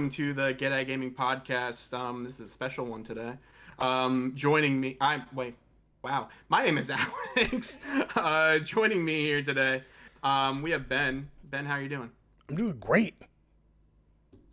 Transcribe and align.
welcome 0.00 0.16
to 0.16 0.32
the 0.32 0.54
Get 0.54 0.72
At 0.72 0.84
Gaming 0.84 1.12
podcast. 1.12 1.92
Um, 1.92 2.24
this 2.24 2.40
is 2.40 2.46
a 2.46 2.48
special 2.48 2.86
one 2.86 3.04
today. 3.04 3.34
Um, 3.78 4.32
joining 4.34 4.80
me, 4.80 4.96
I'm 4.98 5.24
wait, 5.34 5.56
wow, 6.02 6.30
my 6.48 6.64
name 6.64 6.78
is 6.78 6.90
Alex. 7.36 7.80
uh, 8.16 8.60
joining 8.60 9.04
me 9.04 9.20
here 9.20 9.42
today, 9.42 9.82
um, 10.22 10.62
we 10.62 10.70
have 10.70 10.88
Ben. 10.88 11.28
Ben, 11.50 11.66
how 11.66 11.74
are 11.74 11.82
you 11.82 11.90
doing? 11.90 12.10
I'm 12.48 12.56
doing 12.56 12.78
great. 12.80 13.14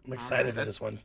I'm 0.05 0.11
excited 0.11 0.47
right, 0.47 0.55
for 0.55 0.65
this 0.65 0.81
one. 0.81 0.99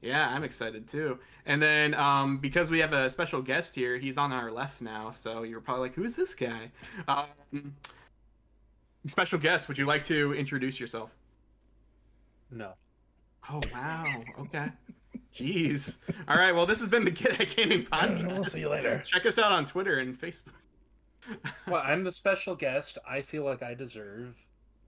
Yeah, 0.00 0.28
I'm 0.28 0.44
excited 0.44 0.86
too. 0.86 1.18
And 1.46 1.60
then 1.60 1.94
um, 1.94 2.38
because 2.38 2.70
we 2.70 2.78
have 2.78 2.92
a 2.92 3.10
special 3.10 3.42
guest 3.42 3.74
here, 3.74 3.96
he's 3.96 4.16
on 4.16 4.30
our 4.30 4.52
left 4.52 4.80
now. 4.80 5.12
So 5.16 5.42
you're 5.42 5.60
probably 5.60 5.88
like, 5.88 5.96
who's 5.96 6.14
this 6.14 6.36
guy? 6.36 6.70
Um, 7.08 7.74
special 9.08 9.40
guest, 9.40 9.66
would 9.66 9.76
you 9.76 9.86
like 9.86 10.04
to 10.04 10.34
introduce 10.34 10.78
yourself? 10.78 11.10
No. 12.48 12.74
Oh 13.50 13.60
wow. 13.72 14.04
Okay. 14.40 14.68
Jeez. 15.34 15.96
All 16.28 16.36
right. 16.36 16.52
Well, 16.52 16.66
this 16.66 16.78
has 16.80 16.88
been 16.88 17.04
the 17.04 17.10
Get 17.10 17.40
At 17.40 17.56
Gaming 17.56 17.84
podcast. 17.92 18.26
we'll 18.28 18.44
see 18.44 18.60
you 18.60 18.68
later. 18.70 19.02
Check 19.06 19.26
us 19.26 19.38
out 19.38 19.52
on 19.52 19.66
Twitter 19.66 19.98
and 19.98 20.18
Facebook. 20.20 20.52
Well, 21.66 21.82
I'm 21.84 22.04
the 22.04 22.12
special 22.12 22.54
guest. 22.54 22.98
I 23.08 23.22
feel 23.22 23.44
like 23.44 23.62
I 23.62 23.74
deserve 23.74 24.34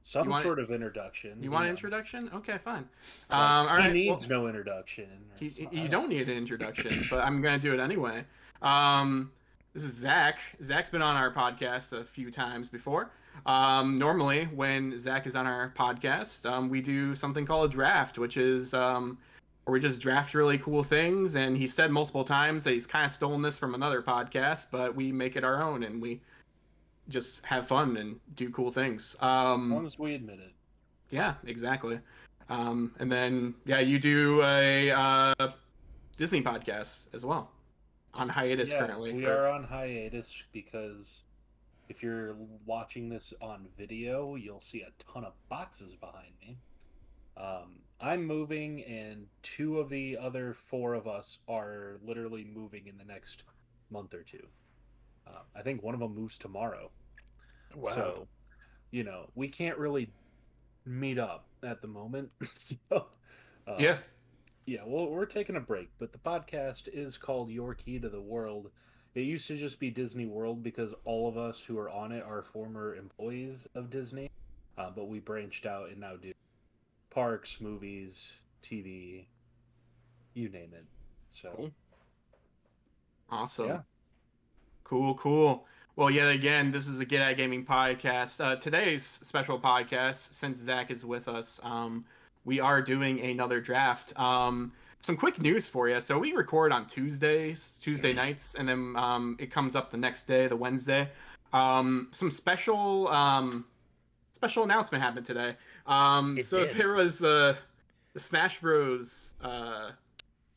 some 0.02 0.28
want- 0.28 0.45
sort 0.45 0.59
of 0.59 0.70
introduction. 0.70 1.42
You 1.42 1.50
want 1.50 1.64
an 1.64 1.70
introduction? 1.70 2.28
Okay, 2.34 2.59
fine. 2.59 2.86
Um, 3.30 3.68
all 3.68 3.80
he 3.82 3.92
needs 3.92 4.28
well, 4.28 4.40
no 4.42 4.46
introduction. 4.48 5.09
or 5.40 5.45
you, 5.45 5.68
you 5.73 5.88
don't 5.88 6.09
need 6.09 6.28
an 6.28 6.36
introduction, 6.36 7.06
but 7.10 7.20
I'm 7.20 7.40
gonna 7.40 7.59
do 7.59 7.73
it 7.73 7.80
anyway. 7.80 8.24
Um, 8.60 9.30
this 9.73 9.82
is 9.84 9.95
Zach. 9.95 10.38
Zach's 10.62 10.90
been 10.90 11.02
on 11.02 11.16
our 11.16 11.32
podcast 11.32 11.92
a 11.92 12.04
few 12.04 12.30
times 12.30 12.68
before. 12.68 13.10
Um, 13.46 13.99
normally, 13.99 14.46
when 14.54 14.99
Zach 14.99 15.27
is 15.27 15.35
on 15.37 15.46
our 15.46 15.73
podcast, 15.77 16.49
um, 16.51 16.68
we 16.68 16.80
do 16.80 17.15
something 17.15 17.45
called 17.45 17.71
a 17.71 17.73
draft, 17.73 18.18
which 18.18 18.37
is 18.37 18.73
um, 18.74 19.18
where 19.65 19.73
we 19.74 19.80
just 19.80 20.01
draft 20.01 20.35
really 20.35 20.59
cool 20.59 20.82
things. 20.82 21.35
And 21.37 21.57
he 21.57 21.66
said 21.66 21.91
multiple 21.91 22.24
times 22.24 22.65
that 22.65 22.73
he's 22.73 22.87
kind 22.87 23.04
of 23.04 23.13
stolen 23.13 23.43
this 23.43 23.59
from 23.59 23.74
another 23.74 24.02
podcast, 24.02 24.66
but 24.71 24.95
we 24.95 25.13
make 25.13 25.37
it 25.37 25.45
our 25.45 25.63
own 25.63 25.82
and 25.82 26.01
we 26.01 26.21
just 27.09 27.45
have 27.45 27.68
fun 27.68 27.96
and 27.99 28.18
do 28.35 28.49
cool 28.51 28.71
things. 28.73 29.15
As 29.16 29.23
long 29.23 29.73
Um, 29.73 29.87
as 29.87 29.98
we 29.98 30.15
admit 30.15 30.38
it. 30.41 30.52
yeah, 31.10 31.35
exactly. 31.45 32.01
Um, 32.48 32.95
and 32.98 33.10
then 33.13 33.54
yeah, 33.66 33.80
you 33.80 33.98
do 33.98 34.43
a 34.43 34.91
uh, 34.91 35.48
Disney 36.16 36.41
podcast 36.43 37.07
as 37.15 37.24
well 37.24 37.51
on 38.15 38.29
hiatus 38.29 38.71
yeah, 38.71 38.79
currently. 38.79 39.13
we 39.13 39.24
for- 39.24 39.32
are 39.37 39.48
on 39.48 39.65
hiatus 39.65 40.45
because 40.52 41.23
if 41.88 42.02
you're 42.02 42.37
watching 42.65 43.09
this 43.09 43.32
on 43.40 43.66
video, 43.77 44.37
you'll 44.37 44.60
see 44.60 44.82
a 44.82 45.13
ton 45.13 45.24
of 45.24 45.32
boxes 45.49 45.95
behind 45.96 46.32
me. 46.41 46.59
Um, 47.37 47.80
I'm 48.01 48.24
moving, 48.24 48.82
and 48.85 49.26
two 49.43 49.79
of 49.79 49.88
the 49.88 50.16
other 50.16 50.54
four 50.54 50.95
of 50.95 51.07
us 51.07 51.38
are 51.49 51.99
literally 52.04 52.45
moving 52.45 52.87
in 52.87 52.96
the 52.96 53.04
next 53.04 53.45
month 53.91 54.15
or 54.15 54.23
two. 54.23 54.46
Uh, 55.26 55.41
I 55.57 55.63
think 55.63 55.82
one 55.82 55.95
of 55.95 56.01
them 56.01 56.15
moves 56.15 56.38
tomorrow. 56.38 56.91
Wow. 57.74 57.95
So, 57.95 58.29
you 58.91 59.04
know, 59.04 59.30
we 59.35 59.48
can't 59.48 59.79
really 59.79 60.10
meet 60.85 61.19
up 61.19 61.46
at 61.63 61.80
the 61.80 61.88
moment. 61.88 62.30
so, 62.52 62.76
uh, 63.66 63.76
yeah, 63.79 63.98
yeah, 64.66 64.81
well, 64.87 65.10
we're 65.10 65.26
taking 65.26 65.56
a 65.56 65.60
break, 65.60 65.91
but 65.98 66.12
the 66.12 66.19
podcast 66.19 66.88
is 66.93 67.16
called 67.16 67.50
Your 67.50 67.75
Key 67.75 67.98
to 67.98 68.09
the 68.09 68.21
World. 68.21 68.71
It 69.15 69.22
used 69.22 69.47
to 69.47 69.56
just 69.56 69.78
be 69.78 69.91
Disney 69.91 70.26
World 70.26 70.62
because 70.62 70.93
all 71.04 71.28
of 71.28 71.37
us 71.38 71.62
who 71.62 71.78
are 71.78 71.88
on 71.88 72.10
it 72.10 72.25
are 72.25 72.43
former 72.43 72.97
employees 72.97 73.69
of 73.75 73.88
Disney, 73.88 74.28
uh, 74.76 74.91
but 74.91 75.08
we 75.08 75.20
branched 75.20 75.66
out 75.66 75.91
and 75.91 76.00
now 76.00 76.16
do 76.16 76.32
parks, 77.10 77.60
movies, 77.60 78.32
TV, 78.62 79.26
you 80.34 80.48
name 80.48 80.72
it. 80.75 80.84
So, 81.30 81.52
Cool. 81.56 81.70
awesome. 83.30 83.66
Yeah. 83.69 83.80
Cool, 84.82 85.14
cool. 85.14 85.66
Well, 85.96 86.10
yet 86.10 86.28
again, 86.28 86.72
this 86.72 86.88
is 86.88 86.98
a 86.98 87.04
Get 87.04 87.22
At 87.22 87.36
Gaming 87.36 87.64
podcast. 87.64 88.44
Uh, 88.44 88.56
today's 88.56 89.04
special 89.04 89.60
podcast, 89.60 90.32
since 90.34 90.58
Zach 90.58 90.91
is 90.91 91.04
with 91.04 91.28
us, 91.28 91.60
um, 91.62 92.04
we 92.44 92.58
are 92.58 92.82
doing 92.82 93.20
another 93.20 93.60
draft. 93.60 94.19
Um, 94.19 94.72
some 95.04 95.19
quick 95.19 95.38
news 95.38 95.69
for 95.69 95.87
you. 95.87 96.00
So 96.00 96.19
we 96.19 96.32
record 96.32 96.72
on 96.72 96.87
Tuesdays, 96.87 97.78
Tuesday 97.82 98.15
nights, 98.15 98.54
and 98.54 98.66
then 98.66 98.97
um, 98.97 99.37
it 99.38 99.50
comes 99.50 99.76
up 99.76 99.91
the 99.91 99.98
next 99.98 100.25
day, 100.26 100.47
the 100.47 100.56
Wednesday. 100.56 101.10
Um, 101.53 102.09
some 102.12 102.31
special 102.31 103.09
um, 103.09 103.66
special 104.32 104.64
announcement 104.64 105.04
happened 105.04 105.26
today. 105.26 105.56
Um, 105.87 106.38
It 106.38 106.47
so 106.47 106.64
did. 106.64 106.76
there 106.78 106.94
was 106.94 107.22
uh, 107.22 107.54
the 108.14 108.20
Smash 108.20 108.60
Bros. 108.60 109.34
Uh, 109.43 109.91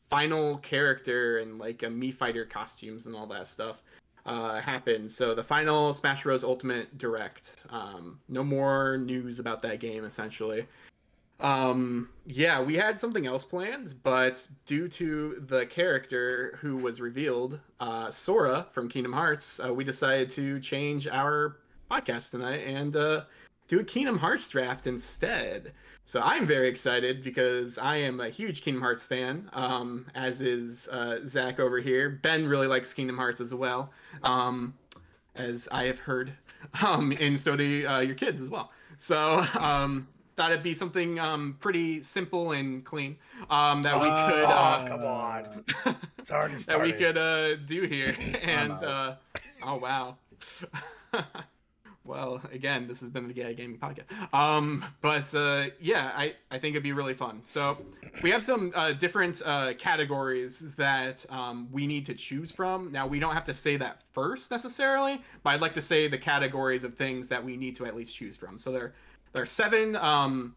final 0.08 0.56
character 0.60 1.40
and 1.40 1.58
like 1.58 1.82
a 1.82 1.86
Mii 1.86 2.14
Fighter 2.14 2.46
costumes 2.46 3.04
and 3.04 3.14
all 3.14 3.26
that 3.26 3.46
stuff 3.46 3.82
uh, 4.24 4.58
happened. 4.58 5.12
So 5.12 5.34
the 5.34 5.42
final 5.42 5.92
Smash 5.92 6.22
Bros. 6.22 6.42
Ultimate 6.42 6.96
Direct. 6.96 7.56
Um, 7.68 8.18
no 8.30 8.42
more 8.42 8.96
news 8.96 9.40
about 9.40 9.60
that 9.60 9.78
game 9.78 10.06
essentially. 10.06 10.66
Um, 11.40 12.08
yeah, 12.26 12.60
we 12.60 12.74
had 12.74 12.98
something 12.98 13.26
else 13.26 13.44
planned, 13.44 13.94
but 14.02 14.46
due 14.66 14.88
to 14.88 15.42
the 15.46 15.66
character 15.66 16.58
who 16.60 16.76
was 16.76 17.00
revealed, 17.00 17.60
uh, 17.78 18.10
Sora 18.10 18.66
from 18.72 18.88
Kingdom 18.88 19.12
Hearts, 19.12 19.60
uh, 19.64 19.72
we 19.72 19.84
decided 19.84 20.30
to 20.30 20.58
change 20.60 21.06
our 21.06 21.58
podcast 21.90 22.32
tonight 22.32 22.66
and 22.66 22.94
uh, 22.96 23.22
do 23.68 23.80
a 23.80 23.84
Kingdom 23.84 24.18
Hearts 24.18 24.48
draft 24.48 24.86
instead. 24.86 25.72
So 26.04 26.20
I'm 26.22 26.46
very 26.46 26.68
excited 26.68 27.22
because 27.22 27.78
I 27.78 27.96
am 27.96 28.20
a 28.20 28.30
huge 28.30 28.62
Kingdom 28.62 28.82
Hearts 28.82 29.04
fan, 29.04 29.48
um, 29.52 30.06
as 30.14 30.40
is 30.40 30.88
uh, 30.88 31.20
Zach 31.24 31.60
over 31.60 31.78
here. 31.78 32.18
Ben 32.22 32.48
really 32.48 32.66
likes 32.66 32.92
Kingdom 32.92 33.16
Hearts 33.16 33.40
as 33.40 33.54
well, 33.54 33.92
um, 34.24 34.74
as 35.36 35.68
I 35.70 35.84
have 35.84 35.98
heard, 35.98 36.32
um, 36.82 37.12
and 37.20 37.38
so 37.38 37.54
do 37.54 37.86
uh, 37.86 38.00
your 38.00 38.16
kids 38.16 38.40
as 38.40 38.48
well. 38.48 38.72
So 38.96 39.46
um, 39.58 40.08
thought 40.38 40.52
it'd 40.52 40.62
be 40.62 40.72
something 40.72 41.18
um, 41.18 41.56
pretty 41.58 42.00
simple 42.00 42.52
and 42.52 42.84
clean 42.84 43.16
um, 43.50 43.82
that 43.82 43.96
we 43.96 44.04
could 44.04 44.44
Oh, 44.44 44.46
uh, 44.46 44.86
come 44.86 45.04
on. 45.04 45.64
It's 46.18 46.30
already 46.30 46.54
that 46.54 46.80
we 46.80 46.92
could 46.92 47.18
uh, 47.18 47.56
do 47.56 47.82
here. 47.82 48.16
And 48.42 48.72
uh, 48.72 49.16
oh 49.64 49.76
wow. 49.76 50.16
well, 52.04 52.40
again, 52.52 52.86
this 52.86 53.00
has 53.00 53.10
been 53.10 53.26
the 53.26 53.34
Gay 53.34 53.52
Gaming 53.54 53.78
Podcast. 53.78 54.04
Um, 54.32 54.84
but 55.00 55.34
uh, 55.34 55.70
yeah, 55.80 56.12
I, 56.14 56.36
I 56.52 56.58
think 56.60 56.74
it'd 56.74 56.84
be 56.84 56.92
really 56.92 57.14
fun. 57.14 57.40
So 57.44 57.76
we 58.22 58.30
have 58.30 58.44
some 58.44 58.72
uh, 58.76 58.92
different 58.92 59.42
uh, 59.44 59.74
categories 59.74 60.60
that 60.76 61.26
um, 61.30 61.66
we 61.72 61.84
need 61.88 62.06
to 62.06 62.14
choose 62.14 62.52
from. 62.52 62.92
Now 62.92 63.08
we 63.08 63.18
don't 63.18 63.34
have 63.34 63.44
to 63.46 63.54
say 63.54 63.76
that 63.78 64.02
first 64.12 64.52
necessarily, 64.52 65.20
but 65.42 65.50
I'd 65.50 65.60
like 65.60 65.74
to 65.74 65.82
say 65.82 66.06
the 66.06 66.18
categories 66.18 66.84
of 66.84 66.94
things 66.94 67.28
that 67.28 67.44
we 67.44 67.56
need 67.56 67.74
to 67.76 67.86
at 67.86 67.96
least 67.96 68.14
choose 68.14 68.36
from. 68.36 68.56
So 68.56 68.70
there 68.70 68.92
there 69.32 69.42
are 69.42 69.46
seven 69.46 69.96
um, 69.96 70.54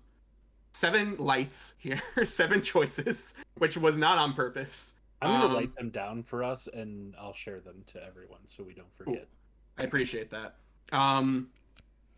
seven 0.71 1.15
lights 1.17 1.75
here, 1.79 2.01
seven 2.25 2.61
choices, 2.61 3.35
which 3.57 3.77
was 3.77 3.97
not 3.97 4.17
on 4.17 4.33
purpose. 4.33 4.93
I'm 5.21 5.29
going 5.29 5.41
to 5.41 5.47
Um, 5.47 5.53
write 5.53 5.75
them 5.75 5.89
down 5.89 6.23
for 6.23 6.43
us 6.43 6.67
and 6.73 7.13
I'll 7.19 7.33
share 7.33 7.59
them 7.59 7.83
to 7.87 8.03
everyone 8.03 8.39
so 8.47 8.63
we 8.63 8.73
don't 8.73 8.91
forget. 8.97 9.27
I 9.77 9.83
appreciate 9.83 10.31
that. 10.31 10.55
Um, 10.91 11.49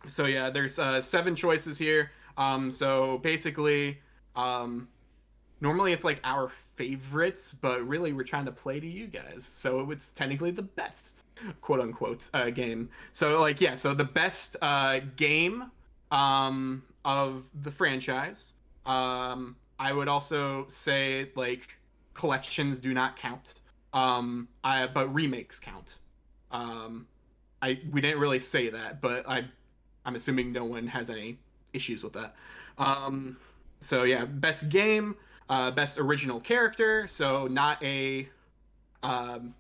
so 0.08 0.26
yeah, 0.26 0.50
there's 0.50 0.80
uh, 0.80 1.02
seven 1.02 1.36
choices 1.36 1.78
here. 1.78 2.12
Um, 2.38 2.72
so 2.72 3.18
basically, 3.20 4.00
um, 4.38 4.88
normally 5.60 5.92
it's 5.92 6.04
like 6.06 6.22
our 6.24 6.48
favorites, 6.50 7.54
but 7.60 7.86
really 7.88 8.14
we're 8.14 8.24
trying 8.24 8.46
to 8.46 8.52
play 8.52 8.80
to 8.80 8.88
you 8.88 9.08
guys. 9.08 9.44
So 9.44 9.92
it's 9.92 10.12
technically 10.12 10.52
the 10.52 10.62
best, 10.64 11.24
quote 11.62 11.82
unquote, 11.82 12.30
uh, 12.34 12.50
game. 12.52 12.90
So 13.12 13.40
like 13.42 13.60
yeah, 13.60 13.76
so 13.76 13.94
the 13.94 14.06
best 14.06 14.56
uh, 14.62 15.02
game 15.18 15.70
um, 16.14 16.84
of 17.04 17.44
the 17.64 17.72
franchise. 17.72 18.54
Um, 18.86 19.58
I 19.80 19.92
would 19.92 20.08
also 20.08 20.66
say 20.70 21.32
like 21.36 21.78
collections 22.14 22.80
do 22.80 22.94
not 22.94 23.18
count. 23.18 23.56
Um, 23.92 24.48
I, 24.64 24.88
but 24.88 25.14
remakes 25.14 25.60
count. 25.60 25.98
Um, 26.52 27.08
I 27.62 27.80
we 27.92 28.00
didn't 28.00 28.20
really 28.20 28.40
say 28.40 28.70
that, 28.70 29.02
but 29.02 29.28
I 29.28 29.46
I'm 30.06 30.16
assuming 30.16 30.52
no 30.52 30.64
one 30.64 30.88
has 30.88 31.10
any 31.10 31.40
issues 31.74 32.04
with 32.04 32.14
that. 32.14 32.36
Um, 32.78 33.38
so 33.80 34.04
yeah, 34.04 34.26
best 34.26 34.70
game, 34.70 35.16
uh, 35.50 35.72
best 35.72 35.98
original 35.98 36.40
character. 36.40 37.08
So 37.08 37.48
not 37.48 37.82
a 37.84 38.30
um, 39.02 39.56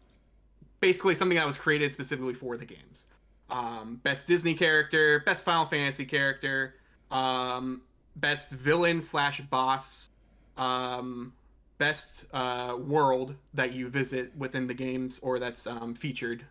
basically 0.79 1.15
something 1.15 1.37
that 1.37 1.47
was 1.47 1.57
created 1.57 1.93
specifically 1.93 2.33
for 2.35 2.57
the 2.57 2.65
games. 2.65 3.07
Um, 3.49 3.99
best 4.03 4.27
Disney 4.27 4.55
character, 4.55 5.21
best 5.25 5.43
Final 5.43 5.65
Fantasy 5.65 6.05
character, 6.05 6.75
um, 7.11 7.81
best 8.15 8.49
villain 8.51 9.01
slash 9.01 9.41
boss, 9.41 10.09
um, 10.57 11.33
best 11.77 12.25
uh, 12.33 12.77
world 12.79 13.35
that 13.53 13.73
you 13.73 13.89
visit 13.89 14.35
within 14.37 14.67
the 14.67 14.73
games 14.73 15.19
or 15.21 15.39
that's 15.39 15.67
um, 15.67 15.93
featured 15.93 16.45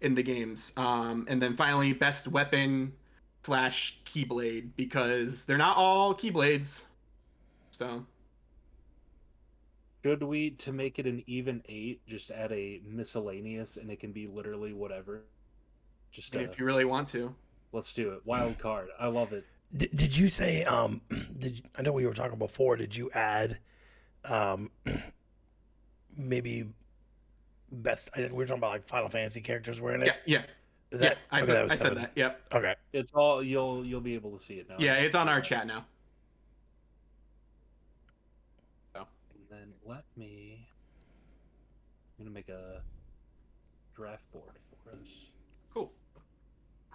in 0.00 0.14
the 0.14 0.22
games, 0.22 0.72
um, 0.76 1.26
and 1.28 1.40
then 1.42 1.54
finally 1.56 1.92
best 1.92 2.26
weapon 2.28 2.92
slash 3.42 4.00
keyblade 4.06 4.70
because 4.76 5.44
they're 5.44 5.58
not 5.58 5.76
all 5.76 6.14
keyblades. 6.14 6.84
So 7.70 8.06
Should 10.04 10.22
we 10.22 10.50
to 10.52 10.72
make 10.72 10.98
it 10.98 11.06
an 11.06 11.22
even 11.26 11.62
eight, 11.68 12.06
just 12.06 12.30
add 12.30 12.52
a 12.52 12.80
miscellaneous, 12.84 13.76
and 13.76 13.90
it 13.90 14.00
can 14.00 14.12
be 14.12 14.26
literally 14.26 14.72
whatever. 14.72 15.24
Just 16.10 16.34
uh, 16.34 16.40
if 16.40 16.58
you 16.58 16.64
really 16.64 16.84
want 16.84 17.08
to. 17.10 17.34
let's 17.72 17.92
do 17.92 18.10
it. 18.12 18.20
Wild 18.24 18.58
card. 18.58 18.88
I 18.98 19.06
love 19.08 19.32
it. 19.32 19.44
Did, 19.76 19.90
did 19.94 20.16
you 20.16 20.28
say 20.28 20.64
um 20.64 21.00
did 21.38 21.58
you, 21.58 21.64
I 21.78 21.82
know 21.82 21.92
we 21.92 22.06
were 22.06 22.14
talking 22.14 22.38
before, 22.38 22.76
did 22.76 22.94
you 22.96 23.10
add 23.12 23.58
um 24.24 24.70
maybe 26.18 26.66
best 27.70 28.10
I, 28.16 28.22
we 28.22 28.28
were 28.32 28.46
talking 28.46 28.58
about 28.58 28.72
like 28.72 28.84
Final 28.84 29.08
Fantasy 29.08 29.40
characters 29.40 29.80
were 29.80 29.94
in 29.94 30.02
it? 30.02 30.06
Yeah, 30.06 30.16
yeah, 30.26 30.42
Is 30.90 31.00
yeah. 31.02 31.10
that 31.10 31.18
I, 31.30 31.42
okay, 31.42 31.56
I 31.58 31.62
was 31.62 31.72
said 31.72 31.80
seven. 31.80 31.98
that. 31.98 32.12
Yep. 32.16 32.40
Okay. 32.54 32.74
It's 32.92 33.12
all 33.12 33.42
you'll 33.42 33.84
you'll 33.84 34.00
be 34.00 34.14
able 34.14 34.36
to 34.36 34.42
see 34.42 34.54
it 34.54 34.68
now. 34.68 34.76
Yeah, 34.78 34.96
it's 34.96 35.14
on 35.14 35.28
our 35.28 35.40
chat 35.40 35.66
now. 35.66 35.84
And 38.94 39.06
then 39.48 39.72
let 39.84 40.04
me. 40.16 40.66
I'm 42.18 42.24
gonna 42.24 42.34
make 42.34 42.48
a 42.48 42.82
draft 43.96 44.30
board 44.32 44.52
for 44.84 44.90
us. 44.90 45.29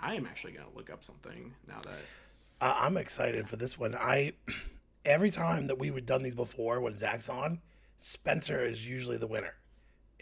Cool. 0.06 0.13
I 0.13 0.18
am 0.18 0.25
actually 0.25 0.54
gonna 0.54 0.69
look 0.75 0.90
up 0.90 1.04
something 1.04 1.54
now 1.68 1.80
that. 1.81 2.66
Uh, 2.66 2.75
I'm 2.80 2.98
excited 2.98 3.48
for 3.48 3.57
this 3.57 3.78
one. 3.78 3.96
I 3.96 4.34
every 5.06 5.31
time 5.31 5.68
that 5.68 5.78
we 5.78 5.88
have 5.88 6.06
done 6.06 6.24
these 6.24 6.36
before 6.36 6.81
when 6.81 6.98
Zach's 6.98 7.30
on, 7.30 7.62
Spencer 7.98 8.60
is 8.60 8.88
usually 8.88 9.18
the 9.18 9.28
winner. 9.28 9.56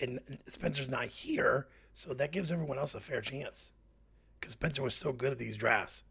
And 0.02 0.20
Spencer's 0.48 0.90
not 0.90 1.06
here, 1.06 1.68
so 1.94 2.14
that 2.14 2.32
gives 2.32 2.52
everyone 2.52 2.80
else 2.80 2.96
a 2.96 3.00
fair 3.00 3.22
chance. 3.22 3.72
Because 4.40 4.54
Spencer 4.54 4.82
was 4.82 4.96
so 4.96 5.14
good 5.14 5.32
at 5.32 5.38
these 5.38 5.58
drafts. 5.58 6.04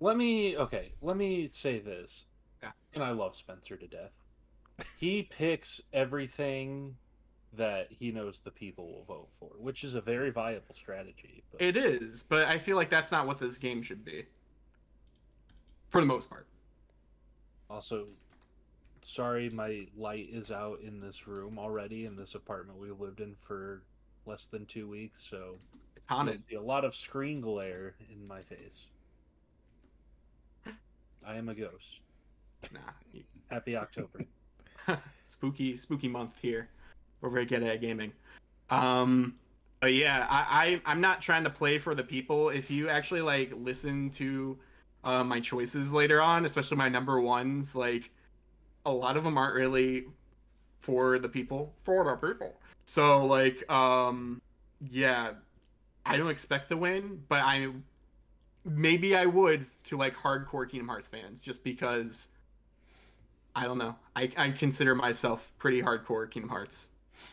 Let 0.00 0.16
me 0.16 0.56
okay. 0.56 0.92
Let 1.02 1.16
me 1.16 1.48
say 1.48 1.78
this. 1.78 2.24
Yeah. 2.62 2.72
And 2.94 3.02
I 3.02 3.10
love 3.10 3.34
Spencer 3.34 3.76
to 3.76 3.86
death. 3.86 4.12
He 4.98 5.24
picks 5.24 5.80
everything 5.92 6.96
that 7.54 7.88
he 7.90 8.10
knows 8.12 8.40
the 8.44 8.50
people 8.50 8.86
will 8.92 9.04
vote 9.04 9.28
for, 9.38 9.50
which 9.58 9.82
is 9.84 9.94
a 9.94 10.00
very 10.00 10.30
viable 10.30 10.74
strategy. 10.74 11.42
But 11.50 11.62
It 11.62 11.76
is, 11.76 12.22
but 12.22 12.44
I 12.44 12.58
feel 12.58 12.76
like 12.76 12.90
that's 12.90 13.10
not 13.10 13.26
what 13.26 13.38
this 13.38 13.58
game 13.58 13.82
should 13.82 14.04
be. 14.04 14.26
For 15.88 16.00
the 16.00 16.06
most 16.06 16.28
part. 16.28 16.46
also, 17.70 18.06
sorry, 19.00 19.48
my 19.50 19.86
light 19.96 20.28
is 20.30 20.50
out 20.50 20.80
in 20.82 21.00
this 21.00 21.26
room 21.26 21.58
already 21.58 22.04
in 22.04 22.16
this 22.16 22.34
apartment 22.34 22.78
we 22.78 22.90
lived 22.90 23.20
in 23.20 23.34
for 23.40 23.82
less 24.26 24.46
than 24.46 24.66
two 24.66 24.86
weeks, 24.88 25.26
so 25.30 25.58
It's 25.96 26.06
haunted. 26.06 26.42
a 26.54 26.60
lot 26.60 26.84
of 26.84 26.94
screen 26.94 27.40
glare 27.40 27.94
in 28.12 28.26
my 28.28 28.42
face. 28.42 28.86
I 31.26 31.36
am 31.36 31.48
a 31.48 31.54
ghost. 31.54 32.00
Nah. 32.72 32.80
Happy 33.50 33.76
October. 33.76 34.18
spooky, 35.26 35.76
spooky 35.76 36.08
month 36.08 36.32
here. 36.40 36.68
We're 37.20 37.30
very 37.30 37.46
good 37.46 37.62
at 37.62 37.80
gaming. 37.80 38.12
Um 38.70 39.34
but 39.80 39.94
yeah, 39.94 40.26
I, 40.28 40.80
I 40.84 40.90
I'm 40.90 41.00
not 41.00 41.20
trying 41.20 41.44
to 41.44 41.50
play 41.50 41.78
for 41.78 41.94
the 41.94 42.02
people. 42.02 42.48
If 42.48 42.70
you 42.70 42.88
actually 42.88 43.20
like 43.20 43.52
listen 43.54 44.10
to 44.10 44.58
uh, 45.04 45.22
my 45.22 45.40
choices 45.40 45.92
later 45.92 46.20
on, 46.20 46.44
especially 46.44 46.76
my 46.76 46.88
number 46.88 47.20
ones, 47.20 47.74
like 47.74 48.10
a 48.84 48.90
lot 48.90 49.16
of 49.16 49.24
them 49.24 49.38
aren't 49.38 49.54
really 49.54 50.06
for 50.80 51.18
the 51.18 51.28
people, 51.28 51.74
for 51.84 52.04
the 52.04 52.16
people. 52.16 52.54
So 52.84 53.24
like, 53.26 53.70
um, 53.70 54.40
yeah, 54.90 55.32
I 56.04 56.16
don't 56.16 56.30
expect 56.30 56.70
to 56.70 56.76
win, 56.76 57.22
but 57.28 57.40
I 57.40 57.68
maybe 58.64 59.14
I 59.14 59.26
would 59.26 59.66
to 59.84 59.96
like 59.96 60.16
hardcore 60.16 60.68
Kingdom 60.68 60.88
Hearts 60.88 61.06
fans, 61.06 61.40
just 61.42 61.62
because 61.62 62.28
I 63.54 63.64
don't 63.64 63.78
know. 63.78 63.94
I 64.16 64.30
I 64.36 64.50
consider 64.50 64.94
myself 64.94 65.52
pretty 65.58 65.82
hardcore 65.82 66.28
Kingdom 66.30 66.50
Hearts. 66.50 66.88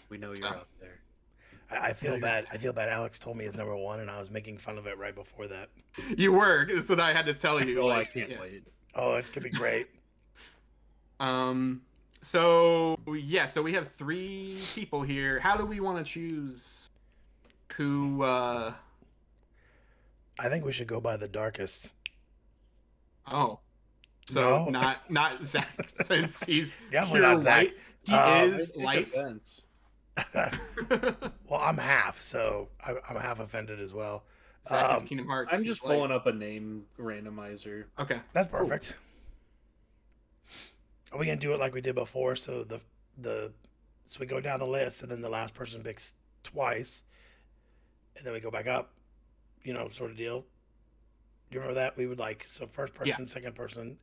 We 0.10 0.18
know 0.18 0.28
you're 0.28 0.36
So. 0.38 0.48
out 0.48 0.68
there. 0.80 1.00
I, 1.72 1.88
I 1.90 1.94
feel 1.94 2.20
bad. 2.20 2.46
I 2.52 2.58
feel 2.58 2.74
bad. 2.74 2.90
Alex 2.90 3.18
told 3.20 3.38
me 3.38 3.44
his 3.46 3.56
number 3.56 3.76
one, 3.76 4.00
and 4.00 4.10
I 4.12 4.20
was 4.20 4.30
making 4.30 4.58
fun 4.60 4.78
of 4.78 4.86
it 4.88 4.98
right 4.98 5.16
before 5.16 5.48
that. 5.48 5.70
You 6.16 6.32
were, 6.34 6.68
so 6.82 6.96
that 6.96 7.00
I 7.10 7.14
had 7.14 7.26
to 7.26 7.34
tell 7.34 7.64
you. 7.64 7.82
Oh, 7.82 7.90
I 7.90 8.04
can't 8.06 8.30
yeah. 8.30 8.40
wait. 8.40 8.64
Oh, 8.94 9.16
it's 9.16 9.30
gonna 9.30 9.46
be 9.46 9.50
great. 9.50 9.88
Um. 11.20 11.82
So 12.22 13.00
yeah, 13.16 13.46
so 13.46 13.62
we 13.62 13.72
have 13.74 13.90
three 13.94 14.60
people 14.74 15.02
here. 15.02 15.40
How 15.40 15.56
do 15.56 15.66
we 15.66 15.80
want 15.80 16.04
to 16.06 16.12
choose 16.12 16.90
who? 17.78 18.22
uh 18.24 18.74
I 20.38 20.50
think 20.50 20.66
we 20.66 20.74
should 20.74 20.88
go 20.88 21.00
by 21.00 21.16
the 21.16 21.30
darkest. 21.30 21.96
Oh, 23.32 23.60
so 24.28 24.66
No. 24.66 24.70
not 24.72 25.10
not 25.10 25.46
Zach 25.46 25.70
since 26.06 26.44
he's 26.44 26.74
Definitely 26.92 27.20
pure 27.22 27.32
not 27.32 27.40
Zach. 27.42 27.64
white. 27.64 27.74
He 28.04 28.14
Uh, 28.14 28.44
is 28.58 28.72
take 28.72 28.84
light. 28.84 29.08
offense. 29.08 29.62
well, 31.50 31.62
I'm 31.62 31.78
half, 31.78 32.20
so 32.22 32.70
I, 32.86 32.96
I'm 33.10 33.16
half 33.20 33.40
offended 33.40 33.80
as 33.80 33.94
well. 33.94 34.24
Zach 34.68 34.98
Um, 35.02 35.08
Kingdom 35.08 35.28
Hearts. 35.28 35.54
I'm 35.54 35.64
just 35.64 35.84
light. 35.84 35.96
pulling 35.96 36.12
up 36.12 36.26
a 36.26 36.32
name 36.34 36.86
randomizer. 37.00 37.86
Okay. 38.00 38.20
That's 38.34 38.48
perfect. 38.48 38.98
Are 41.12 41.20
we 41.20 41.26
gonna 41.26 41.38
do 41.40 41.54
it 41.54 41.60
like 41.60 41.74
we 41.74 41.82
did 41.82 41.96
before? 41.96 42.36
So 42.36 42.64
the 42.64 42.80
the 43.18 43.52
so 44.06 44.20
we 44.20 44.26
go 44.26 44.40
down 44.42 44.60
the 44.60 44.68
list, 44.68 45.02
and 45.04 45.12
then 45.12 45.22
the 45.22 45.30
last 45.30 45.54
person 45.54 45.82
picks 45.84 46.14
twice, 46.44 47.04
and 48.18 48.26
then 48.26 48.34
we 48.34 48.40
go 48.40 48.52
back 48.52 48.68
up. 48.68 48.92
You 49.64 49.74
know, 49.74 49.90
sort 49.90 50.12
of 50.12 50.18
deal. 50.18 50.46
You 51.52 51.60
remember 51.60 51.76
that? 51.80 51.96
We 51.98 52.06
would 52.08 52.20
like 52.20 52.44
so 52.48 52.66
first 52.68 52.94
person, 52.94 53.28
second 53.28 53.56
person, 53.56 53.98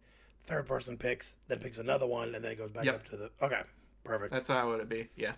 third 0.46 0.66
person 0.66 0.96
picks, 0.96 1.36
then 1.48 1.58
picks 1.58 1.78
another 1.78 2.06
one, 2.06 2.34
and 2.34 2.44
then 2.44 2.52
it 2.52 2.58
goes 2.58 2.70
back 2.72 2.84
Yep. 2.84 2.94
up 2.94 3.08
to 3.10 3.16
the. 3.16 3.30
Okay, 3.42 3.60
perfect. 4.04 4.32
That's 4.32 4.48
how 4.48 4.72
it 4.72 4.78
would 4.78 4.88
be. 4.88 5.08
Yeah. 5.16 5.32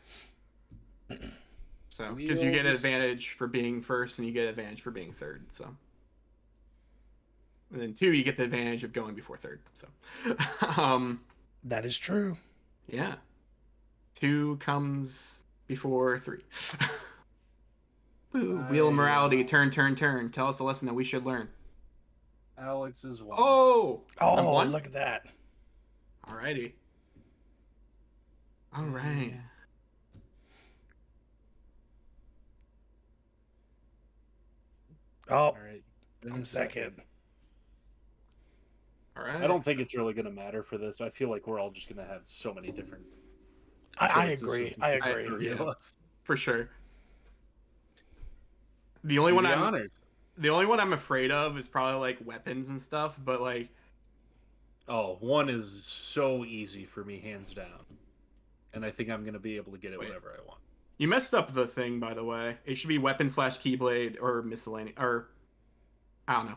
So, 1.88 2.12
because 2.14 2.42
you 2.42 2.50
get 2.50 2.66
an 2.66 2.72
advantage 2.72 3.30
for 3.30 3.46
being 3.46 3.80
first, 3.80 4.18
and 4.18 4.26
you 4.26 4.32
get 4.34 4.44
an 4.44 4.48
advantage 4.50 4.80
for 4.82 4.90
being 4.90 5.12
third. 5.12 5.44
So, 5.52 5.74
and 7.72 7.80
then 7.80 7.94
two, 7.94 8.12
you 8.12 8.24
get 8.24 8.36
the 8.36 8.44
advantage 8.44 8.82
of 8.84 8.92
going 8.92 9.14
before 9.14 9.36
third. 9.36 9.60
So, 9.74 9.86
um, 10.76 11.20
that 11.64 11.84
is 11.84 11.96
true. 11.96 12.36
yeah, 12.88 13.14
two 14.14 14.56
comes 14.60 15.44
before 15.68 16.18
three. 16.18 16.40
Woo, 18.32 18.56
Wheel 18.68 18.88
of 18.88 18.94
morality, 18.94 19.44
turn, 19.44 19.70
turn, 19.70 19.94
turn. 19.94 20.30
Tell 20.30 20.48
us 20.48 20.58
a 20.58 20.64
lesson 20.64 20.86
that 20.86 20.94
we 20.94 21.04
should 21.04 21.24
learn. 21.24 21.48
Alex 22.58 23.04
is 23.04 23.22
one. 23.22 23.38
Oh, 23.40 24.00
I'm 24.20 24.40
Oh, 24.44 24.52
one? 24.54 24.70
look 24.72 24.86
at 24.86 24.92
that. 24.94 25.26
alrighty. 26.26 26.72
All 28.76 28.84
right. 28.86 29.34
Oh, 35.30 35.36
All 35.36 35.58
right. 35.64 35.82
I'm 36.24 36.44
second. 36.44 37.02
All 39.16 39.24
right. 39.24 39.42
I 39.42 39.46
don't 39.46 39.64
think 39.64 39.80
it's 39.80 39.94
really 39.94 40.12
going 40.12 40.24
to 40.24 40.30
matter 40.30 40.62
for 40.62 40.78
this. 40.78 41.00
I 41.00 41.08
feel 41.10 41.30
like 41.30 41.46
we're 41.46 41.60
all 41.60 41.70
just 41.70 41.88
going 41.88 42.04
to 42.04 42.12
have 42.12 42.22
so 42.24 42.52
many 42.52 42.70
different. 42.70 43.04
I, 43.98 44.06
I 44.06 44.24
agree. 44.26 44.74
I 44.80 44.90
agree. 44.92 45.26
three 45.26 45.48
of 45.48 45.60
yeah. 45.60 45.72
for 46.24 46.36
sure. 46.36 46.68
The 49.04 49.18
only 49.18 49.32
one 49.32 49.46
I'm 49.46 49.62
honored. 49.62 49.92
the 50.38 50.48
only 50.48 50.66
one 50.66 50.80
I'm 50.80 50.94
afraid 50.94 51.30
of 51.30 51.56
is 51.58 51.68
probably 51.68 52.00
like 52.00 52.18
weapons 52.24 52.70
and 52.70 52.80
stuff, 52.80 53.16
but 53.24 53.40
like 53.40 53.68
Oh, 54.88 55.16
one 55.20 55.48
is 55.48 55.84
so 55.84 56.44
easy 56.44 56.84
for 56.84 57.04
me, 57.04 57.18
hands 57.18 57.54
down. 57.54 57.84
And 58.74 58.84
I 58.84 58.90
think 58.90 59.08
I'm 59.08 59.22
going 59.22 59.34
to 59.34 59.40
be 59.40 59.56
able 59.56 59.72
to 59.72 59.78
get 59.78 59.92
it 59.92 59.98
Wait. 59.98 60.08
whenever 60.08 60.32
I 60.32 60.46
want. 60.46 60.60
You 60.98 61.08
messed 61.08 61.34
up 61.34 61.54
the 61.54 61.66
thing 61.66 61.98
by 62.00 62.14
the 62.14 62.24
way. 62.24 62.56
It 62.64 62.76
should 62.76 62.88
be 62.88 62.98
weapon 62.98 63.28
slash 63.30 63.58
keyblade 63.58 64.16
or 64.20 64.42
miscellaneous 64.42 64.96
or 64.98 65.28
I 66.28 66.34
don't 66.34 66.46
know. 66.46 66.56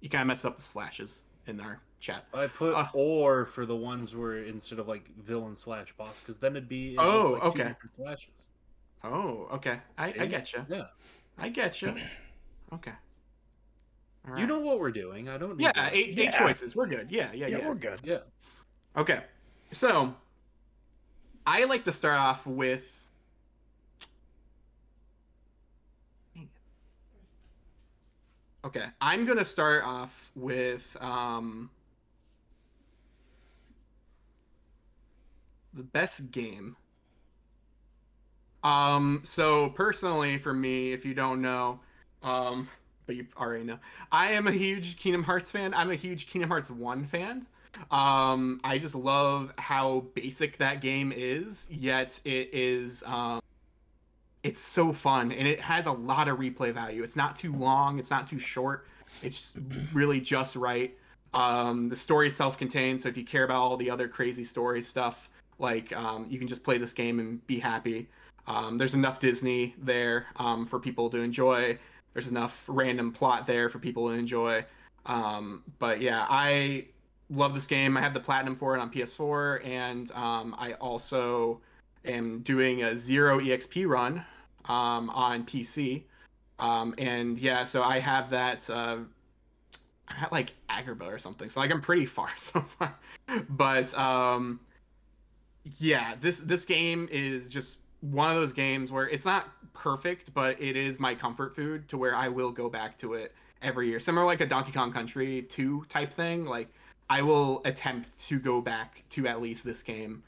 You 0.00 0.08
kind 0.08 0.22
of 0.22 0.28
messed 0.28 0.44
up 0.44 0.56
the 0.56 0.62
slashes 0.62 1.22
in 1.46 1.60
our 1.60 1.80
chat. 2.00 2.24
I 2.34 2.46
put 2.46 2.74
Uh. 2.74 2.86
or 2.92 3.44
for 3.46 3.66
the 3.66 3.76
ones 3.76 4.14
where 4.14 4.38
instead 4.44 4.78
of 4.78 4.86
like 4.88 5.08
villain 5.16 5.56
slash 5.56 5.92
boss, 5.96 6.20
because 6.20 6.38
then 6.38 6.52
it'd 6.52 6.68
be 6.68 6.94
it'd 6.94 7.00
Oh, 7.00 7.32
like 7.32 7.42
okay. 7.44 7.58
different 7.68 7.94
slashes. 7.96 8.46
Oh, 9.04 9.48
okay. 9.52 9.80
I, 9.96 10.06
I 10.20 10.26
get 10.26 10.52
you. 10.52 10.66
Yeah. 10.68 10.86
I 11.38 11.48
get 11.48 11.80
you. 11.82 11.94
Okay. 12.70 12.92
All 14.26 14.32
right. 14.34 14.40
You 14.40 14.46
know 14.46 14.58
what 14.58 14.78
we're 14.78 14.90
doing. 14.90 15.30
I 15.30 15.38
don't 15.38 15.56
need 15.56 15.64
Yeah, 15.74 15.88
eight, 15.90 16.08
eight 16.18 16.24
Yeah. 16.24 16.38
choices. 16.38 16.76
We're 16.76 16.86
good. 16.86 17.10
Yeah, 17.10 17.32
yeah, 17.32 17.46
Yeah, 17.46 17.58
yeah. 17.60 17.66
we're 17.68 17.74
good. 17.76 18.00
Yeah. 18.02 18.18
Okay. 18.94 19.22
So, 19.72 20.14
I 21.46 21.64
like 21.64 21.84
to 21.84 21.92
start 21.94 22.18
off 22.18 22.46
with. 22.46 22.82
Okay, 28.68 28.84
I'm 29.00 29.24
gonna 29.24 29.46
start 29.46 29.82
off 29.82 30.30
with 30.36 30.94
um, 31.00 31.70
the 35.72 35.82
best 35.82 36.30
game. 36.32 36.76
Um, 38.62 39.22
so 39.24 39.70
personally, 39.70 40.36
for 40.36 40.52
me, 40.52 40.92
if 40.92 41.06
you 41.06 41.14
don't 41.14 41.40
know, 41.40 41.80
um, 42.22 42.68
but 43.06 43.16
you 43.16 43.26
already 43.38 43.64
know, 43.64 43.78
I 44.12 44.32
am 44.32 44.46
a 44.46 44.52
huge 44.52 44.98
Kingdom 44.98 45.22
Hearts 45.22 45.50
fan. 45.50 45.72
I'm 45.72 45.90
a 45.90 45.94
huge 45.94 46.26
Kingdom 46.26 46.50
Hearts 46.50 46.70
One 46.70 47.06
fan. 47.06 47.46
Um, 47.90 48.60
I 48.64 48.76
just 48.76 48.94
love 48.94 49.50
how 49.56 50.00
basic 50.12 50.58
that 50.58 50.82
game 50.82 51.10
is, 51.16 51.66
yet 51.70 52.20
it 52.26 52.50
is 52.52 53.02
um, 53.06 53.40
it's 54.42 54.60
so 54.60 54.92
fun 54.92 55.32
and 55.32 55.46
it 55.48 55.60
has 55.60 55.86
a 55.86 55.92
lot 55.92 56.28
of 56.28 56.38
replay 56.38 56.72
value. 56.72 57.02
It's 57.02 57.16
not 57.16 57.36
too 57.36 57.54
long, 57.54 57.98
it's 57.98 58.10
not 58.10 58.28
too 58.28 58.38
short. 58.38 58.86
It's 59.22 59.52
really 59.92 60.20
just 60.20 60.56
right. 60.56 60.94
Um, 61.34 61.88
the 61.88 61.96
story 61.96 62.28
is 62.28 62.36
self-contained, 62.36 63.00
so 63.00 63.08
if 63.08 63.16
you 63.16 63.24
care 63.24 63.44
about 63.44 63.56
all 63.56 63.76
the 63.76 63.90
other 63.90 64.08
crazy 64.08 64.44
story 64.44 64.82
stuff, 64.82 65.28
like 65.58 65.94
um, 65.94 66.26
you 66.28 66.38
can 66.38 66.48
just 66.48 66.62
play 66.62 66.78
this 66.78 66.92
game 66.92 67.20
and 67.20 67.44
be 67.46 67.58
happy. 67.58 68.08
Um, 68.46 68.78
there's 68.78 68.94
enough 68.94 69.20
Disney 69.20 69.74
there 69.78 70.26
um, 70.36 70.66
for 70.66 70.78
people 70.78 71.10
to 71.10 71.18
enjoy. 71.18 71.78
There's 72.14 72.28
enough 72.28 72.64
random 72.66 73.12
plot 73.12 73.46
there 73.46 73.68
for 73.68 73.78
people 73.78 74.08
to 74.08 74.14
enjoy. 74.14 74.64
Um, 75.04 75.62
but 75.78 76.00
yeah, 76.00 76.26
I 76.28 76.86
love 77.30 77.54
this 77.54 77.66
game. 77.66 77.96
I 77.96 78.00
have 78.00 78.14
the 78.14 78.20
platinum 78.20 78.56
for 78.56 78.74
it 78.74 78.80
on 78.80 78.90
PS4, 78.90 79.66
and 79.66 80.10
um, 80.12 80.54
I 80.58 80.72
also 80.74 81.60
am 82.04 82.40
doing 82.40 82.82
a 82.82 82.96
zero 82.96 83.40
EXP 83.40 83.88
run 83.88 84.24
um, 84.66 85.10
on 85.10 85.44
PC. 85.44 86.04
Um, 86.58 86.94
and 86.98 87.38
yeah, 87.38 87.64
so 87.64 87.82
I 87.82 88.00
have 88.00 88.30
that. 88.30 88.68
Uh, 88.68 88.98
I 90.08 90.14
had 90.14 90.32
like 90.32 90.54
Agrabah 90.70 91.06
or 91.06 91.18
something, 91.18 91.48
so 91.50 91.60
like 91.60 91.70
I'm 91.70 91.80
pretty 91.80 92.06
far 92.06 92.30
so 92.36 92.64
far. 92.78 92.96
but 93.50 93.96
um, 93.96 94.60
yeah, 95.78 96.14
this 96.20 96.38
this 96.38 96.64
game 96.64 97.08
is 97.10 97.48
just 97.48 97.78
one 98.00 98.30
of 98.30 98.40
those 98.40 98.52
games 98.52 98.90
where 98.90 99.08
it's 99.08 99.24
not 99.24 99.48
perfect, 99.74 100.32
but 100.34 100.60
it 100.60 100.76
is 100.76 101.00
my 101.00 101.14
comfort 101.14 101.54
food 101.54 101.88
to 101.88 101.98
where 101.98 102.14
I 102.14 102.28
will 102.28 102.52
go 102.52 102.68
back 102.68 102.98
to 102.98 103.14
it 103.14 103.34
every 103.62 103.88
year. 103.88 104.00
Similar 104.00 104.26
like 104.26 104.40
a 104.40 104.46
Donkey 104.46 104.72
Kong 104.72 104.92
Country 104.92 105.42
2 105.42 105.84
type 105.88 106.12
thing. 106.12 106.44
Like 106.44 106.68
I 107.10 107.22
will 107.22 107.62
attempt 107.64 108.08
to 108.28 108.38
go 108.38 108.60
back 108.60 109.02
to 109.10 109.26
at 109.26 109.40
least 109.40 109.64
this 109.64 109.82
game 109.82 110.22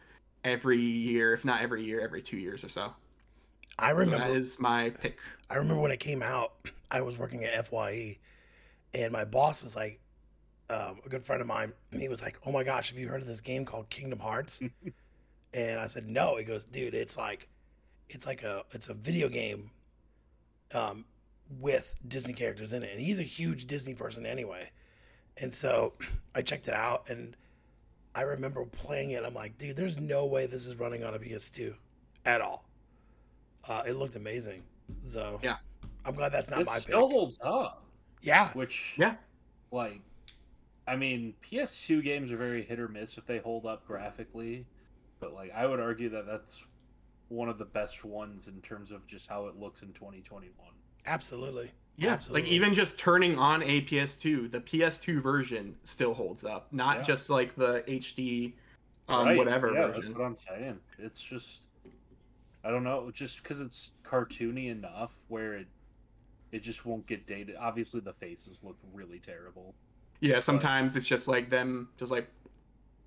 every 0.45 0.81
year, 0.81 1.35
if 1.35 1.45
not 1.45 1.63
every 1.63 1.85
year, 1.85 2.01
every 2.01 2.23
two 2.23 2.39
years 2.39 2.65
or 2.65 2.69
so. 2.69 2.93
I 3.79 3.91
remember 3.91 4.19
that 4.19 4.37
is 4.37 4.59
my 4.59 4.91
pick. 4.91 5.19
I 5.49 5.55
remember 5.55 5.81
when 5.81 5.91
it 5.91 6.01
came 6.01 6.23
out, 6.23 6.53
I 6.91 7.01
was 7.01 7.19
working 7.19 7.45
at 7.45 7.67
FYE, 7.67 8.19
and 8.93 9.13
my 9.13 9.25
boss 9.25 9.65
is 9.65 9.77
like, 9.77 10.01
um, 10.69 11.01
a 11.05 11.09
good 11.09 11.25
friend 11.25 11.41
of 11.41 11.49
mine. 11.49 11.73
He 11.91 12.09
was 12.09 12.23
like, 12.23 12.39
"Oh 12.47 12.53
my 12.53 12.63
gosh, 12.63 12.91
have 12.91 12.99
you 12.99 13.09
heard 13.09 13.21
of 13.21 13.27
this 13.27 13.41
game 13.41 13.65
called 13.65 13.91
Kingdom 13.91 14.21
Hearts?" 14.21 14.61
and 15.55 15.81
I 15.81 15.87
said, 15.87 16.07
"No." 16.09 16.37
He 16.37 16.45
goes, 16.45 16.65
"Dude, 16.65 16.95
it's 16.95 17.17
like, 17.19 17.49
it's 18.09 18.27
like 18.27 18.43
a, 18.43 18.65
it's 18.71 18.89
a 18.89 18.95
video 18.95 19.29
game, 19.29 19.71
um, 20.73 21.07
with 21.59 21.97
Disney 22.07 22.35
characters 22.35 22.73
in 22.73 22.85
it." 22.85 22.93
And 22.93 23.01
he's 23.01 23.19
a 23.19 23.25
huge 23.25 23.67
Disney 23.67 23.95
person 23.95 24.25
anyway, 24.25 24.71
and 25.37 25.53
so 25.53 25.95
I 26.35 26.43
checked 26.43 26.69
it 26.69 26.75
out, 26.75 27.11
and 27.11 27.37
I 28.15 28.23
remember 28.23 28.65
playing 28.65 29.11
it. 29.13 29.25
I'm 29.25 29.35
like, 29.35 29.57
"Dude, 29.59 29.77
there's 29.77 29.99
no 29.99 30.27
way 30.27 30.47
this 30.47 30.67
is 30.67 30.77
running 30.77 31.05
on 31.05 31.15
a 31.15 31.19
PS2, 31.19 31.75
at 32.25 32.41
all." 32.41 32.65
Uh, 33.69 33.83
it 33.87 33.93
looked 33.97 34.17
amazing. 34.17 34.63
So 34.99 35.39
yeah, 35.43 35.57
I'm 36.05 36.15
glad 36.15 36.33
that's 36.33 36.51
not 36.51 36.61
it 36.61 36.67
my 36.67 36.79
still 36.79 37.07
pick. 37.07 37.13
holds 37.13 37.39
up. 37.43 37.85
Yeah, 38.23 38.53
Which 38.53 38.95
yeah, 38.99 39.15
like 39.71 40.01
I 40.87 40.97
mean, 40.97 41.35
PS2 41.43 42.03
games 42.03 42.33
are 42.33 42.37
very 42.37 42.63
hit 42.63 42.81
or 42.81 42.89
miss 42.89 43.17
if 43.17 43.27
they 43.27 43.39
hold 43.39 43.65
up 43.67 43.87
graphically, 43.87 44.67
but 45.21 45.33
like 45.33 45.53
I 45.55 45.67
would 45.67 45.81
argue 45.81 46.09
that 46.11 46.27
that's 46.27 46.63
one 47.29 47.49
of 47.49 47.59
the 47.59 47.65
best 47.65 48.05
ones 48.05 48.49
in 48.49 48.61
terms 48.61 48.91
of 48.91 49.07
just 49.07 49.29
how 49.29 49.47
it 49.47 49.57
looks 49.57 49.83
in 49.83 49.93
2021. 49.93 50.53
absolutely. 51.07 51.71
Yeah. 52.01 52.11
Absolutely. 52.15 52.43
Like 52.43 52.51
even 52.53 52.75
just 52.75 52.99
turning 52.99 53.39
on 53.39 53.63
a 53.63 53.83
PS2, 53.83 54.51
the 54.51 54.61
PS2 54.61 55.23
version 55.23 55.77
still 55.85 56.15
holds 56.15 56.45
up, 56.45 56.73
not 56.73 56.99
Yeah. 56.99 57.03
just 57.05 57.31
like 57.31 57.55
the 57.57 57.85
HD, 57.87 58.55
um, 59.09 59.27
Right, 59.27 59.37
whatever 59.37 59.73
yeah, 59.73 59.87
version. 59.89 60.03
That's 60.13 60.19
what 60.19 60.25
I'm 60.25 60.37
saying. 60.37 60.81
It's 60.99 61.23
just 61.23 61.67
I 62.63 62.71
don't 62.71 62.85
know, 62.85 63.11
just 63.11 63.43
because 63.43 63.61
it's 63.61 63.93
cartoony 64.05 64.69
enough 64.71 65.13
where 65.29 65.55
it 65.55 65.67
it 66.53 66.63
just 66.65 66.85
won't 66.85 67.07
get 67.07 67.27
dated. 67.27 67.55
Obviously, 67.57 68.01
the 68.01 68.13
faces 68.13 68.61
look 68.65 68.77
really 68.93 69.19
terrible. 69.21 69.75
Yeah, 70.21 70.41
sometimes 70.41 70.97
it's 70.97 71.07
just 71.07 71.29
like 71.29 71.49
them, 71.49 71.89
just 71.97 72.11
like 72.11 72.29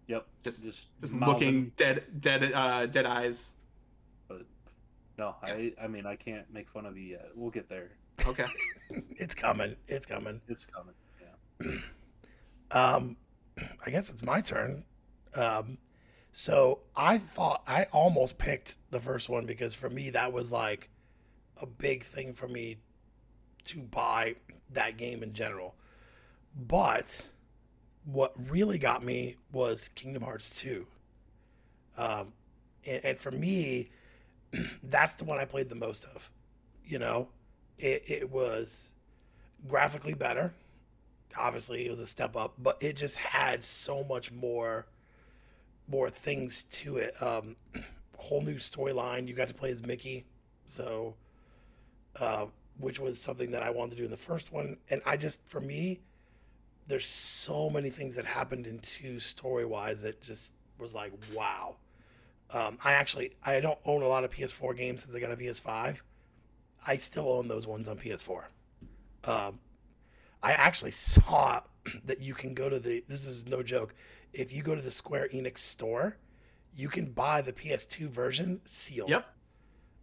Yep, 0.08 0.28
Just- 0.44 0.64
just 0.64 0.90
just 1.02 1.14
looking 1.14 1.72
dead, 1.78 2.04
dead, 2.20 2.52
uh, 2.54 2.86
dead 2.88 3.06
eyes. 3.06 3.54
But 4.28 4.46
no, 5.18 5.36
I 5.42 5.74
I 5.82 5.88
mean 5.88 6.06
I 6.06 6.16
can't 6.18 6.52
make 6.54 6.70
fun 6.70 6.86
of 6.86 6.98
you 6.98 7.04
yet. 7.12 7.30
We'll 7.36 7.52
get 7.52 7.70
there. 7.70 7.92
Okay. 8.26 8.46
It's 9.18 9.34
coming. 9.34 9.76
It's 9.88 10.06
coming. 10.06 10.40
It's 10.48 10.66
coming. 10.66 10.94
Yeah. 11.20 11.72
Um, 12.72 13.18
I 13.86 13.92
guess 13.92 14.10
it's 14.10 14.24
my 14.24 14.42
turn. 14.42 14.84
Um, 15.36 15.78
so 16.32 16.80
I 16.96 17.20
thought 17.20 17.62
I 17.68 17.84
almost 17.92 18.40
picked 18.40 18.78
the 18.90 19.00
first 19.00 19.30
one 19.30 19.46
because 19.46 19.76
for 19.76 19.92
me 19.92 20.10
that 20.10 20.34
was 20.34 20.52
like 20.52 20.90
a 21.62 21.68
big 21.68 22.04
thing 22.04 22.34
for 22.34 22.48
me 22.48 22.78
to 23.66 23.80
buy 23.80 24.36
that 24.72 24.98
game 24.98 25.22
in 25.22 25.34
general. 25.34 25.76
But 26.56 27.22
what 28.06 28.34
really 28.50 28.80
got 28.80 29.04
me 29.04 29.36
was 29.52 29.90
Kingdom 29.90 30.24
Hearts 30.24 30.50
2. 30.60 30.86
Um, 31.98 32.34
and, 32.86 33.06
and 33.06 33.18
for 33.18 33.32
me, 33.32 33.90
that's 34.84 35.16
the 35.16 35.26
one 35.26 35.40
I 35.40 35.46
played 35.46 35.70
the 35.70 35.76
most 35.76 36.06
of. 36.16 36.32
You 36.86 37.00
know, 37.00 37.30
it, 37.80 38.04
it 38.08 38.32
was 38.32 38.94
graphically 39.68 40.14
better. 40.14 40.54
Obviously 41.38 41.86
it 41.86 41.90
was 41.90 42.00
a 42.00 42.06
step 42.06 42.36
up 42.36 42.54
but 42.60 42.78
it 42.82 42.96
just 42.96 43.18
had 43.18 43.64
so 43.64 44.04
much 44.04 44.32
more 44.32 44.86
more 45.88 46.10
things 46.10 46.64
to 46.64 46.98
it. 46.98 47.22
Um 47.22 47.56
whole 48.18 48.42
new 48.42 48.56
storyline. 48.56 49.28
You 49.28 49.34
got 49.34 49.50
to 49.50 49.54
play 49.54 49.72
as 49.72 49.86
mickey. 49.86 50.26
So 50.68 51.16
uh, 52.20 52.46
which 52.80 53.00
was 53.00 53.20
something 53.20 53.52
that 53.52 53.64
i 53.64 53.70
wanted 53.70 53.92
to 53.92 53.98
do 53.98 54.06
in 54.06 54.12
the 54.12 54.18
first 54.18 54.52
one. 54.52 54.78
And 54.90 55.02
i 55.06 55.18
just 55.18 55.42
for 55.48 55.62
me 55.62 56.00
there's 56.88 57.06
so 57.06 57.70
many 57.70 57.90
things 57.90 58.16
that 58.16 58.26
happened 58.26 58.68
in 58.68 58.80
two 58.80 59.20
story 59.20 59.66
wise 59.66 60.02
that 60.04 60.22
just 60.22 60.54
was 60.80 60.94
like 60.94 61.12
wow. 61.34 61.76
Um, 62.52 62.78
i 62.84 62.94
actually 62.94 63.32
i 63.44 63.60
don't 63.60 63.80
own 63.86 64.04
a 64.04 64.08
lot 64.08 64.24
of 64.24 64.32
ps4 64.32 64.78
games 64.78 65.04
since 65.04 65.16
i 65.16 65.20
got 65.20 65.32
a 65.32 65.36
ps5 65.36 66.02
i 66.88 66.96
still 66.96 67.30
own 67.30 67.48
those 67.48 67.66
ones 67.68 67.88
on 67.88 67.98
ps4 67.98 68.44
um, 69.26 69.60
I 70.42 70.52
actually 70.52 70.92
saw 71.16 71.62
that 72.04 72.20
you 72.20 72.34
can 72.34 72.54
go 72.54 72.68
to 72.70 72.78
the. 72.78 73.02
This 73.08 73.26
is 73.26 73.48
no 73.48 73.64
joke. 73.64 73.96
If 74.34 74.52
you 74.52 74.62
go 74.62 74.76
to 74.76 74.82
the 74.82 74.92
Square 74.92 75.30
Enix 75.34 75.60
store, 75.60 76.18
you 76.76 76.90
can 76.90 77.06
buy 77.14 77.42
the 77.42 77.54
PS2 77.54 78.10
version 78.10 78.60
sealed. 78.66 79.10
Yep. 79.10 79.26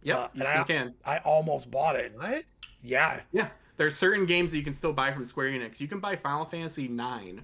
Yep. 0.01 0.17
Uh, 0.17 0.27
and 0.33 0.43
I- 0.43 0.63
can. 0.63 0.95
I 1.05 1.17
almost 1.19 1.69
bought 1.69 1.95
it. 1.97 2.13
What? 2.15 2.45
Yeah, 2.81 3.19
Yeah. 3.31 3.49
There's 3.77 3.95
certain 3.95 4.25
games 4.25 4.49
that 4.51 4.57
you 4.57 4.63
can 4.63 4.73
still 4.73 4.91
buy 4.93 5.11
from 5.11 5.23
Square 5.27 5.51
Enix. 5.51 5.79
You 5.79 5.87
can 5.87 5.99
buy 5.99 6.15
Final 6.15 6.45
Fantasy 6.45 6.85
IX. 6.85 7.41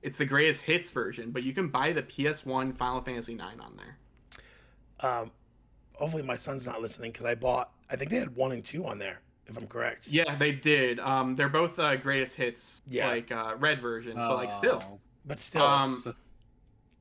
It's 0.00 0.16
the 0.16 0.24
greatest 0.24 0.62
hits 0.62 0.90
version, 0.90 1.30
but 1.32 1.42
you 1.42 1.52
can 1.52 1.68
buy 1.68 1.92
the 1.92 2.02
PS1 2.02 2.78
Final 2.78 3.02
Fantasy 3.02 3.34
IX 3.34 3.60
on 3.60 3.76
there. 3.76 5.10
um, 5.10 5.30
hopefully 5.92 6.22
my 6.22 6.36
son's 6.36 6.66
not 6.66 6.80
listening 6.80 7.12
because 7.12 7.26
I 7.26 7.34
bought. 7.34 7.72
I 7.90 7.96
think 7.96 8.10
they 8.10 8.18
had 8.18 8.34
one 8.36 8.52
and 8.52 8.64
two 8.64 8.84
on 8.86 8.98
there, 8.98 9.20
if 9.46 9.56
I'm 9.58 9.66
correct. 9.66 10.08
Yeah, 10.08 10.34
they 10.36 10.52
did. 10.52 11.00
Um, 11.00 11.34
they're 11.36 11.48
both 11.48 11.78
uh, 11.78 11.96
greatest 11.96 12.36
hits, 12.36 12.82
Yeah. 12.88 13.08
like 13.08 13.32
uh, 13.32 13.54
red 13.58 13.80
versions, 13.80 14.14
but 14.16 14.34
like 14.36 14.52
still, 14.52 14.82
Oh. 14.84 15.00
But 15.26 15.38
still, 15.40 15.62
Um, 15.64 15.92
So- 15.92 16.14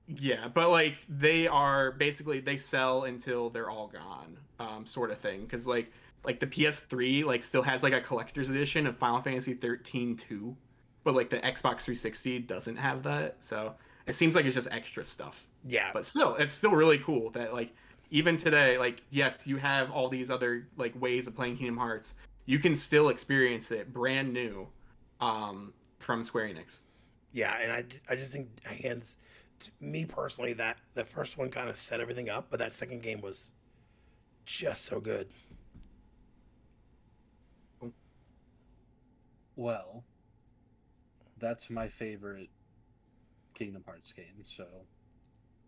yeah. 0.07 0.47
But 0.47 0.69
like 0.69 0.95
they 1.07 1.47
are 1.47 1.91
basically 1.91 2.39
they 2.39 2.57
sell 2.57 3.03
until 3.03 3.49
they're 3.49 3.69
all 3.69 3.87
gone, 3.87 4.37
um, 4.59 4.85
sort 4.85 5.11
of 5.11 5.17
thing. 5.17 5.41
Because 5.41 5.67
like 5.67 5.91
like 6.25 6.39
the 6.39 6.47
PS3 6.47 7.23
like 7.23 7.43
still 7.43 7.61
has 7.61 7.83
like 7.83 7.93
a 7.93 8.01
collector's 8.01 8.49
edition 8.49 8.87
of 8.87 8.97
Final 8.97 9.21
Fantasy 9.21 9.53
13 9.53 10.17
2, 10.17 10.55
but 11.03 11.13
like 11.15 11.29
the 11.29 11.37
Xbox 11.37 11.81
360 11.81 12.39
doesn't 12.39 12.75
have 12.77 13.03
that. 13.03 13.37
So 13.39 13.75
it 14.07 14.15
seems 14.15 14.35
like 14.35 14.45
it's 14.45 14.55
just 14.55 14.67
extra 14.71 15.05
stuff. 15.05 15.45
yeah, 15.65 15.91
but 15.93 16.05
still 16.05 16.35
it's 16.35 16.53
still 16.53 16.71
really 16.71 16.97
cool 16.99 17.29
that 17.31 17.53
like 17.53 17.73
even 18.11 18.37
today 18.37 18.77
like 18.77 19.01
yes 19.09 19.45
you 19.45 19.57
have 19.57 19.91
all 19.91 20.09
these 20.09 20.29
other 20.29 20.67
like 20.77 20.99
ways 20.99 21.27
of 21.27 21.35
playing 21.35 21.57
kingdom 21.57 21.77
hearts 21.77 22.15
you 22.45 22.59
can 22.59 22.75
still 22.75 23.09
experience 23.09 23.71
it 23.71 23.93
brand 23.93 24.33
new 24.33 24.67
um 25.21 25.73
from 25.99 26.23
square 26.23 26.47
enix 26.47 26.83
yeah, 27.31 27.55
and 27.61 27.71
I, 27.71 27.83
I 28.11 28.15
just 28.15 28.33
think 28.33 28.63
hands. 28.65 29.17
To 29.59 29.71
me 29.81 30.05
personally, 30.05 30.53
that 30.53 30.77
the 30.93 31.03
first 31.03 31.37
one 31.37 31.49
kind 31.49 31.67
of 31.67 31.75
set 31.75 31.99
everything 31.99 32.29
up, 32.29 32.47
but 32.49 32.59
that 32.59 32.73
second 32.73 33.03
game 33.03 33.19
was 33.19 33.51
just 34.45 34.85
so 34.85 35.01
good. 35.01 35.27
Well, 39.57 40.05
that's 41.37 41.69
my 41.69 41.89
favorite 41.89 42.49
Kingdom 43.53 43.83
Hearts 43.85 44.13
game. 44.13 44.45
So 44.45 44.65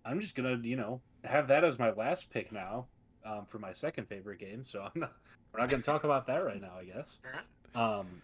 I'm 0.05 0.21
just 0.21 0.35
gonna, 0.35 0.57
you 0.63 0.77
know, 0.77 1.01
have 1.23 1.47
that 1.47 1.63
as 1.63 1.79
my 1.79 1.91
last 1.91 2.31
pick 2.31 2.51
now 2.51 2.87
um, 3.25 3.45
for 3.47 3.59
my 3.59 3.73
second 3.73 4.07
favorite 4.07 4.39
game. 4.39 4.63
So 4.63 4.81
I'm 4.95 5.01
not, 5.01 5.13
we're 5.53 5.59
not 5.59 5.69
gonna 5.69 5.83
talk 5.83 6.03
about 6.03 6.27
that 6.27 6.43
right 6.43 6.61
now, 6.61 6.73
I 6.79 6.85
guess. 6.85 7.17
Um, 7.73 8.21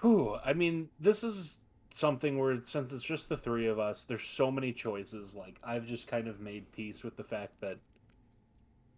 whew, 0.00 0.36
I 0.44 0.52
mean, 0.52 0.90
this 1.00 1.24
is 1.24 1.58
something 1.90 2.38
where 2.38 2.62
since 2.62 2.92
it's 2.92 3.02
just 3.02 3.28
the 3.28 3.36
three 3.36 3.66
of 3.66 3.80
us, 3.80 4.04
there's 4.04 4.22
so 4.22 4.48
many 4.50 4.72
choices. 4.72 5.34
Like 5.34 5.58
I've 5.64 5.86
just 5.86 6.06
kind 6.06 6.28
of 6.28 6.38
made 6.38 6.70
peace 6.70 7.02
with 7.02 7.16
the 7.16 7.24
fact 7.24 7.60
that 7.62 7.78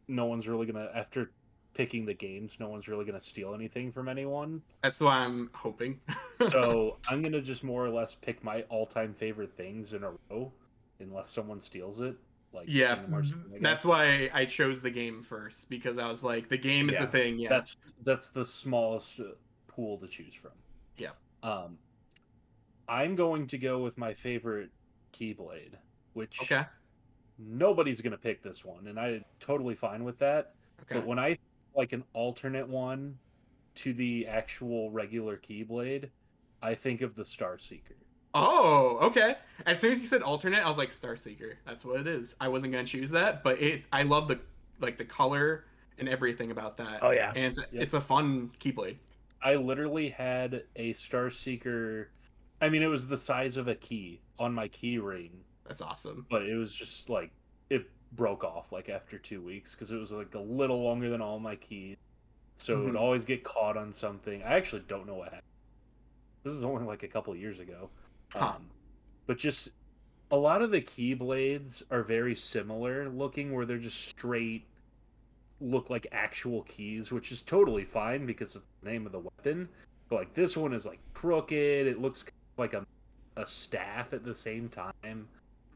no 0.08 0.26
one's 0.26 0.46
really 0.46 0.66
gonna 0.66 0.90
after 0.94 1.30
picking 1.74 2.04
the 2.04 2.12
games, 2.12 2.56
no 2.60 2.68
one's 2.68 2.86
really 2.86 3.04
gonna 3.04 3.20
steal 3.20 3.54
anything 3.54 3.90
from 3.92 4.08
anyone. 4.08 4.60
That's 4.82 5.00
why 5.00 5.16
I'm 5.16 5.50
hoping. 5.54 6.00
So 6.50 6.96
I'm 7.08 7.22
gonna 7.22 7.40
just 7.40 7.62
more 7.62 7.86
or 7.86 7.90
less 7.90 8.16
pick 8.16 8.42
my 8.42 8.62
all-time 8.62 9.14
favorite 9.14 9.56
things 9.56 9.94
in 9.94 10.02
a 10.02 10.10
row, 10.28 10.50
unless 10.98 11.30
someone 11.30 11.60
steals 11.60 12.00
it. 12.00 12.16
Like 12.52 12.66
yeah, 12.68 12.94
Kingdom 12.94 13.12
Hearts 13.12 13.30
2, 13.30 13.36
I 13.36 13.52
guess. 13.52 13.62
that's 13.62 13.84
why 13.84 14.30
I 14.32 14.44
chose 14.44 14.82
the 14.82 14.90
game 14.90 15.22
first 15.22 15.68
because 15.70 15.98
I 15.98 16.08
was 16.08 16.22
like, 16.22 16.48
the 16.48 16.58
game 16.58 16.88
is 16.90 16.94
Yeah. 16.94 17.06
the 17.06 17.10
thing. 17.10 17.38
Yeah. 17.38 17.48
that's 17.48 17.76
that's 18.02 18.28
the 18.28 18.44
smallest 18.44 19.20
uh, 19.20 19.24
pool 19.68 19.98
to 19.98 20.06
choose 20.06 20.34
from. 20.34 20.52
Yeah. 20.96 21.10
Um, 21.42 21.78
I'm 22.88 23.14
going 23.14 23.46
to 23.48 23.58
go 23.58 23.78
with 23.82 23.96
my 23.96 24.12
favorite 24.12 24.70
Keyblade, 25.12 25.74
which 26.12 26.38
okay. 26.42 26.64
nobody's 27.38 28.00
gonna 28.00 28.18
pick 28.18 28.42
this 28.42 28.64
one, 28.64 28.86
and 28.86 28.98
I'm 28.98 29.24
totally 29.40 29.74
fine 29.74 30.04
with 30.04 30.18
that. 30.18 30.54
Okay. 30.82 30.96
But 30.96 31.06
when 31.06 31.18
I 31.18 31.38
like 31.74 31.92
an 31.92 32.04
alternate 32.12 32.68
one 32.68 33.18
to 33.76 33.92
the 33.94 34.26
actual 34.26 34.90
regular 34.90 35.36
Keyblade, 35.38 36.10
I 36.60 36.74
think 36.74 37.00
of 37.00 37.14
the 37.14 37.24
Star 37.24 37.58
Seeker. 37.58 37.96
Oh, 38.34 38.98
okay. 39.02 39.36
As 39.66 39.78
soon 39.78 39.92
as 39.92 40.00
you 40.00 40.06
said 40.06 40.22
alternate, 40.22 40.64
I 40.64 40.68
was 40.68 40.78
like 40.78 40.90
Star 40.90 41.16
Seeker. 41.16 41.58
That's 41.66 41.84
what 41.84 42.00
it 42.00 42.06
is. 42.06 42.34
I 42.40 42.48
wasn't 42.48 42.72
gonna 42.72 42.84
choose 42.86 43.10
that, 43.10 43.42
but 43.42 43.60
it. 43.60 43.84
I 43.92 44.02
love 44.04 44.28
the 44.28 44.40
like 44.80 44.96
the 44.98 45.04
color 45.04 45.64
and 45.98 46.08
everything 46.08 46.50
about 46.50 46.76
that. 46.78 47.00
Oh 47.02 47.10
yeah. 47.10 47.32
And 47.36 47.44
it's, 47.46 47.58
Yep. 47.58 47.68
it's 47.82 47.94
a 47.94 48.00
fun 48.00 48.50
keyblade. 48.60 48.96
I 49.42 49.56
literally 49.56 50.08
had 50.08 50.64
a 50.76 50.92
Star 50.94 51.30
Seeker. 51.30 52.08
I 52.60 52.68
mean, 52.68 52.82
it 52.82 52.86
was 52.86 53.06
the 53.06 53.18
size 53.18 53.56
of 53.56 53.68
a 53.68 53.74
key 53.74 54.20
on 54.38 54.54
my 54.54 54.68
key 54.68 54.98
ring, 54.98 55.30
That's 55.66 55.80
awesome. 55.80 56.26
but 56.30 56.42
it 56.42 56.56
was 56.56 56.74
just 56.74 57.08
like 57.10 57.30
it 57.70 57.86
broke 58.12 58.44
off 58.44 58.72
like 58.72 58.88
after 58.88 59.18
two 59.18 59.42
weeks 59.42 59.74
because 59.74 59.90
it 59.90 59.96
was 59.96 60.10
like 60.10 60.34
a 60.34 60.38
little 60.40 60.82
longer 60.82 61.10
than 61.10 61.20
all 61.20 61.38
my 61.38 61.56
keys. 61.56 61.96
So 62.56 62.80
it 62.80 62.84
would 62.84 62.94
Mhm. 62.94 63.00
always 63.00 63.24
get 63.24 63.42
caught 63.44 63.76
on 63.76 63.92
something. 63.92 64.42
I 64.42 64.54
actually 64.54 64.82
don't 64.88 65.06
know 65.06 65.14
what 65.14 65.26
happened. 65.26 65.42
This 66.44 66.54
is 66.54 66.62
only 66.62 66.84
like 66.84 67.02
a 67.02 67.08
couple 67.08 67.34
years 67.36 67.60
ago. 67.60 67.90
Huh. 68.32 68.54
Um, 68.56 68.66
but 69.26 69.38
just 69.38 69.70
a 70.30 70.36
lot 70.36 70.62
of 70.62 70.70
the 70.70 70.80
keyblades 70.80 71.82
are 71.90 72.02
very 72.02 72.34
similar 72.34 73.08
looking, 73.08 73.52
where 73.52 73.66
they're 73.66 73.78
just 73.78 74.08
straight, 74.08 74.64
look 75.60 75.90
like 75.90 76.06
actual 76.12 76.62
keys, 76.62 77.12
which 77.12 77.30
is 77.30 77.42
totally 77.42 77.84
fine 77.84 78.26
because 78.26 78.56
it's 78.56 78.64
the 78.82 78.90
name 78.90 79.06
of 79.06 79.12
the 79.12 79.20
weapon. 79.20 79.68
But 80.08 80.16
like 80.16 80.34
this 80.34 80.56
one 80.56 80.72
is 80.72 80.86
like 80.86 80.98
crooked. 81.14 81.86
It 81.86 82.00
looks 82.00 82.24
like 82.56 82.74
a 82.74 82.86
a 83.36 83.46
staff 83.46 84.12
at 84.12 84.24
the 84.24 84.34
same 84.34 84.68
time. 84.68 85.26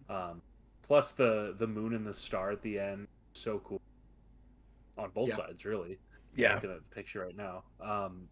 Um, 0.09 0.43
plus 0.83 1.13
the 1.13 1.55
the 1.59 1.67
moon 1.67 1.95
and 1.95 2.07
the 2.07 2.15
star 2.15 2.51
at 2.51 2.63
the 2.63 2.79
end, 2.79 3.07
so 3.33 3.61
cool. 3.61 3.81
On 4.99 5.11
both 5.11 5.29
Yeah. 5.29 5.37
sides, 5.37 5.65
really 5.65 5.99
Yeah. 6.35 6.55
looking 6.55 6.71
at 6.71 6.77
the 6.89 6.95
picture 6.95 7.21
right 7.21 7.37
now. 7.37 7.65
Um, 7.81 8.29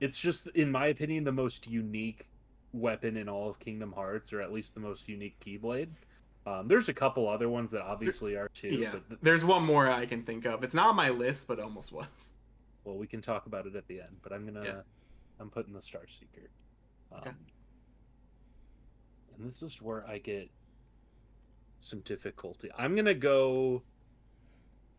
it's 0.00 0.18
just, 0.18 0.48
in 0.48 0.70
my 0.70 0.86
opinion, 0.86 1.24
the 1.24 1.32
most 1.32 1.66
unique 1.66 2.26
weapon 2.72 3.16
in 3.16 3.28
all 3.28 3.48
of 3.50 3.58
Kingdom 3.58 3.92
Hearts, 3.92 4.32
or 4.32 4.40
at 4.40 4.52
least 4.52 4.74
the 4.74 4.80
most 4.80 5.08
unique 5.08 5.38
Keyblade. 5.40 5.88
Um, 6.46 6.66
there's 6.68 6.88
a 6.88 6.94
couple 6.94 7.28
other 7.28 7.48
ones 7.48 7.70
that 7.70 7.82
obviously 7.82 8.34
are 8.36 8.48
too, 8.48 8.68
Yeah. 8.68 8.90
but 8.92 9.08
th- 9.08 9.20
There's 9.22 9.44
one 9.44 9.62
more 9.64 9.88
I 9.90 10.06
can 10.06 10.24
think 10.24 10.44
of. 10.44 10.64
It's 10.64 10.74
not 10.74 10.88
on 10.88 10.96
my 10.96 11.10
list, 11.10 11.46
but 11.46 11.60
almost 11.60 11.92
was. 11.92 12.32
well, 12.84 12.96
we 12.96 13.06
can 13.06 13.20
talk 13.22 13.46
about 13.46 13.66
it 13.66 13.76
at 13.76 13.86
the 13.86 14.00
end. 14.00 14.16
But 14.22 14.32
I'm 14.32 14.44
gonna, 14.44 14.64
Yeah. 14.64 14.80
I'm 15.38 15.50
putting 15.50 15.72
the 15.72 15.80
Star 15.82 16.02
Seeker. 16.08 16.50
Um, 17.12 17.18
Okay. 17.20 17.30
And 19.34 19.46
this 19.46 19.62
is 19.62 19.80
where 19.80 20.06
I 20.06 20.18
get 20.18 20.50
some 21.80 22.00
difficulty. 22.00 22.70
I'm 22.76 22.94
gonna 22.94 23.14
go 23.14 23.82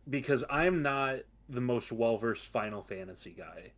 because 0.08 0.44
I'm 0.50 0.82
not 0.82 1.20
the 1.48 1.60
most 1.60 1.92
well 1.92 2.16
versed 2.18 2.46
Final 2.46 2.82
Fantasy 2.82 3.32
guy 3.32 3.72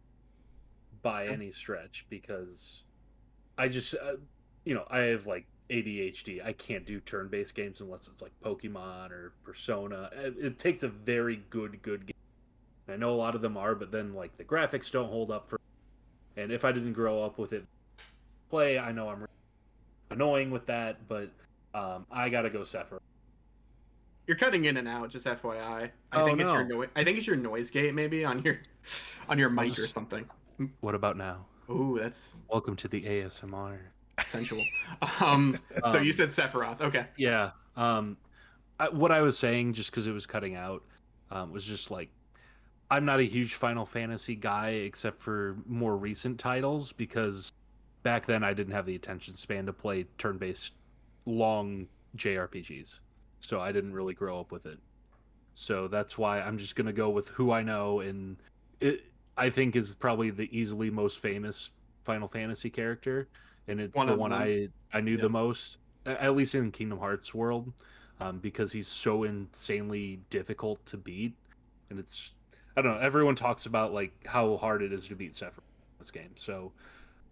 by 1.03 1.25
Okay. 1.25 1.35
any 1.35 1.53
stretch 1.53 2.07
because 2.09 2.85
I 3.59 3.69
just 3.69 3.95
uh, 3.95 4.17
you 4.65 4.75
know 4.75 4.85
I 4.91 4.99
have 5.01 5.27
like 5.27 5.47
ADHD. 5.71 6.45
I 6.45 6.53
can't 6.53 6.85
do 6.87 7.01
turn 7.01 7.29
based 7.29 7.55
games 7.55 7.81
unless 7.81 8.09
it's 8.09 8.23
like 8.23 8.33
Pokemon 8.45 9.11
or 9.11 9.33
Persona. 9.45 10.11
It, 10.13 10.35
it 10.39 10.59
takes 10.59 10.83
a 10.83 10.89
very 10.89 11.43
good 11.51 11.81
good 11.83 12.07
game. 12.07 12.15
I 12.89 12.97
know 12.97 13.13
a 13.13 13.17
lot 13.17 13.35
of 13.35 13.43
them 13.43 13.57
are, 13.57 13.75
but 13.75 13.91
then 13.91 14.15
like 14.15 14.37
the 14.37 14.45
graphics 14.45 14.91
don't 14.91 15.09
hold 15.09 15.31
up 15.31 15.49
for. 15.49 15.61
And 16.37 16.53
if 16.53 16.65
I 16.65 16.73
didn't 16.73 16.93
grow 16.93 17.23
up 17.23 17.39
with 17.39 17.53
it, 17.53 17.65
play, 18.49 18.79
I 18.79 18.93
know 18.93 19.09
I'm 19.09 19.27
annoying 20.11 20.51
with 20.51 20.67
that, 20.67 21.09
but 21.09 21.31
um, 21.75 22.07
I 22.11 22.29
gotta 22.29 22.51
go 22.51 22.61
Sephiroth. 22.61 23.01
You're 24.27 24.37
cutting 24.37 24.65
in 24.65 24.77
and 24.77 24.89
out, 24.89 25.09
just 25.09 25.25
FYI. 25.27 25.61
I 25.63 25.91
Oh, 26.13 26.25
think 26.27 26.41
it's 26.41 26.53
your 26.53 26.65
no. 26.65 26.77
noise. 26.79 26.89
I 26.97 27.05
think 27.05 27.19
it's 27.19 27.27
your 27.27 27.37
noise 27.37 27.71
gate, 27.71 27.95
maybe 27.95 28.25
on 28.25 28.43
your 28.45 28.59
on 29.29 29.39
your 29.39 29.51
mic 29.51 29.79
or 29.79 29.87
something. 29.87 30.29
What 30.81 30.95
about 30.95 31.17
now? 31.17 31.47
Ooh, 31.71 31.99
that's 32.01 32.41
Welcome 32.49 32.77
to 32.77 32.89
the 32.89 33.01
ASMR. 33.03 33.79
sensual. 34.25 34.63
um, 35.21 35.59
so 35.91 35.99
you 35.99 36.11
Um, 36.11 36.13
said 36.13 36.29
Sephiroth. 36.29 36.81
Okay. 36.81 37.07
Yeah. 37.17 37.51
Um, 37.77 38.17
I, 38.79 38.89
what 38.89 39.11
I 39.11 39.23
was 39.23 39.39
saying, 39.39 39.73
just 39.73 39.91
because 39.91 40.07
it 40.07 40.13
was 40.13 40.27
cutting 40.27 40.55
out, 40.55 40.83
um, 41.31 41.53
was 41.53 41.65
just 41.65 41.91
like 41.91 42.09
I'm 42.91 43.05
not 43.05 43.19
a 43.19 43.25
huge 43.25 43.55
Final 43.55 43.85
Fantasy 43.85 44.37
guy, 44.37 44.69
except 44.71 45.19
for 45.19 45.57
more 45.67 45.97
recent 45.97 46.39
titles, 46.39 46.93
because 46.93 47.53
back 48.05 48.27
then 48.27 48.45
I 48.45 48.55
didn't 48.55 48.73
have 48.75 48.87
the 48.87 48.95
attention 48.95 49.37
span 49.37 49.67
to 49.67 49.73
play 49.73 50.05
turn-based 50.19 50.73
long 51.25 51.89
JRPGs, 52.17 53.01
so 53.41 53.61
I 53.61 53.73
didn't 53.73 53.93
really 53.93 54.15
grow 54.15 54.39
up 54.39 54.53
with 54.53 54.67
it. 54.67 54.79
So 55.55 55.89
that's 55.89 56.17
why 56.17 56.41
I'm 56.41 56.59
just 56.59 56.77
gonna 56.77 56.93
go 56.93 57.11
with 57.11 57.29
who 57.31 57.51
I 57.51 57.63
know, 57.63 58.01
and 58.01 58.37
it 58.81 59.07
I 59.37 59.51
think 59.51 59.77
is 59.77 59.95
probably 59.95 60.31
the 60.31 60.49
easily 60.57 60.91
most 60.91 61.19
famous 61.19 61.71
Final 62.05 62.29
Fantasy 62.29 62.71
character, 62.71 63.29
and 63.69 63.81
it's 63.81 63.95
One 63.97 64.07
the 64.07 64.15
one 64.17 64.31
them. 64.31 64.41
I 64.41 64.69
I 64.93 65.01
knew 65.01 65.17
Yeah. 65.17 65.23
the 65.23 65.29
most, 65.29 65.79
at 66.07 66.35
least 66.37 66.55
in 66.55 66.71
Kingdom 66.73 66.99
Hearts 66.99 67.35
world, 67.35 67.73
um, 68.21 68.39
because 68.39 68.73
he's 68.73 68.89
so 68.89 69.25
insanely 69.25 70.21
difficult 70.31 70.85
to 70.87 70.97
beat, 70.97 71.35
and 71.91 71.99
it's 71.99 72.33
I 72.77 72.83
don't 72.83 72.95
know. 72.95 73.01
Everyone 73.01 73.35
talks 73.35 73.67
about 73.67 73.93
like 73.93 74.27
how 74.27 74.57
hard 74.57 74.83
it 74.83 74.93
is 74.93 75.07
to 75.09 75.15
beat 75.17 75.33
Sephiroth 75.33 75.59
in 75.59 75.99
this 75.99 76.11
game, 76.11 76.31
so 76.37 76.73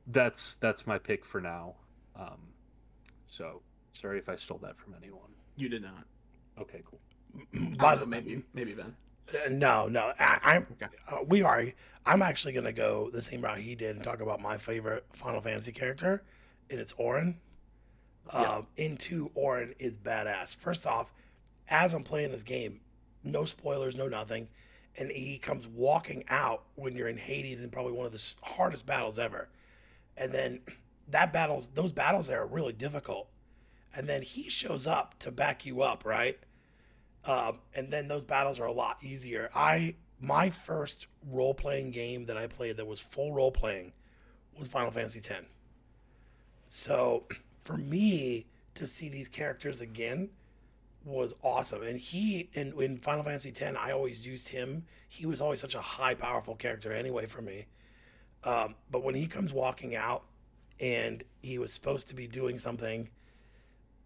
that's 0.09 0.57
that's 0.57 0.87
my 0.87 0.99
pick 0.99 1.25
for 1.25 1.41
now. 1.41 1.75
Um, 2.17 2.39
so 3.27 3.63
sorry 3.93 4.19
if 4.19 4.29
I 4.29 4.37
stole 4.37 4.59
that 4.59 4.77
from 4.77 4.95
anyone. 4.95 5.31
You 5.57 5.69
did 5.69 5.83
not. 5.83 6.05
Okay, 6.59 6.81
cool. 6.85 7.01
By 7.79 7.97
the 7.97 8.07
maybe 8.07 8.43
maybe 8.53 8.75
Ben. 8.75 8.95
Uh, 9.33 9.49
No, 9.51 9.87
no. 9.87 10.13
I, 10.19 10.39
I'm. 10.43 10.67
Okay. 10.73 10.93
Uh, 11.09 11.19
we 11.27 11.43
are. 11.43 11.67
I'm 12.07 12.21
actually 12.23 12.53
gonna 12.53 12.73
go 12.73 13.11
the 13.11 13.23
same 13.23 13.41
route 13.41 13.59
he 13.59 13.75
did 13.75 13.97
and 13.97 14.05
talk 14.05 14.21
about 14.21 14.41
my 14.41 14.59
favorite 14.59 15.07
Final 15.13 15.41
Fantasy 15.41 15.73
character, 15.73 16.23
and 16.71 16.79
it's 16.79 16.95
Auron. 16.99 17.39
Yeah. 18.33 18.41
Um, 18.57 18.67
into 18.77 19.31
Auron 19.35 19.75
is 19.79 19.97
badass. 19.99 20.57
First 20.57 20.87
off, 20.87 21.13
as 21.69 21.95
I'm 21.95 22.03
playing 22.05 22.33
this 22.33 22.43
game, 22.43 22.81
no 23.23 23.45
spoilers, 23.45 23.97
no 23.97 24.09
nothing, 24.09 24.49
and 24.99 25.11
he 25.11 25.39
comes 25.39 25.67
walking 25.67 26.25
out 26.29 26.65
when 26.75 26.95
you're 26.97 27.09
in 27.09 27.19
Hades 27.19 27.63
in 27.63 27.71
probably 27.71 27.93
one 27.93 28.07
of 28.07 28.13
the 28.13 28.35
hardest 28.43 28.87
battles 28.87 29.19
ever, 29.19 29.49
and 30.17 30.33
then 30.33 30.61
that 31.09 31.33
battles, 31.35 31.69
those 31.69 31.93
battles 31.93 32.27
there 32.29 32.41
are 32.43 32.47
really 32.47 32.73
difficult, 32.73 33.29
and 33.95 34.09
then 34.09 34.23
he 34.23 34.49
shows 34.49 34.87
up 34.87 35.19
to 35.21 35.31
back 35.31 35.67
you 35.67 35.83
up, 35.83 36.05
right? 36.05 36.39
Um, 37.27 37.59
and 37.75 37.91
then 37.91 38.09
those 38.09 38.25
battles 38.25 38.61
are 38.61 38.67
a 38.67 38.73
lot 38.73 38.99
easier. 39.03 39.51
I 39.55 39.95
my 40.21 40.51
first 40.51 41.07
role 41.31 41.55
playing 41.55 41.91
game 41.91 42.27
that 42.27 42.37
I 42.37 42.47
played 42.47 42.77
that 42.77 42.87
was 42.87 43.01
full 43.01 43.33
role 43.33 43.51
playing 43.51 43.93
was 44.59 44.69
Final 44.69 44.91
Fantasy 44.91 45.19
X. 45.19 45.45
So 46.69 47.25
for 47.65 47.77
me 47.77 48.47
to 48.75 48.87
see 48.87 49.09
these 49.09 49.29
characters 49.29 49.81
again 49.81 50.31
was 51.05 51.35
awesome. 51.43 51.83
And 51.83 51.99
he 51.99 52.49
in, 52.55 52.73
in 52.81 52.99
Final 52.99 53.25
Fantasy 53.25 53.51
X, 53.51 53.77
I 53.79 53.93
always 53.93 54.27
used 54.27 54.49
him. 54.49 54.85
He 55.09 55.27
was 55.27 55.41
always 55.41 55.61
such 55.61 55.75
a 55.75 55.81
high, 55.81 56.15
powerful 56.15 56.55
character 56.55 56.93
anyway 56.93 57.27
for 57.27 57.43
me. 57.43 57.67
Um, 58.45 58.75
but 58.91 59.03
when 59.03 59.15
he 59.15 59.27
comes 59.27 59.53
walking 59.53 59.95
out 59.95 60.25
and 60.81 61.23
he 61.43 61.59
was 61.59 61.73
supposed 61.73 62.09
to 62.09 62.15
be 62.15 62.27
doing 62.27 62.59
something, 62.59 63.09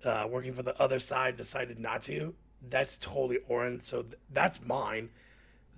uh, 0.05 0.29
working 0.31 0.53
for 0.53 0.63
the 0.63 0.81
other 0.81 1.01
side, 1.01 1.37
decided 1.37 1.79
not 1.79 2.03
to. 2.05 2.35
That's 2.67 2.97
totally 2.99 3.39
Auron. 3.49 3.81
So 3.83 4.03
th- 4.03 4.17
that's 4.33 4.61
mine 4.65 5.11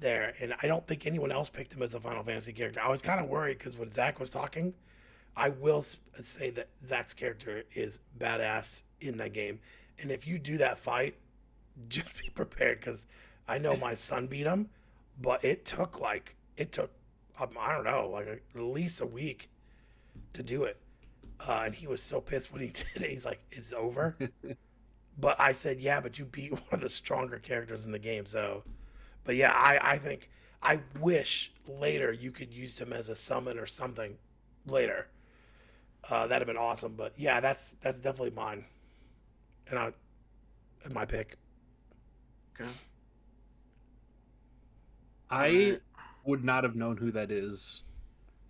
there. 0.00 0.34
And 0.40 0.54
I 0.62 0.66
don't 0.68 0.86
think 0.86 1.06
anyone 1.06 1.32
else 1.32 1.50
picked 1.50 1.74
him 1.74 1.82
as 1.82 1.94
a 1.94 2.00
Final 2.00 2.24
Fantasy 2.24 2.52
character. 2.52 2.80
I 2.82 2.90
was 2.90 3.02
kind 3.02 3.20
of 3.20 3.28
worried 3.28 3.58
because 3.58 3.78
when 3.78 3.92
Zach 3.92 4.20
was 4.20 4.30
talking, 4.30 4.74
I 5.36 5.50
will 5.50 5.82
say 5.82 6.50
that 6.50 6.68
Zach's 6.86 7.14
character 7.14 7.64
is 7.74 8.00
badass 8.18 8.82
in 9.00 9.18
that 9.18 9.32
game. 9.34 9.60
And 10.00 10.10
if 10.10 10.26
you 10.26 10.38
do 10.38 10.58
that 10.58 10.78
fight, 10.78 11.16
just 11.88 12.20
be 12.22 12.30
prepared 12.30 12.80
because 12.80 13.06
I 13.48 13.58
know 13.58 13.76
my 13.76 13.94
son 13.96 14.26
beat 14.26 14.46
him, 14.46 14.70
but 15.20 15.44
it 15.44 15.64
took 15.64 16.00
like, 16.00 16.36
it 16.56 16.72
took, 16.72 16.90
um, 17.40 17.50
I 17.58 17.74
don't 17.74 17.84
know, 17.84 18.08
like 18.10 18.26
a, 18.26 18.38
at 18.58 18.62
least 18.62 19.00
a 19.00 19.06
week 19.06 19.50
to 20.34 20.42
do 20.42 20.64
it. 20.64 20.78
uh, 21.46 21.62
and 21.66 21.74
he 21.74 21.86
was 21.86 22.02
so 22.02 22.20
pissed 22.20 22.52
when 22.52 22.62
he 22.62 22.68
did 22.94 23.02
it. 23.02 23.10
He's 23.10 23.26
like, 23.26 23.40
"It's 23.52 23.72
over." 23.72 24.16
But 25.20 25.40
I 25.40 25.52
said, 25.52 25.80
"Yeah, 25.80 26.00
but 26.00 26.18
you 26.18 26.24
beat 26.24 26.52
one 26.52 26.62
of 26.72 26.80
the 26.80 26.90
stronger 26.90 27.38
characters 27.38 27.84
in 27.84 27.92
the 27.92 27.98
game." 27.98 28.26
So, 28.26 28.64
but 29.24 29.36
yeah, 29.36 29.52
I 29.52 29.92
I 29.92 29.98
think 29.98 30.30
I 30.62 30.80
wish 30.98 31.52
later 31.66 32.12
you 32.12 32.30
could 32.30 32.52
use 32.52 32.80
him 32.80 32.92
as 32.92 33.08
a 33.08 33.14
summon 33.16 33.58
or 33.58 33.66
something 33.66 34.18
later. 34.66 35.08
Uh, 36.08 36.26
that'd 36.26 36.46
have 36.46 36.54
been 36.54 36.62
awesome. 36.62 36.94
But 36.96 37.14
yeah, 37.16 37.40
that's 37.40 37.74
that's 37.82 38.00
definitely 38.00 38.30
mine, 38.30 38.64
and 39.68 39.78
I, 39.78 39.92
my 40.90 41.04
pick. 41.04 41.36
Okay. 42.60 42.70
I 45.30 45.78
would 46.24 46.44
not 46.44 46.64
have 46.64 46.74
known 46.76 46.96
who 46.96 47.10
that 47.12 47.30
is 47.30 47.82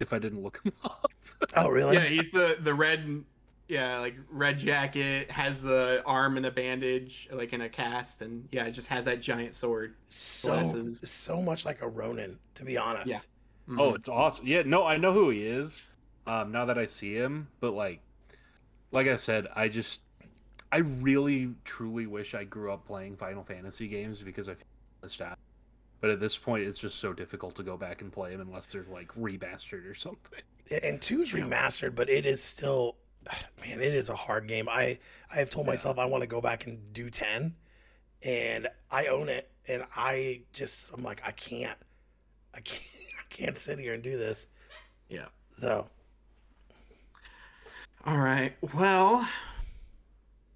if 0.00 0.12
I 0.12 0.18
didn't 0.18 0.42
look 0.42 0.60
him 0.64 0.72
up. 0.84 1.10
Oh, 1.56 1.68
really? 1.68 1.96
Yeah, 1.96 2.06
he's 2.06 2.30
the 2.30 2.56
the 2.60 2.74
red, 2.74 3.24
yeah, 3.70 3.98
like 3.98 4.16
red 4.30 4.58
jacket 4.58 5.30
has 5.30 5.62
the 5.62 6.02
arm 6.04 6.36
and 6.36 6.44
the 6.44 6.50
bandage, 6.50 7.28
like 7.32 7.52
in 7.52 7.60
a 7.62 7.68
cast, 7.68 8.20
and 8.22 8.46
yeah, 8.52 8.64
it 8.64 8.72
just 8.72 8.88
has 8.88 9.04
that 9.06 9.22
giant 9.22 9.54
sword. 9.54 9.94
so 10.08 10.50
glasses. 10.60 11.00
so 11.08 11.40
much 11.40 11.64
like 11.64 11.80
a 11.82 11.88
Ronin, 11.88 12.38
to 12.54 12.64
be 12.64 12.76
honest. 12.76 13.08
Yeah. 13.10 13.18
Oh, 13.78 13.92
Mhm. 13.92 13.94
it's 13.96 14.08
awesome. 14.08 14.46
Yeah, 14.46 14.62
no, 14.66 14.84
I 14.84 14.96
know 14.96 15.12
who 15.12 15.30
he 15.30 15.44
is. 15.46 15.80
Um, 16.26 16.50
now 16.52 16.64
that 16.64 16.76
I 16.76 16.86
see 16.86 17.14
him, 17.14 17.48
but 17.60 17.70
like, 17.72 18.00
like 18.90 19.06
I 19.06 19.16
said, 19.16 19.46
I 19.54 19.68
just, 19.68 20.00
I 20.72 20.78
really, 20.78 21.54
truly 21.64 22.06
wish 22.06 22.34
I 22.34 22.44
grew 22.44 22.72
up 22.72 22.84
playing 22.86 23.16
Final 23.16 23.44
Fantasy 23.44 23.86
games 23.88 24.18
because 24.20 24.48
I 24.48 24.54
feel 24.54 24.66
missed 25.02 25.20
out. 25.20 25.38
But 26.00 26.10
at 26.10 26.18
this 26.20 26.36
point, 26.36 26.66
it's 26.66 26.78
just 26.78 26.98
so 26.98 27.12
difficult 27.12 27.54
to 27.56 27.62
go 27.62 27.76
back 27.76 28.00
and 28.02 28.10
play 28.12 28.34
them 28.34 28.48
unless 28.48 28.66
they're 28.72 28.86
like 28.90 29.08
remastered 29.14 29.88
or 29.88 29.94
something. 29.94 30.40
and 30.82 31.00
two 31.00 31.22
is 31.22 31.32
remastered, 31.32 31.94
but 31.94 32.08
it 32.10 32.26
is 32.26 32.42
still, 32.42 32.96
man, 33.60 33.80
it 33.80 33.94
is 33.94 34.08
a 34.08 34.16
hard 34.16 34.46
game. 34.48 34.68
I 34.68 34.98
I 35.32 35.36
have 35.36 35.50
told 35.50 35.66
Yeah. 35.66 35.72
myself 35.72 35.98
I 35.98 36.06
want 36.06 36.22
to 36.22 36.26
go 36.26 36.40
back 36.40 36.66
and 36.66 36.92
do 36.92 37.10
ten, 37.10 37.54
and 38.22 38.68
I 38.90 39.06
own 39.06 39.28
it, 39.28 39.50
and 39.68 39.84
I 39.96 40.42
just 40.52 40.90
I'm 40.92 41.02
like 41.02 41.22
I 41.26 41.30
can't, 41.32 41.78
I 42.54 42.60
can't, 42.64 42.84
I 43.18 43.22
can't 43.28 43.58
sit 43.58 43.78
here 43.78 43.94
and 43.94 44.02
do 44.02 44.16
this. 44.16 44.46
Yeah. 45.08 45.26
So 45.56 45.86
All 48.06 48.16
right. 48.18 48.54
Well, 48.74 49.28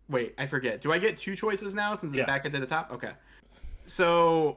wait, 0.08 0.34
I 0.38 0.46
forget. 0.46 0.80
Do 0.80 0.92
I 0.92 0.98
get 0.98 1.18
two 1.18 1.36
choices 1.36 1.74
now 1.74 1.94
since 1.94 2.12
it's 2.12 2.18
Yeah. 2.18 2.26
back 2.26 2.46
into 2.46 2.58
the 2.60 2.66
top? 2.66 2.90
Okay. 2.92 3.12
So, 3.86 4.56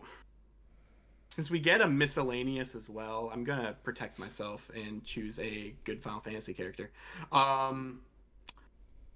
since 1.37 1.51
we 1.51 1.59
get 1.59 1.81
a 1.81 1.87
miscellaneous 1.87 2.73
as 2.73 2.89
well, 2.89 3.29
I'm 3.31 3.43
gonna 3.43 3.75
protect 3.83 4.17
myself 4.17 4.71
and 4.75 5.05
choose 5.05 5.37
a 5.37 5.75
good 5.83 6.01
Final 6.01 6.19
Fantasy 6.19 6.51
character. 6.51 6.89
Um. 7.31 8.01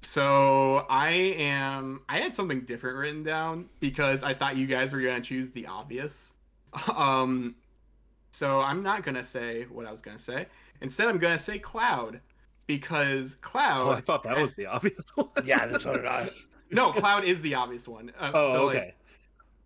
So 0.02 0.86
I 0.88 1.10
am. 1.10 2.02
I 2.08 2.20
had 2.20 2.36
something 2.36 2.62
different 2.62 2.98
written 2.98 3.24
down 3.24 3.70
because 3.80 4.24
I 4.24 4.36
thought 4.36 4.56
you 4.56 4.68
guys 4.68 4.94
were 4.94 5.02
gonna 5.02 5.20
choose 5.22 5.50
the 5.50 5.66
obvious. 5.66 6.34
Um. 6.96 7.56
So 8.30 8.60
I'm 8.62 8.84
not 8.84 9.04
gonna 9.04 9.26
say 9.26 9.64
what 9.64 9.88
I 9.88 9.92
was 9.92 10.02
gonna 10.02 10.20
say. 10.20 10.46
Instead, 10.80 11.08
I'm 11.08 11.18
gonna 11.18 11.40
say 11.40 11.58
Cloud 11.58 12.22
because 12.68 13.34
Cloud. 13.42 13.88
Oh, 13.88 13.92
I 13.94 14.02
thought 14.02 14.22
that 14.26 14.38
was 14.38 14.54
the 14.54 14.68
obvious 14.68 15.06
one. 15.16 15.28
yeah, 15.44 15.66
that's 15.66 15.86
what 15.86 16.06
I. 16.06 16.30
No, 16.70 16.94
Cloud 16.94 17.24
is 17.24 17.42
the 17.42 17.56
obvious 17.56 17.88
one. 17.88 18.12
Uh, 18.20 18.32
Oh, 18.32 18.54
so, 18.54 18.66
like, 18.68 18.96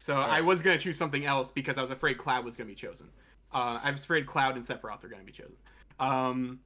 so 0.06 0.18
I 0.18 0.40
was 0.40 0.62
gonna 0.62 0.78
choose 0.78 1.00
something 1.00 1.26
else 1.26 1.52
because 1.52 1.80
I 1.80 1.82
was 1.82 1.90
afraid 1.90 2.20
Cloud 2.20 2.46
was 2.46 2.56
gonna 2.56 2.70
be 2.70 2.76
chosen. 2.76 3.08
Uh, 3.52 3.80
I 3.84 3.90
was 3.90 4.02
afraid 4.02 4.28
Cloud 4.28 4.56
and 4.56 4.64
Sephiroth 4.64 5.04
are 5.04 5.08
gonna 5.08 5.24
be 5.24 5.32
chosen. 5.32 5.56
Um, 6.00 6.60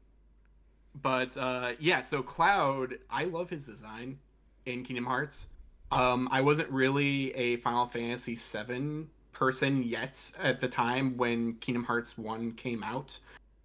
but 1.01 1.37
uh, 1.37 1.71
yeah, 1.79 2.01
so 2.01 2.21
Cloud, 2.21 2.99
I 3.09 3.23
love 3.23 3.49
his 3.49 3.65
design 3.65 4.19
in 4.65 4.83
Kingdom 4.83 5.05
Hearts. 5.05 5.45
Um, 5.89 6.27
I 6.33 6.41
wasn't 6.41 6.69
really 6.69 7.33
a 7.33 7.55
Final 7.61 7.85
Fantasy 7.85 8.35
VII 8.35 9.05
person 9.31 9.83
yet 9.83 10.19
at 10.37 10.59
the 10.59 10.67
time 10.67 11.15
when 11.15 11.53
Kingdom 11.61 11.85
Hearts 11.85 12.17
One 12.17 12.51
came 12.51 12.83
out. 12.83 13.17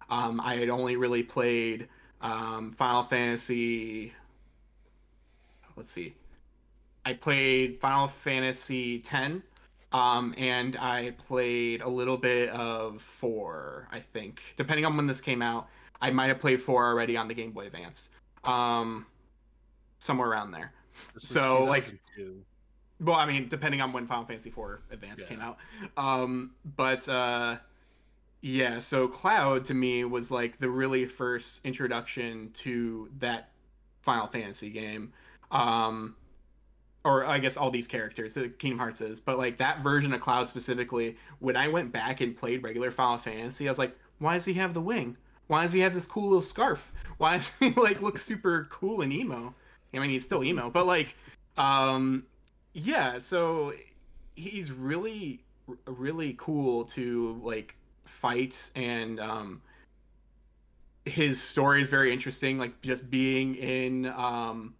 Um, 0.09 0.39
I 0.39 0.55
had 0.55 0.69
only 0.69 0.95
really 0.95 1.23
played 1.23 1.89
um, 2.21 2.71
Final 2.71 3.03
Fantasy. 3.03 4.13
Let's 5.75 5.91
see. 5.91 6.15
I 7.03 7.11
played 7.11 7.81
Final 7.81 8.07
Fantasy 8.07 9.03
X, 9.11 9.41
um, 9.95 10.33
and 10.37 10.75
I 10.77 11.11
played 11.27 11.81
a 11.81 11.87
little 11.89 12.17
bit 12.17 12.49
of 12.49 13.01
four. 13.01 13.87
I 13.91 13.99
think, 13.99 14.41
depending 14.57 14.85
on 14.85 14.97
when 14.97 15.07
this 15.07 15.21
came 15.21 15.41
out, 15.41 15.67
I 16.01 16.11
might 16.11 16.27
have 16.27 16.39
played 16.39 16.61
four 16.61 16.85
already 16.85 17.15
on 17.15 17.27
the 17.27 17.33
Game 17.33 17.51
Boy 17.51 17.67
Advance, 17.67 18.09
um, 18.43 19.05
somewhere 19.99 20.29
around 20.29 20.51
there. 20.51 20.73
So, 21.17 21.63
like- 21.63 21.97
Well, 22.99 23.15
I 23.15 23.25
mean, 23.25 23.47
depending 23.49 23.81
on 23.81 23.91
when 23.91 24.07
Final 24.07 24.25
Fantasy 24.25 24.49
IV 24.49 24.79
Advance 24.91 25.19
Yeah. 25.21 25.27
came 25.27 25.41
out. 25.41 25.57
Um, 25.97 26.51
but 26.77 27.07
uh, 27.09 27.57
yeah, 28.41 28.79
so 28.79 29.07
Cloud 29.07 29.65
to 29.65 29.73
me 29.73 30.05
was 30.05 30.31
like 30.31 30.57
the 30.59 30.69
really 30.69 31.05
first 31.05 31.59
introduction 31.65 32.51
to 32.63 33.09
that 33.19 33.51
Final 34.01 34.27
Fantasy 34.27 34.69
game. 34.69 35.11
Um, 35.51 36.15
or 37.05 37.23
I 37.23 37.37
guess 37.37 37.55
all 37.55 37.69
these 37.69 37.85
characters 37.85 38.33
that 38.33 38.57
Kingdom 38.57 38.79
Hearts 38.79 38.99
is, 38.99 39.19
but 39.19 39.37
like 39.37 39.57
that 39.57 39.81
version 39.81 40.11
of 40.11 40.21
Cloud 40.21 40.49
specifically, 40.49 41.17
when 41.37 41.55
I 41.55 41.67
went 41.67 41.91
back 41.91 42.19
and 42.19 42.35
played 42.35 42.63
regular 42.63 42.89
Final 42.89 43.19
Fantasy, 43.19 43.67
I 43.67 43.71
was 43.71 43.77
like, 43.77 43.95
why 44.17 44.33
does 44.33 44.45
he 44.45 44.55
have 44.55 44.73
the 44.73 44.81
wing? 44.81 45.15
Why 45.45 45.63
does 45.63 45.73
he 45.73 45.81
have 45.81 45.93
this 45.93 46.07
cool 46.07 46.29
little 46.29 46.41
scarf? 46.41 46.91
Why 47.19 47.37
does 47.37 47.49
he 47.59 47.69
like 47.79 48.01
look 48.01 48.17
super 48.17 48.67
cool 48.71 49.01
and 49.01 49.13
emo? 49.13 49.53
I 49.93 49.99
mean, 49.99 50.09
he's 50.09 50.25
still 50.25 50.43
emo, 50.43 50.71
but 50.71 50.87
like, 50.87 51.15
um, 51.57 52.25
yeah. 52.73 53.19
So 53.19 53.73
he's 54.35 54.71
really, 54.71 55.43
really 55.85 56.35
cool 56.39 56.85
to 56.85 57.39
like 57.43 57.75
fight, 58.05 58.71
and 58.75 59.19
um, 59.19 59.61
his 61.05 61.39
story 61.39 61.83
is 61.83 61.89
very 61.89 62.11
interesting. 62.11 62.57
Like 62.57 62.81
just 62.81 63.11
being 63.11 63.55
in, 63.55 64.07
um, 64.07 64.73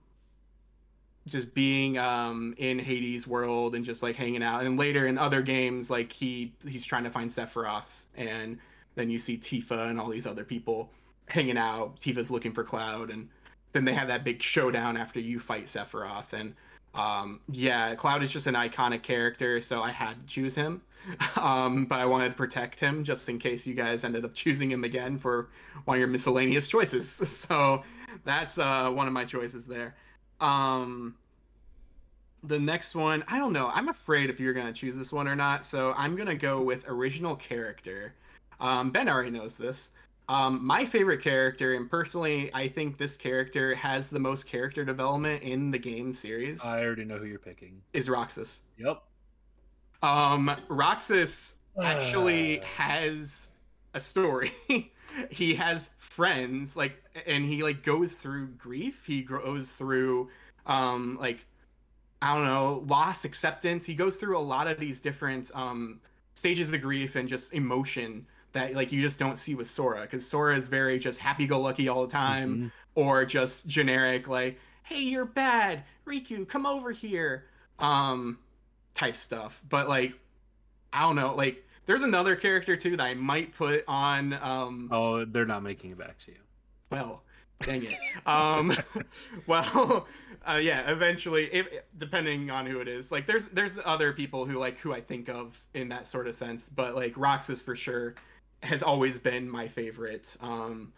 just 1.27 1.53
being 1.53 1.97
um 1.97 2.53
in 2.57 2.77
Hades 2.79 3.27
world 3.27 3.75
and 3.75 3.83
just 3.83 4.03
like 4.03 4.15
hanging 4.15 4.43
out, 4.43 4.63
and 4.63 4.77
later 4.77 5.07
in 5.07 5.17
other 5.17 5.41
games, 5.41 5.89
like 5.89 6.11
he 6.11 6.53
he's 6.67 6.85
trying 6.85 7.03
to 7.03 7.09
find 7.09 7.29
Sephiroth, 7.29 8.03
and 8.15 8.59
then 8.95 9.09
you 9.09 9.19
see 9.19 9.38
Tifa 9.38 9.89
and 9.89 9.99
all 9.99 10.09
these 10.09 10.25
other 10.25 10.43
people 10.43 10.89
hanging 11.27 11.57
out. 11.57 11.99
Tifa's 11.99 12.31
looking 12.31 12.53
for 12.53 12.63
Cloud, 12.63 13.09
and 13.09 13.29
then 13.73 13.85
they 13.85 13.93
have 13.93 14.07
that 14.07 14.23
big 14.23 14.41
showdown 14.41 14.97
after 14.97 15.19
you 15.19 15.39
fight 15.39 15.65
Sephiroth. 15.65 16.33
And 16.33 16.55
um, 16.93 17.41
yeah, 17.51 17.93
Cloud 17.95 18.23
is 18.23 18.31
just 18.31 18.47
an 18.47 18.55
iconic 18.55 19.03
character, 19.03 19.59
so 19.61 19.81
I 19.81 19.91
had 19.91 20.21
to 20.21 20.33
choose 20.33 20.55
him. 20.55 20.81
Um, 21.38 21.85
but 21.85 21.99
I 21.99 22.05
wanted 22.05 22.29
to 22.29 22.33
protect 22.33 22.79
him 22.79 23.03
just 23.03 23.29
in 23.29 23.38
case 23.38 23.67
you 23.67 23.75
guys 23.75 24.03
ended 24.03 24.25
up 24.25 24.33
choosing 24.33 24.71
him 24.71 24.83
again 24.83 25.19
for 25.19 25.49
one 25.83 25.97
of 25.97 25.99
your 25.99 26.07
miscellaneous 26.07 26.67
choices. 26.67 27.07
So 27.27 27.83
that's 28.23 28.57
uh, 28.57 28.89
one 28.89 29.05
of 29.05 29.13
my 29.13 29.23
choices 29.23 29.67
there. 29.67 29.93
Um, 30.39 31.15
the 32.43 32.60
next 32.60 32.93
one, 32.95 33.24
I 33.28 33.38
don't 33.38 33.54
know. 33.54 33.69
I'm 33.74 33.89
afraid 33.89 34.30
if 34.30 34.39
you're 34.39 34.54
gonna 34.54 34.74
choose 34.74 34.95
this 34.95 35.12
one 35.12 35.28
or 35.28 35.36
not. 35.36 35.65
So 35.65 35.93
I'm 35.98 36.15
gonna 36.15 36.36
go 36.36 36.62
with 36.62 36.84
original 36.88 37.36
character. 37.36 38.13
Um, 38.60 38.91
ben 38.91 39.10
already 39.10 39.32
knows 39.32 39.58
this. 39.58 39.89
Um, 40.28 40.65
my 40.65 40.86
favorite 40.86 41.21
character, 41.21 41.76
and 41.76 41.89
personally, 41.89 42.52
I 42.54 42.67
think 42.67 42.98
this 42.98 43.15
character 43.15 43.76
has 43.76 44.10
the 44.10 44.17
most 44.19 44.48
character 44.48 44.84
development 44.84 45.43
in 45.43 45.69
the 45.71 45.78
game 45.78 46.13
series, 46.13 46.63
I 46.63 46.84
already 46.84 47.06
know 47.06 47.17
who 47.19 47.26
you're 47.26 47.38
picking. 47.39 47.82
is 47.93 48.10
Roxas. 48.10 48.62
Yep. 48.78 49.04
Um, 50.02 50.56
Roxas 50.67 51.56
actually 51.82 52.60
Uh. 52.62 52.65
has 52.65 53.50
a 53.93 54.00
story. 54.00 54.52
he 55.30 55.56
has 55.56 55.89
friends, 55.99 56.75
like, 56.75 57.01
and 57.25 57.45
he 57.45 57.63
like 57.63 57.84
goes 57.84 58.13
through 58.13 58.47
grief. 58.49 59.06
He 59.06 59.21
goes 59.21 59.71
through, 59.71 60.30
um, 60.65 61.17
like, 61.19 61.45
I 62.21 62.36
don't 62.36 62.45
know, 62.45 62.84
loss, 62.88 63.25
acceptance. 63.25 63.86
He 63.86 63.93
goes 63.95 64.15
through 64.15 64.38
a 64.38 64.39
lot 64.41 64.67
of 64.67 64.80
these 64.80 64.99
different 65.01 65.51
um 65.54 65.99
stages 66.34 66.73
of 66.73 66.82
grief 66.82 67.15
and 67.15 67.30
just 67.30 67.54
emotion 67.54 68.25
that 68.54 68.73
like 68.73 68.91
you 68.91 69.01
just 69.01 69.19
don't 69.19 69.38
see 69.38 69.56
with 69.56 69.69
Sora 69.69 70.01
because 70.01 70.28
Sora 70.28 70.58
is 70.58 70.67
very 70.69 70.97
just 70.99 71.19
happy-go-lucky 71.19 71.88
all 71.88 72.06
the 72.06 72.12
time 72.12 72.58
Mhm. 72.58 72.71
or 72.95 73.25
just 73.25 73.67
generic 73.67 74.28
like 74.28 74.60
hey 74.84 74.99
you're 74.99 75.25
bad 75.25 75.84
riku 76.06 76.47
come 76.47 76.65
over 76.65 76.91
here 76.91 77.45
um 77.80 78.38
type 78.93 79.15
stuff 79.17 79.62
but 79.67 79.89
like 79.89 80.13
i 80.93 81.01
don't 81.01 81.15
know 81.17 81.36
like 81.36 81.64
there's 81.86 82.02
another 82.04 82.36
character 82.36 82.76
too 82.76 82.98
that 82.98 83.04
i 83.04 83.13
might 83.13 83.54
put 83.56 83.84
on 83.88 84.34
um 84.34 84.89
Oh, 84.91 85.26
they're 85.26 85.45
not 85.45 85.63
making 85.63 85.91
it 85.91 85.98
back 85.98 86.17
to 86.19 86.32
you. 86.32 86.38
well 86.91 87.24
dang 87.62 87.84
it 87.84 87.95
um 88.26 88.76
well 89.48 90.08
uh 90.45 90.60
yeah 90.62 90.91
eventually 90.91 91.45
if 91.54 91.67
depending 91.98 92.52
on 92.52 92.65
who 92.65 92.80
it 92.80 92.88
is 92.88 93.12
like 93.12 93.26
there's 93.26 93.45
there's 93.45 93.80
other 93.86 94.12
people 94.12 94.45
who 94.45 94.58
like 94.60 94.78
who 94.80 94.93
i 94.93 95.00
think 95.00 95.30
of 95.30 95.63
in 95.74 95.88
that 95.89 96.06
sort 96.06 96.28
of 96.28 96.36
sense 96.36 96.67
but 96.69 96.95
like 96.95 97.13
roxas 97.15 97.62
for 97.62 97.76
sure 97.76 98.15
has 98.62 98.84
always 98.84 99.19
been 99.19 99.50
my 99.50 99.67
favorite 99.67 100.26
um 100.41 100.91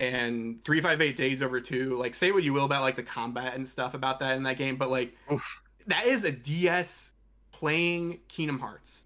and 0.00 0.64
358 0.64 1.14
Days 1.14 1.42
Over 1.42 1.60
2, 1.60 1.98
like 1.98 2.14
say 2.14 2.32
what 2.32 2.42
you 2.42 2.54
will 2.54 2.64
about 2.64 2.80
like 2.80 2.96
the 2.96 3.02
combat 3.02 3.54
and 3.54 3.68
stuff 3.68 3.92
about 3.92 4.18
that 4.20 4.34
in 4.34 4.42
that 4.44 4.56
game, 4.56 4.76
but 4.76 4.90
like 4.90 5.14
Oof. 5.30 5.62
that 5.88 6.06
is 6.06 6.24
a 6.24 6.32
DS 6.32 7.12
playing 7.52 8.18
Kingdom 8.26 8.58
Hearts. 8.58 9.02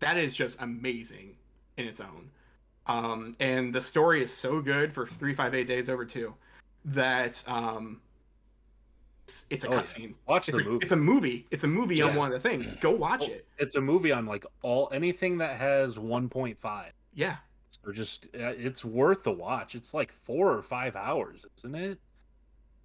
That 0.00 0.16
is 0.16 0.34
just 0.34 0.60
amazing 0.60 1.36
in 1.76 1.86
its 1.86 2.00
own. 2.00 2.30
Um, 2.86 3.34
and 3.40 3.74
the 3.74 3.80
story 3.82 4.22
is 4.22 4.32
so 4.32 4.60
good 4.60 4.92
for 4.92 5.06
358 5.06 5.66
Days 5.66 5.88
Over 5.88 6.04
2 6.04 6.32
that 6.86 7.42
um, 7.48 8.00
it's, 9.26 9.46
it's 9.50 9.64
a 9.64 9.68
Oh, 9.68 9.72
yeah. 9.72 9.80
cutscene. 9.80 10.14
Watch 10.26 10.48
It's 10.48 10.58
the 10.58 10.64
a, 10.64 10.66
movie. 10.66 10.82
it's 10.84 10.92
a 10.92 10.96
movie. 10.96 11.46
It's 11.50 11.64
a 11.64 11.68
movie 11.68 12.00
on 12.02 12.14
one 12.14 12.32
of 12.32 12.40
the 12.40 12.48
things. 12.48 12.74
Go 12.76 12.92
watch 12.92 13.22
Well, 13.22 13.30
it. 13.30 13.46
It's 13.58 13.74
a 13.74 13.80
movie 13.80 14.12
on 14.12 14.24
like 14.26 14.46
all 14.62 14.88
anything 14.92 15.38
that 15.38 15.56
has 15.58 15.96
1.5. 15.96 16.84
Yeah. 17.14 17.36
Or 17.84 17.92
just 17.92 18.26
uh, 18.34 18.54
it's 18.56 18.84
worth 18.84 19.24
the 19.24 19.32
watch. 19.32 19.74
It's 19.74 19.92
like 19.92 20.12
four 20.12 20.52
or 20.52 20.62
five 20.62 20.94
hours, 20.94 21.44
isn't 21.58 21.74
it? 21.74 21.98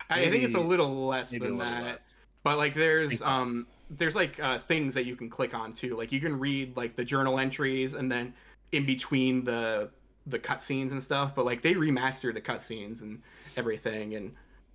I, 0.10 0.21
I 0.21 0.32
think 0.32 0.43
it's 0.43 0.56
a 0.56 0.60
little 0.60 1.06
less 1.08 1.30
than 1.30 1.41
little 1.41 1.58
that. 1.58 1.84
less. 1.84 2.00
But 2.44 2.58
like 2.58 2.74
there's 2.74 3.22
um 3.22 3.68
there's 3.90 4.16
like 4.16 4.40
uh 4.44 4.60
things 4.60 4.94
that 4.94 5.06
you 5.06 5.16
can 5.16 5.30
click 5.30 5.54
on 5.54 5.74
too. 5.74 5.96
Like 5.96 6.12
you 6.12 6.20
can 6.20 6.40
read 6.40 6.76
like 6.76 6.96
the 6.96 7.06
journal 7.06 7.40
entries 7.40 7.94
and 7.94 8.12
then 8.12 8.34
in 8.72 8.86
between 8.86 9.44
the 9.44 9.90
the 10.28 10.40
cutscenes 10.40 10.92
and 10.92 11.02
stuff. 11.02 11.34
But 11.36 11.46
like 11.46 11.62
they 11.62 11.74
remastered 11.74 12.34
the 12.34 12.42
cutscenes 12.42 13.02
and 13.02 13.22
everything 13.58 14.16
and 14.16 14.34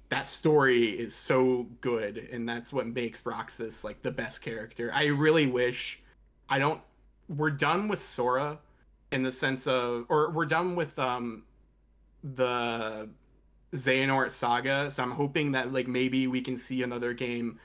that 0.09 0.27
story 0.29 0.91
is 0.91 1.15
so 1.15 1.67
good 1.81 2.29
and 2.31 2.49
that's 2.49 2.73
what 2.73 2.87
makes 2.87 3.27
Roxas 3.27 3.83
like 3.83 4.03
the 4.03 4.11
best 4.11 4.43
character. 4.43 4.91
I 4.95 5.07
really 5.07 5.47
wish 5.47 6.01
I 6.49 6.59
don't 6.59 6.81
we're 7.29 7.51
done 7.51 7.89
with 7.89 8.01
Sora 8.01 8.59
in 9.11 9.23
the 9.23 9.33
sense 9.33 9.67
of 9.67 10.07
or 10.09 10.31
we're 10.31 10.47
done 10.47 10.77
with 10.77 10.97
um 10.99 11.43
the 12.35 13.09
Xehanort 13.75 14.31
saga. 14.31 14.91
So 14.91 15.03
I'm 15.03 15.11
hoping 15.11 15.53
that 15.53 15.73
like 15.73 15.89
maybe 15.89 16.27
we 16.27 16.41
can 16.41 16.57
see 16.57 16.83
another 16.83 17.13
game 17.13 17.59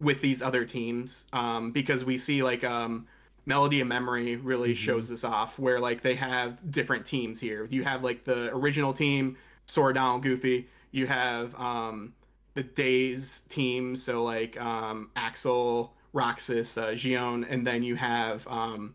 with 0.00 0.20
these 0.20 0.42
other 0.42 0.64
teams. 0.64 1.24
Um 1.32 1.72
because 1.72 2.04
we 2.04 2.16
see 2.18 2.42
like 2.42 2.64
um 2.64 3.06
Melody 3.46 3.80
of 3.80 3.88
Memory 3.88 4.36
really 4.36 4.72
Mhm. 4.72 4.76
shows 4.76 5.08
this 5.08 5.24
off 5.24 5.58
where 5.58 5.80
like 5.80 6.02
they 6.02 6.14
have 6.14 6.70
different 6.70 7.04
teams 7.06 7.40
here. 7.40 7.66
You 7.70 7.82
have 7.84 8.04
like 8.04 8.24
the 8.24 8.54
original 8.54 8.92
team, 8.92 9.36
Sora 9.66 9.94
Donald 9.94 10.22
Goofy. 10.22 10.68
You 10.92 11.06
have 11.06 11.54
um 11.56 12.14
the 12.54 12.62
Days 12.62 13.42
team, 13.48 13.96
so 13.96 14.22
like 14.24 14.60
um 14.60 15.10
Axel, 15.16 15.94
Roxas, 16.12 16.76
uh 16.78 16.92
Xion, 16.94 17.46
and 17.48 17.66
then 17.66 17.82
you 17.82 17.96
have 17.96 18.46
um 18.48 18.94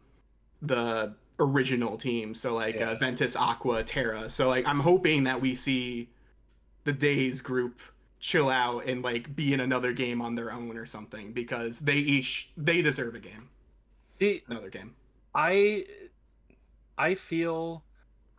the 0.61 1.13
original 1.39 1.97
team, 1.97 2.35
so 2.35 2.53
like 2.53 2.79
uh, 2.79 2.95
Ventus, 2.95 3.35
Aqua, 3.35 3.83
Terra. 3.83 4.29
So 4.29 4.47
like 4.49 4.65
I'm 4.67 4.79
hoping 4.79 5.23
that 5.25 5.41
we 5.41 5.55
see 5.55 6.07
the 6.83 6.93
Days 6.93 7.41
group 7.41 7.79
chill 8.19 8.49
out 8.49 8.85
and 8.87 9.03
like 9.03 9.35
be 9.35 9.53
in 9.53 9.59
another 9.59 9.91
game 9.91 10.21
on 10.21 10.33
their 10.33 10.51
own 10.51 10.77
or 10.77 10.85
something 10.85 11.33
because 11.33 11.79
they 11.79 11.95
each 11.97 12.51
they 12.55 12.81
deserve 12.81 13.15
a 13.15 13.19
game, 13.19 13.49
See, 14.19 14.43
another 14.47 14.69
game. 14.69 14.95
I 15.35 15.85
I 16.97 17.15
feel 17.15 17.83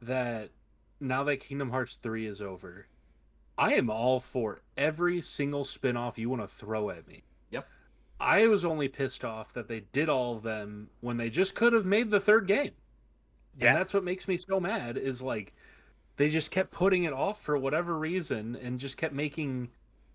that 0.03 0.51
now 1.01 1.25
that 1.25 1.39
Kingdom 1.39 1.71
Hearts 1.71 1.97
3 1.97 2.27
is 2.27 2.41
over, 2.41 2.87
I 3.59 3.75
am 3.75 3.91
all 3.91 4.21
for 4.21 4.63
every 4.77 5.21
single 5.21 5.65
spin-off 5.65 6.19
you 6.19 6.31
want 6.31 6.43
to 6.43 6.49
throw 6.49 6.91
at 6.91 7.07
me. 7.07 7.23
Yep. 7.51 7.69
I 8.21 8.47
was 8.47 8.65
only 8.65 8.89
pissed 8.89 9.25
off 9.25 9.53
that 9.55 9.69
they 9.69 9.81
did 9.93 10.09
all 10.09 10.37
of 10.37 10.43
them 10.43 10.89
when 11.01 11.17
they 11.17 11.31
just 11.31 11.55
could 11.55 11.73
have 11.73 11.85
made 11.87 12.11
the 12.11 12.21
third 12.21 12.47
game. 12.47 12.73
Yeah. 13.59 13.69
And 13.69 13.77
that's 13.77 13.95
what 13.95 14.05
makes 14.05 14.27
me 14.27 14.37
so 14.37 14.59
mad 14.59 14.97
is 14.97 15.21
like 15.23 15.53
they 16.17 16.31
just 16.31 16.51
kept 16.51 16.71
putting 16.71 17.05
it 17.05 17.13
off 17.13 17.41
for 17.43 17.57
whatever 17.59 17.99
reason 17.99 18.57
and 18.57 18.79
just 18.79 18.97
kept 18.97 19.15
making 19.15 19.71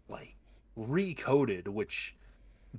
like 0.08 0.36
Re:coded, 0.76 1.68
which 1.68 2.16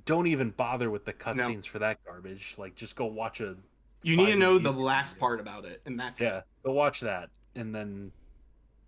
don't 0.05 0.27
even 0.27 0.51
bother 0.51 0.89
with 0.89 1.05
the 1.05 1.13
cutscenes 1.13 1.65
for 1.65 1.79
that 1.79 2.03
garbage. 2.05 2.55
Like 2.57 2.75
just 2.75 2.95
go 2.95 3.05
watch 3.05 3.41
a 3.41 3.55
You 4.03 4.17
need 4.17 4.27
to 4.27 4.35
know 4.35 4.57
the 4.57 4.71
last 4.71 5.13
video. 5.13 5.19
part 5.19 5.39
about 5.39 5.65
it, 5.65 5.81
and 5.85 5.99
that's 5.99 6.19
it. 6.19 6.23
yeah, 6.25 6.41
go 6.63 6.71
watch 6.71 7.01
that, 7.01 7.29
and 7.55 7.73
then 7.75 8.11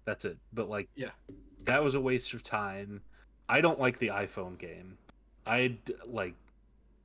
that's 0.06 0.26
it. 0.26 0.38
But 0.54 0.70
like, 0.70 0.90
Yeah. 0.96 1.12
that 1.66 1.84
was 1.84 1.96
a 1.96 2.02
waste 2.02 2.34
of 2.34 2.42
time. 2.44 3.02
I 3.50 3.62
don't 3.62 3.80
like 3.80 4.00
the 4.00 4.08
iPhone 4.08 4.58
game. 4.58 4.98
I 5.46 5.78
like 6.06 6.34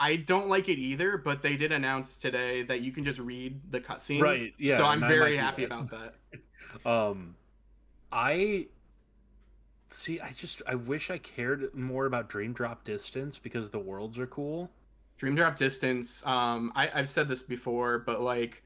I 0.01 0.15
don't 0.17 0.49
like 0.49 0.69
it 0.69 0.79
either, 0.79 1.19
but 1.19 1.43
they 1.43 1.57
did 1.57 1.73
announce 1.73 2.17
today 2.17 2.63
that 2.63 2.83
you 2.83 2.93
can 2.93 3.05
just 3.05 3.19
read 3.19 3.61
the 3.73 3.81
cutscenes. 3.81 4.23
Right, 4.23 4.55
yeah, 4.57 4.77
So 4.77 4.85
I'm 4.85 5.01
very 5.01 5.37
happy 5.37 5.67
that. 5.67 5.75
about 5.75 5.91
that. 5.91 6.15
um, 6.85 7.37
I 8.13 8.67
see. 9.91 10.21
I 10.21 10.31
just 10.33 10.63
I 10.67 10.75
wish 10.75 11.11
I 11.11 11.19
cared 11.19 11.75
more 11.75 12.07
about 12.07 12.29
Dream 12.29 12.53
Drop 12.53 12.85
Distance 12.85 13.39
because 13.39 13.71
the 13.71 13.79
worlds 13.79 14.19
are 14.19 14.27
cool. 14.27 14.71
Dream 15.19 15.35
Drop 15.35 15.59
Distance. 15.59 16.25
Um, 16.25 16.73
I, 16.75 16.91
I've 16.95 17.09
said 17.09 17.29
this 17.29 17.43
before, 17.43 17.99
but 17.99 18.21
like, 18.21 18.63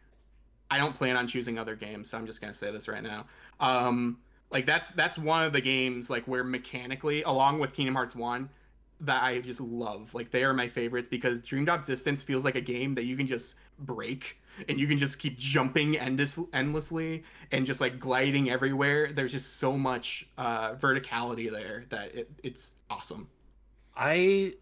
I 0.70 0.78
don't 0.78 0.94
plan 0.94 1.16
on 1.16 1.26
choosing 1.26 1.58
other 1.58 1.74
games, 1.74 2.10
so 2.10 2.18
I'm 2.18 2.26
just 2.26 2.40
gonna 2.40 2.54
say 2.54 2.70
this 2.70 2.88
right 2.88 3.02
now. 3.02 3.26
Um, 3.60 4.18
like 4.50 4.66
that's 4.66 4.90
that's 4.90 5.16
one 5.18 5.44
of 5.44 5.52
the 5.52 5.60
games 5.60 6.10
like 6.10 6.24
where 6.26 6.44
mechanically, 6.44 7.22
along 7.22 7.58
with 7.58 7.72
Kingdom 7.72 7.94
Hearts 7.94 8.14
One, 8.14 8.50
that 9.00 9.22
I 9.22 9.40
just 9.40 9.60
love. 9.60 10.14
Like 10.14 10.30
they 10.30 10.44
are 10.44 10.52
my 10.52 10.68
favorites 10.68 11.08
because 11.08 11.40
Dream 11.40 11.64
Drop 11.64 11.86
Distance 11.86 12.22
feels 12.22 12.44
like 12.44 12.54
a 12.54 12.60
game 12.60 12.94
that 12.94 13.04
you 13.04 13.16
can 13.16 13.26
just 13.26 13.54
break 13.78 14.38
and 14.68 14.78
you 14.78 14.86
can 14.86 14.98
just 14.98 15.18
keep 15.18 15.38
jumping 15.38 15.98
endless, 15.98 16.38
endlessly 16.52 17.24
and 17.52 17.66
just 17.66 17.80
like 17.80 17.98
gliding 17.98 18.50
everywhere. 18.50 19.12
There's 19.12 19.32
just 19.32 19.56
so 19.56 19.76
much 19.78 20.28
uh, 20.38 20.74
verticality 20.74 21.50
there 21.50 21.84
that 21.90 22.14
it, 22.14 22.30
it's 22.42 22.74
awesome. 22.90 23.28
I 23.96 24.54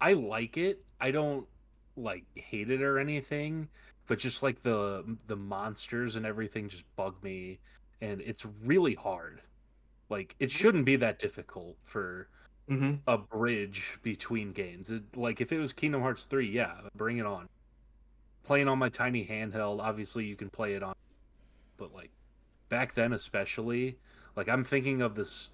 I 0.00 0.14
like 0.14 0.56
it. 0.56 0.84
I 1.00 1.10
don't 1.10 1.46
like 1.96 2.24
hate 2.34 2.70
it 2.70 2.82
or 2.82 2.98
anything, 2.98 3.68
but 4.06 4.18
just 4.18 4.42
like 4.42 4.62
the 4.62 5.16
the 5.26 5.36
monsters 5.36 6.16
and 6.16 6.26
everything 6.26 6.68
just 6.68 6.84
bug 6.96 7.22
me 7.22 7.60
and 8.00 8.20
it's 8.20 8.44
really 8.64 8.94
hard. 8.94 9.42
Like 10.10 10.36
it 10.40 10.52
shouldn't 10.52 10.84
be 10.86 10.96
that 10.96 11.18
difficult 11.18 11.78
for 11.84 12.28
Mm-hmm. 12.70 12.94
a 13.06 13.18
bridge 13.18 13.98
between 14.02 14.52
games. 14.52 14.90
It, 14.90 15.04
like 15.16 15.40
if 15.40 15.52
it 15.52 15.58
was 15.58 15.72
Kingdom 15.72 16.02
Hearts 16.02 16.24
3, 16.26 16.48
yeah, 16.48 16.80
bring 16.94 17.18
it 17.18 17.26
on. 17.26 17.48
Playing 18.44 18.68
on 18.68 18.78
my 18.78 18.88
tiny 18.88 19.24
handheld, 19.26 19.80
obviously 19.80 20.24
you 20.24 20.36
can 20.36 20.50
play 20.50 20.74
it 20.74 20.82
on 20.82 20.94
but 21.78 21.92
like 21.94 22.10
back 22.68 22.94
then 22.94 23.12
especially, 23.12 23.96
like 24.36 24.48
I'm 24.48 24.64
thinking 24.64 25.02
of 25.02 25.14
this 25.14 25.48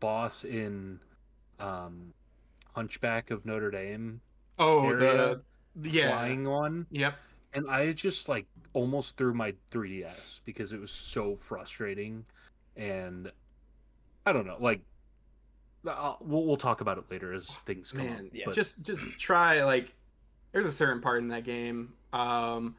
boss 0.00 0.44
in 0.44 0.98
um 1.60 2.12
Hunchback 2.74 3.30
of 3.30 3.44
Notre 3.44 3.70
Dame 3.70 4.20
Oh, 4.58 4.88
area, 4.88 5.40
the 5.76 5.88
yeah. 5.90 6.08
flying 6.10 6.44
one 6.48 6.86
Yep. 6.90 7.14
and 7.54 7.70
I 7.70 7.92
just 7.92 8.28
like 8.28 8.46
almost 8.72 9.16
threw 9.16 9.34
my 9.34 9.54
3DS 9.70 10.40
because 10.44 10.72
it 10.72 10.80
was 10.80 10.90
so 10.90 11.36
frustrating, 11.36 12.24
and 12.76 13.30
I 14.26 14.32
don't 14.32 14.46
know, 14.46 14.56
like 14.60 14.80
uh, 15.86 16.14
we'll 16.20 16.44
we'll 16.44 16.56
talk 16.56 16.80
about 16.80 16.98
it 16.98 17.04
later 17.10 17.32
as 17.32 17.46
things 17.60 17.92
come 17.92 18.06
Man, 18.06 18.18
up. 18.26 18.30
yeah, 18.32 18.44
but 18.46 18.54
just 18.54 18.82
just 18.82 19.02
try 19.18 19.62
like 19.64 19.94
there's 20.52 20.66
a 20.66 20.72
certain 20.72 21.00
part 21.00 21.22
in 21.22 21.28
that 21.28 21.44
game 21.44 21.92
um 22.12 22.74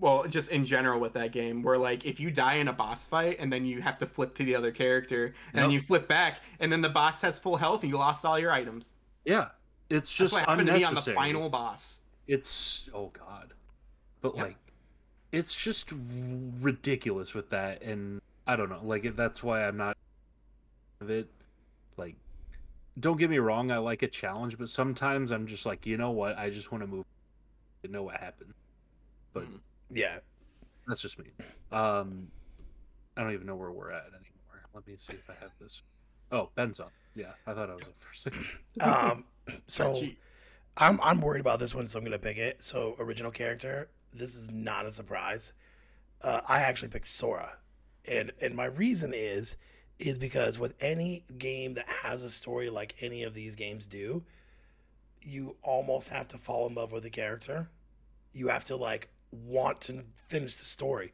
well 0.00 0.24
just 0.28 0.48
in 0.50 0.64
general 0.64 0.98
with 0.98 1.12
that 1.12 1.30
game 1.30 1.62
where 1.62 1.78
like 1.78 2.04
if 2.04 2.18
you 2.18 2.30
die 2.30 2.54
in 2.54 2.68
a 2.68 2.72
boss 2.72 3.06
fight 3.06 3.36
and 3.38 3.52
then 3.52 3.64
you 3.64 3.80
have 3.80 3.98
to 3.98 4.06
flip 4.06 4.34
to 4.34 4.44
the 4.44 4.54
other 4.54 4.70
character 4.70 5.34
and 5.52 5.62
then 5.62 5.70
you 5.70 5.80
flip 5.80 6.08
back 6.08 6.40
and 6.60 6.72
then 6.72 6.80
the 6.80 6.88
boss 6.88 7.20
has 7.20 7.38
full 7.38 7.56
health 7.56 7.82
and 7.82 7.90
you 7.90 7.98
lost 7.98 8.24
all 8.24 8.38
your 8.38 8.50
items. 8.50 8.94
Yeah, 9.24 9.48
it's 9.90 10.08
That's 10.08 10.12
just 10.14 10.32
what 10.32 10.46
happened 10.46 10.66
to 10.68 10.72
me 10.72 10.84
on 10.84 10.94
the 10.94 11.02
final 11.02 11.48
boss. 11.48 12.00
It's 12.26 12.88
oh 12.94 13.10
god, 13.12 13.52
but 14.20 14.34
Yep. 14.36 14.44
like 14.46 14.56
it's 15.32 15.54
just 15.54 15.92
ridiculous 16.60 17.34
with 17.34 17.50
that, 17.50 17.82
and 17.82 18.20
I 18.46 18.56
don't 18.56 18.70
know, 18.70 18.80
like 18.82 19.14
that's 19.14 19.42
why 19.42 19.66
I'm 19.66 19.76
not 19.76 19.96
of 21.00 21.10
it. 21.10 21.28
Like, 21.96 22.16
don't 23.00 23.18
get 23.18 23.30
me 23.30 23.38
wrong, 23.38 23.70
I 23.70 23.78
like 23.78 24.02
a 24.02 24.08
challenge, 24.08 24.58
but 24.58 24.68
sometimes 24.68 25.30
I'm 25.30 25.46
just 25.46 25.66
like, 25.66 25.86
you 25.86 25.96
know 25.96 26.10
what, 26.10 26.38
I 26.38 26.50
just 26.50 26.72
want 26.72 26.82
to 26.82 26.88
move 26.88 27.04
and 27.82 27.92
know 27.92 28.02
what 28.04 28.16
happened. 28.20 28.54
But 29.32 29.44
Mhm. 29.44 29.60
Yeah. 29.90 30.20
That's 30.86 31.00
just 31.02 31.18
me. 31.18 31.26
Um, 31.72 32.30
I 33.16 33.22
don't 33.22 33.32
even 33.32 33.46
know 33.46 33.56
where 33.56 33.70
we're 33.70 33.90
at 33.92 34.06
anymore. 34.06 34.68
Let 34.74 34.86
me 34.86 34.96
see 34.96 35.14
if 35.14 35.28
I 35.28 35.34
have 35.34 35.52
this. 35.60 35.82
Oh, 36.32 36.50
Ben's 36.54 36.80
up. 36.80 36.92
Yeah, 37.14 37.32
I 37.46 37.54
thought 37.54 37.70
I 37.70 37.74
was 37.74 37.82
up 37.84 37.94
first. 37.98 38.28
Um. 38.80 39.24
So 39.66 40.02
I'm 40.76 41.00
I'm 41.02 41.20
worried 41.20 41.40
about 41.40 41.58
this 41.58 41.74
one, 41.74 41.88
so 41.88 41.98
I'm 41.98 42.04
gonna 42.04 42.18
pick 42.18 42.38
it. 42.38 42.62
So 42.62 42.96
original 42.98 43.30
character. 43.30 43.90
This 44.14 44.34
is 44.34 44.50
not 44.50 44.86
a 44.86 44.92
surprise. 44.92 45.52
Uh, 46.22 46.40
I 46.48 46.60
actually 46.60 46.88
picked 46.88 47.06
Sora, 47.08 47.58
and 48.06 48.32
and 48.40 48.54
my 48.54 48.66
reason 48.66 49.12
is 49.14 49.56
is 49.98 50.18
because 50.18 50.58
with 50.58 50.74
any 50.80 51.24
game 51.38 51.74
that 51.74 51.88
has 51.88 52.22
a 52.22 52.30
story 52.30 52.70
like 52.70 52.94
any 53.00 53.24
of 53.24 53.34
these 53.34 53.54
games 53.54 53.86
do, 53.86 54.22
you 55.22 55.56
almost 55.62 56.10
have 56.10 56.28
to 56.28 56.38
fall 56.38 56.66
in 56.68 56.74
love 56.74 56.92
with 56.92 57.02
the 57.02 57.10
character. 57.10 57.68
You 58.32 58.48
have 58.48 58.64
to 58.66 58.76
like 58.76 59.08
want 59.32 59.80
to 59.82 60.04
finish 60.28 60.56
the 60.56 60.64
story. 60.64 61.12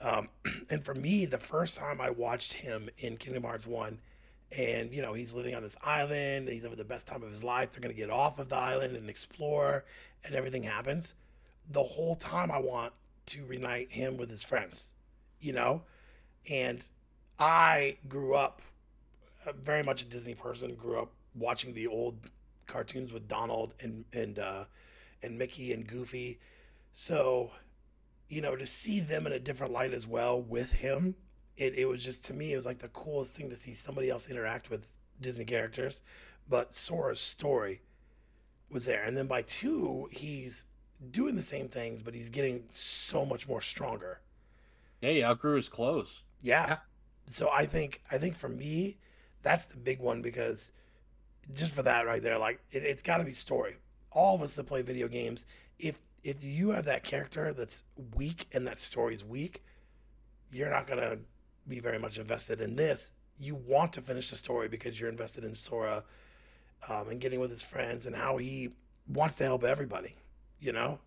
Um, 0.00 0.28
and 0.70 0.84
for 0.84 0.94
me, 0.94 1.26
the 1.26 1.38
first 1.38 1.76
time 1.76 2.00
I 2.00 2.10
watched 2.10 2.54
him 2.54 2.88
in 2.98 3.16
Kingdom 3.16 3.44
Hearts 3.44 3.66
1, 3.66 3.98
and 4.56 4.92
you 4.92 5.02
know, 5.02 5.12
he's 5.12 5.34
living 5.34 5.54
on 5.54 5.62
this 5.62 5.76
island, 5.82 6.48
he's 6.48 6.62
having 6.62 6.78
the 6.78 6.84
best 6.84 7.06
time 7.06 7.22
of 7.22 7.30
his 7.30 7.44
life. 7.44 7.72
They're 7.72 7.82
going 7.82 7.94
to 7.94 8.00
get 8.00 8.10
off 8.10 8.38
of 8.38 8.48
the 8.48 8.56
island 8.56 8.96
and 8.96 9.08
explore, 9.08 9.84
and 10.24 10.34
everything 10.34 10.62
happens. 10.62 11.14
The 11.70 11.82
whole 11.82 12.14
time, 12.14 12.50
I 12.50 12.58
want 12.58 12.92
to 13.26 13.44
reunite 13.44 13.92
him 13.92 14.16
with 14.16 14.30
his 14.30 14.42
friends, 14.42 14.94
you 15.38 15.52
know? 15.52 15.82
And 16.50 16.86
I 17.38 17.98
grew 18.08 18.34
up 18.34 18.62
uh, 19.46 19.52
very 19.52 19.82
much 19.82 20.02
a 20.02 20.04
Disney 20.04 20.34
person, 20.34 20.74
grew 20.74 20.98
up 20.98 21.12
watching 21.34 21.74
the 21.74 21.86
old 21.86 22.30
cartoons 22.66 23.12
with 23.12 23.28
Donald 23.28 23.74
and, 23.80 24.04
and, 24.12 24.38
uh, 24.38 24.64
and 25.22 25.38
Mickey 25.38 25.72
and 25.72 25.86
Goofy. 25.86 26.40
So, 26.92 27.52
you 28.28 28.40
know, 28.40 28.56
to 28.56 28.66
see 28.66 29.00
them 29.00 29.26
in 29.26 29.32
a 29.32 29.38
different 29.38 29.72
light 29.72 29.92
as 29.92 30.06
well 30.06 30.40
with 30.40 30.72
him, 30.72 31.14
it, 31.56 31.78
it 31.78 31.86
was 31.86 32.04
just 32.04 32.24
to 32.26 32.34
me, 32.34 32.52
it 32.52 32.56
was 32.56 32.66
like 32.66 32.78
the 32.78 32.88
coolest 32.88 33.34
thing 33.34 33.50
to 33.50 33.56
see 33.56 33.74
somebody 33.74 34.10
else 34.10 34.28
interact 34.28 34.70
with 34.70 34.92
Disney 35.20 35.44
characters. 35.44 36.02
But 36.48 36.74
Sora's 36.74 37.20
story 37.20 37.82
was 38.70 38.84
there. 38.86 39.02
And 39.04 39.16
then 39.16 39.26
by 39.26 39.42
two, 39.42 40.08
he's 40.10 40.66
doing 41.10 41.36
the 41.36 41.42
same 41.42 41.68
things, 41.68 42.02
but 42.02 42.14
he's 42.14 42.30
getting 42.30 42.64
so 42.70 43.24
much 43.24 43.48
more 43.48 43.60
stronger. 43.60 44.20
Yeah, 45.00 45.10
he 45.10 45.24
outgrew 45.24 45.56
his 45.56 45.68
clothes. 45.68 46.22
Yeah. 46.40 46.78
So 47.28 47.50
I 47.52 47.66
think 47.66 48.00
I 48.10 48.18
think 48.18 48.36
for 48.36 48.48
me, 48.48 48.96
that's 49.42 49.66
the 49.66 49.76
big 49.76 50.00
one 50.00 50.22
because 50.22 50.72
just 51.54 51.74
for 51.74 51.82
that 51.82 52.06
right 52.06 52.22
there, 52.22 52.38
like 52.38 52.60
it, 52.70 52.82
it's 52.82 53.02
got 53.02 53.18
to 53.18 53.24
be 53.24 53.32
story. 53.32 53.76
All 54.10 54.34
of 54.34 54.42
us 54.42 54.54
that 54.54 54.64
play 54.64 54.82
video 54.82 55.08
games, 55.08 55.44
if 55.78 56.00
if 56.24 56.42
you 56.42 56.70
have 56.70 56.86
that 56.86 57.04
character 57.04 57.52
that's 57.52 57.84
weak 58.16 58.46
and 58.52 58.66
that 58.66 58.78
story 58.78 59.14
is 59.14 59.24
weak, 59.24 59.62
you're 60.50 60.70
not 60.70 60.86
gonna 60.86 61.18
be 61.68 61.80
very 61.80 61.98
much 61.98 62.18
invested 62.18 62.60
in 62.62 62.76
this. 62.76 63.10
You 63.38 63.54
want 63.54 63.92
to 63.92 64.00
finish 64.00 64.30
the 64.30 64.36
story 64.36 64.68
because 64.68 64.98
you're 64.98 65.10
invested 65.10 65.44
in 65.44 65.54
Sora 65.54 66.04
um, 66.88 67.08
and 67.10 67.20
getting 67.20 67.40
with 67.40 67.50
his 67.50 67.62
friends 67.62 68.06
and 68.06 68.16
how 68.16 68.38
he 68.38 68.70
wants 69.06 69.36
to 69.36 69.44
help 69.44 69.64
everybody. 69.64 70.14
You 70.60 70.72
know, 70.72 70.98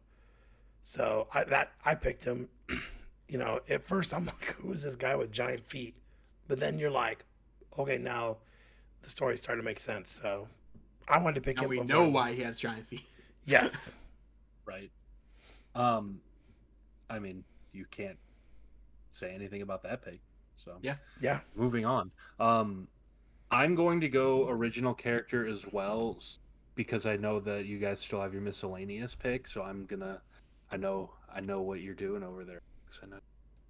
so 0.84 1.28
I 1.34 1.46
that 1.46 1.72
I 1.84 1.96
picked 1.96 2.26
him. 2.26 2.48
you 3.28 3.40
know, 3.40 3.62
at 3.68 3.84
first 3.84 4.14
I'm 4.14 4.26
like, 4.28 4.56
who's 4.60 4.84
this 4.84 4.96
guy 4.96 5.16
with 5.16 5.32
giant 5.32 5.66
feet? 5.66 5.96
But 6.52 6.60
then 6.60 6.78
you're 6.78 6.92
like, 6.92 7.24
okay, 7.80 7.98
now 7.98 8.36
the 9.04 9.10
story's 9.10 9.42
starting 9.42 9.62
to 9.64 9.66
make 9.66 9.80
sense. 9.80 10.12
So 10.12 10.50
I 11.08 11.18
wanted 11.18 11.36
to 11.36 11.42
pick 11.42 11.56
Now 11.56 11.64
him. 11.64 11.70
we 11.70 11.80
before- 11.80 11.88
know 12.04 12.10
why 12.10 12.34
he 12.34 12.42
has 12.42 12.60
giant 12.60 12.86
feet. 12.90 13.06
Yes. 13.46 13.96
Right. 14.66 14.92
Um, 15.76 16.20
I 17.10 17.20
mean, 17.20 17.44
you 17.72 17.86
can't 17.90 18.18
say 19.12 19.34
anything 19.34 19.62
about 19.64 19.82
that 19.84 20.04
pick. 20.04 20.20
So 20.58 20.78
Yeah. 20.82 20.96
Yeah. 21.22 21.40
moving 21.56 21.86
on. 21.86 22.12
Um, 22.40 22.88
I'm 23.50 23.74
going 23.74 24.02
to 24.02 24.10
go 24.10 24.50
original 24.50 24.94
character 24.94 25.48
as 25.48 25.66
well 25.72 26.20
because 26.76 27.06
I 27.06 27.16
know 27.16 27.40
that 27.40 27.66
you 27.66 27.80
guys 27.80 28.02
still 28.02 28.22
have 28.22 28.34
your 28.34 28.42
miscellaneous 28.44 29.16
pick. 29.16 29.48
So 29.48 29.64
I'm 29.64 29.86
gonna, 29.86 30.22
I 30.70 30.76
know, 30.78 31.12
I 31.34 31.40
know 31.40 31.62
what 31.62 31.80
you're 31.80 31.96
doing 31.96 32.24
over 32.24 32.44
there. 32.44 32.62
I 33.02 33.06
know 33.08 33.20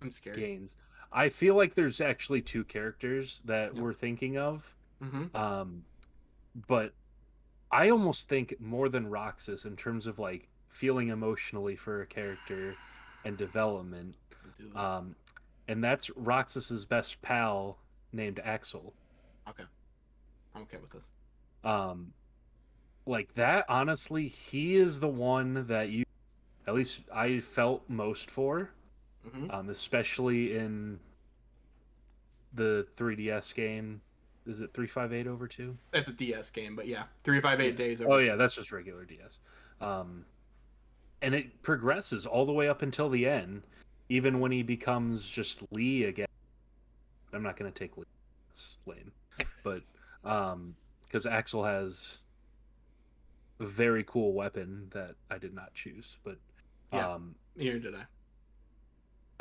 I'm 0.02 0.12
scared. 0.12 0.38
gains. 0.38 0.78
I 1.12 1.30
feel 1.30 1.56
like 1.56 1.76
there's 1.76 2.00
actually 2.02 2.42
two 2.42 2.64
characters 2.64 3.42
that 3.46 3.76
Yeah. 3.76 3.82
we're 3.82 3.94
thinking 3.94 4.38
of. 4.38 4.74
Mm-hmm. 5.04 5.36
Um, 5.36 5.84
but 6.68 6.94
I 7.72 7.90
almost 7.90 8.28
think 8.30 8.56
more 8.60 8.90
than 8.90 9.08
Roxas 9.10 9.66
in 9.66 9.76
terms 9.76 10.08
of 10.08 10.20
like 10.20 10.48
feeling 10.70 11.10
emotionally 11.10 11.76
for 11.76 12.02
a 12.02 12.06
character 12.08 12.76
and 13.26 13.38
development. 13.38 14.16
Um, 14.76 15.16
and 15.68 15.84
that's 15.84 16.10
Roxas's 16.12 16.86
best 16.86 17.22
pal 17.22 17.78
named 18.14 18.40
Axel. 18.44 18.94
okay. 19.50 19.64
I'm 20.56 20.64
okay 20.64 20.78
with 20.82 20.92
this. 20.92 21.04
Um, 21.64 22.14
like 23.06 23.34
that, 23.36 23.66
honestly, 23.70 24.28
he 24.28 24.76
is 24.76 25.00
the 25.00 25.08
one 25.08 25.66
that 25.68 25.90
you, 25.90 26.04
at 26.68 26.74
least 26.76 27.02
I 27.14 27.40
felt 27.40 27.84
most 27.90 28.30
for, 28.30 28.70
Mm-hmm. 29.28 29.52
um, 29.52 29.70
especially 29.70 30.58
in 30.58 31.00
the 32.54 32.88
3DS 32.98 33.54
game. 33.54 34.02
Is 34.48 34.60
it 34.62 34.74
358 34.74 35.28
over 35.28 35.48
2? 35.48 35.78
It's 35.94 36.08
a 36.08 36.12
DS 36.12 36.50
game, 36.50 36.76
but 36.76 36.88
yeah, 36.88 37.04
three 37.24 37.40
five 37.40 37.62
eight 37.62 37.78
days. 37.78 38.02
Oh 38.02 38.18
yeah, 38.18 38.36
that's 38.36 38.56
just 38.56 38.72
regular 38.72 39.06
DS. 39.06 39.38
Um, 39.80 40.26
and 41.22 41.36
it 41.36 41.62
progresses 41.62 42.26
all 42.26 42.46
the 42.48 42.52
way 42.52 42.68
up 42.68 42.82
until 42.82 43.08
the 43.10 43.28
end, 43.28 43.62
even 44.10 44.40
when 44.40 44.52
he 44.52 44.64
becomes 44.64 45.28
just 45.30 45.62
Lea 45.72 46.06
again. 46.06 46.26
I'm 47.34 47.44
not 47.44 47.56
gonna 47.56 47.70
take 47.70 47.96
Lea. 47.98 48.06
It's 48.50 48.78
lame, 48.88 49.12
but 49.64 49.84
um, 50.26 50.76
because 51.08 51.28
Axel 51.28 51.64
has 51.64 52.18
a 53.60 53.66
very 53.66 54.04
cool 54.06 54.34
weapon 54.34 54.88
that 54.92 55.14
I 55.30 55.38
did 55.38 55.54
not 55.54 55.72
choose, 55.76 56.18
but 56.24 56.38
Yeah. 56.92 57.08
um, 57.14 57.36
Neither 57.56 57.78
did 57.78 57.94
I. 57.96 58.06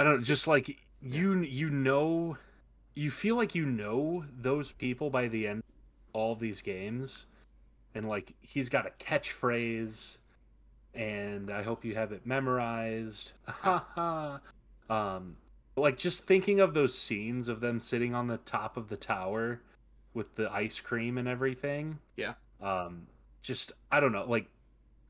I 0.00 0.02
don't 0.02 0.24
just 0.24 0.46
like 0.46 0.78
you. 1.02 1.42
You 1.42 1.68
know, 1.68 2.38
you 2.94 3.10
feel 3.10 3.36
like 3.36 3.54
you 3.54 3.66
know 3.66 4.24
those 4.40 4.72
people 4.72 5.10
by 5.10 5.28
the 5.28 5.46
end 5.46 5.58
of 5.58 6.14
all 6.14 6.34
these 6.34 6.62
games, 6.62 7.26
and 7.94 8.08
like 8.08 8.32
he's 8.40 8.70
got 8.70 8.86
a 8.86 8.92
catchphrase, 8.98 10.16
and 10.94 11.50
I 11.50 11.62
hope 11.62 11.84
you 11.84 11.94
have 11.96 12.12
it 12.12 12.24
memorized. 12.24 13.32
Ha 13.46 13.84
ha. 13.94 14.40
Um, 14.88 15.36
like 15.76 15.98
just 15.98 16.24
thinking 16.24 16.60
of 16.60 16.72
those 16.72 16.96
scenes 16.96 17.50
of 17.50 17.60
them 17.60 17.78
sitting 17.78 18.14
on 18.14 18.26
the 18.26 18.38
top 18.38 18.78
of 18.78 18.88
the 18.88 18.96
tower 18.96 19.60
with 20.14 20.34
the 20.34 20.50
ice 20.50 20.80
cream 20.80 21.18
and 21.18 21.28
everything. 21.28 21.98
Yeah. 22.16 22.32
Um, 22.62 23.06
just 23.42 23.72
I 23.92 24.00
don't 24.00 24.12
know. 24.12 24.24
Like, 24.26 24.46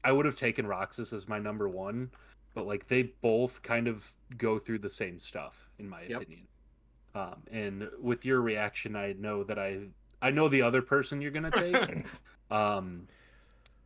I 0.03 0.11
would 0.11 0.27
have 0.27 0.35
taken 0.35 0.67
Roxas 0.67 1.13
as 1.13 1.29
my 1.29 1.39
number 1.39 1.69
one, 1.69 2.11
but 2.55 2.67
like 2.67 2.89
they 2.89 3.03
both 3.23 3.63
kind 3.63 3.89
of 3.89 4.11
go 4.39 4.59
through 4.59 4.79
the 4.79 4.91
same 4.91 5.19
stuff 5.19 5.69
in 5.79 5.89
my 5.89 6.03
Yep. 6.09 6.23
opinion. 6.23 6.47
Um, 7.15 7.43
and 7.51 7.89
with 8.01 8.25
your 8.25 8.41
reaction, 8.41 8.95
I 8.97 9.15
know 9.19 9.43
that 9.45 9.59
I 9.59 9.89
I 10.23 10.31
know 10.31 10.49
the 10.49 10.63
other 10.63 10.83
person 10.83 11.21
you're 11.21 11.31
gonna 11.31 11.51
take. 11.51 12.05
um, 12.51 13.09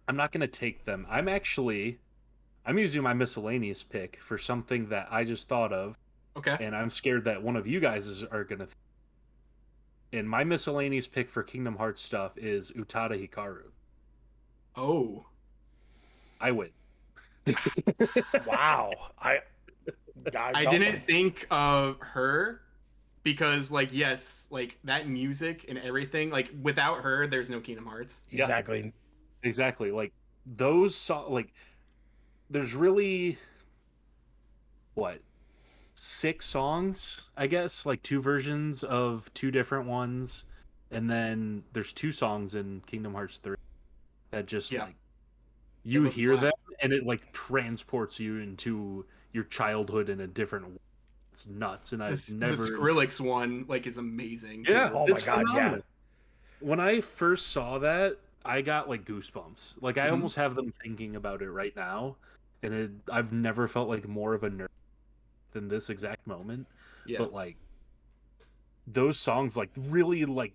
I'm 0.08 0.16
not 0.16 0.32
gonna 0.32 0.46
take 0.46 0.84
them. 0.84 1.06
I'm 1.08 1.28
actually 1.28 1.98
I'm 2.66 2.78
using 2.78 3.02
my 3.02 3.14
miscellaneous 3.14 3.82
pick 3.82 4.18
for 4.22 4.38
something 4.38 4.88
that 4.88 5.08
I 5.10 5.24
just 5.24 5.48
thought 5.48 5.72
of, 5.72 5.98
Okay. 6.36 6.56
and 6.60 6.74
I'm 6.74 6.88
scared 6.90 7.24
that 7.24 7.42
one 7.42 7.56
of 7.56 7.66
you 7.66 7.78
guys 7.80 8.06
is, 8.06 8.22
are 8.24 8.44
gonna. 8.44 8.64
Th- 8.66 8.76
and 10.12 10.28
my 10.30 10.44
miscellaneous 10.44 11.06
pick 11.06 11.28
for 11.28 11.42
Kingdom 11.42 11.76
Hearts 11.76 12.00
stuff 12.02 12.38
is 12.38 12.70
Utada 12.72 13.18
Hikaru. 13.28 13.64
Oh. 14.76 15.26
I 16.40 16.52
win. 16.52 16.70
wow. 18.46 18.90
I 19.18 19.38
I, 20.34 20.50
I 20.54 20.64
don't- 20.64 20.80
didn't 20.80 21.00
think 21.00 21.46
of 21.50 21.96
her 22.00 22.60
because, 23.22 23.70
like, 23.70 23.90
yes, 23.92 24.46
like 24.50 24.78
that 24.84 25.08
music 25.08 25.66
and 25.68 25.78
everything. 25.78 26.30
Like, 26.30 26.50
without 26.62 27.02
her, 27.02 27.26
there's 27.26 27.50
no 27.50 27.60
Kingdom 27.60 27.86
Hearts. 27.86 28.22
Yeah. 28.30 28.42
exactly. 28.42 28.92
Exactly. 29.42 29.90
Like 29.90 30.12
those 30.46 30.94
so- 30.94 31.30
like 31.30 31.52
there's 32.50 32.74
really 32.74 33.38
what 34.94 35.20
six 35.94 36.46
songs, 36.46 37.30
I 37.36 37.46
guess, 37.46 37.84
like 37.86 38.02
two 38.02 38.20
versions 38.20 38.82
of 38.84 39.32
two 39.34 39.50
different 39.50 39.86
ones. 39.86 40.44
And 40.90 41.10
then 41.10 41.64
there's 41.72 41.92
two 41.92 42.12
songs 42.12 42.54
in 42.54 42.82
Kingdom 42.86 43.14
Hearts 43.14 43.38
3 43.38 43.56
that 44.30 44.46
just 44.46 44.70
Yeah. 44.70 44.84
like 44.84 44.94
you 45.84 46.04
hear 46.04 46.32
slap. 46.32 46.42
them 46.42 46.52
and 46.80 46.92
it 46.92 47.04
like 47.06 47.32
transports 47.32 48.18
you 48.18 48.38
into 48.38 49.04
your 49.32 49.44
childhood 49.44 50.08
in 50.08 50.20
a 50.20 50.26
different 50.26 50.68
way. 50.68 50.78
It's 51.32 51.46
nuts 51.46 51.92
and 51.92 52.02
I've 52.02 52.12
This, 52.12 52.30
never 52.32 52.56
The 52.56 52.70
Skrillex 52.70 53.20
one, 53.20 53.64
like, 53.68 53.86
is 53.86 53.96
amazing. 53.98 54.64
yeah, 54.68 54.90
Oh 54.92 55.06
my 55.06 55.12
it's 55.12 55.22
God, 55.24 55.44
yeah. 55.52 55.78
When 56.60 56.80
I 56.80 57.00
first 57.00 57.48
saw 57.48 57.78
that, 57.78 58.18
I 58.44 58.62
got 58.62 58.88
like 58.88 59.04
goosebumps. 59.04 59.74
Like 59.80 59.98
I 59.98 60.08
Mhm. 60.08 60.12
almost 60.12 60.36
have 60.36 60.54
them 60.54 60.72
thinking 60.82 61.16
about 61.16 61.42
it 61.42 61.50
right 61.50 61.74
now, 61.74 62.16
and 62.62 62.72
it, 62.74 62.90
I've 63.10 63.32
never 63.32 63.66
felt 63.66 63.88
like 63.88 64.06
more 64.06 64.34
of 64.34 64.44
a 64.44 64.50
nerd 64.50 64.68
than 65.52 65.68
this 65.68 65.90
exact 65.90 66.26
moment. 66.26 66.66
Yeah. 67.06 67.18
But 67.18 67.32
like 67.32 67.56
those 68.86 69.18
songs, 69.18 69.56
like 69.56 69.70
really, 69.76 70.24
like 70.24 70.52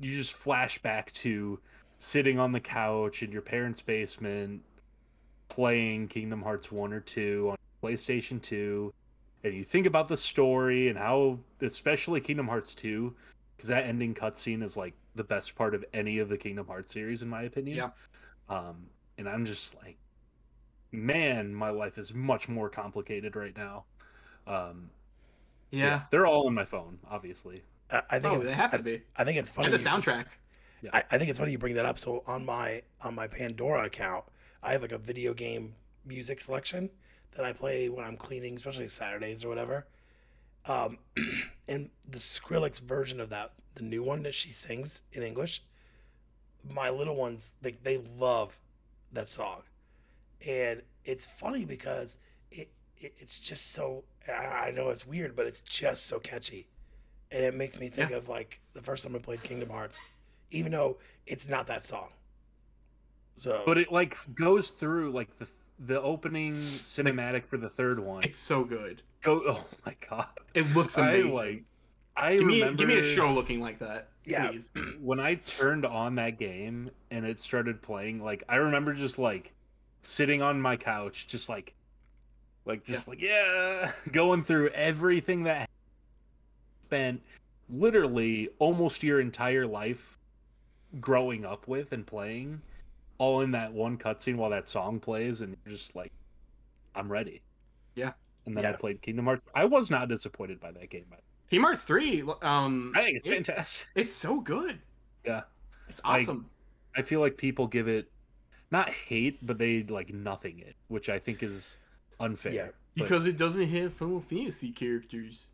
you 0.00 0.14
just 0.16 0.34
flash 0.34 0.78
back 0.78 1.12
to 1.12 1.58
sitting 1.98 2.38
on 2.38 2.52
the 2.52 2.60
couch 2.60 3.22
in 3.22 3.32
your 3.32 3.42
parents' 3.42 3.80
basement, 3.80 4.62
playing 5.48 6.08
Kingdom 6.08 6.42
Hearts 6.42 6.70
one 6.72 6.92
or 6.92 7.00
two 7.00 7.50
on 7.50 7.56
PlayStation 7.82 8.40
two, 8.40 8.92
and 9.42 9.54
you 9.54 9.64
think 9.64 9.86
about 9.86 10.08
the 10.08 10.16
story 10.16 10.88
and 10.88 10.98
how, 10.98 11.38
especially 11.60 12.20
Kingdom 12.20 12.48
Hearts 12.48 12.74
two, 12.74 13.14
because 13.56 13.68
that 13.68 13.86
ending 13.86 14.14
cutscene 14.14 14.62
is 14.62 14.76
like 14.76 14.94
the 15.14 15.24
best 15.24 15.54
part 15.54 15.74
of 15.74 15.84
any 15.92 16.18
of 16.18 16.28
the 16.28 16.36
Kingdom 16.36 16.66
Hearts 16.66 16.92
series, 16.92 17.22
in 17.22 17.28
my 17.28 17.42
opinion. 17.42 17.76
Yeah. 17.76 17.90
Um, 18.48 18.86
and 19.16 19.28
I'm 19.28 19.46
just 19.46 19.74
like, 19.82 19.96
man, 20.92 21.54
my 21.54 21.70
life 21.70 21.98
is 21.98 22.12
much 22.14 22.48
more 22.48 22.68
complicated 22.68 23.36
right 23.36 23.56
now. 23.56 23.84
Um, 24.46 24.90
Yeah. 25.70 26.02
they're 26.10 26.26
all 26.26 26.46
on 26.46 26.54
my 26.54 26.64
phone, 26.64 26.98
obviously. 27.10 27.62
I, 27.90 28.02
I 28.10 28.18
think 28.18 28.34
Oh, 28.34 28.40
it's 28.40 28.50
they 28.50 28.56
have 28.56 28.74
I, 28.74 28.76
to 28.78 28.82
be. 28.82 29.02
I 29.16 29.24
think 29.24 29.38
it's 29.38 29.50
funny. 29.50 29.66
And 29.66 29.74
the 29.74 29.78
you- 29.78 29.84
soundtrack. 30.90 30.94
I, 30.94 31.04
I 31.10 31.18
think 31.18 31.30
it's 31.30 31.38
funny 31.38 31.52
you 31.52 31.58
bring 31.58 31.74
that 31.74 31.86
up. 31.86 31.98
So 31.98 32.22
on 32.26 32.44
my 32.44 32.82
on 33.02 33.14
my 33.14 33.26
Pandora 33.26 33.84
account, 33.86 34.24
I 34.62 34.72
have 34.72 34.82
like 34.82 34.92
a 34.92 34.98
video 34.98 35.34
game 35.34 35.74
music 36.06 36.40
selection 36.40 36.90
that 37.36 37.44
I 37.44 37.52
play 37.52 37.88
when 37.88 38.04
I'm 38.04 38.16
cleaning, 38.16 38.56
especially 38.56 38.88
Saturdays 38.88 39.44
or 39.44 39.48
whatever. 39.48 39.86
Um, 40.66 40.98
and 41.68 41.90
the 42.08 42.18
Skrillex 42.18 42.80
version 42.80 43.20
of 43.20 43.28
that, 43.30 43.52
the 43.74 43.82
new 43.84 44.02
one 44.02 44.22
that 44.22 44.34
she 44.34 44.48
sings 44.50 45.02
in 45.12 45.22
English, 45.22 45.62
my 46.72 46.90
little 46.90 47.16
ones 47.16 47.54
they 47.60 47.72
they 47.82 47.98
love 48.18 48.58
that 49.12 49.28
song, 49.28 49.62
and 50.48 50.82
it's 51.04 51.26
funny 51.26 51.64
because 51.64 52.16
it, 52.50 52.70
it 52.96 53.14
it's 53.18 53.38
just 53.40 53.72
so 53.72 54.04
I 54.28 54.68
I 54.68 54.70
know 54.70 54.88
it's 54.90 55.06
weird, 55.06 55.36
but 55.36 55.46
it's 55.46 55.60
just 55.60 56.06
so 56.06 56.18
catchy, 56.18 56.68
and 57.30 57.44
it 57.44 57.54
makes 57.54 57.78
me 57.78 57.88
think 57.88 58.10
Yeah. 58.10 58.16
of 58.16 58.28
like 58.28 58.60
the 58.72 58.82
first 58.82 59.04
time 59.04 59.14
I 59.14 59.18
played 59.18 59.42
Kingdom 59.42 59.68
Hearts 59.70 60.02
even 60.50 60.72
though 60.72 60.98
it's 61.26 61.48
not 61.48 61.66
that 61.66 61.84
song. 61.84 62.08
So, 63.36 63.62
But 63.66 63.78
it 63.78 63.92
like 63.92 64.16
goes 64.34 64.70
through 64.70 65.12
like 65.12 65.38
the 65.38 65.46
the 65.86 66.00
opening 66.00 66.54
cinematic 66.54 67.46
for 67.46 67.56
the 67.56 67.68
third 67.68 67.98
one. 67.98 68.22
It's 68.22 68.38
so 68.38 68.64
good. 68.64 69.02
Go 69.22 69.42
oh 69.46 69.64
my 69.84 69.96
god. 70.08 70.28
It 70.54 70.72
looks 70.74 70.98
I 70.98 71.14
amazing. 71.14 71.32
like 71.32 71.62
I 72.16 72.36
give 72.36 72.46
me 72.46 72.60
remember 72.60 72.78
give 72.78 72.88
me 72.88 72.98
a 72.98 73.02
show 73.02 73.32
looking 73.32 73.60
like 73.60 73.80
that. 73.80 74.08
Yeah. 74.24 74.48
Please. 74.48 74.70
when 75.00 75.18
I 75.18 75.34
turned 75.34 75.84
on 75.84 76.14
that 76.16 76.38
game 76.38 76.90
and 77.10 77.26
it 77.26 77.40
started 77.40 77.82
playing, 77.82 78.22
like 78.22 78.44
I 78.48 78.56
remember 78.56 78.94
just 78.94 79.18
like 79.18 79.52
sitting 80.02 80.42
on 80.42 80.60
my 80.60 80.76
couch, 80.76 81.26
just 81.26 81.48
like 81.48 81.74
like 82.64 82.84
just 82.84 83.08
like 83.08 83.20
yeah, 83.20 83.90
going 84.12 84.44
through 84.44 84.68
everything 84.68 85.44
that 85.44 85.68
spent 86.86 87.20
literally 87.68 88.48
almost 88.58 89.02
your 89.02 89.20
entire 89.20 89.66
life 89.66 90.18
growing 91.00 91.44
up 91.44 91.66
with 91.68 91.92
and 91.92 92.06
playing 92.06 92.60
all 93.18 93.40
in 93.42 93.50
that 93.52 93.72
one 93.72 93.96
cutscene 93.96 94.36
while 94.36 94.50
that 94.50 94.68
song 94.68 94.98
plays 95.00 95.40
and 95.40 95.56
you're 95.64 95.74
just 95.74 95.94
like 95.94 96.12
I'm 96.94 97.10
ready. 97.10 97.42
Yeah. 97.94 98.12
And 98.46 98.56
then 98.56 98.66
I 98.66 98.72
played 98.72 99.00
Kingdom 99.02 99.24
Hearts. 99.24 99.42
I 99.54 99.64
was 99.64 99.90
not 99.90 100.08
disappointed 100.08 100.60
by 100.60 100.70
that 100.72 100.90
game. 100.90 101.06
Kingdom 101.50 101.64
Hearts 101.64 101.82
3, 101.82 102.22
um 102.42 102.92
I 102.94 103.02
think 103.04 103.16
it's 103.16 103.28
it- 103.28 103.32
fantastic. 103.32 103.88
it's 103.94 104.12
so 104.12 104.40
good. 104.40 104.78
Yeah. 105.24 105.42
It's 105.88 106.02
Like, 106.04 106.22
awesome. 106.22 106.48
I 106.96 107.02
feel 107.02 107.20
like 107.20 107.36
people 107.36 107.66
give 107.66 107.88
it 107.88 108.10
not 108.70 108.88
hate, 108.90 109.44
but 109.46 109.58
they 109.58 109.82
like 109.84 110.12
nothing 110.12 110.58
it, 110.60 110.74
which 110.88 111.08
I 111.08 111.18
think 111.18 111.42
is 111.42 111.76
unfair. 112.20 112.52
Yeah. 112.52 112.66
But 112.96 113.04
because 113.04 113.26
it 113.26 113.36
doesn't 113.36 113.68
have 113.68 113.92
Final 113.94 114.20
Fantasy 114.20 114.70
characters. 114.70 115.46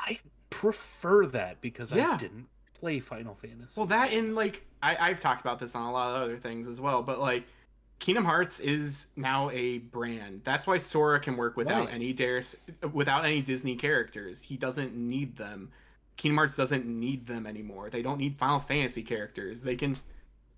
I 0.00 0.18
prefer 0.50 1.26
that 1.26 1.60
because 1.60 1.92
I 1.92 2.16
didn't 2.16 2.46
play 2.78 3.00
Final 3.00 3.34
Fantasy. 3.34 3.72
Well, 3.76 3.86
that 3.86 4.12
and 4.12 4.34
like 4.34 4.64
I, 4.82 4.96
I've 5.10 5.20
talked 5.20 5.40
about 5.40 5.58
this 5.58 5.74
on 5.74 5.82
a 5.86 5.92
lot 5.92 6.16
of 6.16 6.22
other 6.22 6.36
things 6.36 6.68
as 6.68 6.80
well, 6.80 7.02
but 7.02 7.20
like 7.20 7.44
Kingdom 7.98 8.24
Hearts 8.24 8.60
is 8.60 9.06
now 9.16 9.50
a 9.50 9.78
brand. 9.78 10.42
That's 10.44 10.66
why 10.66 10.78
Sora 10.78 11.18
can 11.18 11.36
work 11.36 11.56
without 11.56 11.86
Right. 11.86 11.94
any 11.94 12.12
Darius, 12.12 12.54
without 12.92 13.24
any 13.24 13.40
Disney 13.40 13.74
characters. 13.76 14.42
He 14.42 14.56
doesn't 14.56 14.94
need 14.94 15.36
them. 15.36 15.70
Kingdom 16.16 16.36
Hearts 16.38 16.56
doesn't 16.56 16.86
need 16.86 17.26
them 17.26 17.46
anymore. 17.46 17.90
They 17.90 18.02
don't 18.02 18.18
need 18.18 18.36
Final 18.38 18.60
Fantasy 18.60 19.02
characters. 19.02 19.62
They 19.62 19.76
can 19.76 19.96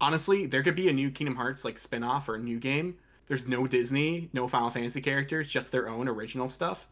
honestly, 0.01 0.47
there 0.47 0.63
could 0.63 0.77
be 0.77 0.89
a 0.89 0.93
new 0.93 1.11
Kingdom 1.11 1.37
Hearts 1.37 1.65
like 1.65 1.79
spin-off 1.79 2.29
or 2.29 2.37
a 2.37 2.39
new 2.39 2.59
game. 2.59 2.97
There's 3.27 3.47
no 3.47 3.67
Disney, 3.67 4.31
no 4.33 4.49
Final 4.49 4.71
Fantasy 4.71 5.01
characters, 5.01 5.49
just 5.49 5.71
their 5.71 5.89
own 5.89 6.09
original 6.09 6.49
stuff. 6.49 6.89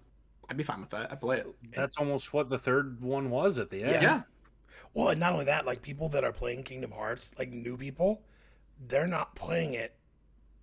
I'd 0.49 0.57
be 0.57 0.63
fine 0.63 0.81
with 0.81 0.91
that. 0.91 1.11
I'd 1.11 1.21
play 1.21 1.39
it. 1.39 1.47
That's 1.73 1.97
almost 1.97 2.33
what 2.33 2.51
the 2.51 2.59
third 2.59 3.01
one 3.01 3.31
was 3.31 3.59
at 3.59 3.71
the 3.71 3.83
end. 3.83 4.03
Yeah. 4.03 4.23
Well, 4.97 5.11
and 5.11 5.21
not 5.21 5.35
only 5.35 5.45
that, 5.45 5.67
like 5.67 5.83
people 5.83 6.09
that 6.09 6.25
are 6.25 6.33
playing 6.33 6.63
Kingdom 6.63 6.91
Hearts, 6.91 7.35
like 7.39 7.53
new 7.53 7.77
people, 7.77 8.23
they're 8.89 9.07
not 9.07 9.35
playing 9.35 9.75
it 9.75 9.95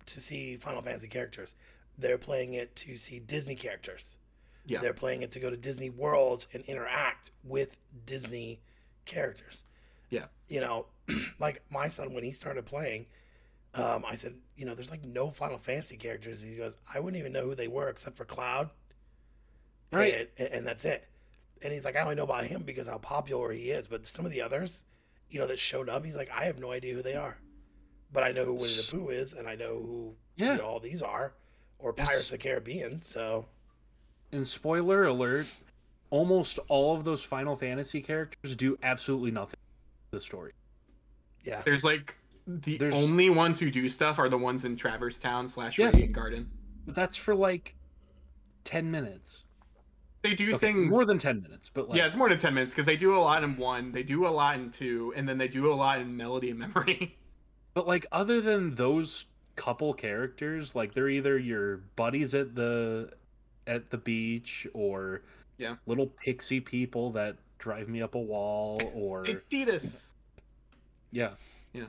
to 0.06 0.18
see 0.18 0.56
Final 0.56 0.82
Fantasy 0.82 1.06
characters. 1.06 1.54
They're 1.96 2.18
playing 2.18 2.54
it 2.54 2.74
to 2.76 2.96
see 2.96 3.20
Disney 3.20 3.54
characters. 3.54 4.18
Yeah. 4.66 4.80
They're 4.80 4.92
playing 4.92 5.22
it 5.22 5.30
to 5.32 5.38
go 5.38 5.50
to 5.50 5.56
Disney 5.56 5.88
World 5.88 6.48
and 6.52 6.64
interact 6.64 7.30
with 7.44 7.76
Disney 8.06 8.60
characters. 9.04 9.66
Yeah. 10.10 10.24
You 10.48 10.62
know, 10.62 10.86
like 11.38 11.62
my 11.70 11.86
son 11.86 12.12
when 12.12 12.24
he 12.24 12.32
started 12.32 12.66
playing, 12.66 13.06
um, 13.74 14.04
I 14.04 14.16
said, 14.16 14.34
you 14.56 14.66
know, 14.66 14.74
there's 14.74 14.90
like 14.90 15.04
no 15.04 15.30
Final 15.30 15.58
Fantasy 15.58 15.96
characters. 15.96 16.42
He 16.42 16.56
goes, 16.56 16.76
I 16.92 16.98
wouldn't 16.98 17.20
even 17.20 17.32
know 17.32 17.44
who 17.44 17.54
they 17.54 17.68
were 17.68 17.88
except 17.88 18.16
for 18.16 18.24
Cloud. 18.24 18.70
Right. 19.92 20.28
And, 20.36 20.48
and 20.48 20.66
that's 20.66 20.84
it. 20.84 21.06
And 21.64 21.72
he's 21.72 21.84
like, 21.84 21.96
I 21.96 22.02
only 22.02 22.14
know 22.14 22.24
about 22.24 22.44
him 22.44 22.62
because 22.62 22.86
how 22.86 22.98
popular 22.98 23.50
he 23.52 23.70
is. 23.70 23.88
But 23.88 24.06
some 24.06 24.24
of 24.26 24.30
the 24.30 24.42
others, 24.42 24.84
you 25.30 25.40
know, 25.40 25.46
that 25.46 25.58
showed 25.58 25.88
up, 25.88 26.04
he's 26.04 26.14
like, 26.14 26.30
I 26.30 26.44
have 26.44 26.58
no 26.58 26.70
idea 26.70 26.94
who 26.94 27.02
they 27.02 27.16
are. 27.16 27.38
But 28.12 28.22
I 28.22 28.32
know 28.32 28.44
who 28.44 28.52
Winnie 28.54 28.74
the 28.76 28.86
Pooh 28.90 29.08
is, 29.08 29.32
and 29.32 29.48
I 29.48 29.56
know 29.56 29.74
who 29.80 30.14
Yeah. 30.36 30.52
you 30.52 30.58
know, 30.58 30.64
all 30.66 30.78
these 30.80 31.02
are, 31.02 31.34
or 31.78 31.94
Yes. 31.96 32.06
Pirates 32.08 32.26
of 32.26 32.32
the 32.32 32.38
Caribbean. 32.38 33.02
So 33.02 33.48
And 34.30 34.46
spoiler 34.46 35.04
alert, 35.04 35.46
almost 36.10 36.58
all 36.68 36.94
of 36.96 37.04
those 37.04 37.24
Final 37.24 37.56
Fantasy 37.56 38.00
characters 38.02 38.54
do 38.54 38.78
absolutely 38.82 39.30
nothing 39.30 39.58
to 40.12 40.18
the 40.18 40.20
story. 40.20 40.52
yeah, 41.44 41.62
There's 41.62 41.82
like 41.84 42.14
the 42.46 42.76
There's- 42.76 42.94
only 42.94 43.30
ones 43.30 43.58
who 43.58 43.70
do 43.70 43.88
stuff 43.88 44.18
are 44.18 44.28
the 44.28 44.36
ones 44.38 44.64
in 44.66 44.76
Traverse 44.76 45.18
Town 45.18 45.48
slash 45.48 45.78
Yeah. 45.78 45.86
Radiant 45.86 46.12
Garden. 46.12 46.50
But 46.84 46.94
that's 46.94 47.16
for 47.16 47.34
like 47.34 47.74
ten 48.64 48.90
minutes. 48.90 49.44
They 50.24 50.34
do 50.34 50.48
Okay, 50.54 50.72
things 50.72 50.90
more 50.90 51.04
than 51.04 51.18
ten 51.18 51.42
minutes, 51.42 51.70
but 51.72 51.88
like 51.90 51.98
yeah, 51.98 52.06
it's 52.06 52.16
more 52.16 52.30
than 52.30 52.38
ten 52.38 52.54
minutes 52.54 52.72
because 52.72 52.86
they 52.86 52.96
do 52.96 53.14
a 53.14 53.20
lot 53.20 53.44
in 53.44 53.58
one, 53.58 53.92
they 53.92 54.02
do 54.02 54.26
a 54.26 54.30
lot 54.30 54.56
in 54.56 54.70
two, 54.70 55.12
and 55.14 55.28
then 55.28 55.36
they 55.36 55.48
do 55.48 55.70
a 55.70 55.74
lot 55.74 56.00
in 56.00 56.16
Melody 56.16 56.50
and 56.50 56.58
Memory. 56.58 57.16
But 57.74 57.86
like 57.88 58.06
other 58.12 58.40
than 58.40 58.76
those 58.76 59.26
couple 59.56 59.92
characters, 59.94 60.74
like 60.76 60.92
they're 60.92 61.08
either 61.08 61.36
your 61.36 61.78
buddies 61.96 62.32
at 62.34 62.54
the 62.54 63.10
at 63.66 63.90
the 63.90 63.98
beach 63.98 64.66
or 64.74 65.22
Yeah. 65.58 65.76
little 65.84 66.06
pixie 66.06 66.60
people 66.60 67.10
that 67.12 67.36
drive 67.58 67.88
me 67.88 68.00
up 68.00 68.14
a 68.14 68.20
wall 68.20 68.80
or 68.94 69.24
Adidas. 69.26 70.12
yeah. 71.10 71.30
Yeah. 71.72 71.86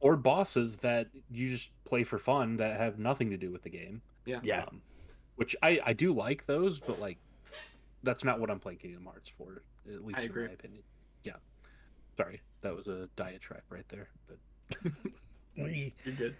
Or 0.00 0.16
bosses 0.16 0.76
that 0.76 1.08
you 1.30 1.48
just 1.48 1.70
play 1.84 2.04
for 2.04 2.18
fun 2.18 2.58
that 2.58 2.76
have 2.76 2.98
nothing 2.98 3.30
to 3.30 3.36
do 3.38 3.50
with 3.50 3.62
the 3.62 3.70
game. 3.70 4.02
Yeah. 4.26 4.40
yeah. 4.42 4.64
Um, 4.68 4.82
which 5.36 5.56
I 5.62 5.80
I 5.84 5.92
do 5.94 6.12
like 6.12 6.44
those, 6.46 6.78
but 6.78 7.00
like 7.00 7.16
that's 8.02 8.24
not 8.24 8.40
what 8.40 8.50
I'm 8.50 8.58
playing 8.60 8.78
Kingdom 8.78 9.04
Hearts 9.04 9.28
for, 9.28 9.62
at 9.92 10.04
least 10.04 10.18
I 10.18 10.22
in 10.22 10.30
agree. 10.30 10.46
my 10.46 10.52
opinion. 10.52 10.82
Yeah. 11.24 11.32
Sorry, 12.16 12.40
that 12.62 12.74
was 12.74 12.86
a 12.88 13.08
diatribe 13.16 13.62
right 13.70 13.88
there, 13.88 14.08
but 14.28 14.38
We, 15.56 15.94
You're 16.04 16.14
good. 16.14 16.36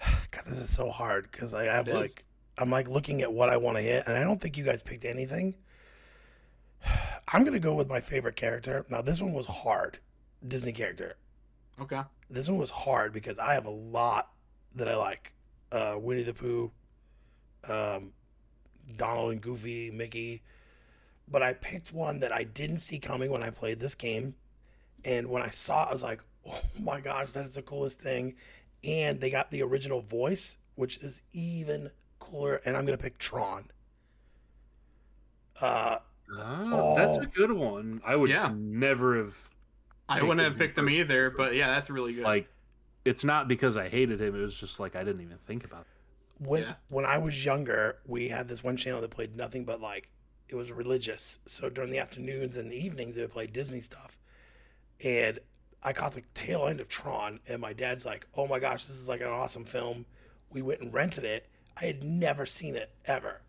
God, 0.30 0.44
this 0.46 0.58
is 0.58 0.70
so 0.70 0.90
hard 0.90 1.28
because 1.30 1.54
I 1.54 1.64
have 1.64 1.88
It 1.88 1.92
is. 1.92 1.96
like 1.96 2.24
I'm 2.56 2.70
like 2.70 2.88
looking 2.88 3.22
at 3.22 3.32
what 3.32 3.48
I 3.50 3.56
want 3.56 3.76
to 3.76 3.82
hit, 3.82 4.04
and 4.06 4.16
I 4.16 4.22
don't 4.22 4.40
think 4.40 4.56
you 4.56 4.64
guys 4.64 4.82
picked 4.82 5.04
anything. 5.04 5.56
I'm 7.32 7.44
gonna 7.44 7.58
go 7.58 7.74
with 7.74 7.88
my 7.88 8.00
favorite 8.00 8.36
character. 8.36 8.84
Now 8.88 9.02
this 9.02 9.20
one 9.20 9.32
was 9.32 9.46
hard, 9.46 9.98
Disney 10.46 10.72
character. 10.72 11.16
Okay. 11.80 12.00
This 12.30 12.48
one 12.48 12.58
was 12.58 12.70
hard 12.70 13.12
because 13.12 13.38
I 13.38 13.54
have 13.54 13.66
a 13.66 13.70
lot 13.70 14.30
that 14.74 14.88
I 14.88 14.96
like. 14.96 15.32
Uh, 15.70 15.96
Winnie 15.98 16.22
the 16.22 16.32
Pooh, 16.34 16.70
um, 17.68 18.12
Donald 18.96 19.32
and 19.32 19.40
Goofy, 19.40 19.90
Mickey. 19.90 20.42
But 21.30 21.42
I 21.42 21.52
picked 21.54 21.92
one 21.92 22.20
that 22.20 22.32
I 22.32 22.44
didn't 22.44 22.78
see 22.78 22.98
coming 22.98 23.30
when 23.30 23.42
I 23.42 23.50
played 23.50 23.80
this 23.80 23.94
game. 23.94 24.34
And 25.04 25.28
when 25.30 25.42
I 25.42 25.50
saw 25.50 25.84
it, 25.84 25.88
I 25.90 25.92
was 25.92 26.02
like, 26.02 26.22
oh 26.46 26.62
my 26.80 27.00
gosh, 27.00 27.32
that 27.32 27.46
is 27.46 27.54
the 27.56 27.62
coolest 27.62 28.00
thing. 28.00 28.36
And 28.84 29.20
they 29.20 29.30
got 29.30 29.50
the 29.50 29.62
original 29.62 30.00
voice, 30.02 30.56
which 30.76 30.98
is 30.98 31.22
even 31.32 31.90
cooler. 32.20 32.60
And 32.64 32.76
I'm 32.76 32.86
going 32.86 32.98
to 32.98 33.02
pick 33.02 33.18
Tron. 33.18 33.70
Uh, 35.60 35.98
Ah, 36.36 36.92
that's 36.94 37.18
a 37.18 37.26
Oh. 37.26 37.30
good 37.34 37.52
one. 37.52 38.00
I 38.04 38.16
would 38.16 38.30
Yeah. 38.30 38.48
never 38.48 39.16
have 39.16 39.50
I 40.08 40.22
wouldn't 40.22 40.44
have 40.44 40.58
picked 40.58 40.78
him 40.78 40.88
either, 40.90 41.30
one. 41.30 41.36
but 41.36 41.54
yeah, 41.54 41.68
that's 41.68 41.90
really 41.90 42.14
good. 42.14 42.24
like 42.24 42.48
it's 43.04 43.24
not 43.24 43.48
because 43.48 43.76
I 43.76 43.88
hated 43.88 44.20
him, 44.20 44.34
it 44.34 44.40
was 44.40 44.58
just 44.58 44.80
like 44.80 44.96
I 44.96 45.04
didn't 45.04 45.22
even 45.22 45.38
think 45.38 45.64
about 45.64 45.82
it. 45.82 45.96
when 46.38 46.62
Yeah. 46.62 46.76
when 46.88 47.04
I 47.04 47.18
was 47.18 47.44
younger, 47.44 48.00
we 48.06 48.28
had 48.28 48.48
this 48.48 48.62
one 48.62 48.76
channel 48.76 49.00
that 49.00 49.10
played 49.10 49.36
nothing 49.36 49.64
but 49.64 49.80
like 49.80 50.10
it 50.48 50.54
was 50.54 50.72
religious. 50.72 51.38
So 51.44 51.68
during 51.68 51.90
the 51.90 51.98
afternoons 51.98 52.56
and 52.56 52.70
the 52.70 52.76
evenings, 52.76 53.16
they 53.16 53.22
would 53.22 53.32
play 53.32 53.46
Disney 53.46 53.80
stuff. 53.80 54.18
And 55.02 55.38
I 55.82 55.92
caught 55.92 56.14
the 56.14 56.22
tail 56.34 56.66
end 56.66 56.80
of 56.80 56.88
Tron, 56.88 57.40
and 57.46 57.60
my 57.60 57.72
dad's 57.72 58.04
like, 58.04 58.26
"Oh 58.34 58.46
my 58.46 58.58
gosh, 58.58 58.86
this 58.86 58.96
is 58.96 59.08
like 59.08 59.20
an 59.20 59.28
awesome 59.28 59.64
film." 59.64 60.06
We 60.50 60.62
went 60.62 60.80
and 60.80 60.92
rented 60.92 61.24
it. 61.24 61.46
I 61.80 61.84
had 61.84 62.02
never 62.02 62.46
seen 62.46 62.74
it 62.74 62.90
ever, 63.04 63.42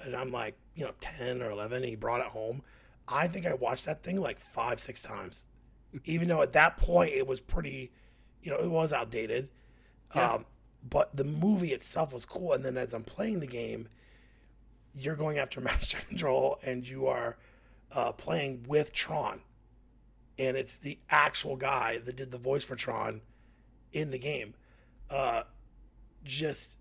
and 0.00 0.16
I'm 0.16 0.32
like, 0.32 0.56
you 0.74 0.84
know, 0.84 0.92
ten 1.00 1.42
or 1.42 1.50
eleven. 1.50 1.78
And 1.82 1.90
he 1.90 1.96
brought 1.96 2.20
it 2.20 2.28
home. 2.28 2.62
I 3.06 3.28
think 3.28 3.46
I 3.46 3.54
watched 3.54 3.84
that 3.84 4.02
thing 4.02 4.20
like 4.20 4.38
five, 4.38 4.80
six 4.80 5.02
times, 5.02 5.46
even 6.04 6.28
though 6.28 6.40
at 6.42 6.54
that 6.54 6.78
point 6.78 7.12
it 7.12 7.26
was 7.26 7.40
pretty, 7.40 7.92
you 8.42 8.50
know, 8.50 8.58
it 8.58 8.70
was 8.70 8.92
outdated. 8.92 9.50
Yeah. 10.14 10.34
Um, 10.34 10.46
but 10.88 11.16
the 11.16 11.24
movie 11.24 11.72
itself 11.72 12.12
was 12.12 12.26
cool. 12.26 12.52
And 12.52 12.64
then 12.64 12.76
as 12.76 12.92
I'm 12.92 13.04
playing 13.04 13.40
the 13.40 13.46
game, 13.46 13.88
you're 14.96 15.16
going 15.16 15.38
after 15.38 15.60
Master 15.60 15.98
Control, 16.08 16.58
and 16.64 16.88
you 16.88 17.06
are 17.06 17.36
uh, 17.94 18.12
playing 18.12 18.64
with 18.66 18.92
Tron, 18.92 19.40
and 20.38 20.56
it's 20.56 20.76
the 20.76 20.98
actual 21.10 21.56
guy 21.56 21.98
that 21.98 22.16
did 22.16 22.30
the 22.30 22.38
voice 22.38 22.64
for 22.64 22.76
Tron 22.76 23.20
in 23.92 24.10
the 24.10 24.18
game. 24.18 24.54
Uh, 25.10 25.42
just 26.24 26.78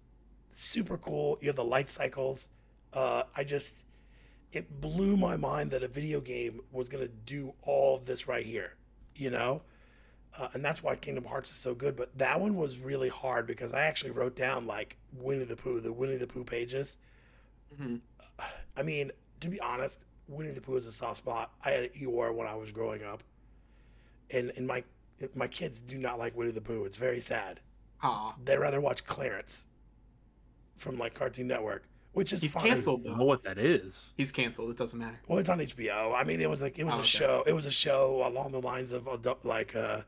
super 0.51 0.97
cool. 0.97 1.38
You 1.41 1.47
have 1.47 1.55
the 1.55 1.64
light 1.64 1.89
cycles. 1.89 2.49
Uh, 2.93 3.24
I 3.36 3.43
just 3.43 3.84
it 4.51 4.82
blew 4.82 5.18
my 5.18 5.36
mind 5.36 5.72
that 5.72 5.84
a 5.84 5.88
video 5.88 6.22
game 6.22 6.61
was 6.72 6.89
gonna 6.89 7.07
do 7.07 7.53
all 7.64 7.95
of 7.95 8.05
this 8.05 8.28
right 8.28 8.45
here. 8.45 8.76
You 9.16 9.30
know. 9.30 9.61
Uh, 10.39 10.47
and 10.53 10.66
that's 10.66 10.82
why 10.82 10.95
Kingdom 10.95 11.26
Hearts 11.26 11.51
is 11.51 11.57
so 11.57 11.76
good. 11.76 11.95
But 11.95 12.18
that 12.18 12.39
one 12.39 12.55
was 12.55 12.78
really 12.80 13.09
hard 13.09 13.45
because 13.45 13.72
I 13.72 13.82
actually 13.84 14.09
wrote 14.09 14.36
down 14.36 14.66
like 14.66 14.97
Winnie 15.16 15.45
the 15.45 15.55
Pooh, 15.55 15.80
the 15.80 15.93
Winnie 15.93 16.18
the 16.18 16.26
Pooh 16.26 16.43
pages. 16.43 16.97
Mhm. 17.78 18.01
I 18.78 18.82
mean, 18.84 19.11
to 19.41 19.47
be 19.49 19.59
honest, 19.59 20.05
Winnie 20.28 20.51
the 20.51 20.61
Pooh 20.61 20.76
is 20.78 20.88
a 20.88 20.91
soft 20.91 21.17
spot. 21.17 21.51
I 21.63 21.71
had 21.71 21.84
an 21.86 21.89
Eeyore 21.89 22.34
when 22.34 22.47
I 22.47 22.55
was 22.55 22.71
growing 22.71 23.03
up, 23.03 23.24
and 24.32 24.51
and 24.55 24.65
my 24.67 24.84
my 25.36 25.47
kids 25.47 25.82
do 25.82 25.97
not 25.97 26.17
like 26.19 26.36
Winnie 26.36 26.51
the 26.51 26.61
Pooh. 26.61 26.86
It's 26.86 26.97
very 26.97 27.19
sad. 27.19 27.59
Aw. 28.01 28.36
They'd 28.43 28.57
rather 28.57 28.82
watch 28.82 29.05
Clarence 29.05 29.65
from 30.78 30.97
like 30.97 31.13
Cartoon 31.13 31.47
Network, 31.47 31.84
which 32.13 32.34
is 32.34 32.41
He's 32.41 32.53
fine. 32.53 32.63
canceled 32.67 33.05
I 33.07 33.15
know 33.17 33.24
what 33.24 33.43
that 33.43 33.57
is. 33.57 34.11
He's 34.17 34.32
canceled. 34.32 34.71
It 34.71 34.78
doesn't 34.78 34.97
matter. 34.99 35.19
Well, 35.28 35.39
it's 35.39 35.49
on 35.49 35.59
HBO. 35.59 36.13
I 36.13 36.24
mean, 36.24 36.41
it 36.41 36.49
was 36.49 36.61
like 36.61 36.78
it 36.80 36.84
was 36.84 36.93
Oh, 36.95 36.97
a 36.97 36.99
okay. 37.01 37.07
show. 37.07 37.43
It 37.47 37.53
was 37.53 37.65
a 37.65 37.71
show 37.71 38.28
along 38.28 38.51
the 38.51 38.61
lines 38.61 38.91
of 38.91 39.07
adult, 39.07 39.45
like 39.45 39.76
uh, 39.76 40.01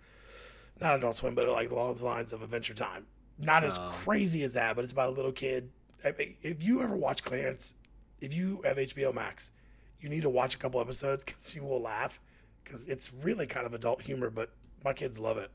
not 0.82 0.95
Adult 0.95 1.16
Swim, 1.18 1.36
but 1.36 1.47
like 1.47 1.72
along 1.72 1.95
the 1.95 2.05
lines 2.05 2.34
of 2.34 2.41
Adventure 2.41 2.74
Time. 2.74 3.05
Not 3.38 3.63
as 3.63 3.78
Oh. 3.78 3.89
crazy 3.93 4.43
as 4.43 4.53
that, 4.53 4.76
but 4.76 4.84
it's 4.84 4.93
about 4.93 5.09
a 5.09 5.13
little 5.16 5.32
kid. 5.32 5.70
I 6.06 6.14
mean, 6.18 6.36
if 6.43 6.62
you 6.64 6.82
ever 6.82 6.95
watch 6.95 7.24
Clarence, 7.24 7.74
if 8.22 8.34
you 8.34 8.62
have 8.64 8.78
HBO 8.78 9.14
Max, 9.14 9.51
you 9.99 10.08
need 10.08 10.22
to 10.22 10.30
watch 10.30 10.56
a 10.56 10.58
couple 10.58 10.80
episodes 10.80 11.24
because 11.26 11.56
you 11.56 11.64
will 11.64 11.82
laugh 11.82 12.20
because 12.64 12.88
it's 12.88 13.12
really 13.14 13.47
kind 13.47 13.66
of 13.66 13.74
adult 13.74 14.01
humor, 14.01 14.30
but 14.30 14.51
my 14.84 14.93
kids 14.93 15.20
love 15.20 15.38
it. 15.38 15.51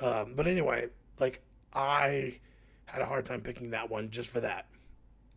Um, 0.00 0.34
but 0.34 0.46
anyway, 0.46 0.88
like 1.18 1.42
I 1.72 2.38
had 2.86 3.02
a 3.02 3.06
hard 3.06 3.24
time 3.26 3.40
picking 3.40 3.70
that 3.70 3.90
one 3.90 4.10
just 4.10 4.30
for 4.30 4.40
that, 4.40 4.66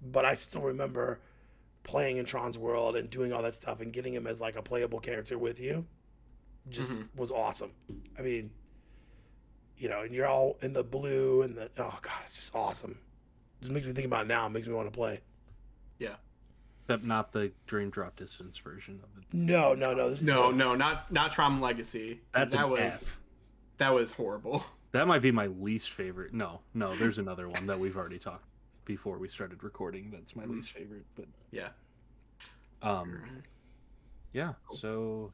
but 0.01 0.25
I 0.25 0.35
still 0.35 0.61
remember 0.61 1.19
playing 1.83 2.17
in 2.17 2.25
Tron's 2.25 2.57
world 2.57 2.95
and 2.95 3.09
doing 3.09 3.33
all 3.33 3.41
that 3.43 3.53
stuff 3.53 3.81
and 3.81 3.91
getting 3.91 4.13
him 4.13 4.25
as 4.27 4.39
like 4.39 4.55
a 4.55 4.61
playable 4.61 4.99
character 4.99 5.37
with 5.37 5.59
you 5.59 5.85
just 6.69 6.97
Mhm. 6.97 7.09
was 7.15 7.29
awesome. 7.31 7.73
I 8.17 8.21
mean, 8.21 8.51
you 9.77 9.89
know, 9.89 10.01
and 10.01 10.13
you're 10.13 10.27
all 10.27 10.57
in 10.61 10.71
the 10.71 10.83
blue 10.83 11.41
and 11.41 11.57
the 11.57 11.69
oh 11.77 11.99
god, 12.01 12.21
it's 12.23 12.35
just 12.37 12.55
awesome. 12.55 12.99
Just 13.63 13.73
makes 13.73 13.87
me 13.87 13.93
think 13.93 14.07
about 14.07 14.25
it 14.25 14.27
now. 14.27 14.45
It 14.45 14.49
makes 14.49 14.67
me 14.67 14.73
want 14.73 14.91
to 14.91 14.95
play. 14.95 15.19
Yeah. 15.97 16.15
Except 16.83 17.03
not 17.05 17.31
the 17.31 17.51
Dream 17.65 17.89
Drop 17.89 18.15
Distance 18.17 18.57
version 18.57 18.99
of 19.01 19.09
it. 19.17 19.33
No, 19.33 19.73
no, 19.73 19.93
no. 19.93 20.09
This 20.09 20.19
is 20.21 20.27
No, 20.27 20.51
no, 20.51 20.75
not 20.75 21.11
not 21.11 21.31
Tron 21.31 21.61
Legacy. 21.61 22.19
That's 22.33 22.53
that 22.53 22.69
was 22.69 22.79
F. 22.81 23.19
that 23.77 23.93
was 23.93 24.11
horrible. 24.11 24.63
That 24.93 25.07
might 25.07 25.23
be 25.23 25.31
my 25.31 25.47
least 25.47 25.89
favorite. 25.89 26.35
No, 26.35 26.59
no, 26.75 26.95
there's 26.95 27.17
another 27.17 27.49
one 27.49 27.65
that 27.65 27.79
we've 27.79 27.97
already 27.97 28.19
talked 28.19 28.45
before 28.85 29.17
we 29.17 29.27
started 29.27 29.63
recording. 29.63 30.11
That's 30.11 30.35
my 30.35 30.45
least 30.45 30.71
favorite. 30.71 31.05
But 31.15 31.25
Yeah. 31.49 31.69
um, 32.83 33.23
yeah. 34.33 34.53
So 34.75 35.33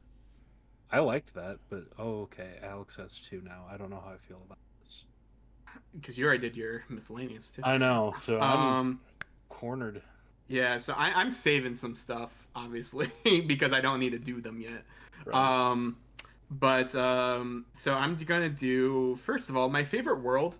I 0.90 1.00
liked 1.00 1.34
that, 1.34 1.58
but 1.68 1.84
oh, 1.98 2.22
okay. 2.22 2.52
Alex 2.62 2.96
has 2.96 3.18
two 3.18 3.42
now. 3.44 3.66
I 3.70 3.76
don't 3.76 3.90
know 3.90 4.02
how 4.02 4.12
I 4.14 4.16
feel 4.16 4.40
about 4.46 4.56
this. 4.56 4.69
Because 5.94 6.16
you 6.16 6.24
already 6.26 6.40
did 6.48 6.56
your 6.56 6.84
miscellaneous 6.88 7.50
too. 7.50 7.62
I 7.64 7.78
know. 7.78 8.14
So 8.18 8.40
I'm 8.40 8.58
Um. 8.60 9.00
cornered. 9.48 10.02
Yeah. 10.48 10.78
So 10.78 10.92
I, 10.94 11.12
I'm 11.12 11.30
saving 11.30 11.74
some 11.74 11.94
stuff, 11.94 12.30
obviously, 12.56 13.08
because 13.46 13.72
I 13.72 13.80
don't 13.80 14.00
need 14.00 14.10
to 14.10 14.18
do 14.18 14.40
them 14.40 14.60
yet. 14.60 14.84
Right. 15.24 15.34
Um, 15.70 15.96
but 16.50 16.94
um, 16.94 17.66
so 17.72 17.94
I'm 17.94 18.16
gonna 18.16 18.48
do 18.48 19.16
first 19.22 19.48
of 19.48 19.56
all 19.56 19.68
my 19.68 19.84
favorite 19.84 20.20
world, 20.20 20.56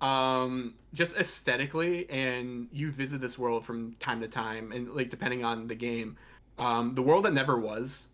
um, 0.00 0.74
just 0.94 1.16
aesthetically, 1.16 2.08
and 2.10 2.68
you 2.72 2.90
visit 2.90 3.20
this 3.20 3.38
world 3.38 3.64
from 3.64 3.94
time 4.00 4.20
to 4.20 4.28
time, 4.28 4.72
and 4.72 4.94
like 4.94 5.10
depending 5.10 5.44
on 5.44 5.66
the 5.66 5.74
game, 5.74 6.16
um, 6.58 6.94
the 6.94 7.02
world 7.02 7.24
that 7.24 7.32
never 7.32 7.58
was 7.58 8.08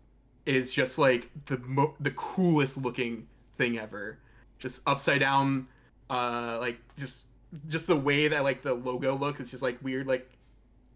is 0.45 0.71
just 0.71 0.97
like 0.97 1.29
the 1.45 1.57
mo- 1.59 1.95
the 1.99 2.11
coolest 2.11 2.77
looking 2.77 3.27
thing 3.55 3.77
ever, 3.77 4.17
just 4.59 4.81
upside 4.87 5.19
down, 5.19 5.67
uh, 6.09 6.57
like 6.59 6.77
just 6.97 7.25
just 7.67 7.87
the 7.87 7.95
way 7.95 8.27
that 8.27 8.43
like 8.43 8.61
the 8.61 8.73
logo 8.73 9.15
looks 9.15 9.39
is 9.39 9.49
just 9.49 9.63
like 9.63 9.77
weird 9.81 10.05
like 10.07 10.29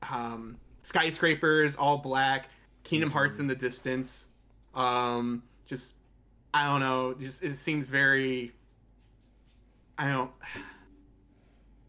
um 0.10 0.58
skyscrapers 0.80 1.76
all 1.76 1.98
black 1.98 2.50
kingdom 2.84 3.10
Mhm. 3.10 3.14
hearts 3.14 3.40
in 3.40 3.48
the 3.48 3.56
distance 3.56 4.28
um 4.74 5.44
just 5.66 5.94
i 6.54 6.66
don't 6.66 6.80
know 6.80 7.14
just 7.14 7.44
it 7.44 7.56
seems 7.56 7.88
very 7.88 8.52
i 9.98 10.08
don't 10.08 10.32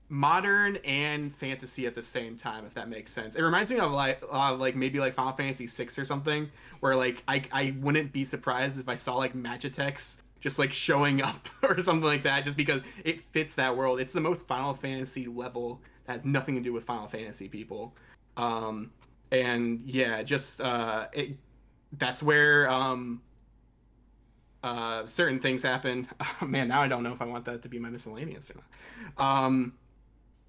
modern 0.08 0.76
and 0.84 1.34
fantasy 1.34 1.86
at 1.86 1.94
the 1.94 2.02
same 2.02 2.36
time 2.36 2.66
if 2.66 2.74
that 2.74 2.88
makes 2.88 3.10
sense 3.10 3.34
it 3.34 3.42
reminds 3.42 3.70
me 3.70 3.78
of 3.78 3.90
like 3.92 4.22
uh, 4.30 4.54
like 4.54 4.76
maybe 4.76 5.00
like 5.00 5.14
final 5.14 5.32
fantasy 5.32 5.66
6 5.66 5.98
or 5.98 6.04
something 6.04 6.50
where 6.80 6.94
like 6.94 7.22
i 7.28 7.42
i 7.50 7.74
wouldn't 7.80 8.12
be 8.12 8.24
surprised 8.24 8.78
if 8.78 8.88
i 8.90 8.94
saw 8.94 9.16
like 9.16 9.34
Magitek 9.34 10.18
just 10.42 10.58
like 10.58 10.72
showing 10.72 11.22
up 11.22 11.48
or 11.62 11.80
something 11.82 12.04
like 12.04 12.22
that 12.24 12.44
just 12.44 12.56
because 12.56 12.82
it 13.04 13.22
fits 13.30 13.54
that 13.54 13.74
world 13.74 13.98
it's 13.98 14.12
the 14.12 14.20
most 14.20 14.46
final 14.46 14.74
fantasy 14.74 15.26
level 15.26 15.80
that 16.04 16.12
has 16.12 16.26
nothing 16.26 16.54
to 16.54 16.60
do 16.60 16.72
with 16.72 16.84
final 16.84 17.08
fantasy 17.08 17.48
people 17.48 17.94
um 18.36 18.90
and 19.30 19.80
yeah 19.86 20.22
just 20.22 20.60
uh 20.60 21.06
it 21.14 21.36
that's 21.98 22.22
where 22.22 22.68
um 22.68 23.22
uh 24.64 25.06
certain 25.06 25.38
things 25.38 25.62
happen 25.62 26.06
man 26.46 26.68
now 26.68 26.82
i 26.82 26.88
don't 26.88 27.02
know 27.02 27.12
if 27.12 27.22
i 27.22 27.24
want 27.24 27.44
that 27.44 27.62
to 27.62 27.68
be 27.68 27.78
my 27.78 27.88
miscellaneous 27.88 28.50
or 28.50 28.54
not 28.56 29.24
um 29.24 29.72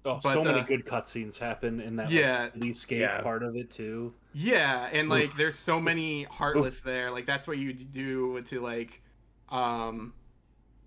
oh, 0.04 0.18
but, 0.22 0.34
so 0.34 0.42
many 0.42 0.60
uh, 0.60 0.64
good 0.64 0.84
cutscenes 0.84 1.38
happen 1.38 1.80
in 1.80 1.96
that 1.96 2.10
yeah. 2.10 2.42
like, 2.42 2.54
cityscape 2.54 3.00
Yeah. 3.00 3.20
part 3.22 3.42
of 3.42 3.56
it 3.56 3.70
too. 3.70 4.12
yeah 4.32 4.88
and 4.92 5.08
like 5.08 5.30
Oof. 5.30 5.36
there's 5.36 5.58
so 5.58 5.80
many 5.80 6.24
heartless 6.24 6.80
there 6.80 7.10
like 7.10 7.26
that's 7.26 7.46
what 7.46 7.58
you 7.58 7.72
do 7.72 8.40
to 8.42 8.60
like 8.60 9.00
um 9.54 10.12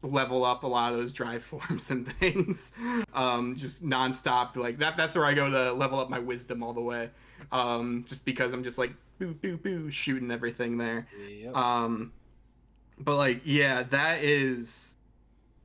level 0.04 0.46
up 0.46 0.64
a 0.64 0.68
lot 0.68 0.92
of 0.92 1.00
those 1.00 1.12
drive 1.12 1.44
forms 1.44 1.90
and 1.92 2.08
things 2.20 2.72
um 3.14 3.56
just 3.56 3.84
nonstop 3.84 4.56
like 4.56 4.78
that 4.78 4.96
that's 4.96 5.16
where 5.16 5.26
i 5.26 5.34
go 5.34 5.50
to 5.50 5.74
level 5.74 6.00
up 6.00 6.10
my 6.10 6.20
wisdom 6.20 6.62
all 6.62 6.74
the 6.74 6.82
way 6.82 7.10
um 7.52 8.06
just 8.08 8.24
because 8.24 8.54
i'm 8.54 8.64
just 8.64 8.78
like 8.78 8.92
boo 9.20 9.34
boo 9.42 9.58
boo 9.58 9.90
shooting 9.90 10.32
everything 10.32 10.78
there. 10.78 11.08
Yep. 11.42 11.56
um 11.56 12.12
but 13.00 13.16
like 13.16 13.42
yeah 13.44 13.84
that 13.84 14.24
is 14.24 14.94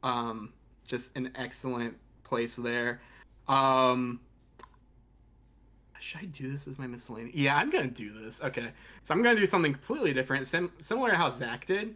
um 0.03 0.53
just 0.87 1.17
an 1.17 1.31
excellent 1.37 1.97
place 2.25 2.57
there. 2.57 3.01
Um 3.49 4.21
should 6.01 6.21
i 6.21 6.25
do 6.25 6.51
this 6.51 6.67
as 6.67 6.79
my 6.79 6.87
miscellaneous? 6.87 7.35
Yeah 7.35 7.57
i'm 7.57 7.71
gonna 7.71 7.87
do 7.89 8.13
this. 8.13 8.43
Okay. 8.43 8.69
So 9.05 9.15
i'm 9.15 9.23
gonna 9.23 9.39
do 9.39 9.47
something 9.47 9.73
completely 9.73 10.13
different 10.13 10.47
sim- 10.47 10.73
similar 10.81 11.11
to 11.11 11.17
how 11.17 11.31
zach 11.31 11.67
did 11.67 11.95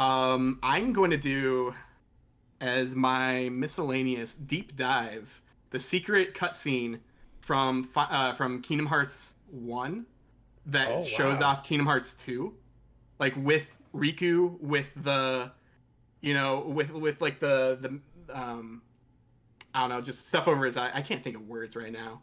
um 0.00 0.58
i'm 0.62 0.92
going 0.92 1.10
to 1.10 1.16
do 1.16 1.72
as 2.60 2.94
my 2.94 3.48
miscellaneous 3.50 4.34
deep 4.34 4.74
dive 4.76 5.40
the 5.70 5.78
secret 5.80 6.34
cutscene 6.34 6.98
from 7.40 7.88
uh, 7.96 8.32
from 8.34 8.60
kingdom 8.62 8.86
hearts 8.86 9.34
1 9.50 10.06
that 10.66 10.88
Oh, 10.90 11.04
shows 11.04 11.40
off 11.40 11.64
kingdom 11.64 11.86
hearts 11.86 12.14
2 12.14 12.52
like 13.18 13.34
with 13.36 13.66
Riku 13.94 14.58
with 14.60 14.86
the 14.96 15.52
you 16.20 16.34
know 16.34 16.60
with 16.60 16.90
with 16.90 17.20
like 17.20 17.40
the 17.40 17.78
the 17.80 18.34
um 18.34 18.82
I 19.74 19.80
don't 19.82 19.90
know 19.90 20.00
just 20.00 20.28
stuff 20.28 20.48
over 20.48 20.64
his 20.64 20.76
eye. 20.76 20.90
I 20.92 21.02
can't 21.02 21.22
think 21.22 21.36
of 21.36 21.46
words 21.48 21.76
right 21.76 21.92
now. 21.92 22.22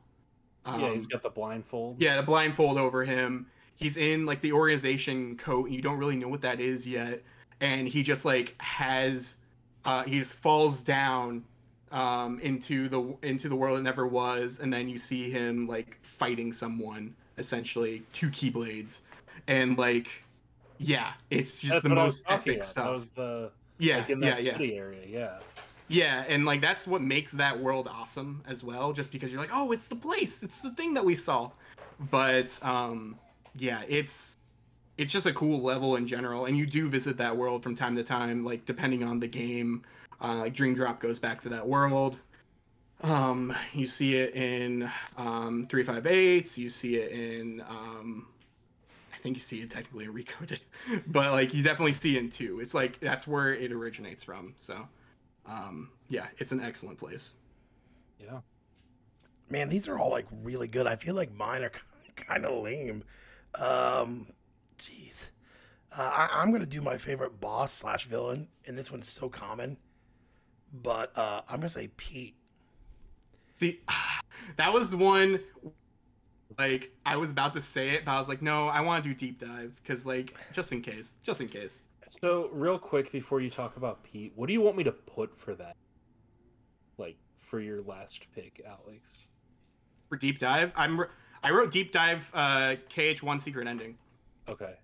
Um, 0.65 0.81
yeah, 0.81 0.89
he's 0.93 1.07
got 1.07 1.23
the 1.23 1.29
blindfold. 1.29 1.97
yeah, 1.99 2.17
the 2.17 2.23
blindfold 2.23 2.77
over 2.77 3.05
him. 3.05 3.47
He's 3.75 3.95
in 3.97 4.25
like 4.25 4.41
the 4.41 4.51
organization 4.51 5.37
coat, 5.37 5.65
and 5.67 5.75
you 5.75 5.81
don't 5.81 5.97
really 5.97 6.15
know 6.17 6.27
what 6.27 6.41
that 6.41 6.59
is 6.59 6.85
yet. 6.87 7.23
And 7.61 7.87
he 7.87 8.03
just 8.03 8.25
like 8.25 8.55
has, 8.61 9.35
uh, 9.85 10.03
he 10.03 10.19
just 10.19 10.33
falls 10.33 10.81
down, 10.81 11.43
um, 11.91 12.39
into 12.41 12.89
the 12.89 13.15
into 13.21 13.49
the 13.49 13.55
world 13.55 13.77
that 13.77 13.83
never 13.83 14.05
was, 14.05 14.59
and 14.59 14.71
then 14.71 14.89
you 14.89 14.97
see 14.97 15.29
him 15.29 15.67
like 15.67 15.97
fighting 16.03 16.51
someone, 16.53 17.15
essentially 17.37 18.03
two 18.13 18.29
keyblades, 18.29 19.01
and 19.47 19.77
like, 19.77 20.07
yeah, 20.77 21.13
it's 21.29 21.59
just 21.61 21.71
That's 21.71 21.83
the 21.83 21.89
what 21.89 21.97
I 21.97 22.05
was 22.05 22.15
most 22.15 22.25
epic 22.27 22.55
about. 22.57 22.65
stuff. 22.65 22.85
That 22.85 22.91
was 22.91 23.07
the 23.07 23.51
yeah, 23.77 23.97
like 23.97 24.09
in 24.09 24.21
yeah, 24.21 24.29
that 24.31 24.43
yeah. 24.43 24.51
city 24.53 24.77
area. 24.77 25.05
Yeah. 25.07 25.39
Yeah, 25.89 26.25
and 26.27 26.43
like 26.43 26.59
that's 26.59 26.85
what 26.85 27.01
makes 27.01 27.31
that 27.31 27.57
world 27.57 27.87
awesome 27.87 28.43
as 28.45 28.63
well, 28.63 28.91
just 28.91 29.09
because 29.09 29.31
you're 29.31 29.39
like, 29.39 29.51
oh, 29.53 29.71
it's 29.71 29.87
the 29.87 29.95
place, 29.95 30.43
it's 30.43 30.59
the 30.59 30.71
thing 30.71 30.93
that 30.95 31.05
we 31.05 31.15
saw. 31.15 31.49
But 32.11 32.57
um 32.61 33.15
yeah, 33.55 33.83
it's 33.87 34.36
it's 34.97 35.11
just 35.11 35.25
a 35.25 35.33
cool 35.33 35.61
level 35.61 35.95
in 35.95 36.07
general, 36.07 36.45
and 36.45 36.57
you 36.57 36.65
do 36.65 36.89
visit 36.89 37.17
that 37.17 37.35
world 37.35 37.63
from 37.63 37.75
time 37.75 37.95
to 37.95 38.03
time, 38.03 38.43
like 38.43 38.65
depending 38.65 39.03
on 39.03 39.19
the 39.19 39.27
game. 39.27 39.83
Uh, 40.19 40.35
like 40.35 40.53
Dream 40.53 40.73
Drop 40.73 40.99
goes 40.99 41.19
back 41.19 41.41
to 41.41 41.49
that 41.49 41.67
world. 41.67 42.17
Um, 43.01 43.55
you 43.73 43.85
see 43.85 44.15
it 44.15 44.33
in 44.33 44.89
um, 45.17 45.67
358, 45.69 46.57
you 46.57 46.69
see 46.69 46.95
it 46.95 47.11
in 47.11 47.61
um, 47.61 48.27
I 49.13 49.17
think 49.21 49.35
you 49.35 49.41
see 49.41 49.61
it 49.61 49.69
technically 49.69 50.05
in 50.05 50.13
Re:coded, 50.13 50.63
but 51.07 51.31
like 51.31 51.53
you 51.53 51.61
definitely 51.61 51.93
see 51.93 52.15
it 52.15 52.19
in 52.19 52.31
two. 52.31 52.59
It's 52.59 52.73
like 52.73 52.99
that's 52.99 53.27
where 53.27 53.53
it 53.53 53.71
originates 53.71 54.23
from. 54.23 54.55
So, 54.59 54.87
um, 55.45 55.89
yeah, 56.09 56.27
it's 56.37 56.51
an 56.51 56.61
excellent 56.61 56.97
place. 56.97 57.33
Yeah. 58.19 58.39
Man, 59.49 59.69
these 59.69 59.87
are 59.87 59.97
all 59.97 60.11
like 60.11 60.25
really 60.43 60.67
good. 60.67 60.87
I 60.87 60.95
feel 60.95 61.15
like 61.15 61.33
mine 61.33 61.63
are 61.63 61.71
kind 62.15 62.45
of 62.45 62.63
lame. 62.63 63.03
Um, 63.55 64.27
jeez. 64.79 65.29
Uh, 65.97 66.01
I, 66.01 66.29
I'm 66.41 66.51
gonna 66.51 66.65
do 66.65 66.81
my 66.81 66.97
favorite 66.97 67.39
boss 67.39 67.71
slash 67.71 68.07
villain, 68.07 68.47
and 68.65 68.77
this 68.77 68.91
one's 68.91 69.07
so 69.07 69.29
common. 69.29 69.77
But 70.73 71.17
uh, 71.17 71.41
I'm 71.47 71.57
gonna 71.57 71.69
say 71.69 71.89
Pete. 71.97 72.35
See, 73.57 73.81
that 74.57 74.73
was 74.73 74.95
one. 74.95 75.39
Like 76.57 76.91
I 77.05 77.17
was 77.17 77.31
about 77.31 77.53
to 77.55 77.61
say 77.61 77.89
it, 77.91 78.05
but 78.05 78.11
I 78.11 78.19
was 78.19 78.29
like, 78.29 78.41
no, 78.41 78.67
I 78.67 78.81
want 78.81 79.03
to 79.03 79.09
do 79.09 79.15
deep 79.15 79.39
dive 79.39 79.73
because, 79.81 80.05
like, 80.05 80.33
just 80.53 80.71
in 80.71 80.81
case, 80.81 81.17
just 81.23 81.41
in 81.41 81.47
case. 81.47 81.81
So, 82.21 82.49
real 82.53 82.79
quick 82.79 83.11
before 83.11 83.41
you 83.41 83.49
talk 83.49 83.75
about 83.77 84.03
Pete, 84.03 84.31
what 84.35 84.47
do 84.47 84.53
you 84.53 84.61
want 84.61 84.77
me 84.77 84.83
to 84.85 84.91
put 84.91 85.37
for 85.37 85.55
that? 85.55 85.75
Like 86.97 87.17
for 87.37 87.59
your 87.59 87.81
last 87.81 88.27
pick, 88.33 88.61
Alex. 88.65 89.23
For 90.09 90.17
deep 90.17 90.39
dive, 90.39 90.71
I'm 90.75 91.05
I 91.43 91.51
wrote 91.51 91.71
deep 91.71 91.91
dive 91.91 92.29
uh 92.33 92.75
KH1 92.89 93.41
secret 93.41 93.67
ending. 93.67 93.97
Okay. 94.49 94.75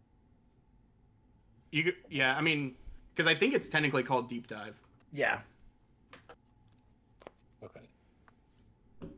You 1.71 1.83
could- 1.85 1.95
yeah, 2.09 2.35
I 2.37 2.41
mean, 2.41 2.75
because 3.15 3.29
I 3.29 3.35
think 3.35 3.53
it's 3.53 3.69
technically 3.69 4.03
called 4.03 4.29
deep 4.29 4.47
dive. 4.47 4.75
Yeah, 5.11 5.41
Okay. 7.63 7.81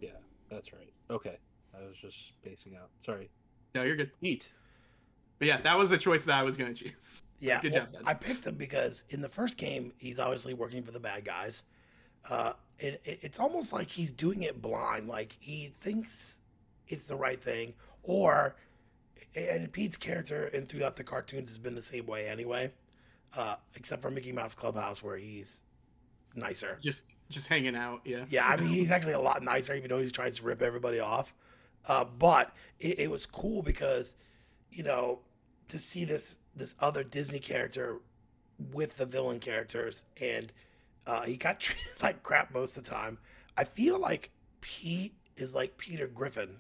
Yeah, 0.02 0.10
that's 0.50 0.72
right. 0.74 0.92
Okay. 1.10 1.38
I 1.76 1.84
was 1.86 1.96
just 1.98 2.28
spacing 2.28 2.76
out. 2.76 2.90
Sorry. 3.00 3.30
No, 3.74 3.84
you're 3.84 3.96
good. 3.96 4.12
Pete. 4.22 4.52
But 5.40 5.48
yeah, 5.48 5.62
that 5.62 5.78
was 5.78 5.92
a 5.92 5.98
choice 5.98 6.26
that 6.26 6.36
I 6.36 6.44
was 6.44 6.56
gonna 6.56 6.74
choose. 6.74 7.24
yeah. 7.40 7.60
Good 7.62 7.74
well, 7.74 7.82
job, 7.84 7.94
Ben. 7.94 8.02
I 8.06 8.14
picked 8.14 8.46
him 8.46 8.56
because 8.56 9.04
in 9.10 9.22
the 9.22 9.30
first 9.30 9.58
game 9.58 9.92
he's 9.98 10.20
obviously 10.20 10.54
working 10.54 10.84
for 10.84 10.92
the 10.92 11.00
bad 11.00 11.26
guys. 11.26 11.64
Uh, 12.30 12.54
it, 12.80 13.02
it, 13.04 13.20
it's 13.22 13.40
almost 13.40 13.74
like 13.74 13.90
he's 13.90 14.12
doing 14.12 14.44
it 14.44 14.62
blind. 14.62 15.08
Like 15.08 15.36
he 15.40 15.74
thinks 15.80 16.40
it's 16.88 17.06
the 17.06 17.16
right 17.16 17.40
thing, 17.40 17.74
or 18.04 18.56
and 19.36 19.72
Pete's 19.72 19.98
character 19.98 20.46
and 20.54 20.68
throughout 20.68 20.96
the 20.96 21.04
cartoons 21.04 21.52
has 21.52 21.58
been 21.58 21.76
the 21.76 21.82
same 21.82 22.06
way 22.06 22.28
anyway, 22.28 22.72
uh, 23.36 23.56
except 23.76 24.02
for 24.02 24.10
Mickey 24.10 24.32
Mouse 24.32 24.56
Clubhouse 24.56 25.04
where 25.04 25.18
he's 25.18 25.64
nicer. 26.36 26.78
Just 26.82 27.04
just 27.30 27.48
hanging 27.48 27.76
out. 27.76 28.02
Yeah. 28.06 28.26
Yeah, 28.30 28.48
I 28.48 28.58
mean 28.58 28.70
he's 28.70 28.92
actually 28.92 29.14
a 29.14 29.20
lot 29.20 29.44
nicer, 29.44 29.76
even 29.76 29.90
though 29.90 30.02
he 30.02 30.10
tries 30.10 30.38
to 30.38 30.44
rip 30.44 30.62
everybody 30.62 31.00
off. 31.00 31.34
Uh, 31.88 32.04
but 32.04 32.52
it, 32.80 33.00
it 33.00 33.12
was 33.12 33.26
cool 33.26 33.62
because, 33.62 34.16
you 34.72 34.84
know, 34.84 35.20
to 35.68 35.78
see 35.78 36.06
this 36.06 36.38
this 36.56 36.76
other 36.80 37.04
Disney 37.04 37.40
character 37.40 38.00
with 38.72 38.98
the 38.98 39.06
villain 39.06 39.40
characters, 39.40 40.06
and 40.22 40.52
uh, 41.06 41.24
he 41.24 41.38
got 41.38 41.60
treated 41.60 42.02
like 42.02 42.24
crap 42.24 42.54
most 42.54 42.78
of 42.78 42.84
the 42.84 42.90
time. 42.90 43.18
I 43.58 43.64
feel 43.64 44.00
like 44.00 44.32
Pete 44.62 45.16
is 45.38 45.54
like 45.56 45.78
Peter 45.78 46.08
Griffin, 46.08 46.58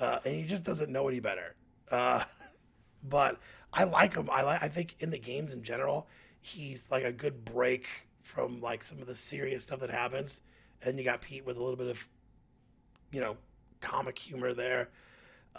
uh, 0.00 0.18
and 0.24 0.34
he 0.34 0.44
just 0.44 0.64
doesn't 0.64 0.90
know 0.90 1.08
any 1.08 1.20
better. 1.20 1.54
Uh, 1.92 2.24
but 3.04 3.40
I 3.72 3.84
like 3.84 4.14
him. 4.14 4.30
I 4.32 4.42
like. 4.42 4.62
I 4.62 4.68
think 4.68 4.96
in 5.00 5.10
the 5.10 5.18
games 5.18 5.52
in 5.52 5.62
general, 5.62 6.08
he's 6.40 6.90
like 6.90 7.04
a 7.04 7.12
good 7.12 7.44
break 7.44 7.86
from 8.22 8.60
like 8.60 8.82
some 8.82 9.00
of 9.00 9.06
the 9.06 9.14
serious 9.16 9.64
stuff 9.64 9.80
that 9.80 9.90
happens. 9.90 10.40
And 10.84 10.98
you 10.98 11.04
got 11.04 11.22
Pete 11.22 11.46
with 11.46 11.56
a 11.58 11.62
little 11.62 11.76
bit 11.78 11.88
of, 11.88 12.08
you 13.12 13.20
know, 13.20 13.36
comic 13.80 14.18
humor 14.18 14.54
there. 14.54 14.90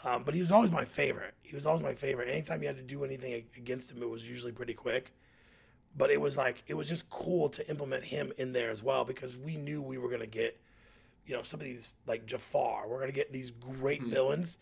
Um, 0.04 0.24
but 0.24 0.34
he 0.34 0.42
was 0.42 0.52
always 0.52 0.72
my 0.72 0.86
favorite. 0.86 1.36
He 1.44 1.56
was 1.56 1.66
always 1.66 1.84
my 1.84 1.96
favorite. 1.96 2.30
Anytime 2.30 2.62
you 2.62 2.68
had 2.68 2.78
to 2.78 2.84
do 2.84 3.04
anything 3.06 3.46
against 3.58 3.92
him, 3.92 4.02
it 4.04 4.10
was 4.10 4.28
usually 4.28 4.52
pretty 4.52 4.74
quick. 4.74 5.14
But 5.96 6.12
it 6.12 6.20
was 6.22 6.38
like 6.38 6.64
it 6.68 6.76
was 6.76 6.90
just 6.90 7.10
cool 7.10 7.50
to 7.50 7.70
implement 7.70 8.06
him 8.06 8.34
in 8.38 8.54
there 8.54 8.72
as 8.72 8.84
well 8.84 9.06
because 9.06 9.38
we 9.38 9.58
knew 9.58 9.82
we 9.82 9.98
were 10.00 10.10
gonna 10.10 10.28
get, 10.28 10.60
you 11.26 11.36
know, 11.36 11.44
some 11.44 11.60
of 11.60 11.66
these 11.66 11.94
like 12.08 12.26
Jafar. 12.26 12.88
We're 12.88 13.00
gonna 13.00 13.12
get 13.12 13.32
these 13.34 13.52
great 13.52 14.02
Mhm. 14.02 14.10
villains, 14.10 14.58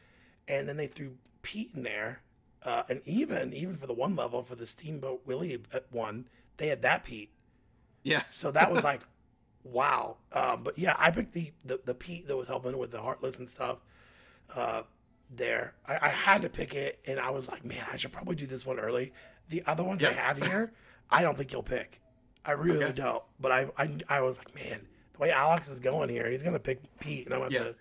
and 0.47 0.67
then 0.67 0.77
they 0.77 0.87
threw 0.87 1.15
Pete 1.41 1.71
in 1.75 1.83
there, 1.83 2.21
uh, 2.63 2.83
and 2.89 3.01
even 3.05 3.53
even 3.53 3.77
for 3.77 3.87
the 3.87 3.93
one 3.93 4.15
level 4.15 4.43
for 4.43 4.55
the 4.55 4.67
Steamboat 4.67 5.21
Willie 5.25 5.61
uh, 5.73 5.79
one, 5.91 6.27
they 6.57 6.67
had 6.67 6.81
that 6.83 7.03
Pete. 7.03 7.31
Yeah. 8.03 8.23
So 8.29 8.51
that 8.51 8.71
was 8.71 8.83
like, 8.83 9.01
wow. 9.63 10.17
Um, 10.33 10.63
but 10.63 10.77
yeah, 10.77 10.95
I 10.97 11.11
picked 11.11 11.33
the, 11.33 11.51
the 11.65 11.79
the 11.85 11.93
Pete 11.95 12.27
that 12.27 12.37
was 12.37 12.47
helping 12.47 12.77
with 12.77 12.91
the 12.91 13.01
Heartless 13.01 13.39
and 13.39 13.49
stuff. 13.49 13.77
Uh, 14.55 14.83
there, 15.33 15.73
I, 15.87 15.97
I 16.01 16.09
had 16.09 16.41
to 16.41 16.49
pick 16.49 16.73
it, 16.75 16.99
and 17.07 17.17
I 17.19 17.29
was 17.29 17.47
like, 17.47 17.63
man, 17.63 17.85
I 17.91 17.95
should 17.95 18.11
probably 18.11 18.35
do 18.35 18.45
this 18.45 18.65
one 18.65 18.79
early. 18.79 19.13
The 19.47 19.63
other 19.65 19.83
ones 19.83 20.03
I 20.03 20.11
have 20.11 20.37
here, 20.37 20.73
I 21.09 21.21
don't 21.21 21.37
think 21.37 21.53
you'll 21.53 21.63
pick. 21.63 22.01
I 22.45 22.51
really 22.51 22.83
Okay. 22.83 22.93
don't. 22.93 23.23
But 23.39 23.51
I, 23.53 23.67
I 23.77 23.97
I 24.09 24.21
was 24.21 24.37
like, 24.37 24.53
man, 24.53 24.87
the 25.13 25.19
way 25.19 25.31
Alex 25.31 25.69
is 25.69 25.79
going 25.79 26.09
here, 26.09 26.29
he's 26.29 26.43
gonna 26.43 26.59
pick 26.59 26.81
Pete, 26.99 27.25
and 27.27 27.33
I'm 27.33 27.41
gonna 27.41 27.53
Yeah. 27.53 27.63
to. 27.63 27.75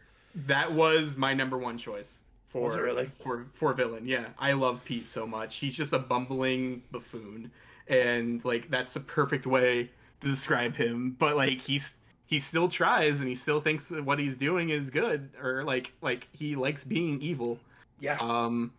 That 0.47 0.73
was 0.73 1.17
my 1.17 1.35
number 1.35 1.59
one 1.59 1.77
choice 1.77 2.23
for 2.51 2.63
Was 2.65 2.75
it 2.75 2.81
really? 2.81 3.11
for 3.21 3.47
for 3.55 3.73
villain. 3.75 4.07
Yeah, 4.07 4.29
I 4.39 4.53
love 4.53 4.85
Pete 4.85 5.07
so 5.07 5.27
much. 5.27 5.57
He's 5.57 5.77
just 5.77 5.93
a 5.93 5.99
bumbling 5.99 6.83
buffoon, 6.93 7.53
and 7.89 8.45
like 8.45 8.71
that's 8.71 8.93
the 8.93 9.01
perfect 9.01 9.47
way 9.47 9.91
to 10.21 10.29
describe 10.29 10.77
him. 10.77 11.17
But 11.19 11.37
like 11.37 11.61
he's 11.63 11.97
he 12.27 12.39
still 12.39 12.69
tries 12.69 13.21
and 13.21 13.29
he 13.29 13.35
still 13.37 13.61
thinks 13.61 13.87
that 13.89 14.05
what 14.05 14.19
he's 14.19 14.37
doing 14.37 14.71
is 14.71 14.91
good 14.91 15.31
or 15.43 15.65
like 15.65 15.93
like 16.03 16.29
he 16.33 16.57
likes 16.57 16.85
being 16.85 17.21
evil. 17.23 17.59
Yeah, 18.01 18.21
Um, 18.21 18.73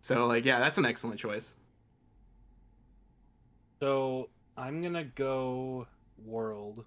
so 0.00 0.26
like 0.26 0.44
yeah, 0.44 0.60
that's 0.60 0.78
an 0.78 0.86
excellent 0.86 1.20
choice. 1.20 1.54
So 3.80 4.30
I'm 4.56 4.82
gonna 4.82 5.04
go 5.04 5.86
world. 6.18 6.84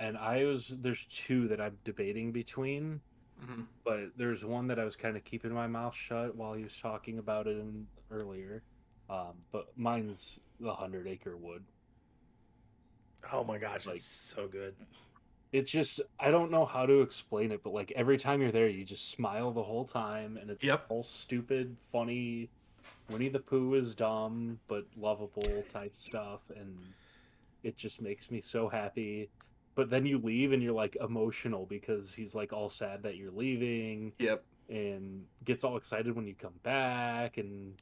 And 0.00 0.18
I 0.18 0.44
was 0.44 0.68
there's 0.68 1.04
two 1.06 1.48
that 1.48 1.60
I'm 1.60 1.78
debating 1.84 2.32
between, 2.32 3.00
Mhm. 3.42 3.66
but 3.84 4.16
there's 4.16 4.44
one 4.44 4.66
that 4.68 4.78
I 4.78 4.84
was 4.84 4.94
kind 4.96 5.16
of 5.16 5.24
keeping 5.24 5.52
my 5.52 5.66
mouth 5.66 5.94
shut 5.94 6.34
while 6.36 6.54
he 6.54 6.62
was 6.64 6.76
talking 6.78 7.18
about 7.18 7.46
it 7.46 7.58
in, 7.58 7.86
earlier. 8.10 8.62
Um, 9.10 9.34
but 9.50 9.76
mine's 9.76 10.40
the 10.60 10.72
Hundred 10.74 11.06
Acre 11.06 11.36
Wood. 11.36 11.64
oh 13.32 13.44
my 13.44 13.58
gosh, 13.58 13.86
like- 13.86 13.96
it's 13.96 14.04
so 14.04 14.48
good. 14.48 14.74
It's 15.52 15.70
just 15.70 16.00
I 16.18 16.30
don't 16.30 16.50
know 16.50 16.64
how 16.64 16.86
to 16.86 17.02
explain 17.02 17.52
it, 17.52 17.62
but 17.62 17.72
like 17.74 17.92
every 17.92 18.16
time 18.16 18.40
you're 18.40 18.52
there, 18.52 18.68
you 18.68 18.84
just 18.84 19.10
smile 19.10 19.50
the 19.52 19.62
whole 19.62 19.84
time, 19.84 20.36
and 20.38 20.50
it's 20.50 20.62
Yep. 20.64 20.86
all 20.88 21.02
stupid, 21.02 21.76
funny. 21.90 22.48
Winnie 23.10 23.28
the 23.28 23.40
Pooh 23.40 23.74
is 23.74 23.94
dumb 23.94 24.58
but 24.68 24.86
lovable 24.96 25.62
type 25.70 25.94
stuff, 25.94 26.48
and 26.50 26.78
it 27.62 27.76
just 27.76 28.00
makes 28.00 28.30
me 28.30 28.40
so 28.40 28.68
happy. 28.68 29.28
But 29.74 29.88
then 29.90 30.04
you 30.04 30.18
leave 30.18 30.52
and 30.52 30.62
you're 30.62 30.72
like 30.72 30.96
emotional 31.00 31.64
because 31.66 32.12
he's 32.12 32.34
like 32.34 32.52
all 32.52 32.68
sad 32.68 33.02
that 33.04 33.16
you're 33.16 33.30
leaving, 33.32 34.12
Yep. 34.18 34.44
and 34.68 35.24
gets 35.44 35.64
all 35.64 35.76
excited 35.76 36.14
when 36.14 36.26
you 36.26 36.34
come 36.34 36.54
back, 36.62 37.38
and 37.38 37.74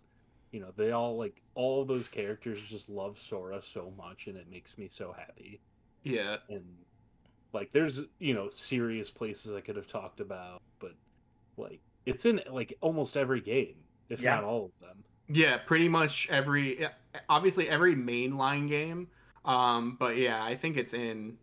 you 0.52 0.60
know 0.60 0.72
they 0.76 0.92
all 0.92 1.16
like 1.16 1.40
all 1.54 1.84
those 1.84 2.08
characters 2.08 2.62
just 2.62 2.88
love 2.88 3.18
Sora 3.18 3.60
so 3.62 3.92
much, 3.96 4.26
and 4.28 4.36
it 4.36 4.48
makes 4.50 4.78
me 4.78 4.88
so 4.88 5.12
happy 5.12 5.60
Yeah. 6.04 6.36
and 6.48 6.64
like 7.52 7.72
there's 7.72 8.02
you 8.20 8.32
know 8.34 8.48
serious 8.50 9.10
places 9.10 9.54
i 9.56 9.60
could 9.60 9.74
have 9.74 9.88
talked 9.88 10.20
about 10.20 10.62
but 10.78 10.92
like 11.56 11.80
it's 12.06 12.24
in 12.24 12.40
like 12.50 12.72
almost 12.80 13.16
every 13.16 13.40
game 13.40 13.74
if 14.08 14.20
Yeah. 14.22 14.36
not 14.36 14.44
all 14.44 14.66
of 14.66 14.70
them 14.80 15.02
Yeah, 15.28 15.58
pretty 15.58 15.88
much 15.88 16.28
every 16.30 16.86
obviously 17.28 17.68
every 17.68 17.94
mainline 17.96 18.68
game. 18.68 19.08
Um, 19.44 19.96
but 19.98 20.16
yeah, 20.16 20.42
I 20.44 20.56
think 20.56 20.76
it's 20.76 20.92
in 20.94 21.38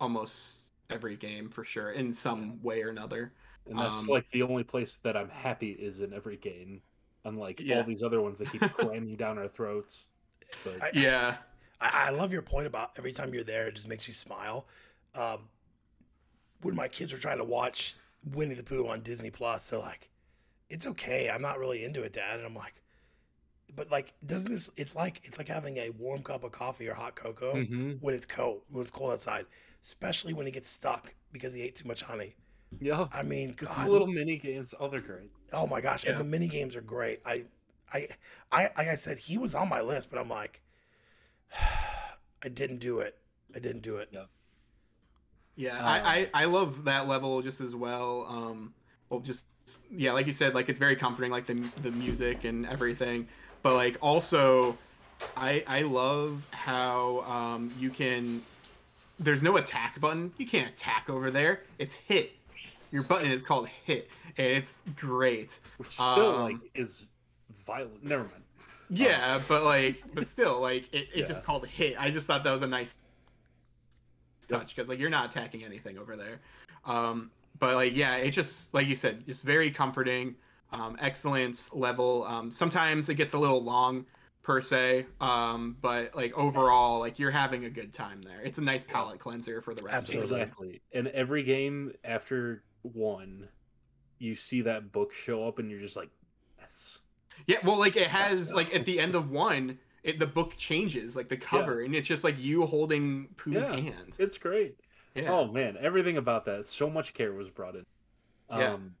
almost 0.00 0.70
every 0.90 1.16
game 1.16 1.48
for 1.48 1.64
sure 1.64 1.92
in 1.92 2.12
some 2.12 2.60
way 2.62 2.82
or 2.82 2.90
another. 2.90 3.32
and 3.66 3.78
that's 3.78 4.02
Um, 4.02 4.08
like 4.08 4.28
the 4.30 4.42
only 4.42 4.64
place 4.64 4.96
that 4.96 5.16
i'm 5.16 5.30
happy 5.30 5.70
is 5.70 6.00
in 6.00 6.12
every 6.12 6.36
game 6.36 6.82
unlike 7.24 7.60
Yeah. 7.60 7.78
all 7.78 7.84
these 7.84 8.02
other 8.02 8.20
ones 8.20 8.38
that 8.38 8.50
keep 8.52 8.60
cramming 8.74 9.16
down 9.16 9.38
our 9.38 9.48
throats 9.48 10.08
but 10.62 10.82
I- 10.82 10.90
Yeah. 10.92 11.36
I, 11.80 12.08
I 12.08 12.10
love 12.10 12.32
your 12.32 12.42
point 12.42 12.66
about 12.66 12.92
every 12.98 13.12
time 13.12 13.32
you're 13.34 13.42
there, 13.44 13.66
it 13.68 13.74
just 13.74 13.88
makes 13.88 14.06
you 14.06 14.14
smile. 14.14 14.66
Um, 15.14 15.48
when 16.62 16.74
my 16.76 16.86
kids 16.88 17.12
were 17.12 17.18
trying 17.18 17.38
to 17.38 17.44
watch 17.44 17.96
Winnie 18.24 18.54
the 18.54 18.62
Pooh 18.62 18.86
on 18.86 19.00
Disney 19.00 19.30
Plus, 19.30 19.68
they're 19.68 19.80
like, 19.80 20.08
"It's 20.70 20.86
okay, 20.86 21.28
I'm 21.28 21.42
not 21.42 21.58
really 21.58 21.84
into 21.84 22.02
it, 22.02 22.12
Dad." 22.12 22.36
And 22.38 22.46
I'm 22.46 22.54
like, 22.54 22.80
"But 23.74 23.90
like, 23.90 24.14
doesn't 24.24 24.50
this? 24.50 24.70
It's 24.76 24.94
like 24.94 25.20
it's 25.24 25.36
like 25.36 25.48
having 25.48 25.76
a 25.78 25.90
warm 25.90 26.22
cup 26.22 26.44
of 26.44 26.52
coffee 26.52 26.88
or 26.88 26.94
hot 26.94 27.16
cocoa 27.16 27.54
Mhm. 27.54 28.00
when 28.00 28.14
it's 28.14 28.24
cold, 28.26 28.62
when 28.70 28.82
it's 28.82 28.90
cold 28.92 29.12
outside, 29.12 29.46
especially 29.84 30.32
when 30.32 30.46
he 30.46 30.52
gets 30.52 30.68
stuck 30.70 31.14
because 31.32 31.54
he 31.54 31.62
ate 31.62 31.76
too 31.76 31.86
much 31.88 32.02
honey. 32.02 32.34
yeah 32.80 33.06
I 33.12 33.22
mean, 33.22 33.52
God. 33.56 33.86
the 33.86 33.90
little 33.90 34.06
mini 34.08 34.36
games 34.38 34.74
oh 34.80 34.88
they're 34.88 35.00
great 35.00 35.30
Oh 35.52 35.66
my 35.66 35.80
gosh! 35.80 36.04
Yeah. 36.04 36.12
And 36.12 36.20
the 36.20 36.24
mini 36.24 36.48
games 36.48 36.74
are 36.76 36.80
great. 36.80 37.20
I, 37.24 37.44
I, 37.92 38.08
I, 38.50 38.62
like 38.76 38.88
I 38.88 38.96
said, 38.96 39.18
he 39.18 39.38
was 39.38 39.54
on 39.54 39.68
my 39.68 39.80
list, 39.80 40.10
but 40.10 40.18
I'm 40.18 40.28
like, 40.28 40.60
I 42.42 42.48
didn't 42.48 42.78
do 42.78 43.00
it. 43.00 43.16
I 43.54 43.58
didn't 43.60 43.82
do 43.82 43.96
it. 43.98 44.08
Yeah. 44.12 44.24
Yeah, 45.56 45.78
Um, 45.78 45.84
I, 45.84 46.00
I 46.34 46.42
I 46.42 46.44
love 46.46 46.84
that 46.84 47.06
level 47.06 47.40
just 47.42 47.60
as 47.60 47.76
well. 47.76 48.26
Um, 48.28 48.74
well, 49.08 49.20
just 49.20 49.44
yeah, 49.90 50.12
like 50.12 50.26
you 50.26 50.32
said, 50.32 50.54
like 50.54 50.68
it's 50.68 50.78
very 50.80 50.96
comforting, 50.96 51.30
like 51.30 51.46
the 51.46 51.54
the 51.82 51.92
music 51.92 52.44
and 52.44 52.66
everything. 52.66 53.28
But 53.62 53.74
like 53.74 53.96
also, 54.00 54.76
I 55.36 55.62
I 55.66 55.82
love 55.82 56.48
how 56.52 57.20
um, 57.20 57.70
you 57.78 57.90
can. 57.90 58.42
There's 59.18 59.42
no 59.42 59.56
attack 59.56 60.00
button. 60.00 60.32
You 60.38 60.46
can't 60.46 60.68
attack 60.68 61.08
over 61.08 61.30
there. 61.30 61.62
It's 61.78 61.94
hit. 61.94 62.32
Your 62.90 63.02
button 63.02 63.30
is 63.30 63.42
called 63.42 63.68
hit, 63.68 64.10
and 64.36 64.46
it's 64.46 64.80
great. 64.96 65.58
Which 65.78 65.92
still 65.92 66.36
Um, 66.36 66.42
like 66.42 66.56
is 66.74 67.06
violent. 67.66 68.02
Never 68.04 68.22
mind. 68.24 68.42
Yeah, 68.90 69.40
but 69.48 69.64
like, 69.64 70.02
but 70.14 70.26
still, 70.26 70.60
like 70.60 70.84
it, 70.92 71.08
it's 71.12 71.16
Yeah. 71.16 71.24
just 71.26 71.44
called 71.44 71.66
hit. 71.66 71.96
I 71.98 72.10
just 72.10 72.26
thought 72.26 72.44
that 72.44 72.52
was 72.52 72.62
a 72.62 72.66
nice 72.66 72.98
touch 74.48 74.74
because 74.74 74.88
like 74.88 74.98
you're 74.98 75.10
not 75.10 75.30
attacking 75.30 75.64
anything 75.64 75.98
over 75.98 76.16
there. 76.16 76.40
Um, 76.84 77.30
but 77.58 77.74
like, 77.74 77.94
yeah, 77.96 78.16
it's 78.16 78.36
just 78.36 78.72
like 78.74 78.86
you 78.86 78.94
said, 78.94 79.24
it's 79.26 79.42
very 79.42 79.70
comforting. 79.70 80.34
Um, 80.72 80.96
excellent 81.00 81.68
level. 81.72 82.24
Um, 82.24 82.50
sometimes 82.50 83.08
it 83.08 83.14
gets 83.14 83.32
a 83.32 83.38
little 83.38 83.62
long 83.62 84.06
per 84.44 84.60
se, 84.60 85.06
um, 85.20 85.76
but 85.80 86.14
like 86.14 86.32
overall, 86.34 87.00
like 87.00 87.18
you're 87.18 87.30
having 87.32 87.64
a 87.64 87.70
good 87.70 87.92
time 87.92 88.22
there. 88.22 88.42
It's 88.42 88.58
a 88.58 88.62
nice 88.62 88.84
palate 88.84 89.18
cleanser 89.18 89.60
for 89.60 89.74
the 89.74 89.82
rest 89.82 90.10
of 90.10 90.14
Absolutely. 90.20 90.38
it. 90.38 90.42
Exactly. 90.42 90.80
And 90.92 91.08
every 91.08 91.42
game 91.42 91.92
after 92.04 92.62
one, 92.82 93.48
you 94.18 94.36
see 94.36 94.60
that 94.62 94.92
book 94.92 95.12
show 95.12 95.48
up, 95.48 95.58
and 95.58 95.70
you're 95.70 95.80
just 95.80 95.96
like, 95.96 96.10
yes. 96.60 97.00
Yeah, 97.46 97.56
well, 97.64 97.78
like 97.78 97.96
it 97.96 98.06
has 98.06 98.38
That's 98.38 98.52
like 98.52 98.72
at 98.74 98.84
the 98.84 99.00
end 99.00 99.14
of 99.16 99.30
one, 99.30 99.78
it, 100.04 100.18
the 100.20 100.26
book 100.26 100.56
changes, 100.56 101.16
like 101.16 101.28
the 101.28 101.36
cover, 101.36 101.80
and 101.80 101.94
it's 101.94 102.06
just 102.06 102.22
like 102.22 102.38
you 102.38 102.64
holding 102.66 103.28
Pooh's 103.36 103.68
Yeah. 103.68 103.80
hand. 103.80 104.14
It's 104.18 104.38
great. 104.38 104.76
Yeah. 105.14 105.32
Oh 105.32 105.46
man, 105.46 105.76
everything 105.80 106.16
about 106.18 106.44
that. 106.44 106.68
So 106.68 106.88
much 106.90 107.14
care 107.14 107.32
was 107.32 107.48
brought 107.48 107.74
in. 107.76 107.84
Yeah. 108.50 108.74
Um 108.74 108.94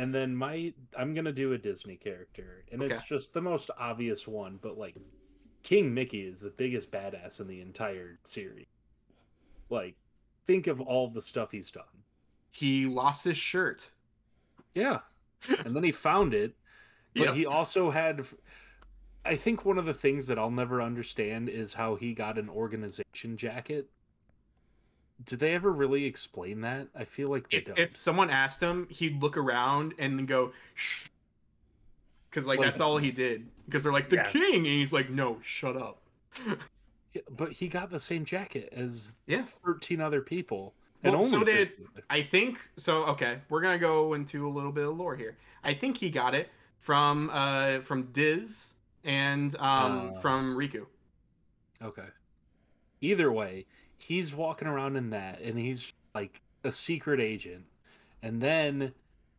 and 0.00 0.14
then 0.14 0.34
my 0.34 0.72
I'm 0.96 1.12
gonna 1.12 1.30
do 1.30 1.52
a 1.52 1.58
Disney 1.58 1.96
character. 1.96 2.64
And 2.72 2.82
it's 2.82 3.02
just 3.02 3.34
the 3.34 3.42
most 3.42 3.70
obvious 3.78 4.26
one, 4.26 4.58
but 4.62 4.78
like 4.78 4.96
King 5.62 5.92
Mickey 5.92 6.22
is 6.22 6.40
the 6.40 6.50
biggest 6.50 6.90
badass 6.90 7.40
in 7.40 7.46
the 7.46 7.60
entire 7.60 8.18
series. 8.24 8.66
Like, 9.68 9.96
think 10.46 10.68
of 10.68 10.80
all 10.80 11.08
the 11.10 11.20
stuff 11.20 11.50
he's 11.50 11.70
done. 11.70 11.84
He 12.50 12.86
lost 12.86 13.24
his 13.24 13.36
shirt. 13.36 13.90
Yeah. 14.74 15.00
and 15.64 15.76
then 15.76 15.84
he 15.84 15.92
found 15.92 16.32
it. 16.32 16.54
But 17.14 17.26
Yeah. 17.26 17.34
he 17.34 17.44
also 17.44 17.90
had 17.90 18.24
I 19.26 19.36
think 19.36 19.66
one 19.66 19.76
of 19.76 19.84
the 19.84 19.92
things 19.92 20.26
that 20.28 20.38
I'll 20.38 20.50
never 20.50 20.80
understand 20.80 21.50
is 21.50 21.74
how 21.74 21.96
he 21.96 22.14
got 22.14 22.38
an 22.38 22.48
organization 22.48 23.36
jacket. 23.36 23.90
Did 25.26 25.38
they 25.40 25.54
ever 25.54 25.70
really 25.72 26.04
explain 26.06 26.62
that? 26.62 26.88
I 26.94 27.04
feel 27.04 27.28
like 27.28 27.50
they 27.50 27.58
if, 27.58 27.64
don't. 27.66 27.78
if 27.78 28.00
someone 28.00 28.30
asked 28.30 28.60
him, 28.60 28.86
he'd 28.90 29.20
look 29.22 29.36
around 29.36 29.94
and 29.98 30.18
then 30.18 30.26
go, 30.26 30.52
shh. 30.74 31.08
Because, 32.30 32.46
like, 32.46 32.58
Like- 32.58 32.68
that's 32.68 32.80
all 32.80 32.96
he 32.98 33.10
did. 33.26 33.46
Because 33.66 33.82
they're 33.82 33.92
like, 33.92 34.08
the 34.08 34.16
Yeah. 34.16 34.30
king. 34.30 34.56
And 34.58 34.66
he's 34.66 34.92
like, 34.92 35.10
no, 35.10 35.38
shut 35.42 35.76
up. 35.76 36.00
Yeah, 37.12 37.22
but 37.30 37.52
he 37.52 37.68
got 37.68 37.90
the 37.90 37.98
same 38.00 38.24
jacket 38.24 38.72
as 38.72 39.12
Yeah. 39.26 39.44
13 39.64 40.00
other 40.00 40.20
people. 40.22 40.74
Well, 41.02 41.14
and 41.16 41.24
so 41.24 41.42
did- 41.44 41.72
I 42.08 42.22
think, 42.22 42.58
so, 42.76 43.04
okay, 43.06 43.40
we're 43.48 43.60
going 43.62 43.74
to 43.74 43.80
go 43.84 44.14
into 44.14 44.46
a 44.46 44.50
little 44.50 44.72
bit 44.72 44.86
of 44.86 44.96
lore 44.96 45.16
here. 45.16 45.36
I 45.64 45.74
think 45.74 45.96
he 45.96 46.08
got 46.10 46.34
it 46.34 46.48
from 46.78 47.28
uh 47.30 47.80
from 47.80 48.04
Diz 48.12 48.72
and 49.04 49.54
um 49.56 50.12
Uh. 50.16 50.20
from 50.20 50.56
Riku. 50.56 50.86
Okay. 51.82 52.06
Either 53.02 53.30
way, 53.32 53.66
he's 54.02 54.34
walking 54.34 54.68
around 54.68 54.96
in 54.96 55.10
that 55.10 55.40
and 55.40 55.58
he's 55.58 55.92
like 56.14 56.40
a 56.64 56.72
secret 56.72 57.20
agent. 57.20 57.64
And 58.22 58.40
then 58.40 58.92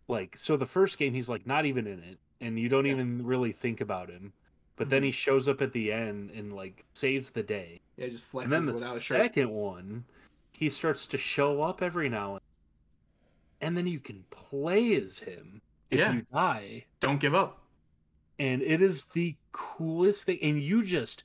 like 0.08 0.38
so 0.38 0.58
the 0.58 0.66
first 0.66 0.98
game 0.98 1.14
he's 1.14 1.30
like 1.30 1.46
not 1.46 1.66
even 1.66 1.88
in 1.88 2.00
it 2.04 2.18
and 2.40 2.58
you 2.60 2.70
don't 2.70 2.86
Yeah. 2.86 2.94
even 2.94 3.26
really 3.26 3.52
think 3.52 3.82
about 3.82 4.10
him. 4.10 4.34
But 4.78 4.90
then 4.90 5.02
Mhm. 5.04 5.06
he 5.06 5.12
shows 5.12 5.48
up 5.48 5.62
at 5.62 5.74
the 5.74 5.92
end 5.92 6.32
and 6.32 6.54
like 6.54 6.86
saves 6.94 7.30
the 7.30 7.44
day. 7.44 7.82
Yeah, 7.98 8.08
just 8.10 8.34
And 8.34 8.44
flexes 8.46 8.50
then 8.50 8.66
the 8.66 8.74
without 8.74 8.98
a 8.98 9.00
shirt. 9.00 9.18
second 9.18 9.50
one, 9.50 10.06
he 10.54 10.70
starts 10.70 11.06
to 11.08 11.18
show 11.18 11.62
up 11.62 11.82
every 11.82 12.10
now 12.10 12.34
and 12.34 12.42
then. 12.42 13.68
and 13.68 13.78
then 13.78 13.88
you 13.88 14.00
can 14.00 14.24
play 14.32 14.96
as 14.96 15.20
him 15.20 15.62
if 15.92 16.00
Yeah. 16.00 16.14
you 16.14 16.22
die. 16.34 16.86
Don't 17.00 17.20
give 17.20 17.36
up. 17.36 17.58
and 18.40 18.64
it 18.64 18.82
is 18.82 19.06
the 19.06 19.36
coolest 19.52 20.24
thing 20.24 20.40
and 20.42 20.60
you 20.64 20.84
just 20.84 21.24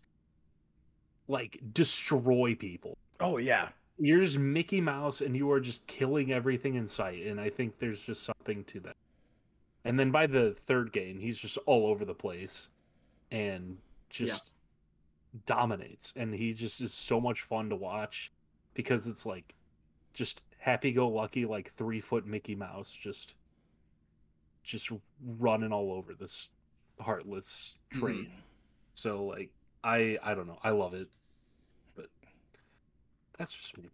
like 1.29 1.59
destroy 1.73 2.55
people 2.55 2.99
Oh 3.21 3.39
yeah. 3.39 3.69
you're 3.99 4.21
just 4.21 4.39
mickey 4.39 4.81
mouse 4.81 5.21
and 5.21 5.37
you 5.37 5.51
are 5.51 5.61
just 5.61 5.87
killing 5.87 6.33
everything 6.33 6.75
in 6.75 6.87
sight 6.87 7.25
and 7.25 7.41
i 7.41 7.49
think 7.49 7.79
there's 7.79 8.03
just 8.03 8.23
something 8.25 8.63
to 8.65 8.81
that. 8.81 8.97
And 9.85 9.99
then 9.99 10.11
by 10.11 10.27
the 10.27 10.53
third 10.53 10.93
game 10.93 11.19
he's 11.19 11.39
just 11.39 11.59
all 11.67 11.87
over 11.87 12.05
the 12.05 12.15
place 12.15 12.69
and 13.31 13.79
just 14.11 14.53
dominates. 15.45 16.13
And 16.17 16.35
he 16.35 16.53
just 16.53 16.81
is 16.81 16.95
so 16.95 17.21
much 17.21 17.43
fun 17.43 17.69
to 17.71 17.77
watch 17.77 18.33
because 18.75 19.07
it's 19.07 19.27
like 19.27 19.55
just 20.15 20.43
happy-go-lucky 20.59 21.45
like 21.45 21.73
three 21.73 22.01
foot 22.01 22.27
mickey 22.27 22.55
mouse 22.55 22.91
just 22.91 23.35
just 24.65 24.91
running 25.39 25.73
all 25.73 25.93
over 25.93 26.15
this 26.15 26.49
heartless 27.01 27.75
mm-hmm. 27.93 28.01
train. 28.01 28.31
So 28.95 29.25
like 29.25 29.51
i 29.85 30.19
i 30.23 30.35
don't 30.35 30.47
know. 30.47 30.59
I 30.63 30.71
love 30.71 30.95
it 30.95 31.09
that's 33.39 33.53
just 33.53 33.77
me 33.79 33.85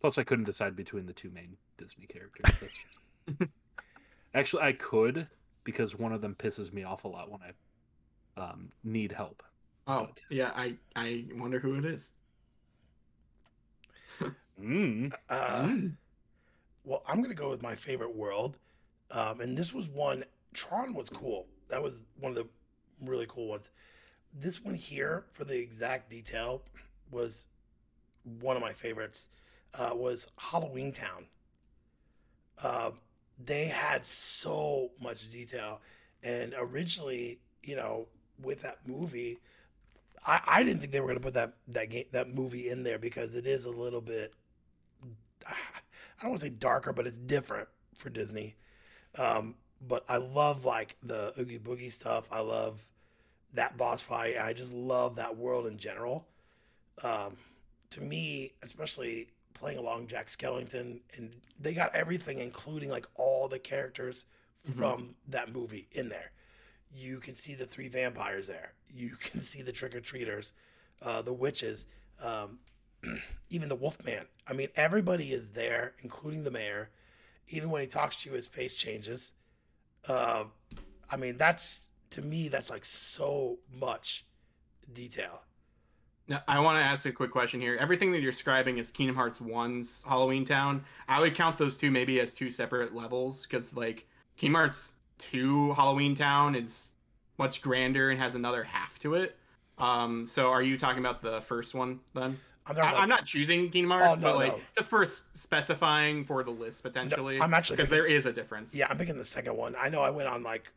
plus 0.00 0.18
i 0.18 0.22
couldn't 0.24 0.44
decide 0.44 0.74
between 0.76 1.06
the 1.06 1.12
two 1.12 1.30
main 1.30 1.56
disney 1.78 2.06
characters 2.06 2.44
that's 2.60 2.76
just... 3.38 3.50
actually 4.34 4.62
i 4.62 4.72
could 4.72 5.28
because 5.64 5.96
one 5.98 6.12
of 6.12 6.20
them 6.20 6.34
pisses 6.34 6.72
me 6.72 6.84
off 6.84 7.04
a 7.04 7.08
lot 7.08 7.30
when 7.30 7.40
i 7.42 7.52
um, 8.40 8.70
need 8.84 9.12
help 9.12 9.42
Oh, 9.88 10.06
But- 10.06 10.20
yeah, 10.30 10.52
I 10.54 10.76
I 10.94 11.24
wonder 11.34 11.58
who 11.58 11.74
it 11.74 11.84
is. 11.84 12.12
mm. 14.60 15.12
Uh, 15.28 15.62
Mm. 15.62 15.92
Well, 16.84 17.02
I'm 17.06 17.20
gonna 17.22 17.34
go 17.34 17.50
with 17.50 17.62
my 17.62 17.74
favorite 17.76 18.14
world, 18.14 18.58
um, 19.10 19.40
and 19.40 19.56
this 19.58 19.72
was 19.72 19.88
one. 19.88 20.24
Tron 20.52 20.94
was 20.94 21.08
cool. 21.08 21.46
That 21.68 21.82
was 21.82 22.02
one 22.18 22.30
of 22.30 22.36
the 22.36 22.48
really 23.04 23.26
cool 23.28 23.48
ones. 23.48 23.70
This 24.32 24.62
one 24.62 24.74
here, 24.74 25.26
for 25.32 25.44
the 25.44 25.58
exact 25.58 26.10
detail, 26.10 26.62
was 27.10 27.48
one 28.40 28.56
of 28.56 28.62
my 28.62 28.72
favorites. 28.72 29.28
Uh, 29.74 29.90
was 29.94 30.26
Halloween 30.36 30.92
Town. 30.92 31.26
Uh, 32.62 32.90
they 33.42 33.64
had 33.64 34.04
so 34.04 34.90
much 35.00 35.30
detail, 35.30 35.80
and 36.22 36.54
originally, 36.58 37.40
you 37.62 37.74
know, 37.76 38.06
with 38.42 38.60
that 38.62 38.86
movie, 38.86 39.38
I, 40.26 40.40
I 40.46 40.62
didn't 40.62 40.80
think 40.80 40.92
they 40.92 41.00
were 41.00 41.08
gonna 41.08 41.20
put 41.20 41.34
that 41.34 41.54
that 41.68 41.88
game 41.88 42.04
that 42.12 42.34
movie 42.34 42.68
in 42.68 42.82
there 42.82 42.98
because 42.98 43.34
it 43.34 43.46
is 43.46 43.64
a 43.64 43.70
little 43.70 44.02
bit 44.02 44.34
I 45.48 46.22
don't 46.22 46.30
want 46.30 46.40
to 46.40 46.46
say 46.46 46.54
darker, 46.54 46.92
but 46.92 47.06
it's 47.06 47.18
different 47.18 47.68
for 47.96 48.10
Disney. 48.10 48.54
Um, 49.18 49.56
but 49.86 50.04
I 50.08 50.18
love 50.18 50.64
like 50.64 50.96
the 51.02 51.32
Oogie 51.38 51.58
Boogie 51.58 51.90
stuff. 51.90 52.28
I 52.30 52.40
love 52.40 52.86
that 53.54 53.76
boss 53.76 54.02
fight. 54.02 54.36
And 54.36 54.46
I 54.46 54.52
just 54.52 54.72
love 54.72 55.16
that 55.16 55.36
world 55.36 55.66
in 55.66 55.78
general. 55.78 56.26
Um, 57.02 57.36
to 57.92 58.00
me, 58.00 58.52
especially 58.62 59.28
playing 59.54 59.78
along 59.78 60.08
Jack 60.08 60.26
Skellington, 60.26 61.00
and 61.16 61.34
they 61.58 61.74
got 61.74 61.94
everything, 61.94 62.38
including 62.40 62.90
like 62.90 63.06
all 63.14 63.48
the 63.48 63.58
characters 63.58 64.24
Mhm. 64.68 64.76
from 64.76 65.16
that 65.28 65.52
movie 65.52 65.88
in 65.92 66.08
there. 66.08 66.30
You 66.94 67.18
can 67.20 67.34
see 67.36 67.54
the 67.54 67.66
three 67.66 67.88
vampires 67.88 68.46
there. 68.46 68.74
You 68.88 69.16
can 69.20 69.40
see 69.40 69.62
the 69.62 69.72
trick 69.72 69.94
or 69.94 70.00
treaters, 70.00 70.52
uh, 71.00 71.22
the 71.22 71.32
witches. 71.32 71.86
Um, 72.20 72.60
even 73.50 73.68
the 73.68 73.74
Wolfman. 73.76 74.26
I 74.46 74.52
mean, 74.52 74.68
everybody 74.76 75.32
is 75.32 75.50
there, 75.50 75.94
including 76.02 76.44
the 76.44 76.50
mayor. 76.50 76.90
Even 77.48 77.70
when 77.70 77.82
he 77.82 77.88
talks 77.88 78.22
to 78.22 78.30
you, 78.30 78.36
his 78.36 78.46
face 78.48 78.76
changes. 78.76 79.32
Uh, 80.06 80.44
I 81.10 81.16
mean, 81.16 81.36
that's 81.36 81.80
to 82.10 82.22
me, 82.22 82.48
that's 82.48 82.70
like 82.70 82.84
so 82.84 83.58
much 83.72 84.24
detail. 84.92 85.42
Now, 86.28 86.42
I 86.46 86.60
want 86.60 86.78
to 86.78 86.82
ask 86.82 87.04
a 87.06 87.12
quick 87.12 87.30
question 87.30 87.60
here. 87.60 87.76
Everything 87.80 88.12
that 88.12 88.20
you're 88.20 88.30
describing 88.30 88.78
is 88.78 88.90
Kingdom 88.90 89.16
Hearts 89.16 89.38
1's 89.38 90.04
Halloween 90.06 90.44
Town. 90.44 90.84
I 91.08 91.20
would 91.20 91.34
count 91.34 91.58
those 91.58 91.76
two 91.76 91.90
maybe 91.90 92.20
as 92.20 92.32
two 92.32 92.50
separate 92.50 92.94
levels 92.94 93.42
because, 93.42 93.74
like, 93.74 94.06
Kingdom 94.36 94.54
Hearts 94.54 94.92
2 95.18 95.72
Halloween 95.74 96.14
Town 96.14 96.54
is 96.54 96.92
much 97.38 97.60
grander 97.60 98.10
and 98.10 98.20
has 98.20 98.34
another 98.34 98.62
half 98.62 98.98
to 99.00 99.14
it. 99.14 99.36
Um, 99.78 100.26
so 100.26 100.50
are 100.50 100.62
you 100.62 100.78
talking 100.78 101.00
about 101.00 101.22
the 101.22 101.40
first 101.42 101.74
one 101.74 102.00
then? 102.14 102.38
I'm, 102.66 102.76
I, 102.76 102.80
talking 102.80 102.98
I'm 103.00 103.08
not 103.08 103.24
choosing 103.24 103.68
Kingdom 103.70 103.90
Hearts, 103.90 104.18
Oh, 104.18 104.20
no, 104.20 104.26
but 104.32 104.36
like 104.36 104.52
no. 104.52 104.60
just 104.78 104.88
for 104.90 105.04
specifying 105.06 106.24
for 106.24 106.44
the 106.44 106.52
list 106.52 106.80
about- 106.80 106.92
potentially, 106.92 107.40
I'm 107.40 107.52
actually 107.52 107.76
because 107.76 107.88
picking- 107.90 108.04
there 108.04 108.06
is 108.16 108.26
a 108.26 108.32
difference. 108.32 108.72
Yeah, 108.74 108.86
I'm 108.88 108.96
picking 108.96 109.18
the 109.18 109.24
second 109.24 109.56
one. 109.56 109.74
I 109.76 109.88
know 109.88 110.00
I 110.00 110.10
went 110.10 110.28
on 110.28 110.44
like 110.44 110.72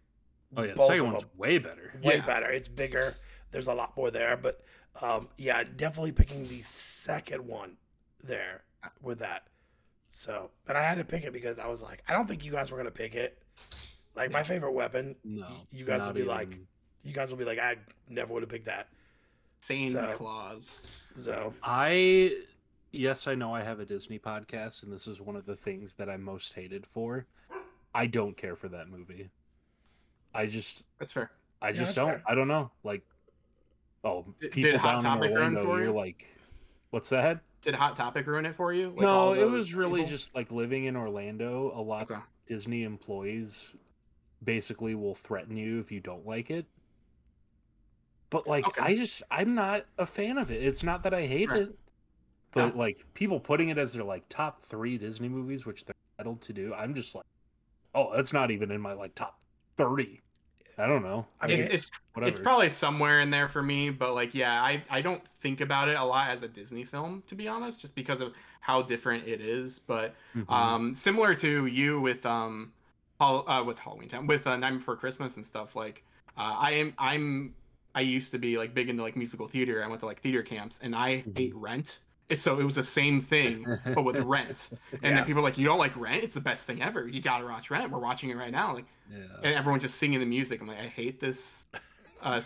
oh 0.58 0.64
yeah 0.64 0.74
the 0.74 0.86
second 0.86 1.06
of 1.08 1.14
one's 1.14 1.26
way 1.38 1.60
better 1.60 1.94
way 2.02 2.16
Yeah. 2.16 2.26
better. 2.26 2.48
It's 2.50 2.68
bigger. 2.68 3.14
There's 3.52 3.68
a 3.68 3.74
lot 3.76 3.96
more 3.96 4.10
there, 4.10 4.36
but 4.36 4.64
um, 5.02 5.30
yeah, 5.38 5.64
definitely 5.64 6.12
picking 6.12 6.48
the 6.48 6.62
second 6.62 7.46
one 7.46 7.78
there 8.24 8.64
with 9.02 9.20
that. 9.20 9.48
So, 10.10 10.50
and 10.68 10.78
I 10.78 10.84
had 10.84 10.98
to 10.98 11.04
pick 11.04 11.24
it 11.24 11.34
because 11.34 11.60
I 11.60 11.68
was 11.68 11.82
like, 11.82 12.02
I 12.08 12.14
don't 12.14 12.28
think 12.28 12.46
you 12.46 12.52
guys 12.52 12.72
were 12.72 12.78
gonna 12.78 12.92
pick 12.92 13.16
it. 13.16 13.42
Like 14.16 14.32
my 14.32 14.44
favorite 14.44 14.72
weapon, 14.72 15.16
No, 15.26 15.48
you 15.72 15.84
guys 15.86 16.06
will 16.08 16.14
be 16.14 16.24
like, 16.24 16.58
you 17.04 17.12
guys 17.14 17.30
will 17.32 17.38
be 17.38 17.44
like, 17.46 17.60
I 17.60 17.76
never 18.10 18.34
would 18.34 18.44
have 18.44 18.50
picked 18.50 18.66
that. 18.66 18.88
Sane 19.60 19.92
So- 19.92 20.14
claws. 20.16 20.84
So, 21.18 21.54
I 21.62 22.38
yes, 22.92 23.28
I 23.28 23.36
know 23.36 23.54
I 23.54 23.62
have 23.62 23.80
a 23.82 23.86
Disney 23.86 24.20
podcast, 24.20 24.84
and 24.84 24.94
this 24.94 25.06
is 25.08 25.20
one 25.20 25.36
of 25.36 25.46
the 25.46 25.56
things 25.58 25.96
that 25.96 26.10
I'm 26.10 26.24
most 26.24 26.54
hated 26.54 26.88
for. 26.88 27.26
I 27.94 28.08
don't 28.08 28.38
care 28.38 28.56
for 28.56 28.70
that 28.70 28.90
movie. 28.90 29.30
I 30.34 30.46
just, 30.48 30.84
That's 31.00 31.14
fair. 31.14 31.32
I 31.62 31.70
Yeah, 31.70 31.74
just 31.74 31.96
that's 31.96 31.96
don't. 31.96 32.10
fair. 32.12 32.24
I 32.28 32.36
don't 32.36 32.48
know. 32.50 32.72
Like, 32.84 33.04
oh, 34.06 34.26
Did- 34.40 34.52
people 34.52 34.72
did 34.72 34.80
Hot 34.80 35.04
down 35.04 35.16
in 35.18 35.22
Topic 35.22 35.32
run 35.32 35.38
Orlando, 35.56 35.66
for 35.66 35.82
you're 35.82 35.92
like, 35.92 36.26
what's 36.92 37.10
that? 37.10 37.42
Did 37.62 37.76
Hot 37.76 37.98
Topic 37.98 38.26
ruin 38.28 38.46
it 38.46 38.56
for 38.56 38.72
you? 38.74 38.90
Like 38.90 39.00
no, 39.02 39.34
it 39.34 39.44
was 39.50 39.74
really 39.74 40.02
people? 40.02 40.12
just 40.12 40.34
like 40.36 40.52
living 40.52 40.86
in 40.86 40.96
Orlando. 40.96 41.72
A 41.76 41.82
lot 41.82 42.04
Okay. 42.04 42.16
of 42.16 42.22
Disney 42.48 42.84
employees 42.84 43.74
basically 44.44 44.94
will 44.96 45.16
threaten 45.16 45.58
you 45.58 45.80
if 45.80 45.92
you 45.92 46.00
don't 46.00 46.26
like 46.28 46.52
it. 46.52 46.66
But 48.30 48.48
like, 48.48 48.68
Okay. 48.68 48.82
I 48.82 48.96
just 48.96 49.24
I'm 49.32 49.56
not 49.56 49.86
a 49.98 50.06
fan 50.06 50.38
of 50.38 50.52
it. 50.52 50.62
It's 50.64 50.84
not 50.84 51.04
that 51.04 51.14
I 51.14 51.26
hate 51.26 51.50
Right. 51.50 51.62
it, 51.64 51.76
but 52.52 52.76
like 52.78 53.04
people 53.16 53.40
putting 53.40 53.70
it 53.70 53.78
as 53.78 53.94
their 53.94 54.04
like 54.04 54.24
top 54.30 54.62
three 54.62 54.98
Disney 55.00 55.30
movies, 55.30 55.66
which 55.66 55.86
they're 55.86 55.96
entitled 56.20 56.42
to 56.42 56.54
do. 56.54 56.74
I'm 56.76 56.94
just 56.94 57.16
like, 57.16 57.26
oh, 57.96 58.16
that's 58.16 58.34
not 58.34 58.52
even 58.52 58.70
in 58.72 58.80
my 58.82 58.94
like 58.94 59.16
top 59.16 59.40
thirty. 59.78 60.22
I 60.78 60.88
don't 60.88 61.04
know. 61.04 61.26
I 61.40 61.48
mean, 61.48 61.60
It's- 61.60 61.90
whatever. 62.14 62.30
It's 62.30 62.40
probably 62.40 62.70
somewhere 62.70 63.22
in 63.22 63.30
there 63.30 63.48
for 63.48 63.64
me, 63.64 63.90
but 63.90 64.14
like, 64.14 64.34
yeah, 64.34 64.62
I, 64.62 64.84
I 64.90 65.02
don't 65.02 65.26
think 65.42 65.62
about 65.62 65.88
it 65.88 65.96
a 65.98 66.04
lot 66.04 66.30
as 66.30 66.44
a 66.44 66.48
Disney 66.48 66.84
film, 66.84 67.24
to 67.28 67.36
be 67.36 67.48
honest, 67.48 67.80
just 67.80 67.96
because 67.96 68.20
of 68.22 68.34
how 68.60 68.82
different 68.82 69.28
it 69.28 69.40
is. 69.42 69.80
But 69.80 70.16
Mhm. 70.36 70.52
um, 70.52 70.94
similar 70.96 71.34
to 71.36 71.66
you 71.68 72.02
with 72.02 72.26
um, 72.26 72.74
Hall, 73.20 73.50
uh, 73.50 73.64
with 73.64 73.80
Halloween 73.80 74.10
Town, 74.10 74.28
with 74.28 74.46
uh, 74.48 74.58
Night 74.58 74.74
Before 74.74 74.98
Christmas 74.98 75.38
and 75.38 75.46
stuff. 75.46 75.76
Like, 75.76 76.04
uh, 76.38 76.56
I 76.60 76.72
am, 76.72 76.94
I'm, 76.98 77.56
I 77.94 78.02
used 78.02 78.32
to 78.32 78.38
be 78.38 78.58
like 78.58 78.74
big 78.74 78.90
into 78.90 79.02
like 79.04 79.16
musical 79.16 79.48
theater. 79.48 79.82
I 79.84 79.88
went 79.88 80.02
to 80.02 80.06
like 80.06 80.22
theater 80.22 80.44
camps, 80.44 80.80
and 80.84 80.94
I 80.94 81.18
Mhm. 81.28 81.34
ate 81.40 81.56
Rent. 81.56 82.00
So 82.34 82.60
it 82.60 82.64
was 82.64 82.76
the 82.76 82.84
same 82.84 83.22
thing, 83.22 83.66
but 83.86 84.04
with 84.04 84.18
Rent. 84.20 84.70
And 84.94 85.02
Yeah. 85.04 85.14
then 85.16 85.26
people 85.26 85.42
are 85.42 85.44
like, 85.44 85.58
you 85.58 85.66
don't 85.66 85.78
like 85.78 85.96
Rent? 85.96 86.24
It's 86.24 86.34
the 86.34 86.42
best 86.42 86.66
thing 86.66 86.82
ever. 86.82 87.08
You 87.08 87.22
gotta 87.22 87.46
watch 87.46 87.70
Rent. 87.70 87.92
We're 87.92 88.00
watching 88.00 88.30
it 88.32 88.36
right 88.38 88.52
now. 88.52 88.74
Like 88.74 88.86
yeah. 89.12 89.18
and 89.44 89.56
everyone 89.56 89.80
just 89.80 89.96
singing 89.98 90.20
the 90.20 90.26
music. 90.26 90.60
I'm 90.62 90.68
like, 90.68 90.80
I 90.80 90.88
hate 90.88 91.20
this, 91.20 91.68
uh, 92.24 92.42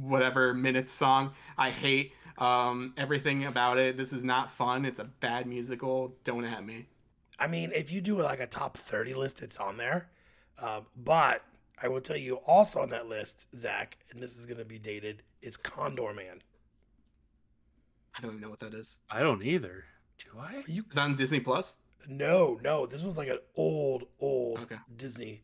whatever 0.00 0.54
minutes 0.54 0.92
song. 0.92 1.32
I 1.58 1.70
hate 1.70 2.12
um 2.38 2.94
everything 2.96 3.44
about 3.44 3.78
it. 3.78 3.96
This 3.96 4.12
is 4.12 4.24
not 4.24 4.52
fun. 4.52 4.84
It's 4.84 4.98
a 4.98 5.04
bad 5.04 5.46
musical. 5.46 6.14
Don't 6.24 6.44
at 6.44 6.64
me. 6.64 6.86
I 7.38 7.46
mean, 7.46 7.70
if 7.74 7.92
you 7.92 8.00
do 8.00 8.16
like 8.20 8.40
a 8.40 8.46
top 8.46 8.76
30 8.76 9.14
list, 9.14 9.42
it's 9.42 9.58
on 9.58 9.76
there. 9.76 10.08
Um, 10.60 10.86
but 10.96 11.42
I 11.80 11.86
will 11.88 12.00
tell 12.00 12.16
you 12.16 12.36
also 12.46 12.80
on 12.80 12.90
that 12.90 13.08
list, 13.08 13.46
Zach, 13.54 13.96
and 14.10 14.20
this 14.20 14.36
is 14.36 14.44
going 14.46 14.58
to 14.58 14.64
be 14.64 14.78
dated, 14.78 15.22
is 15.40 15.56
Condorman. 15.56 16.40
I 18.18 18.22
don't 18.22 18.30
even 18.32 18.40
know 18.42 18.50
what 18.50 18.60
that 18.60 18.74
is. 18.74 18.96
I 19.10 19.20
don't 19.22 19.42
either. 19.44 19.84
Do 20.18 20.38
I? 20.38 20.62
You 20.66 20.84
Is 20.88 20.96
that 20.96 21.02
on 21.02 21.16
Disney 21.16 21.40
Plus? 21.40 21.76
No, 22.08 22.58
no, 22.62 22.86
this 22.86 23.02
was 23.02 23.16
like 23.16 23.28
an 23.28 23.38
old, 23.56 24.04
old 24.18 24.58
Okay. 24.60 24.76
Disney 24.96 25.42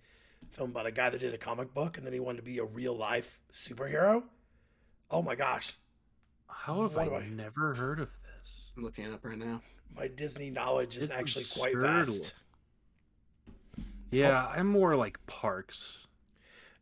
film 0.51 0.71
about 0.71 0.87
a 0.87 0.93
guy 0.93 1.11
that 1.11 1.21
did 1.21 1.35
a 1.35 1.39
comic 1.39 1.75
book 1.75 1.97
and 1.99 2.07
then 2.07 2.13
he 2.13 2.21
wanted 2.21 2.39
to 2.39 2.45
be 2.45 2.59
a 2.59 2.65
real 2.65 2.97
life 2.97 3.41
superhero. 3.53 4.25
Oh 5.11 5.21
my 5.23 5.35
gosh, 5.35 5.75
How 6.49 6.83
have 6.83 6.95
What 6.95 7.13
I, 7.13 7.17
I- 7.19 7.27
never 7.29 7.75
heard 7.75 8.01
of 8.01 8.09
this? 8.23 8.73
I'm 8.77 8.83
looking 8.83 9.05
it 9.05 9.13
up 9.13 9.25
right 9.25 9.39
now. 9.39 9.63
my 9.97 10.09
Disney 10.09 10.51
knowledge 10.51 10.97
is 10.97 11.05
It's 11.05 11.13
actually 11.13 11.45
quite 11.45 11.77
vast. 11.77 12.35
Yeah, 14.11 14.47
I'm 14.47 14.67
more 14.69 14.97
like 14.97 15.25
parks 15.27 16.07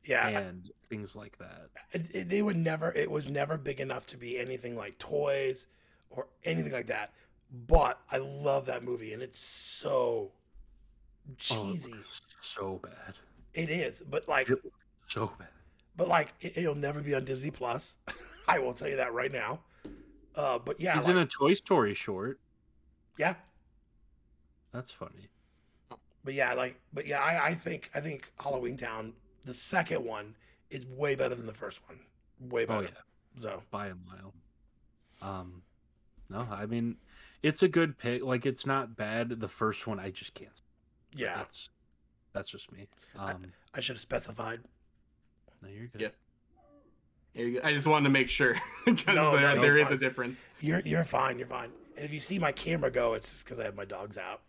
Yeah, 0.04 0.26
and 0.28 0.70
things 0.88 1.16
like 1.16 1.38
that. 1.38 1.70
it, 1.92 2.08
it- 2.14 2.28
they 2.28 2.42
would 2.42 2.56
never. 2.56 2.92
It 2.92 3.10
was 3.10 3.28
never 3.28 3.56
big 3.56 3.80
enough 3.80 4.06
to 4.08 4.16
be 4.16 4.38
anything 4.38 4.76
like 4.76 4.98
toys 4.98 5.66
or 6.12 6.28
anything 6.44 6.72
like 6.72 6.86
that. 6.86 7.12
But 7.66 8.00
I 8.10 8.18
love 8.18 8.66
that 8.66 8.82
movie, 8.84 9.12
and 9.12 9.22
it's 9.22 9.40
so 9.40 10.32
Oh, 11.28 11.34
cheesy. 11.38 11.92
looks 11.92 12.20
so 12.40 12.80
bad. 12.82 13.14
it 13.54 13.70
is, 13.70 14.02
but 14.08 14.26
like, 14.28 14.48
so 15.06 15.30
bad. 15.38 15.48
but 15.96 16.08
like, 16.08 16.32
it, 16.40 16.56
it'll 16.56 16.74
never 16.74 17.00
be 17.00 17.14
on 17.14 17.24
Disney 17.24 17.50
Plus. 17.50 17.96
I 18.48 18.58
will 18.58 18.72
tell 18.74 18.88
you 18.88 18.96
that 18.96 19.12
right 19.12 19.30
now. 19.30 19.60
Uh, 20.34 20.58
but 20.58 20.80
yeah, 20.80 20.94
He's 20.94 21.04
like, 21.06 21.12
in 21.16 21.18
a 21.22 21.26
Toy 21.26 21.54
Story 21.54 21.94
short. 21.94 22.40
yeah, 23.18 23.34
That's 24.72 24.90
funny. 24.90 25.28
But 26.24 26.34
yeah, 26.34 26.54
like, 26.54 26.80
but 26.92 27.06
yeah, 27.06 27.20
I, 27.20 27.48
I 27.48 27.54
think 27.54 27.90
I 27.94 28.00
think 28.00 28.32
Halloween 28.40 28.76
Town, 28.76 29.12
the 29.44 29.52
second 29.54 30.04
one, 30.04 30.34
is 30.70 30.86
way 30.86 31.14
better 31.14 31.34
than 31.34 31.46
the 31.46 31.52
first 31.52 31.80
one. 31.88 31.98
Way 32.50 32.64
better. 32.64 32.78
Oh 32.78 32.82
yeah, 32.82 33.40
So 33.40 33.62
by 33.70 33.88
a 33.88 33.94
mile. 33.94 34.32
Um, 35.20 35.62
no, 36.32 36.46
I 36.50 36.66
mean, 36.66 36.96
it's 37.42 37.62
a 37.62 37.68
good 37.68 37.98
pick. 37.98 38.22
Like, 38.24 38.46
it's 38.46 38.66
not 38.66 38.96
bad. 38.96 39.40
The 39.40 39.48
first 39.48 39.86
one, 39.86 40.00
I 40.00 40.10
just 40.10 40.34
can't. 40.34 40.60
yeah, 41.14 41.36
that's 41.36 41.70
that's 42.32 42.48
just 42.48 42.72
me. 42.72 42.88
Um, 43.18 43.52
I 43.74 43.80
should 43.80 43.96
have 43.96 44.00
specified. 44.00 44.60
no, 45.62 45.68
you're 45.68 45.86
good. 45.86 46.00
Yeah. 46.00 46.08
Here 47.34 47.46
you 47.46 47.60
go. 47.60 47.66
I 47.66 47.72
just 47.72 47.86
wanted 47.86 48.04
to 48.04 48.10
make 48.10 48.28
sure 48.28 48.60
because 48.84 49.14
No, 49.14 49.36
there, 49.36 49.54
no, 49.54 49.62
there 49.62 49.78
you're 49.78 49.92
a 49.92 49.98
difference. 49.98 50.40
You're 50.60 50.80
you're 50.80 51.04
fine. 51.04 51.38
You're 51.38 51.46
fine. 51.46 51.70
And 51.96 52.04
if 52.04 52.12
you 52.12 52.20
see 52.20 52.38
my 52.38 52.52
camera 52.52 52.90
go, 52.90 53.14
it's 53.14 53.30
just 53.30 53.44
because 53.44 53.58
I 53.58 53.64
have 53.64 53.76
my 53.76 53.84
dogs 53.84 54.18
out. 54.18 54.40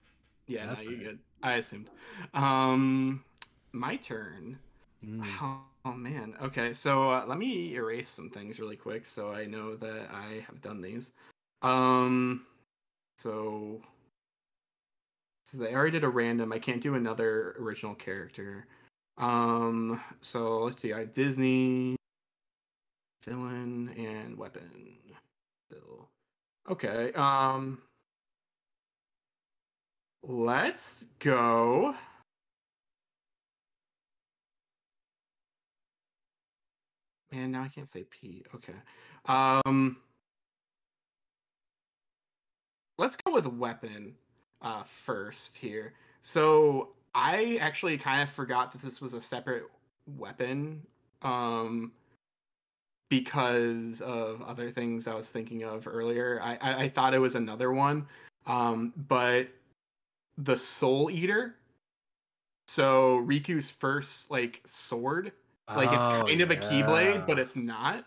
Yeah, 0.48 0.66
no, 0.66 0.82
you're 0.82 0.92
right. 0.92 1.04
good. 1.04 1.20
I 1.42 1.54
assumed. 1.54 1.90
Um, 2.34 3.24
my 3.72 3.98
turn. 3.98 4.60
Mm. 5.06 5.26
Oh, 5.42 5.60
oh, 5.86 5.92
man. 5.92 6.36
Okay, 6.42 6.74
so 6.74 7.10
uh, 7.10 7.26
let 7.28 7.38
me 7.38 7.74
erase 7.76 8.10
some 8.10 8.30
things 8.30 8.60
really 8.60 8.76
quick 8.76 9.06
so 9.06 9.32
I 9.32 9.46
know 9.46 9.76
that 9.76 10.10
I 10.12 10.44
have 10.48 10.62
done 10.62 10.82
these. 10.82 11.14
Um, 11.64 12.46
so, 13.18 13.82
so 15.46 15.58
they 15.58 15.74
already 15.74 15.92
did 15.92 16.04
a 16.04 16.10
random. 16.10 16.52
I 16.52 16.60
can't 16.60 16.82
do 16.82 16.96
another 16.96 17.56
original 17.60 17.96
character. 17.96 18.68
Um, 19.18 20.02
so 20.22 20.64
let's 20.64 20.82
see. 20.82 20.94
I 20.94 21.06
Disney, 21.06 21.96
villain, 23.26 23.94
and 23.98 24.38
weapon. 24.38 24.70
Still, 25.70 26.10
okay. 26.70 27.14
Um, 27.14 27.80
let's 30.24 31.06
go. 31.20 31.96
Man, 37.32 37.52
now 37.52 37.64
I 37.64 37.68
can't 37.68 37.90
say 37.90 38.04
P. 38.12 38.44
Okay. 38.54 38.74
Um 39.26 39.98
Let's 43.04 43.18
go 43.18 43.34
with 43.34 43.46
weapon 43.48 44.16
uh 44.62 44.84
first 44.84 45.58
here. 45.58 45.94
So, 46.22 46.94
I 47.14 47.58
actually 47.60 47.98
kind 47.98 48.22
of 48.22 48.30
forgot 48.30 48.72
that 48.72 48.82
this 48.82 49.02
was 49.02 49.12
a 49.12 49.20
separate 49.20 49.66
weapon 50.18 50.84
um 51.22 51.92
because 53.10 54.02
of 54.02 54.42
other 54.44 54.72
things 54.72 55.06
I 55.06 55.16
was 55.16 55.28
thinking 55.28 55.66
of 55.66 55.86
earlier. 55.86 56.40
I 56.42 56.58
I, 56.62 56.84
I 56.84 56.90
thought 56.90 57.14
it 57.14 57.20
was 57.20 57.36
another 57.36 57.74
one. 57.74 58.08
Um 58.46 58.94
but 58.96 59.50
the 60.38 60.56
Soul 60.56 61.12
Eater 61.12 61.56
so 62.70 63.18
Riku's 63.28 63.70
first 63.70 64.32
like 64.32 64.62
sword 64.66 65.34
like 65.68 65.90
it's 65.90 65.98
Oh, 66.02 66.24
kind 66.26 66.40
of 66.40 66.52
a 66.52 66.56
keyblade, 66.56 67.28
but 67.28 67.38
it's 67.38 67.58
not. 67.58 68.06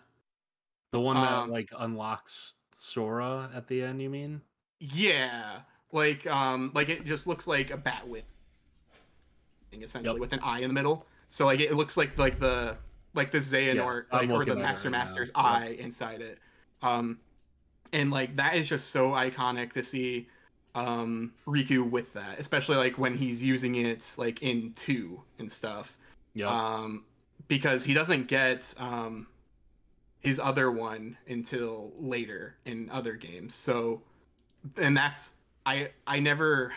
the 0.92 1.00
one 1.00 1.16
that 1.16 1.32
um, 1.32 1.50
like 1.50 1.68
unlocks 1.78 2.54
Sora 2.72 3.50
at 3.54 3.68
the 3.68 3.82
end. 3.82 4.00
You 4.00 4.08
mean? 4.08 4.40
Yeah, 4.78 5.60
like 5.92 6.26
um, 6.26 6.70
like 6.74 6.88
it 6.88 7.04
just 7.04 7.26
looks 7.26 7.46
like 7.46 7.70
a 7.70 7.76
bat 7.76 8.06
whip, 8.06 8.24
essentially 9.72 10.14
Yep. 10.14 10.20
with 10.20 10.32
an 10.32 10.40
eye 10.40 10.60
in 10.60 10.68
the 10.68 10.74
middle. 10.74 11.06
So 11.30 11.46
like 11.46 11.60
it 11.60 11.74
looks 11.74 11.96
like 11.96 12.18
like 12.18 12.38
the 12.38 12.76
like 13.14 13.30
the 13.32 13.38
Xehanort 13.38 14.04
I'm 14.12 14.28
like 14.28 14.40
or 14.40 14.44
the 14.44 14.54
Master 14.54 14.88
right 14.88 14.92
now. 14.92 14.98
Master's 14.98 15.28
Yep. 15.28 15.36
eye 15.36 15.76
inside 15.78 16.20
it. 16.20 16.38
Um, 16.82 17.18
and 17.92 18.10
like 18.10 18.36
that 18.36 18.56
is 18.56 18.68
just 18.68 18.90
so 18.90 19.10
iconic 19.10 19.72
to 19.72 19.82
see 19.82 20.28
um 20.74 21.32
Riku 21.46 21.88
with 21.88 22.12
that, 22.12 22.38
especially 22.38 22.76
like 22.76 22.98
when 22.98 23.16
he's 23.16 23.42
using 23.42 23.74
it 23.76 24.04
like 24.18 24.42
in 24.42 24.72
two 24.74 25.22
and 25.38 25.50
stuff. 25.50 25.96
Yeah. 26.34 26.48
um, 26.48 27.04
because 27.48 27.82
he 27.82 27.94
doesn't 27.94 28.28
get 28.28 28.74
um, 28.78 29.26
his 30.20 30.38
other 30.38 30.70
one 30.70 31.16
until 31.28 31.92
later 31.98 32.56
in 32.66 32.90
other 32.90 33.14
games. 33.14 33.54
So, 33.54 34.02
and 34.76 34.96
that's 34.96 35.32
I 35.64 35.90
I 36.06 36.20
never 36.20 36.72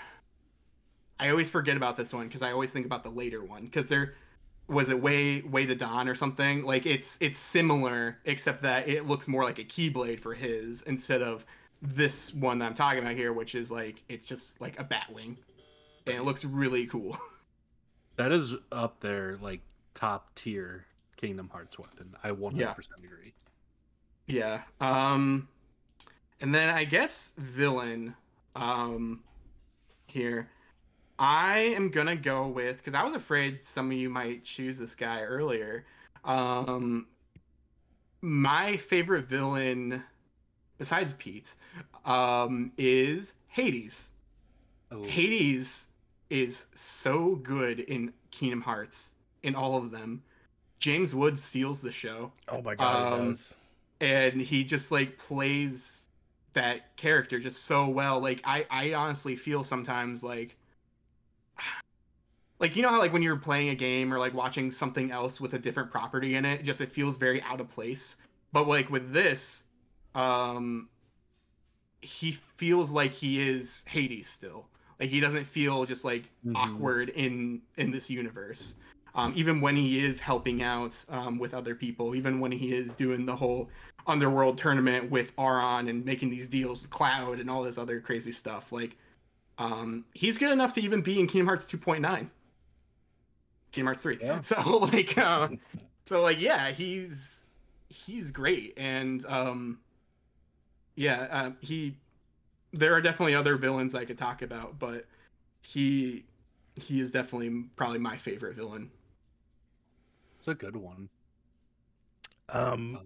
I 1.20 1.30
always 1.30 1.50
forget 1.50 1.78
about 1.78 1.98
this 1.98 2.14
one 2.14 2.28
because 2.28 2.42
I 2.42 2.52
always 2.52 2.72
think 2.72 2.86
about 2.86 3.04
the 3.04 3.10
later 3.10 3.44
one 3.44 3.66
because 3.66 3.88
there 3.88 4.16
was 4.68 4.90
it 4.90 5.02
way 5.02 5.42
way 5.42 5.66
to 5.66 5.76
dawn 5.76 6.08
or 6.08 6.16
something 6.16 6.64
like 6.64 6.86
it's 6.86 7.18
it's 7.22 7.40
similar 7.40 8.18
except 8.26 8.62
that 8.62 8.88
it 8.88 9.08
looks 9.08 9.28
more 9.28 9.44
like 9.44 9.60
a 9.60 9.64
keyblade 9.64 10.20
for 10.20 10.34
his 10.34 10.84
instead 10.84 11.22
of 11.22 11.46
this 11.82 12.34
one 12.34 12.60
that 12.60 12.66
I'm 12.66 12.74
talking 12.76 13.00
about 13.00 13.16
here 13.16 13.34
which 13.34 13.56
is 13.56 13.72
like 13.72 14.04
it's 14.10 14.28
just 14.28 14.62
like 14.62 14.80
a 14.80 14.84
bat 14.84 15.12
wing 15.14 15.38
and 16.06 16.16
it 16.16 16.24
looks 16.24 16.44
really 16.46 16.86
cool. 16.88 17.18
That 18.16 18.34
is 18.34 18.54
up 18.70 19.00
there, 19.00 19.38
like 19.42 19.62
top 19.94 20.36
tier 20.36 20.86
Kingdom 21.16 21.48
Hearts 21.48 21.80
weapon. 21.80 22.18
I 22.22 22.32
100% 22.32 22.76
agree. 23.02 23.34
Yeah. 24.28 24.64
Um 24.82 25.48
and 26.42 26.54
then 26.54 26.70
I 26.70 26.84
guess 26.84 27.34
villain 27.38 28.16
um 28.56 29.22
here. 30.08 30.50
I 31.18 31.60
am 31.76 31.90
going 31.90 32.08
to 32.08 32.16
go 32.16 32.48
with 32.48 32.82
cuz 32.84 32.94
I 32.94 33.04
was 33.04 33.16
afraid 33.16 33.64
some 33.64 33.88
of 33.92 33.98
you 33.98 34.10
might 34.10 34.44
choose 34.44 34.78
this 34.78 34.96
guy 34.96 35.22
earlier. 35.22 35.86
Um 36.24 37.08
my 38.22 38.78
favorite 38.78 39.28
villain 39.28 40.04
besides 40.78 41.14
Pete 41.14 41.54
um 42.06 42.72
is 42.78 43.36
Hades. 43.48 44.12
Oh, 44.92 45.04
Hades 45.04 45.88
is 46.30 46.68
so 46.74 47.36
good 47.36 47.80
in 47.82 48.14
Kingdom 48.32 48.62
Hearts 48.62 49.14
in 49.44 49.56
all 49.56 49.78
of 49.78 49.92
them. 49.92 50.24
James 50.80 51.14
Woods 51.14 51.44
steals 51.44 51.82
the 51.82 51.92
show 51.92 52.32
Oh 52.48 52.62
my 52.62 52.76
god, 52.76 53.14
Um, 53.14 53.28
does. 53.30 53.56
and 54.00 54.40
he 54.42 54.64
just 54.64 54.92
like 54.92 55.18
plays 55.18 55.99
that 56.60 56.94
character 56.98 57.40
just 57.40 57.64
so 57.64 57.88
well. 57.88 58.20
Like 58.20 58.42
I 58.44 58.66
I 58.70 58.94
honestly 58.94 59.38
feel 59.38 59.64
sometimes 59.64 60.24
like 60.24 60.58
like 62.60 62.76
you 62.76 62.82
know 62.82 62.90
how 62.90 63.00
like 63.00 63.14
when 63.14 63.22
you're 63.22 63.38
playing 63.38 63.70
a 63.70 63.76
game 63.76 64.14
or 64.14 64.20
like 64.20 64.34
watching 64.34 64.70
something 64.70 65.10
else 65.10 65.40
with 65.40 65.54
a 65.54 65.60
different 65.60 65.90
property 65.90 66.36
in 66.36 66.44
it, 66.44 66.64
just 66.64 66.82
it 66.82 66.92
feels 66.92 67.16
very 67.18 67.42
out 67.44 67.62
of 67.62 67.70
place. 67.70 68.18
But 68.52 68.68
like 68.68 68.90
with 68.90 69.14
this, 69.14 69.64
um 70.16 70.90
he 72.02 72.34
feels 72.34 72.92
like 72.92 73.14
he 73.14 73.42
is 73.48 73.84
Hades 73.88 74.30
still. 74.30 74.68
Like 75.00 75.10
he 75.10 75.22
doesn't 75.22 75.46
feel 75.46 75.86
just 75.86 76.04
like 76.04 76.30
Mhm. 76.46 76.56
awkward 76.56 77.10
in 77.10 77.62
in 77.78 77.90
this 77.92 78.10
universe. 78.10 78.76
Um, 79.16 79.34
even 79.36 79.60
when 79.62 79.76
he 79.78 80.04
is 80.06 80.20
helping 80.20 80.62
out 80.62 80.96
um, 81.10 81.40
with 81.40 81.54
other 81.54 81.74
people, 81.74 82.16
even 82.16 82.40
when 82.40 82.52
he 82.52 82.74
is 82.76 82.96
doing 82.96 83.26
the 83.26 83.36
whole 83.36 83.70
underworld 84.08 84.58
tournament 84.58 85.10
with 85.12 85.32
Auron 85.38 85.88
and 85.88 86.04
making 86.06 86.30
these 86.30 86.48
deals 86.48 86.82
with 86.82 86.90
Cloud 86.90 87.40
and 87.40 87.50
all 87.50 87.64
this 87.64 87.78
other 87.78 88.00
crazy 88.00 88.32
stuff, 88.32 88.72
like 88.72 88.98
um, 89.58 90.06
he's 90.14 90.38
good 90.38 90.52
enough 90.52 90.74
to 90.76 90.82
even 90.82 91.02
be 91.02 91.20
in 91.20 91.28
Kingdom 91.28 91.48
Hearts 91.48 91.68
2.9, 91.68 92.30
Kingdom 93.72 93.88
Hearts 93.88 94.02
3. 94.02 94.18
Yeah. 94.22 94.40
So 94.44 94.62
like, 94.78 95.18
uh, 95.18 95.50
so 96.06 96.22
like, 96.22 96.40
yeah, 96.40 96.72
he's 96.72 97.46
he's 97.90 98.32
great, 98.32 98.74
and 98.78 99.26
um, 99.28 99.80
yeah, 100.96 101.28
uh, 101.32 101.52
he. 101.62 101.98
There 102.72 102.94
are 102.94 103.02
definitely 103.02 103.34
other 103.34 103.58
villains 103.58 103.96
I 103.96 104.06
could 104.06 104.18
talk 104.18 104.44
about, 104.44 104.78
but 104.78 105.06
he 105.62 106.26
he 106.76 107.00
is 107.00 107.12
definitely 107.12 107.66
probably 107.76 108.00
my 108.00 108.18
favorite 108.18 108.56
villain. 108.56 108.92
it's 110.38 110.48
a 110.48 110.54
good 110.54 110.76
one. 110.76 111.10
Um, 112.50 113.00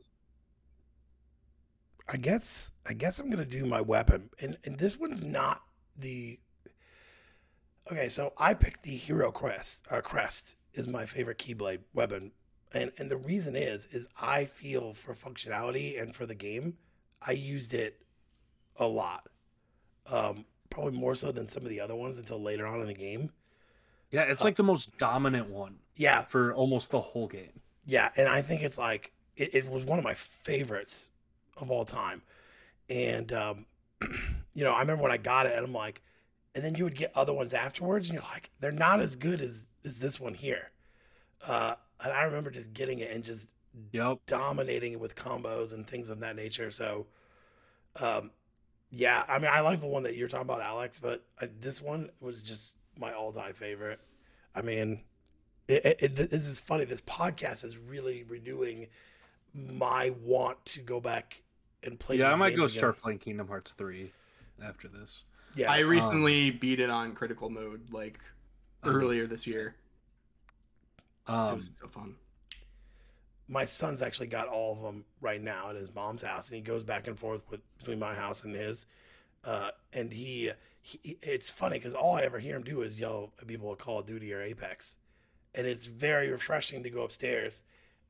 I 2.07 2.17
guess 2.17 2.71
I 2.85 2.93
guess 2.93 3.19
I'm 3.19 3.29
gonna 3.29 3.45
do 3.45 3.65
my 3.65 3.81
weapon, 3.81 4.29
and 4.39 4.57
and 4.65 4.77
this 4.77 4.97
one's 4.97 5.23
not 5.23 5.61
the. 5.97 6.39
Okay, 7.91 8.07
so 8.09 8.33
I 8.37 8.53
picked 8.53 8.83
the 8.83 8.95
hero 8.95 9.31
crest. 9.31 9.85
Uh, 9.91 10.01
crest 10.01 10.55
is 10.73 10.87
my 10.87 11.05
favorite 11.05 11.37
keyblade 11.37 11.79
weapon, 11.93 12.31
and 12.73 12.91
and 12.97 13.09
the 13.09 13.17
reason 13.17 13.55
is 13.55 13.85
is 13.87 14.07
I 14.21 14.45
feel 14.45 14.93
for 14.93 15.13
functionality 15.13 16.01
and 16.01 16.15
for 16.15 16.25
the 16.25 16.35
game, 16.35 16.77
I 17.25 17.31
used 17.31 17.73
it 17.73 18.01
a 18.77 18.87
lot, 18.87 19.27
um, 20.11 20.45
probably 20.69 20.97
more 20.99 21.15
so 21.15 21.31
than 21.31 21.47
some 21.47 21.63
of 21.63 21.69
the 21.69 21.79
other 21.79 21.95
ones 21.95 22.19
until 22.19 22.41
later 22.41 22.65
on 22.65 22.81
in 22.81 22.87
the 22.87 22.93
game. 22.93 23.31
Yeah, 24.11 24.23
it's 24.23 24.41
Uh, 24.41 24.45
like 24.45 24.55
the 24.55 24.63
most 24.63 24.97
dominant 24.97 25.49
one 25.49 25.79
Yeah, 25.95 26.21
for 26.21 26.53
almost 26.53 26.91
the 26.91 27.01
whole 27.01 27.27
game. 27.27 27.61
Yeah, 27.85 28.11
and 28.15 28.27
I 28.27 28.41
think 28.41 28.61
it's 28.61 28.77
like 28.77 29.11
it, 29.35 29.53
it 29.55 29.69
was 29.69 29.83
one 29.83 29.97
of 29.99 30.05
my 30.05 30.13
favorites 30.13 31.09
of 31.57 31.71
all 31.71 31.85
time. 31.85 32.21
And 32.89 33.31
um, 33.31 33.65
you 34.53 34.63
know, 34.63 34.71
I 34.71 34.79
remember 34.79 35.03
when 35.03 35.11
I 35.11 35.17
got 35.17 35.45
it 35.45 35.55
and 35.55 35.65
I'm 35.65 35.73
like, 35.73 36.01
and 36.55 36.63
then 36.63 36.75
you 36.75 36.83
would 36.83 36.95
get 36.95 37.11
other 37.15 37.33
ones 37.33 37.53
afterwards, 37.53 38.07
and 38.07 38.13
you're 38.13 38.29
like, 38.31 38.51
they're 38.59 38.71
not 38.71 38.99
as 38.99 39.15
good 39.15 39.41
as, 39.41 39.65
as 39.83 39.99
this 39.99 40.19
one 40.19 40.35
here. 40.35 40.69
Uh, 41.47 41.75
and 42.03 42.13
I 42.13 42.23
remember 42.23 42.51
just 42.51 42.73
getting 42.73 42.99
it 42.99 43.11
and 43.11 43.23
just 43.23 43.49
Yep. 43.91 44.19
dominating 44.27 44.93
it 44.93 44.99
with 44.99 45.15
combos 45.15 45.73
and 45.73 45.87
things 45.87 46.09
of 46.09 46.19
that 46.19 46.35
nature. 46.35 46.69
So, 46.69 47.07
um, 47.99 48.31
yeah, 48.91 49.23
I 49.27 49.39
mean, 49.39 49.49
I 49.51 49.61
like 49.61 49.81
the 49.81 49.87
one 49.87 50.03
that 50.03 50.15
you're 50.15 50.27
talking 50.27 50.45
about, 50.45 50.61
Alex, 50.61 50.99
but 50.99 51.23
uh, 51.41 51.47
this 51.59 51.81
one 51.81 52.11
was 52.21 52.43
just 52.43 52.73
my 52.99 53.13
all-time 53.13 53.53
favorite. 53.53 53.99
I 54.53 54.61
mean, 54.61 55.01
it, 55.67 55.85
it, 55.85 55.97
it, 56.01 56.15
this 56.15 56.47
is 56.47 56.59
funny. 56.59 56.85
This 56.85 57.01
podcast 57.01 57.65
is 57.65 57.77
really 57.77 58.23
renewing 58.23 58.87
my 59.53 60.11
want 60.21 60.63
to 60.65 60.81
go 60.81 60.99
back 60.99 61.42
and 61.83 61.99
play. 61.99 62.17
Yeah, 62.17 62.31
I 62.31 62.35
might 62.35 62.49
games 62.51 62.59
go 62.59 62.65
again. 62.65 62.77
start 62.77 63.01
playing 63.01 63.19
Kingdom 63.19 63.47
Hearts 63.47 63.73
3 63.73 64.11
after 64.63 64.87
this. 64.87 65.23
Yeah, 65.55 65.71
I 65.71 65.79
recently 65.79 66.49
beat 66.51 66.79
it 66.79 66.89
on 66.89 67.13
critical 67.13 67.49
mode 67.49 67.91
like 67.91 68.19
earlier 68.83 69.27
this 69.27 69.45
year. 69.45 69.75
it 71.27 71.31
Um, 71.31 71.55
was 71.57 71.71
so 71.79 71.87
fun. 71.87 72.15
my 73.47 73.65
son's 73.65 74.01
actually 74.01 74.27
got 74.27 74.47
all 74.47 74.73
of 74.73 74.81
them 74.81 75.05
right 75.21 75.41
now 75.41 75.69
at 75.69 75.75
his 75.75 75.93
mom's 75.93 76.23
house, 76.23 76.49
and 76.49 76.55
he 76.55 76.61
goes 76.61 76.83
back 76.83 77.07
and 77.07 77.17
forth 77.19 77.41
with 77.49 77.61
between 77.77 77.99
my 77.99 78.13
house 78.15 78.43
and 78.45 78.55
his. 78.55 78.85
Uh, 79.43 79.69
and 79.91 80.11
he, 80.11 80.51
he, 80.81 81.17
it's 81.21 81.49
funny 81.49 81.77
because 81.77 81.93
all 81.93 82.15
I 82.15 82.21
ever 82.21 82.39
hear 82.39 82.55
him 82.55 82.63
do 82.63 82.81
is 82.81 82.99
yell 82.99 83.31
at 83.41 83.47
people 83.47 83.71
at 83.73 83.77
Call 83.77 83.99
of 83.99 84.05
Duty 84.05 84.33
or 84.33 84.41
Apex, 84.41 84.95
and 85.53 85.67
it's 85.67 85.85
very 85.85 86.29
refreshing 86.29 86.81
to 86.83 86.89
go 86.89 87.03
upstairs 87.03 87.63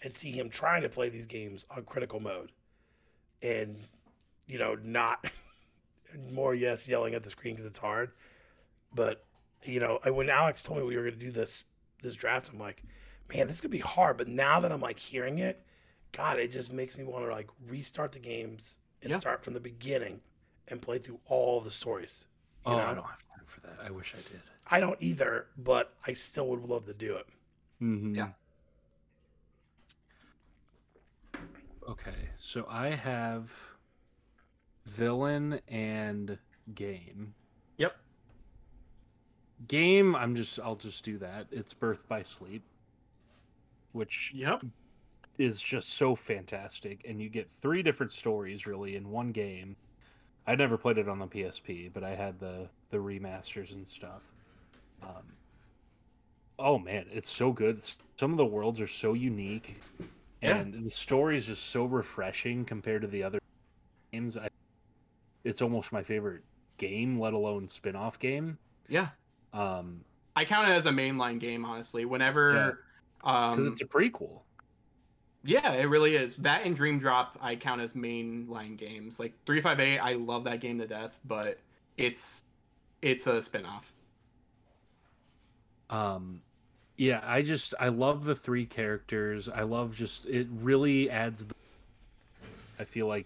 and 0.03 0.13
see 0.13 0.31
him 0.31 0.49
trying 0.49 0.81
to 0.83 0.89
play 0.89 1.09
these 1.09 1.25
games 1.25 1.65
on 1.75 1.83
critical 1.83 2.19
mode, 2.19 2.51
and 3.43 3.77
you 4.47 4.57
know 4.57 4.75
not 4.81 5.23
more 6.31 6.55
yes 6.55 6.87
yelling 6.87 7.13
at 7.13 7.23
the 7.23 7.29
screen 7.29 7.53
because 7.55 7.69
it's 7.69 7.79
hard, 7.79 8.11
but 8.95 9.23
you 9.63 9.79
know 9.79 9.99
I- 10.03 10.09
when 10.09 10.29
Alex 10.29 10.63
told 10.63 10.79
me 10.79 10.85
we 10.85 10.95
were 10.95 11.03
going 11.03 11.19
to 11.19 11.19
do 11.19 11.31
this 11.31 11.63
this 12.01 12.15
draft, 12.15 12.49
I'm 12.51 12.59
like 12.59 12.81
man, 13.33 13.47
this 13.47 13.61
could 13.61 13.71
be 13.71 13.79
hard. 13.79 14.17
But 14.17 14.27
now 14.27 14.59
that 14.59 14.71
I'm 14.71 14.81
like 14.81 14.99
hearing 14.99 15.39
it, 15.39 15.65
God, 16.11 16.39
it 16.39 16.51
just 16.51 16.71
makes 16.71 16.97
me 16.97 17.03
want 17.03 17.25
to 17.25 17.31
like 17.31 17.49
restart 17.67 18.11
the 18.11 18.19
games 18.19 18.79
and 19.01 19.11
Yeah. 19.11 19.19
start 19.19 19.43
from 19.43 19.53
the 19.53 19.59
beginning 19.59 20.21
and 20.67 20.81
play 20.81 20.97
through 20.97 21.19
all 21.25 21.61
the 21.61 21.71
stories. 21.71 22.25
You 22.65 22.73
oh, 22.73 22.77
know? 22.77 22.83
I 22.83 22.93
don't 22.93 23.05
have 23.05 23.23
time 23.35 23.45
for 23.45 23.61
that. 23.61 23.77
I 23.85 23.91
wish 23.91 24.13
I 24.13 24.21
did. 24.31 24.41
I 24.69 24.79
don't 24.79 24.97
either, 25.01 25.47
but 25.57 25.93
I 26.07 26.13
still 26.13 26.47
would 26.49 26.63
love 26.63 26.85
to 26.85 26.93
do 26.93 27.15
it. 27.15 27.25
Mm-hmm. 27.81 28.15
Yeah. 28.15 28.29
Okay, 31.87 32.29
so 32.37 32.65
I 32.69 32.89
have 32.89 33.51
villain 34.85 35.59
and 35.67 36.37
game. 36.75 37.33
Yep. 37.77 37.95
Game, 39.67 40.15
I'm 40.15 40.35
just 40.35 40.59
I'll 40.59 40.75
just 40.75 41.03
do 41.03 41.17
that. 41.19 41.47
It's 41.51 41.73
Birth 41.73 42.07
by 42.07 42.21
Sleep, 42.21 42.63
which 43.91 44.31
Yep. 44.33 44.63
is 45.37 45.61
just 45.61 45.89
so 45.89 46.15
fantastic 46.15 47.03
and 47.07 47.21
you 47.21 47.27
get 47.29 47.49
three 47.51 47.81
different 47.83 48.13
stories 48.13 48.65
really 48.65 48.95
in 48.95 49.09
one 49.09 49.31
game. 49.31 49.75
I 50.47 50.55
never 50.55 50.77
played 50.77 50.97
it 50.97 51.09
on 51.09 51.19
the 51.19 51.27
PSP, 51.27 51.89
but 51.93 52.03
I 52.03 52.15
had 52.15 52.39
the 52.39 52.69
the 52.91 52.97
remasters 52.97 53.71
and 53.71 53.85
stuff. 53.87 54.31
Um, 55.01 55.33
oh 56.59 56.79
man, 56.79 57.07
it's 57.11 57.29
so 57.29 57.51
good. 57.51 57.75
It's- 57.77 57.97
some 58.17 58.31
of 58.31 58.37
the 58.37 58.45
worlds 58.45 58.79
are 58.79 58.87
so 58.87 59.13
unique, 59.13 59.81
Yeah. 60.43 60.57
and 60.57 60.85
the 60.85 60.89
story 60.89 61.37
is 61.37 61.47
just 61.47 61.67
so 61.67 61.85
refreshing 61.85 62.65
compared 62.65 63.01
to 63.03 63.07
the 63.07 63.23
other 63.23 63.39
games. 64.11 64.37
I, 64.37 64.49
it's 65.43 65.61
almost 65.61 65.91
my 65.91 66.03
favorite 66.03 66.41
game, 66.77 67.19
let 67.19 67.33
alone 67.33 67.67
spin-off 67.67 68.19
game. 68.19 68.57
Yeah. 68.89 69.09
Um, 69.53 70.03
I 70.35 70.45
count 70.45 70.67
it 70.69 70.73
as 70.73 70.85
a 70.85 70.91
mainline 70.91 71.39
game, 71.39 71.63
honestly. 71.63 72.05
Whenever, 72.05 72.77
because 73.19 73.57
um, 73.59 73.67
it's 73.71 73.81
a 73.81 73.85
prequel. 73.85 74.41
yeah, 75.43 75.73
it 75.73 75.85
really 75.85 76.15
is. 76.15 76.35
That 76.37 76.65
and 76.65 76.75
Dream 76.75 76.99
Drop, 76.99 77.37
I 77.41 77.55
count 77.55 77.81
as 77.81 77.93
mainline 77.93 78.75
games. 78.77 79.19
Like 79.19 79.33
three 79.45 79.61
five 79.61 79.79
eight, 79.79 79.99
I 79.99 80.13
love 80.13 80.43
that 80.45 80.59
game 80.59 80.79
to 80.79 80.87
death, 80.87 81.19
but 81.25 81.59
it's 81.97 82.43
it's 83.01 83.27
a 83.27 83.33
spinoff. 83.33 83.83
um 85.89 86.41
yeah 86.97 87.21
i 87.25 87.41
just 87.41 87.73
i 87.79 87.87
love 87.87 88.23
the 88.25 88.35
three 88.35 88.65
characters 88.65 89.49
i 89.49 89.61
love 89.63 89.95
just 89.95 90.25
it 90.27 90.47
really 90.61 91.09
adds 91.09 91.43
the, 91.45 91.55
i 92.79 92.83
feel 92.83 93.07
like 93.07 93.25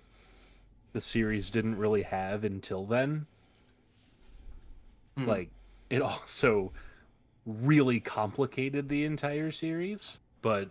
the 0.93 1.01
series 1.01 1.49
didn't 1.49 1.77
really 1.77 2.01
have 2.03 2.43
until 2.43 2.85
then 2.85 3.25
Hmm. 5.17 5.25
like 5.25 5.49
it 5.89 6.01
also 6.03 6.71
really 7.45 7.99
complicated 7.99 8.87
the 8.89 9.03
entire 9.05 9.51
series 9.51 10.19
but 10.41 10.69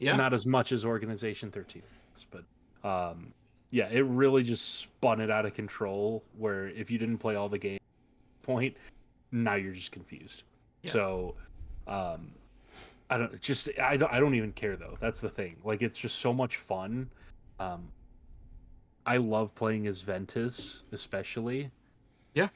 Yeah. 0.00 0.16
not 0.16 0.32
as 0.34 0.46
much 0.46 0.72
as 0.72 0.84
organization 0.84 1.50
13 1.50 1.82
but 2.30 2.44
um 2.88 3.32
yeah 3.70 3.88
it 3.88 4.00
really 4.04 4.42
just 4.42 4.80
spun 4.80 5.20
it 5.20 5.30
out 5.30 5.46
of 5.46 5.54
control 5.54 6.24
where 6.36 6.66
if 6.68 6.90
you 6.90 6.98
didn't 6.98 7.18
play 7.18 7.36
all 7.36 7.48
the 7.48 7.58
game 7.58 7.78
point 8.42 8.76
now 9.30 9.54
you're 9.54 9.74
just 9.74 9.92
confused. 9.92 10.44
Yeah. 10.82 10.92
So, 10.92 11.34
um, 11.88 12.30
I 13.10 13.18
don't 13.18 13.40
just 13.40 13.68
I 13.80 13.96
don't 13.96 14.12
I 14.12 14.20
don't 14.20 14.34
even 14.34 14.52
care 14.52 14.76
though. 14.76 14.96
That's 15.00 15.20
the 15.20 15.30
thing. 15.30 15.56
Like 15.64 15.82
it's 15.82 15.96
just 15.96 16.18
so 16.18 16.32
much 16.32 16.56
fun. 16.56 17.08
Um, 17.58 17.88
I 19.06 19.16
love 19.16 19.54
playing 19.54 19.86
as 19.86 20.02
Ventus, 20.02 20.82
especially. 20.92 21.70
Yeah. 22.34 22.48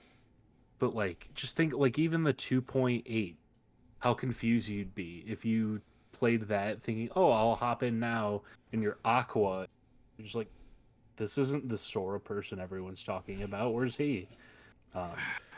But 0.78 0.94
like, 0.94 1.28
just 1.34 1.56
think 1.56 1.72
like 1.72 1.98
even 1.98 2.22
the 2.22 2.32
two 2.32 2.60
point 2.60 3.04
eight, 3.08 3.36
how 4.00 4.14
confused 4.14 4.68
you'd 4.68 4.94
be 4.94 5.24
if 5.26 5.44
you 5.44 5.80
played 6.12 6.42
that 6.42 6.82
thinking, 6.82 7.08
oh, 7.16 7.30
I'll 7.30 7.54
hop 7.54 7.82
in 7.82 7.98
now, 7.98 8.42
and 8.72 8.82
you're 8.82 8.98
Aqua. 9.04 9.66
You're 10.16 10.24
just 10.24 10.34
like, 10.34 10.50
this 11.16 11.38
isn't 11.38 11.68
the 11.68 11.78
Sora 11.78 12.20
person 12.20 12.60
everyone's 12.60 13.02
talking 13.02 13.42
about. 13.42 13.72
Where's 13.72 13.96
he? 13.96 14.28
Um, 14.94 15.10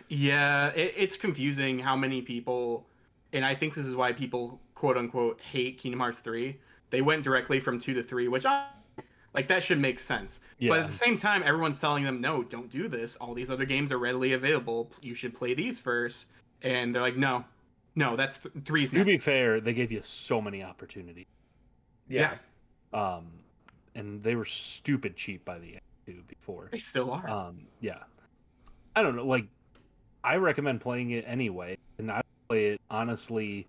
Yeah, 0.08 0.68
it, 0.68 0.94
it's 0.96 1.16
confusing 1.16 1.78
how 1.78 1.96
many 1.96 2.22
people, 2.22 2.86
and 3.34 3.44
I 3.44 3.54
think 3.54 3.74
this 3.74 3.84
is 3.86 3.94
why 3.94 4.12
people 4.12 4.60
quote 4.74 4.96
unquote 4.96 5.40
hate 5.40 5.78
Kingdom 5.78 6.00
Hearts 6.00 6.18
3. 6.20 6.58
They 6.90 7.02
went 7.02 7.22
directly 7.24 7.60
from 7.60 7.78
2 7.78 7.92
to 7.94 8.02
3, 8.02 8.28
which 8.28 8.46
I 8.46 8.66
like 9.34 9.48
that 9.48 9.62
should 9.62 9.80
make 9.80 9.98
sense. 9.98 10.40
Yeah. 10.58 10.70
But 10.70 10.80
at 10.80 10.86
the 10.86 10.92
same 10.92 11.18
time, 11.18 11.42
everyone's 11.44 11.80
telling 11.80 12.04
them, 12.04 12.20
no, 12.20 12.42
don't 12.44 12.70
do 12.70 12.88
this. 12.88 13.16
All 13.16 13.34
these 13.34 13.50
other 13.50 13.64
games 13.64 13.90
are 13.90 13.98
readily 13.98 14.32
available. 14.32 14.92
You 15.02 15.14
should 15.14 15.34
play 15.34 15.54
these 15.54 15.80
first. 15.80 16.30
And 16.62 16.94
they're 16.94 17.02
like, 17.02 17.16
no, 17.16 17.44
no, 17.96 18.14
that's 18.16 18.38
th- 18.38 18.54
three's 18.64 18.90
to 18.92 19.04
be 19.04 19.18
fair, 19.18 19.60
they 19.60 19.74
gave 19.74 19.90
you 19.90 20.00
so 20.02 20.40
many 20.40 20.62
opportunities. 20.62 21.26
Yeah. 22.08 22.34
Um, 22.92 23.26
and 23.96 24.22
they 24.22 24.36
were 24.36 24.44
stupid 24.44 25.16
cheap 25.16 25.44
by 25.44 25.58
the 25.58 25.72
end 25.72 25.80
too. 26.06 26.22
Before, 26.28 26.68
They 26.70 26.78
still 26.78 27.10
are. 27.10 27.28
um, 27.28 27.66
yeah, 27.80 28.04
I 28.94 29.02
don't 29.02 29.16
know. 29.16 29.26
Like, 29.26 29.46
I 30.22 30.36
recommend 30.36 30.80
playing 30.80 31.10
it 31.10 31.24
anyway, 31.26 31.76
and 31.98 32.10
I 32.10 32.16
would 32.18 32.24
play 32.54 32.66
it 32.66 32.80
honestly. 32.90 33.66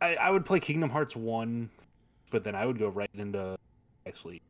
I, 0.00 0.14
I 0.14 0.30
would 0.30 0.44
play 0.44 0.60
Kingdom 0.60 0.90
Hearts 0.90 1.16
one, 1.16 1.68
but 2.30 2.44
then 2.44 2.54
I 2.54 2.64
would 2.64 2.78
go 2.78 2.88
right 2.88 3.10
into 3.14 3.56
my 4.06 4.12
sleep 4.12 4.42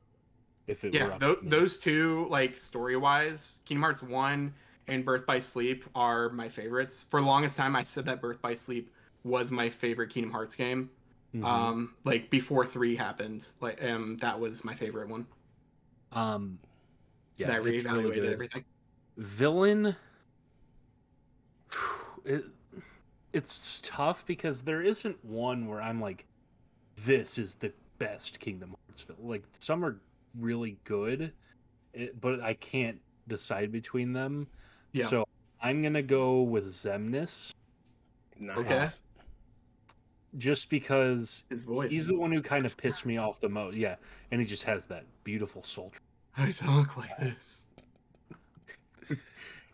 if 0.67 0.85
it 0.85 0.93
were 0.93 0.99
yeah, 0.99 1.07
up 1.09 1.21
tho- 1.21 1.39
those 1.43 1.79
two, 1.79 2.27
like 2.31 2.59
story 2.59 2.97
wise, 2.97 3.59
Kingdom 3.65 3.83
Hearts 3.83 4.03
1 4.03 4.53
and 4.89 5.05
Birth 5.05 5.27
by 5.27 5.39
Sleep 5.39 5.85
are 5.95 6.29
my 6.31 6.49
favorites. 6.49 7.07
For 7.11 7.21
the 7.21 7.27
longest 7.27 7.57
time, 7.57 7.75
I 7.75 7.83
said 7.83 8.05
that 8.05 8.21
Birth 8.21 8.41
by 8.43 8.55
Sleep 8.55 8.91
was 9.25 9.51
my 9.51 9.69
favorite 9.71 10.11
Kingdom 10.11 10.33
Hearts 10.33 10.55
game. 10.55 10.91
Mhm. 11.35 11.45
um 11.45 11.95
like 12.05 12.31
before 12.31 12.65
three 12.65 12.97
happened 12.97 13.47
like 13.61 13.85
um 13.85 14.17
that 14.17 14.41
was 14.41 14.65
my 14.65 14.75
favorite 14.75 15.11
one 15.11 15.27
um, 16.13 16.59
yeah, 17.37 17.49
that 17.49 17.53
I 17.53 17.57
really 17.59 17.83
reevaluated 17.83 18.15
good. 18.15 18.33
everything 18.33 18.65
villain 19.19 19.95
it, 22.25 22.45
it's 23.33 23.81
tough 23.85 24.25
because 24.27 24.63
there 24.63 24.83
isn't 24.83 25.23
one 25.25 25.67
where 25.67 25.81
i'm 25.81 26.01
like 26.01 26.27
this 27.05 27.39
is 27.39 27.55
the 27.55 27.73
best 27.99 28.39
kingdom 28.41 28.75
hearts 28.87 29.03
villain 29.03 29.29
like 29.29 29.45
some 29.59 29.85
are 29.85 30.01
really 30.39 30.79
good 30.85 31.33
it, 31.93 32.21
but 32.21 32.41
i 32.41 32.55
can't 32.55 32.99
decide 33.29 33.71
between 33.71 34.13
them. 34.13 34.47
Yeah. 34.93 35.09
so 35.09 35.27
i'm 35.61 35.83
gonna 35.83 36.03
go 36.03 36.43
with 36.43 36.67
Xemnas 36.73 37.53
Nice. 38.41 39.01
just 40.37 40.71
because 40.71 41.43
his 41.51 41.65
voice. 41.65 41.91
he's 41.91 42.07
the 42.07 42.17
one 42.17 42.31
who 42.33 42.41
kind 42.41 42.65
of 42.65 42.77
pissed 42.77 43.05
me 43.05 43.17
off 43.19 43.41
the 43.41 43.49
most. 43.49 43.77
Yeah 43.77 43.97
and 44.31 44.41
he 44.41 44.47
just 44.47 44.65
has 44.65 44.87
that 44.87 45.05
beautiful 45.25 45.63
soul 45.63 45.93
i 46.37 46.53
talk 46.53 46.97
like 46.97 47.17
this. 47.19 47.65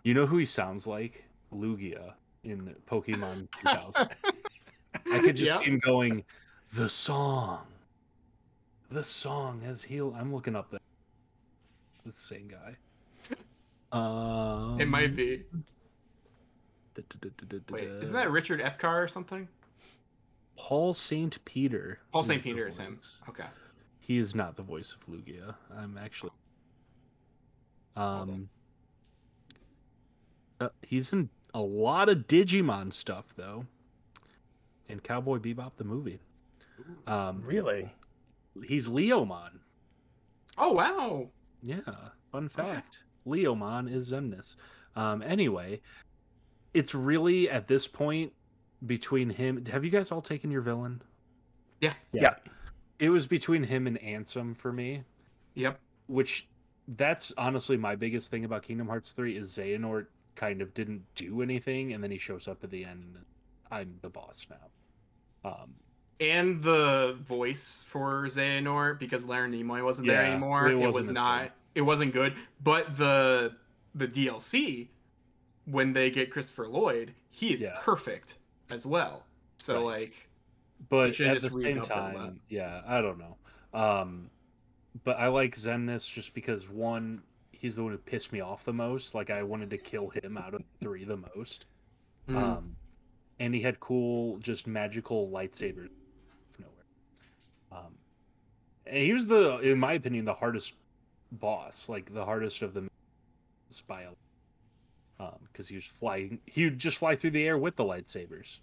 You 0.05 0.13
know 0.13 0.27
who 0.27 0.37
he 0.37 0.45
sounds 0.45 0.87
like? 0.87 1.25
Lugia 1.51 2.13
in 2.45 2.75
pokemon 2.87 3.49
2000 3.63 4.09
I 5.11 5.19
could 5.21 5.37
just 5.37 5.59
see 5.61 5.67
him 5.71 5.79
going, 5.81 6.25
the 6.75 6.89
song. 6.89 7.67
The 8.91 9.03
song 9.03 9.61
has 9.65 9.83
healed. 9.83 10.15
I'm 10.17 10.33
looking 10.33 10.55
up 10.55 10.71
the, 10.71 10.79
the 12.07 12.13
same 12.13 12.49
guy. 12.49 12.77
Um, 13.93 14.81
it 14.81 14.89
might 14.89 15.15
be 15.15 15.45
da- 16.95 17.03
da- 17.21 17.31
da- 17.49 17.59
wait 17.71 17.85
isn't 18.03 18.15
that 18.15 18.31
richard 18.31 18.61
epcar 18.61 19.03
or 19.05 19.07
something 19.09 19.47
Paul 20.57 20.95
Saint 20.95 21.45
Peter? 21.45 22.01
paul 22.13 22.23
st 22.25 22.43
peter 22.43 22.67
is 22.67 22.77
him 22.79 23.01
okay 23.29 23.45
He 24.01 24.19
is 24.19 24.35
not 24.35 24.57
the 24.57 24.63
voice 24.63 24.93
of 24.97 25.07
Lugia. 25.07 25.55
I'm 25.77 25.97
actually. 25.97 26.33
Um. 27.97 28.49
uh, 30.61 30.69
he's 30.83 31.13
in 31.13 31.29
a 31.55 31.61
lot 31.61 32.09
of 32.09 32.27
Digimon 32.27 32.93
stuff 32.93 33.33
though, 33.37 33.65
and 34.89 35.03
Cowboy 35.03 35.39
Bebop 35.39 35.73
the 35.77 35.85
movie. 35.85 36.21
Um, 37.07 37.43
Really? 37.45 37.91
he's 38.67 38.89
Leomon. 38.89 39.59
oh 40.59 40.73
wow 40.73 41.29
Yeah, 41.63 41.79
fun 42.31 42.49
fact. 42.49 43.05
Leomon 43.27 43.91
is 43.93 44.13
Xemnas. 44.13 44.57
Um, 44.97 45.23
anyway, 45.23 45.81
it's 46.75 46.95
really 46.95 47.49
at 47.49 47.67
this 47.69 47.87
point 47.89 48.33
between 48.87 49.31
him. 49.31 49.65
Have 49.67 49.85
you 49.85 49.91
guys 49.91 50.13
all 50.13 50.21
taken 50.21 50.51
your 50.51 50.61
villain? 50.61 51.01
Yeah. 51.81 51.91
Yeah. 52.13 52.35
It 52.99 53.09
was 53.09 53.27
between 53.27 53.63
him 53.65 53.87
and 53.87 53.99
Ansem 54.01 54.57
for 54.57 54.73
me, 54.73 55.03
yep 55.55 55.81
which 56.07 56.47
that's 56.97 57.33
honestly 57.39 57.77
my 57.79 57.97
biggest 57.97 58.31
thing 58.31 58.45
about 58.45 58.63
Kingdom 58.63 58.87
Hearts 58.89 59.13
3 59.13 59.37
is 59.39 59.51
Xehanort 59.57 60.07
kind 60.35 60.61
of 60.63 60.75
didn't 60.75 61.03
do 61.15 61.43
anything 61.43 61.93
and 61.93 62.03
then 62.03 62.11
he 62.11 62.19
shows 62.19 62.49
up 62.49 62.63
at 62.65 62.71
the 62.71 62.85
end 62.85 63.15
and 63.17 63.25
I'm 63.71 63.95
the 64.03 64.09
boss 64.09 64.47
now. 64.51 65.51
Um, 65.51 65.75
and 66.21 66.63
the 66.63 67.17
voice 67.21 67.85
for 67.87 68.25
Xehanort 68.29 68.99
because 68.99 69.25
Larry 69.25 69.51
Nimoy 69.51 69.85
wasn't 69.85 70.07
there 70.07 70.25
anymore. 70.25 70.69
it 70.69 70.73
It, 70.73 70.77
wasn't 70.77 71.09
was 71.09 71.15
not. 71.15 71.43
good. 71.43 71.53
It 71.75 71.81
wasn't 71.83 72.13
good. 72.13 72.35
But 72.63 72.97
the 72.97 73.57
the 73.95 74.09
DLC 74.09 74.89
when 75.67 75.93
they 75.93 76.11
get 76.11 76.31
Christopher 76.31 76.67
Lloyd, 76.69 77.15
he 77.31 77.53
is 77.55 77.63
Yeah. 77.63 77.79
perfect 77.83 78.37
as 78.71 78.85
well. 78.87 79.25
So 79.59 79.77
Right. 79.89 80.01
like, 80.01 80.29
but 80.89 81.21
at 81.21 81.41
the 81.41 81.51
same 81.51 81.81
time, 81.83 82.41
yeah, 82.49 82.83
I 82.87 83.01
don't 83.01 83.19
know. 83.19 83.37
Um, 83.73 84.31
but 85.05 85.19
I 85.19 85.29
like 85.29 85.57
Xemnas 85.57 86.11
just 86.11 86.35
because 86.35 86.69
one, 86.69 87.23
he's 87.65 87.77
the 87.77 87.83
one 87.83 87.93
who 87.93 87.99
pissed 87.99 88.31
me 88.31 88.41
off 88.41 88.65
the 88.67 88.73
most. 88.75 89.15
Like 89.15 89.31
I 89.31 89.43
wanted 89.43 89.71
to 89.71 89.79
kill 89.79 90.11
him 90.11 90.37
out 90.37 90.53
of 90.53 90.63
three 90.83 91.05
the 91.05 91.17
most. 91.35 91.65
hmm, 92.27 92.37
Um, 92.37 92.77
and 93.41 93.55
he 93.55 93.63
had 93.63 93.81
cool, 93.81 94.37
just 94.39 94.67
magical 94.67 95.31
lightsabers 95.31 95.89
nowhere. 96.59 96.85
Um, 97.73 97.95
and 98.87 98.99
he 98.99 99.15
was 99.15 99.27
the, 99.27 99.59
in 99.61 99.79
my 99.79 99.95
opinion, 99.95 100.27
the 100.27 100.35
hardest 100.35 100.75
boss, 101.33 101.89
like 101.89 102.13
the 102.13 102.25
hardest 102.25 102.61
of 102.61 102.75
the 102.75 102.89
by 103.89 104.07
um 105.19 105.39
because 105.51 105.67
he 105.67 105.75
was 105.75 105.85
flying 105.85 106.39
he 106.47 106.65
would 106.65 106.79
just 106.79 106.99
fly 106.99 107.17
through 107.17 107.31
the 107.31 107.45
air 107.45 107.59
with 107.59 107.75
the 107.75 107.83
lightsabers 107.83 108.59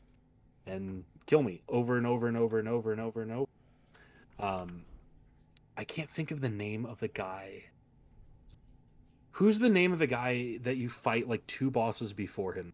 and 0.65 1.03
kill 1.25 1.43
me 1.43 1.61
over 1.67 1.97
and 1.97 2.07
over 2.07 2.27
and 2.27 2.37
over 2.37 2.59
and 2.59 2.69
over 2.69 2.91
and 2.93 3.01
over 3.01 3.21
and 3.21 3.31
over 3.31 3.49
um 4.39 4.83
i 5.75 5.83
can't 5.83 6.09
think 6.09 6.31
of 6.31 6.39
the 6.39 6.49
name 6.49 6.85
of 6.85 6.99
the 7.01 7.09
guy 7.09 7.65
who's 9.31 9.59
the 9.59 9.69
name 9.69 9.93
of 9.93 9.99
the 9.99 10.07
guy 10.07 10.57
that 10.63 10.77
you 10.77 10.89
fight 10.89 11.27
like 11.27 11.45
two 11.47 11.71
bosses 11.71 12.13
before 12.13 12.53
him 12.53 12.73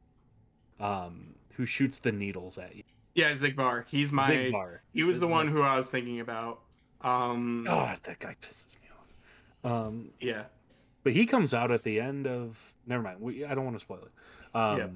um 0.79 1.35
who 1.53 1.65
shoots 1.65 1.99
the 1.99 2.11
needles 2.11 2.57
at 2.57 2.75
you 2.75 2.83
yeah, 3.17 3.33
Xigbar. 3.33 3.85
He's 3.87 4.11
my. 4.11 4.29
Xigbar. 4.29 4.77
He 4.93 5.03
was 5.03 5.19
the 5.19 5.27
one 5.27 5.47
who 5.47 5.63
I 5.63 5.75
was 5.75 5.89
thinking 5.89 6.19
about. 6.19 6.59
Um, 7.01 7.63
god 7.65 7.99
that 8.03 8.19
guy 8.19 8.35
pisses 8.41 8.75
me 8.81 8.87
off 8.91 9.71
um 9.71 10.09
yeah, 10.19 10.45
But 11.03 11.13
he 11.13 11.25
comes 11.25 11.53
out 11.53 11.71
at 11.71 11.83
the 11.83 11.99
end 11.99 12.27
of. 12.27 12.59
Never 12.85 13.01
mind. 13.03 13.19
We, 13.19 13.43
I 13.43 13.55
don't 13.55 13.65
want 13.65 13.75
to 13.75 13.81
spoil 13.81 13.99
it. 14.03 14.57
Um, 14.57 14.77
Yeah. 14.77 14.87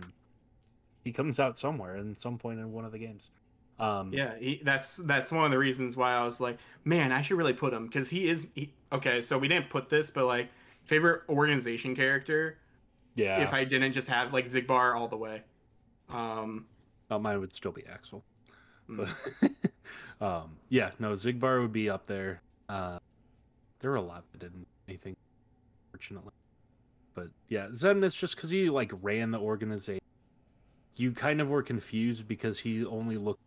He 1.03 1.11
comes 1.11 1.39
out 1.39 1.57
somewhere 1.57 1.97
in 1.97 2.13
some 2.13 2.37
point 2.37 2.59
in 2.59 2.71
one 2.71 2.85
of 2.85 2.91
the 2.91 2.99
games. 2.99 3.31
Um, 3.79 4.13
yeah. 4.13 4.37
He, 4.37 4.61
that's 4.63 4.97
that's 4.97 5.31
one 5.31 5.45
of 5.45 5.51
the 5.51 5.57
reasons 5.57 5.95
why 5.95 6.13
I 6.13 6.23
was 6.23 6.39
like, 6.39 6.59
man, 6.85 7.11
I 7.11 7.23
should 7.23 7.37
really 7.37 7.53
put 7.53 7.73
him 7.73 7.87
because 7.87 8.07
he 8.07 8.29
is. 8.29 8.47
He, 8.53 8.71
okay, 8.91 9.21
so 9.21 9.39
we 9.39 9.47
didn't 9.47 9.71
put 9.71 9.89
this, 9.89 10.11
but 10.11 10.27
like 10.27 10.49
favorite 10.85 11.23
organization 11.29 11.95
character. 11.95 12.57
Yeah. 13.15 13.41
If 13.41 13.53
I 13.53 13.63
didn't 13.63 13.93
just 13.93 14.07
have 14.07 14.33
like 14.33 14.47
Xigbar 14.47 14.95
all 14.95 15.07
the 15.07 15.17
way. 15.17 15.41
Um, 16.09 16.65
Oh, 17.09 17.19
mine 17.19 17.39
would 17.41 17.53
still 17.53 17.73
be 17.73 17.85
Axel. 17.87 18.23
mm. 18.89 19.07
But 20.19 20.25
um, 20.25 20.51
yeah, 20.69 20.91
no, 20.99 21.11
Xigbar 21.13 21.61
would 21.61 21.73
be 21.73 21.89
up 21.89 22.07
there. 22.07 22.41
Uh, 22.69 22.99
there 23.79 23.91
were 23.91 23.97
a 23.97 24.01
lot 24.01 24.23
that 24.31 24.39
didn't 24.39 24.65
anything, 24.87 25.15
fortunately. 25.91 26.31
But 27.13 27.27
yeah, 27.49 27.67
Xemnas 27.67 28.15
just 28.15 28.35
because 28.35 28.49
he 28.49 28.69
like 28.69 28.91
ran 29.01 29.31
the 29.31 29.39
organization, 29.39 30.01
you 30.95 31.11
kind 31.11 31.41
of 31.41 31.49
were 31.49 31.63
confused 31.63 32.27
because 32.27 32.59
he 32.59 32.85
only 32.85 33.17
looked 33.17 33.41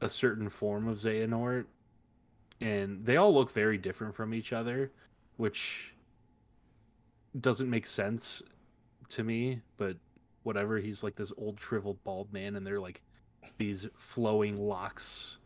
a 0.00 0.08
certain 0.08 0.48
form 0.48 0.86
of 0.86 0.98
Xehanort, 0.98 1.64
and 2.60 3.04
they 3.04 3.16
all 3.16 3.34
look 3.34 3.50
very 3.50 3.78
different 3.78 4.14
from 4.14 4.32
each 4.34 4.52
other, 4.52 4.92
which 5.36 5.94
doesn't 7.40 7.68
make 7.68 7.86
sense 7.86 8.42
to 9.10 9.24
me. 9.24 9.60
But 9.76 9.96
whatever. 10.46 10.78
He's 10.78 11.02
like 11.02 11.16
this 11.16 11.32
old 11.36 11.60
shriveled 11.60 12.02
bald 12.04 12.32
man, 12.32 12.56
and 12.56 12.66
they're 12.66 12.80
like 12.80 13.02
these 13.58 13.88
flowing 13.96 14.56
locks. 14.56 15.38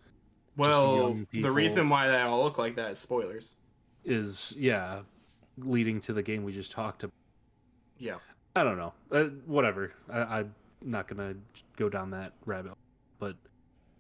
Well, 0.56 1.18
the 1.32 1.50
reason 1.50 1.88
why 1.88 2.08
they 2.08 2.20
all 2.20 2.44
look 2.44 2.58
like 2.58 2.76
that 2.76 2.92
is 2.92 2.98
spoilers. 2.98 3.54
Is 4.04 4.54
yeah, 4.56 5.00
leading 5.58 6.00
to 6.02 6.12
the 6.12 6.22
game 6.22 6.44
we 6.44 6.52
just 6.52 6.70
talked 6.70 7.02
about. 7.02 7.14
Yeah. 7.98 8.16
I 8.54 8.64
don't 8.64 8.76
know. 8.76 8.92
Uh, 9.10 9.24
whatever. 9.46 9.92
I, 10.12 10.20
I'm 10.20 10.54
not 10.82 11.08
gonna 11.08 11.34
go 11.76 11.88
down 11.88 12.10
that 12.10 12.32
rabbit. 12.44 12.68
hole. 12.68 12.78
But 13.18 13.36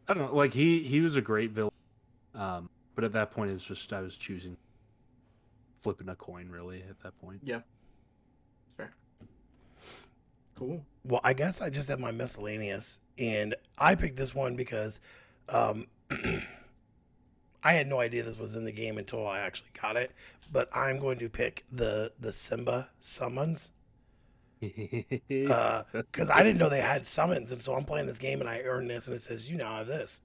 I 0.08 0.14
don't 0.14 0.30
know. 0.30 0.36
Like 0.36 0.52
he 0.52 0.82
he 0.82 1.00
was 1.00 1.16
a 1.16 1.20
great 1.20 1.52
villain. 1.52 1.72
Um, 2.34 2.68
but 2.94 3.04
at 3.04 3.12
that 3.12 3.30
point, 3.30 3.50
it's 3.50 3.64
just 3.64 3.92
I 3.92 4.00
was 4.00 4.16
choosing 4.16 4.56
flipping 5.78 6.08
a 6.08 6.16
coin. 6.16 6.48
Really, 6.50 6.82
at 6.88 7.00
that 7.02 7.18
point. 7.20 7.40
Fair. 7.46 7.64
Cool. 10.54 10.84
Well, 11.04 11.20
I 11.24 11.32
guess 11.32 11.60
I 11.62 11.70
just 11.70 11.88
have 11.88 11.98
my 12.00 12.10
miscellaneous, 12.12 13.00
and 13.18 13.54
I 13.78 13.94
picked 13.94 14.16
this 14.16 14.34
one 14.34 14.56
because 14.56 15.00
um, 15.48 15.86
I 17.62 17.72
had 17.72 17.86
no 17.86 18.00
idea 18.00 18.22
this 18.22 18.38
was 18.38 18.54
in 18.56 18.64
the 18.64 18.72
game 18.72 18.98
until 18.98 19.26
I 19.26 19.40
actually 19.40 19.70
got 19.80 19.96
it. 19.96 20.12
But 20.52 20.68
I'm 20.74 20.98
going 20.98 21.18
to 21.20 21.28
pick 21.28 21.64
the 21.70 22.12
the 22.18 22.32
Simba 22.32 22.90
summons 23.00 23.72
because 24.60 25.84
I 26.30 26.42
didn't 26.42 26.58
know 26.58 26.68
they 26.68 26.80
had 26.80 27.06
summons, 27.06 27.52
and 27.52 27.62
so 27.62 27.74
I'm 27.74 27.84
playing 27.84 28.06
this 28.06 28.18
game 28.18 28.40
and 28.40 28.48
I 28.48 28.60
earn 28.60 28.88
this, 28.88 29.06
and 29.06 29.14
it 29.16 29.22
says 29.22 29.50
you 29.50 29.56
now 29.56 29.76
have 29.76 29.86
this, 29.86 30.22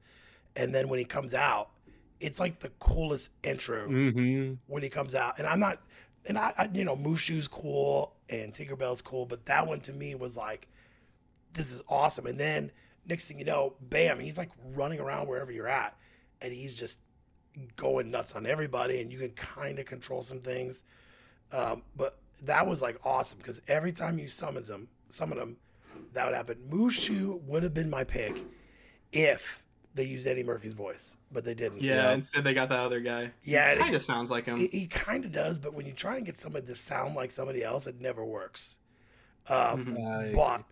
and 0.56 0.73
then 0.76 0.89
when 0.89 0.99
he 0.99 1.06
comes 1.06 1.34
out, 1.34 1.72
it's 2.19 2.39
like 2.39 2.60
the 2.60 2.69
coolest 2.80 3.30
intro 3.43 3.88
hmm 3.88 4.53
when 4.68 4.84
he 4.84 4.89
comes 4.89 5.15
out. 5.15 5.38
And 5.39 5.47
I'm 5.47 5.60
not, 5.60 5.81
and 6.27 6.38
I, 6.38 6.53
I 6.57 6.69
you 6.73 6.84
know, 6.84 6.95
Mushu's 6.95 7.47
cool 7.47 8.15
and 8.30 8.53
Tinkerbell's 8.53 9.02
cool, 9.02 9.26
but 9.26 9.45
that 9.45 9.68
one 9.68 9.80
to 9.81 9.93
me 9.93 10.15
was 10.15 10.35
like, 10.38 10.68
this 11.53 11.73
is 11.73 11.84
awesome. 11.88 12.26
And 12.26 12.39
then 12.39 12.72
next 13.07 13.27
thing 13.27 13.39
you 13.39 13.45
know, 13.45 13.76
bam, 13.81 14.19
he's 14.19 14.38
like 14.38 14.52
running 14.73 14.99
around 14.99 15.27
wherever 15.27 15.52
you're 15.52 15.68
at, 15.68 15.95
and 16.41 16.53
he's 16.53 16.73
just 16.73 16.99
going 17.76 18.11
nuts 18.11 18.35
on 18.35 18.45
everybody, 18.45 19.02
and 19.02 19.11
you 19.11 19.19
can 19.19 19.31
kind 19.31 19.80
of 19.80 19.85
control 19.85 20.22
some 20.22 20.39
things. 20.39 20.84
Um, 21.52 21.84
but 21.95 22.19
that 22.43 22.68
was 22.68 22.81
like 22.81 22.99
awesome 23.06 23.38
because 23.38 23.61
every 23.68 23.91
time 23.91 24.19
you 24.19 24.27
summons 24.27 24.69
him, 24.69 24.88
summon 25.10 25.38
him, 25.38 25.57
that 26.14 26.26
would 26.26 26.35
happen. 26.35 26.57
Mushu 26.69 27.41
would 27.43 27.64
have 27.64 27.73
been 27.73 27.89
my 27.89 28.03
pick 28.03 28.43
if 29.11 29.65
they 29.96 30.04
used 30.04 30.28
Eddie 30.28 30.44
Murphy's 30.44 30.74
voice, 30.74 31.18
but 31.32 31.44
they 31.46 31.54
didn't. 31.56 31.82
Yeah, 31.82 32.12
instead 32.12 32.44
they 32.44 32.54
got 32.54 32.70
that 32.70 32.80
other 32.82 33.00
guy. 33.00 33.32
Yeah, 33.44 33.70
It 33.72 33.78
it- 33.78 33.80
kind 33.82 33.96
of 33.96 34.02
sounds 34.02 34.30
like 34.30 34.46
him. 34.46 34.58
he, 34.58 34.68
he 34.68 34.86
kind 34.88 35.26
of 35.26 35.32
does, 35.32 35.58
but 35.58 35.74
when 35.74 35.86
you 35.86 35.94
try 35.94 36.18
and 36.18 36.26
get 36.26 36.38
somebody 36.38 36.68
to 36.68 36.76
sound 36.76 37.16
like 37.16 37.32
somebody 37.32 37.64
else, 37.64 37.88
it 37.88 38.00
never 38.02 38.24
works. 38.24 38.78
Um, 39.48 39.86
Mhm. 39.96 40.36
But, 40.36 40.64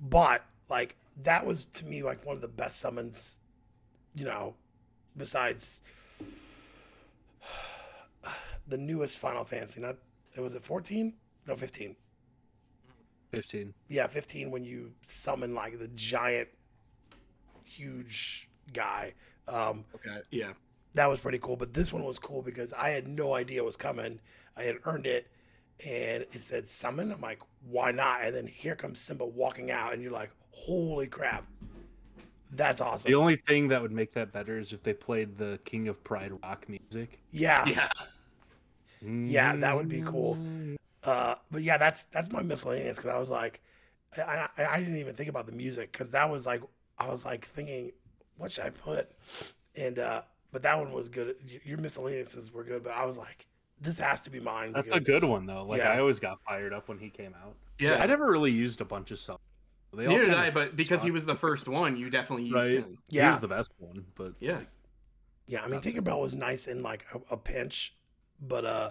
but 0.00 0.44
like 0.70 0.96
that 1.24 1.44
was 1.44 1.64
to 1.66 1.84
me 1.84 2.02
like 2.02 2.24
one 2.24 2.36
of 2.36 2.42
the 2.42 2.48
best 2.48 2.78
summons, 2.80 3.40
you 4.14 4.24
know, 4.24 4.54
besides 5.16 5.80
the 8.68 8.76
newest 8.78 9.18
Final 9.18 9.44
Fantasy. 9.44 9.80
Not 9.80 9.96
was 10.36 10.54
it 10.54 10.62
fourteen? 10.62 11.14
No, 11.46 11.56
fifteen. 11.56 11.96
Fifteen. 13.30 13.74
Yeah, 13.88 14.06
fifteen. 14.06 14.50
When 14.50 14.64
you 14.64 14.92
summon 15.06 15.54
like 15.54 15.78
the 15.78 15.88
giant, 15.88 16.48
huge 17.64 18.47
guy. 18.72 19.14
Um, 19.46 19.84
Okay. 19.94 20.20
Yeah. 20.30 20.52
that 20.94 21.08
was 21.08 21.20
pretty 21.20 21.38
cool. 21.38 21.56
But 21.56 21.72
this 21.74 21.92
one 21.92 22.04
was 22.04 22.18
cool 22.18 22.42
because 22.42 22.72
I 22.72 22.90
had 22.90 23.06
no 23.08 23.34
idea 23.34 23.62
it 23.62 23.64
was 23.64 23.76
coming. 23.76 24.20
I 24.56 24.62
had 24.64 24.76
earned 24.84 25.06
it, 25.06 25.28
and 25.84 26.24
it 26.32 26.40
said 26.40 26.68
summon. 26.68 27.12
I'm 27.12 27.20
like, 27.20 27.40
why 27.68 27.92
not? 27.92 28.24
And 28.24 28.34
then 28.34 28.46
here 28.46 28.74
comes 28.74 28.98
Simba 29.00 29.24
walking 29.24 29.70
out, 29.70 29.92
and 29.92 30.02
you're 30.02 30.12
like, 30.12 30.30
holy 30.50 31.06
crap, 31.06 31.46
that's 32.50 32.80
awesome. 32.80 33.10
The 33.10 33.14
only 33.16 33.36
thing 33.36 33.68
that 33.68 33.80
would 33.80 33.92
make 33.92 34.12
that 34.14 34.32
better 34.32 34.58
is 34.58 34.72
if 34.72 34.82
they 34.82 34.92
played 34.94 35.38
the 35.38 35.60
King 35.64 35.86
of 35.88 36.02
Pride 36.02 36.32
rock 36.42 36.68
music. 36.68 37.20
yeah, 37.30 37.66
Yeah. 37.68 37.90
Yeah, 39.00 39.54
that 39.56 39.76
would 39.76 39.88
be 39.88 40.02
cool. 40.02 40.36
Uh, 41.04 41.36
but 41.50 41.62
yeah, 41.62 41.78
that's 41.78 42.04
that's 42.10 42.32
my 42.32 42.42
miscellaneous 42.42 42.96
because 42.96 43.10
I 43.10 43.18
was 43.18 43.30
like, 43.30 43.60
I, 44.16 44.48
I, 44.58 44.64
I 44.66 44.78
didn't 44.80 44.96
even 44.96 45.14
think 45.14 45.28
about 45.28 45.46
the 45.46 45.52
music 45.52 45.92
because 45.92 46.10
that 46.10 46.28
was 46.28 46.44
like 46.46 46.62
I 46.98 47.06
was 47.08 47.24
like 47.24 47.44
thinking, 47.44 47.92
what 48.38 48.50
should 48.50 48.64
I 48.64 48.70
put? 48.70 49.10
And 49.76 49.98
uh, 49.98 50.22
but 50.50 50.62
that 50.62 50.78
one 50.78 50.92
was 50.92 51.08
good. 51.08 51.36
Your 51.64 51.78
miscellaneouses 51.78 52.50
were 52.50 52.64
good, 52.64 52.82
but 52.82 52.92
I 52.94 53.04
was 53.04 53.18
like, 53.18 53.46
this 53.80 53.98
has 54.00 54.22
to 54.22 54.30
be 54.30 54.40
mine. 54.40 54.72
That's 54.72 54.92
a 54.92 55.00
good 55.00 55.24
one 55.24 55.44
though. 55.46 55.64
Like 55.64 55.78
Yeah. 55.80 55.90
I 55.92 55.98
always 56.00 56.18
got 56.18 56.38
fired 56.48 56.72
up 56.72 56.88
when 56.88 56.98
he 56.98 57.10
came 57.10 57.34
out. 57.44 57.54
Yeah. 57.78 58.02
I 58.02 58.06
never 58.06 58.30
really 58.30 58.50
used 58.52 58.80
a 58.80 58.84
bunch 58.84 59.10
of 59.10 59.18
stuff. 59.18 59.38
They 59.92 60.06
all 60.06 60.12
Neither 60.12 60.26
did 60.26 60.34
I, 60.34 60.50
but 60.50 60.76
because 60.76 61.02
he 61.02 61.10
was 61.10 61.24
the 61.26 61.34
first 61.34 61.66
one, 61.68 61.96
you 61.96 62.10
definitely 62.10 62.44
used 62.44 62.54
Right. 62.56 62.70
him. 62.78 62.98
Yeah, 63.08 63.24
he 63.26 63.30
was 63.30 63.40
the 63.40 63.48
best 63.48 63.70
one. 63.78 64.04
But 64.16 64.34
Yeah. 64.40 64.60
yeah. 65.46 65.62
I 65.62 65.68
mean, 65.68 65.80
Tinkerbell 65.80 66.20
was 66.20 66.34
nice 66.34 66.66
in 66.66 66.82
like 66.82 67.04
a, 67.14 67.34
a 67.34 67.36
pinch, 67.36 67.94
but 68.40 68.64
uh, 68.64 68.90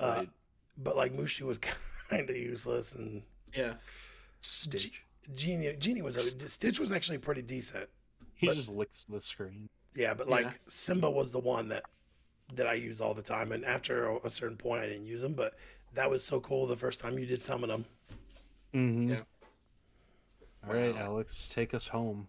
uh, 0.00 0.14
Right. 0.18 0.30
but 0.78 0.96
like 0.96 1.12
Mushu 1.12 1.42
was 1.42 1.58
kind 2.08 2.28
of 2.28 2.36
useless, 2.36 2.94
and 2.94 3.22
Yeah. 3.54 3.74
Stitch. 4.40 5.04
Genie 5.36 5.72
Genie 5.78 6.02
was 6.02 6.16
a, 6.16 6.48
Stitch 6.48 6.80
was 6.80 6.90
actually 6.90 7.18
pretty 7.18 7.42
decent. 7.42 7.88
He 8.42 8.48
but- 8.48 8.56
just 8.56 8.68
licks 8.68 9.04
the 9.06 9.20
screen. 9.20 9.68
Yeah, 9.94 10.12
but 10.14 10.28
like 10.28 10.44
Yeah. 10.46 10.52
Simba 10.66 11.08
was 11.10 11.32
the 11.32 11.38
one 11.38 11.68
that 11.68 11.84
that 12.54 12.66
I 12.66 12.74
use 12.74 13.00
all 13.00 13.14
the 13.14 13.22
time, 13.22 13.52
and 13.52 13.64
after 13.64 14.08
a, 14.08 14.16
a 14.26 14.30
certain 14.30 14.56
point, 14.58 14.82
I 14.82 14.86
didn't 14.86 15.06
use 15.06 15.22
him. 15.22 15.32
But 15.34 15.54
that 15.94 16.10
was 16.10 16.22
so 16.24 16.40
cool 16.40 16.66
the 16.66 16.76
first 16.76 17.00
time 17.00 17.18
you 17.18 17.24
did 17.26 17.40
summon 17.42 17.70
him. 17.70 17.84
Mm-hmm. 18.74 19.10
Yeah. 19.10 19.20
All 20.66 20.74
right, 20.74 20.94
Wow. 20.94 21.00
Alex, 21.02 21.48
take 21.50 21.72
us 21.74 21.86
home. 21.86 22.26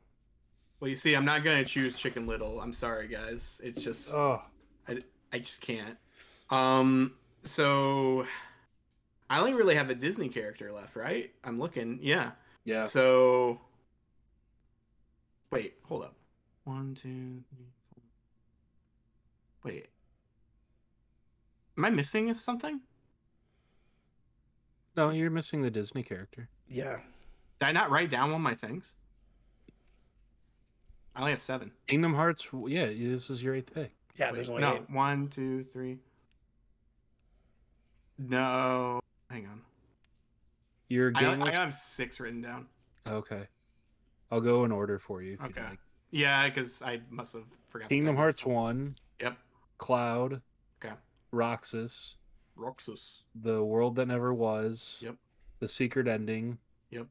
Well, 0.79 0.89
you 0.89 0.95
see, 0.95 1.13
I'm 1.15 1.25
not 1.25 1.43
gonna 1.43 1.63
choose 1.65 1.95
Chicken 1.95 2.27
Little. 2.27 2.59
I'm 2.61 2.73
sorry, 2.73 3.07
guys. 3.07 3.59
It's 3.63 3.81
just 3.81 4.13
Oh, 4.13 4.41
I 4.87 5.39
just 5.39 5.61
can't. 5.61 5.97
Um. 6.49 7.13
So 7.45 8.27
I 9.29 9.39
only 9.39 9.53
really 9.53 9.75
have 9.75 9.89
a 9.89 9.95
Disney 9.95 10.29
character 10.29 10.71
left, 10.71 10.95
right? 10.95 11.31
I'm 11.43 11.59
looking. 11.59 11.99
Yeah. 12.01 12.31
yeah. 12.65 12.83
So 12.85 13.59
wait, 15.53 15.75
hold 15.83 16.03
up. 16.03 16.15
One, 16.65 16.95
two, 16.95 17.43
three, 17.49 17.67
four. 17.93 18.03
Wait. 19.71 19.87
Am 21.77 21.85
I 21.85 21.89
missing 21.89 22.33
something? 22.33 22.81
No, 24.95 25.09
you're 25.09 25.31
missing 25.31 25.61
the 25.61 25.71
Disney 25.71 26.03
character. 26.03 26.49
Yeah, 26.67 26.97
Did 27.59 27.65
I 27.67 27.71
not 27.71 27.89
write 27.91 28.09
down 28.09 28.31
one 28.31 28.41
of 28.41 28.41
my 28.41 28.55
things? 28.55 28.93
I 31.15 31.19
only 31.19 31.31
have 31.31 31.41
seven. 31.41 31.71
Kingdom 31.87 32.13
Hearts. 32.15 32.47
Yeah, 32.67 32.85
this 32.87 33.29
is 33.29 33.43
your 33.43 33.55
eighth 33.55 33.73
pick. 33.73 33.91
yeah. 34.15 34.27
Wait, 34.31 34.35
there's 34.35 34.49
only 34.49 34.61
no, 34.61 34.75
eight. 34.75 34.89
one, 34.89 35.27
two, 35.27 35.63
three. 35.73 35.99
No, 38.17 38.99
hang 39.29 39.45
on. 39.47 39.61
Your 40.89 41.11
I, 41.15 41.19
game 41.19 41.41
I 41.41 41.45
was 41.45 41.49
have 41.49 41.73
six 41.73 42.19
written 42.19 42.41
down. 42.41 42.67
okay. 43.07 43.47
I'll 44.33 44.41
go 44.41 44.65
in 44.65 44.71
order 44.71 44.97
for 44.97 45.21
you. 45.21 45.37
Okay. 45.45 45.61
like. 45.61 45.77
Yeah, 46.09 46.49
because 46.49 46.81
I 46.81 47.01
must 47.11 47.33
have 47.33 47.43
forgotten. 47.69 47.89
Kingdom. 47.95 48.15
Hearts 48.15 48.43
one, 48.43 48.95
Yep. 49.21 49.37
Cloud, 49.77 50.41
Okay. 50.83 50.95
Roxas, 51.31 52.15
Roxas. 52.55 53.25
The 53.35 53.63
World 53.63 53.95
That 53.97 54.07
Never 54.07 54.33
Was, 54.33 54.97
Yep. 55.01 55.15
The 55.59 55.67
Secret 55.67 56.07
Ending, 56.07 56.57
Yep. 56.89 57.07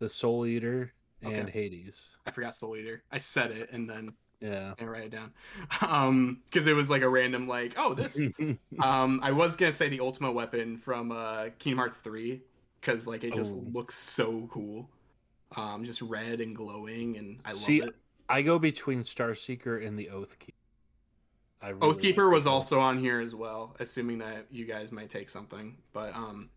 The 0.00 0.08
Soul 0.10 0.44
Eater, 0.46 0.92
and 1.22 1.48
Okay. 1.48 1.50
Hades. 1.50 2.10
I 2.26 2.30
forgot 2.30 2.54
Soul 2.54 2.76
Eater. 2.76 3.02
I 3.10 3.16
said 3.18 3.52
it 3.52 3.70
and 3.72 3.88
then 3.88 4.12
Yeah. 4.42 4.74
and 4.78 4.90
write 4.90 5.04
it 5.04 5.10
down. 5.12 5.32
Um, 5.80 6.42
because 6.44 6.66
it 6.66 6.74
was 6.74 6.90
like 6.90 7.00
a 7.00 7.08
random 7.08 7.48
like, 7.48 7.72
oh 7.78 7.94
this. 7.94 8.18
um, 8.80 9.20
I 9.22 9.32
was 9.32 9.56
gonna 9.56 9.72
say 9.72 9.88
the 9.88 10.00
ultimate 10.00 10.32
weapon 10.32 10.76
from 10.76 11.10
uh 11.10 11.48
Kingdom 11.58 11.78
Hearts 11.78 11.96
three, 11.96 12.42
because 12.82 13.06
like 13.06 13.24
it 13.24 13.32
just 13.34 13.54
Oh. 13.54 13.64
looks 13.72 13.94
so 13.94 14.46
cool. 14.52 14.90
Um, 15.54 15.84
just 15.84 16.02
red 16.02 16.40
and 16.40 16.56
glowing, 16.56 17.16
and 17.16 17.38
I 17.44 17.52
See, 17.52 17.80
love 17.80 17.90
it. 17.90 17.96
I 18.28 18.42
go 18.42 18.58
between 18.58 19.02
Starseeker 19.02 19.86
and 19.86 19.98
the 19.98 20.10
Oath 20.10 20.38
Keeper. 20.38 20.56
I 21.62 21.70
really 21.70 21.94
Oathkeeper 21.94 22.26
like 22.26 22.34
was 22.34 22.46
also 22.46 22.80
on 22.80 22.98
here 22.98 23.20
as 23.20 23.34
well, 23.34 23.74
assuming 23.80 24.18
that 24.18 24.46
you 24.50 24.64
guys 24.66 24.92
might 24.92 25.10
take 25.10 25.30
something. 25.30 25.76
But 25.92 26.14
um 26.14 26.50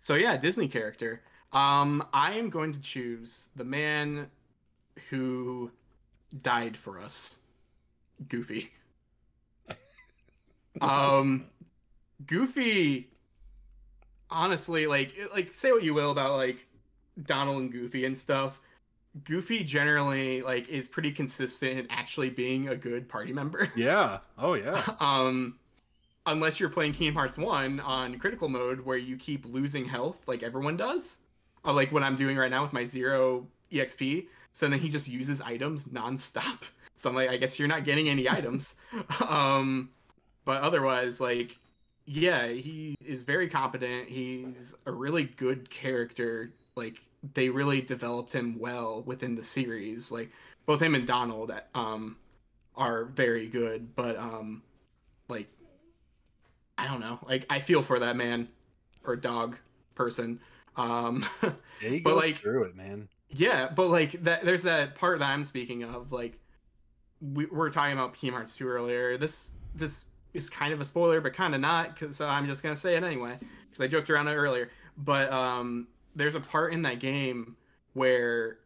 so 0.00 0.14
yeah, 0.14 0.36
Disney 0.36 0.68
character. 0.68 1.22
Um 1.52 2.06
I 2.12 2.32
am 2.32 2.50
going 2.50 2.72
to 2.74 2.80
choose 2.80 3.48
the 3.56 3.64
man 3.64 4.30
who 5.08 5.70
died 6.42 6.76
for 6.76 7.00
us. 7.00 7.38
Goofy. 8.28 8.70
um 10.80 11.46
Goofy 12.26 13.08
honestly 14.30 14.86
like 14.86 15.14
like 15.34 15.54
say 15.54 15.72
what 15.72 15.82
you 15.82 15.92
will 15.92 16.10
about 16.10 16.36
like 16.36 16.58
Donald 17.24 17.62
and 17.62 17.72
Goofy 17.72 18.04
and 18.04 18.16
stuff. 18.16 18.60
Goofy 19.24 19.62
generally 19.64 20.42
like 20.42 20.68
is 20.68 20.88
pretty 20.88 21.12
consistent 21.12 21.78
in 21.78 21.86
actually 21.90 22.30
being 22.30 22.68
a 22.68 22.76
good 22.76 23.08
party 23.08 23.32
member. 23.32 23.70
Yeah. 23.76 24.20
Oh 24.38 24.54
yeah. 24.54 24.82
um 25.00 25.58
unless 26.26 26.60
you're 26.60 26.70
playing 26.70 26.92
Kingdom 26.94 27.14
Hearts 27.16 27.36
1 27.38 27.80
on 27.80 28.18
critical 28.18 28.48
mode 28.48 28.80
where 28.80 28.96
you 28.96 29.16
keep 29.16 29.44
losing 29.46 29.84
health 29.84 30.22
like 30.26 30.42
everyone 30.42 30.76
does. 30.76 31.18
uh, 31.64 31.72
like 31.72 31.92
what 31.92 32.02
I'm 32.02 32.16
doing 32.16 32.36
right 32.36 32.50
now 32.50 32.62
with 32.62 32.72
my 32.72 32.84
zero 32.84 33.46
exp. 33.72 34.28
So 34.52 34.68
then 34.68 34.78
he 34.80 34.88
just 34.88 35.08
uses 35.08 35.40
items 35.40 35.86
nonstop. 35.86 36.62
So 36.96 37.08
I'm 37.10 37.16
like, 37.16 37.30
I 37.30 37.36
guess 37.38 37.58
you're 37.58 37.68
not 37.68 37.84
getting 37.84 38.08
any 38.08 38.28
items. 38.28 38.76
um, 39.28 39.90
but 40.44 40.62
otherwise, 40.62 41.20
like, 41.20 41.58
yeah, 42.06 42.46
he 42.48 42.94
is 43.04 43.22
very 43.22 43.48
competent. 43.48 44.08
He's 44.08 44.74
a 44.86 44.92
really 44.92 45.24
good 45.24 45.68
character. 45.70 46.52
Like, 46.74 47.00
they 47.34 47.48
really 47.48 47.80
developed 47.80 48.32
him 48.32 48.58
well 48.58 49.02
within 49.02 49.34
the 49.34 49.42
series. 49.42 50.10
Like, 50.10 50.30
both 50.66 50.80
him 50.80 50.94
and 50.94 51.06
Donald, 51.06 51.52
um, 51.74 52.16
are 52.76 53.04
very 53.06 53.46
good. 53.48 53.94
But 53.94 54.16
um, 54.16 54.62
like, 55.28 55.48
I 56.78 56.86
don't 56.86 57.00
know. 57.00 57.18
Like, 57.26 57.46
I 57.50 57.60
feel 57.60 57.82
for 57.82 57.98
that 57.98 58.16
man 58.16 58.48
or 59.04 59.16
dog 59.16 59.56
person. 59.94 60.40
Um, 60.76 61.24
Yeah, 61.82 61.98
But, 62.04 62.16
like- 62.16 62.38
through 62.38 62.64
it, 62.64 62.76
man. 62.76 63.08
yeah, 63.30 63.68
but 63.68 63.88
like 63.88 64.22
that, 64.24 64.44
there's 64.44 64.62
that 64.62 64.94
part 64.94 65.18
that 65.18 65.28
I'm 65.28 65.44
speaking 65.44 65.82
of. 65.82 66.12
Like, 66.12 66.38
we 67.20 67.46
were 67.46 67.70
talking 67.70 67.92
about 67.92 68.14
Kingdom 68.14 68.36
Hearts 68.36 68.56
2 68.56 68.68
earlier. 68.68 69.18
This 69.18 69.52
this 69.74 70.04
is 70.34 70.48
kind 70.48 70.72
of 70.72 70.80
a 70.80 70.84
spoiler, 70.84 71.20
but 71.20 71.34
kind 71.34 71.54
of 71.54 71.60
not. 71.60 71.98
Cause 71.98 72.16
so 72.16 72.26
I'm 72.26 72.46
just 72.46 72.62
gonna 72.62 72.76
say 72.76 72.94
it 72.96 73.02
anyway 73.02 73.38
because 73.68 73.80
I 73.84 73.86
joked 73.88 74.10
around 74.10 74.28
it 74.28 74.34
earlier. 74.34 74.70
But 74.96 75.30
um, 75.32 75.88
there's 76.14 76.34
a 76.34 76.40
part 76.40 76.72
in 76.72 76.82
that 76.82 76.98
game 77.00 77.56
where 77.94 78.58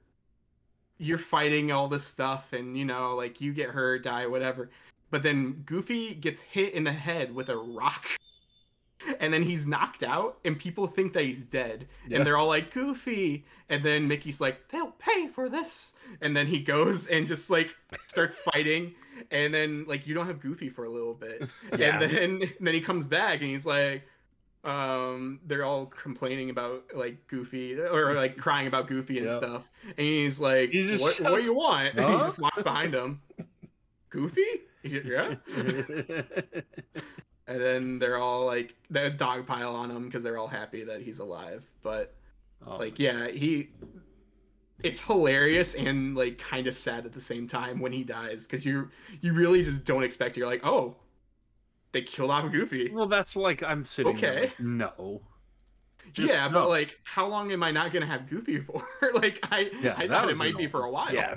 you're 0.99 1.19
fighting 1.19 1.73
all 1.73 1.89
this 1.89 2.05
stuff, 2.05 2.53
and 2.53 2.77
you 2.77 2.85
know, 2.85 3.15
like 3.15 3.41
you 3.41 3.53
get 3.53 3.71
hurt, 3.71 4.05
die, 4.05 4.27
whatever. 4.27 4.71
But 5.11 5.23
then 5.23 5.63
Goofy 5.67 6.15
gets 6.15 6.41
hit 6.41 6.73
in 6.75 6.85
the 6.85 6.93
head 6.93 7.35
with 7.35 7.49
a 7.49 7.57
rock. 7.57 8.05
And 9.21 9.33
then 9.33 9.45
he's 9.45 9.69
knocked 9.69 10.03
out, 10.03 10.39
and 10.45 10.59
people 10.59 10.89
think 10.89 11.13
that 11.13 11.23
he's 11.23 11.45
dead 11.45 11.87
Yeah. 12.09 12.17
and 12.17 12.27
they're 12.27 12.37
all 12.37 12.49
like 12.49 12.73
goofy 12.75 13.45
and 13.69 13.85
then 13.85 14.09
mickey's 14.09 14.41
like 14.41 14.69
they'll 14.69 14.91
pay 14.99 15.29
for 15.29 15.49
this 15.49 15.95
and 16.23 16.37
then 16.37 16.49
he 16.49 16.59
goes 16.59 17.07
and 17.07 17.29
just 17.29 17.49
like 17.49 17.77
starts 18.09 18.35
fighting 18.53 18.95
and 19.31 19.55
then 19.55 19.85
like 19.87 20.09
you 20.09 20.15
don't 20.15 20.27
have 20.27 20.41
goofy 20.41 20.71
for 20.71 20.87
a 20.87 20.91
little 20.91 21.15
bit 21.15 21.49
Yeah. 21.77 22.01
and 22.01 22.11
then 22.11 22.23
and 22.59 22.67
then 22.67 22.75
he 22.75 22.81
comes 22.81 23.07
back 23.07 23.41
and 23.43 23.51
he's 23.51 23.67
like 23.67 24.03
um 24.67 25.41
they're 25.47 25.65
all 25.65 25.87
complaining 25.87 26.51
about 26.51 26.85
like 26.95 27.27
goofy 27.29 27.79
or 27.79 28.15
like 28.15 28.37
crying 28.37 28.67
about 28.67 28.89
goofy 28.89 29.19
and 29.19 29.29
Yep. 29.29 29.39
stuff. 29.39 29.63
And 29.85 29.99
he's 30.07 30.41
like 30.41 30.71
He 30.71 30.87
just 30.87 31.03
what, 31.03 31.31
what 31.31 31.39
do 31.41 31.45
you 31.45 31.55
want? 31.55 31.95
And 31.97 32.11
he 32.11 32.17
just 32.19 32.39
walks 32.39 32.63
behind 32.63 32.93
him. 32.95 33.21
Goofy? 34.11 34.45
He's- 34.83 35.05
yeah. 35.05 35.35
And 37.49 37.61
then 37.61 37.99
they're 38.01 38.19
all 38.19 38.45
like 38.45 38.75
they 38.91 39.09
dog 39.11 39.47
pile 39.47 39.73
on 39.77 39.89
him 39.89 40.07
because 40.07 40.25
they're 40.25 40.37
all 40.37 40.49
happy 40.49 40.83
that 40.83 41.01
he's 41.01 41.21
alive. 41.21 41.63
But 41.83 42.15
Oh, 42.67 42.77
like 42.79 42.99
yeah 42.99 43.29
he 43.29 43.69
it's 44.83 44.99
hilarious 45.01 45.75
and 45.75 46.17
like 46.17 46.39
kind 46.39 46.67
of 46.67 46.75
sad 46.75 47.07
at 47.07 47.13
the 47.13 47.21
same 47.21 47.47
time 47.47 47.79
when 47.81 47.93
he 47.93 48.03
dies 48.03 48.47
because 48.47 48.67
you 48.67 48.91
you 49.21 49.33
really 49.33 49.63
just 49.63 49.85
don't 49.85 50.03
expect 50.03 50.37
it. 50.37 50.41
you're 50.41 50.49
like 50.49 50.65
oh 50.67 50.97
they 51.97 52.03
killed 52.03 52.31
off 52.31 52.51
goofy 52.53 52.91
well, 52.93 53.07
that's 53.07 53.35
like 53.37 53.63
I'm 53.63 53.83
sitting. 53.85 54.17
there 54.17 54.31
Okay. 54.31 54.41
like, 54.43 54.61
no. 54.61 55.23
Just 56.13 56.29
yeah 56.33 56.47
no. 56.49 56.53
but 56.63 56.69
like 56.69 56.99
how 57.05 57.27
long 57.27 57.51
am 57.53 57.63
i 57.63 57.71
not 57.71 57.93
gonna 57.93 58.07
have 58.07 58.29
goofy 58.31 58.59
for 58.61 58.85
like 59.15 59.39
i 59.51 59.71
Yeah, 59.81 59.95
i 59.97 60.07
thought 60.07 60.25
it 60.25 60.29
was 60.29 60.39
might 60.39 60.57
be 60.57 60.67
for 60.67 60.85
a 60.85 60.91
while 60.91 61.13
Yeah, 61.13 61.37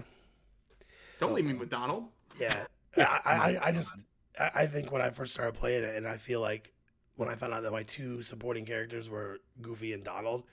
don't 1.19 1.34
leave 1.34 1.45
me 1.45 1.53
with 1.53 1.69
donald 1.69 2.06
yeah. 2.40 2.65
Yeah, 2.98 3.19
I, 3.26 3.34
I, 3.34 3.68
I 3.68 3.72
just, 3.72 3.94
I 4.40 4.52
I 4.56 4.65
think 4.65 4.91
when 4.91 5.02
I 5.02 5.10
first 5.11 5.34
started 5.34 5.53
playing 5.53 5.84
it, 5.84 5.95
and 5.95 6.07
I 6.07 6.18
feel 6.18 6.41
like 6.41 6.73
when 7.18 7.30
I 7.30 7.36
found 7.36 7.53
out 7.53 7.61
that 7.64 7.72
my 7.72 7.84
two 7.84 8.22
supporting 8.23 8.65
characters 8.65 9.10
were 9.10 9.40
Goofy 9.61 9.94
and 9.94 10.03
Donald, 10.03 10.44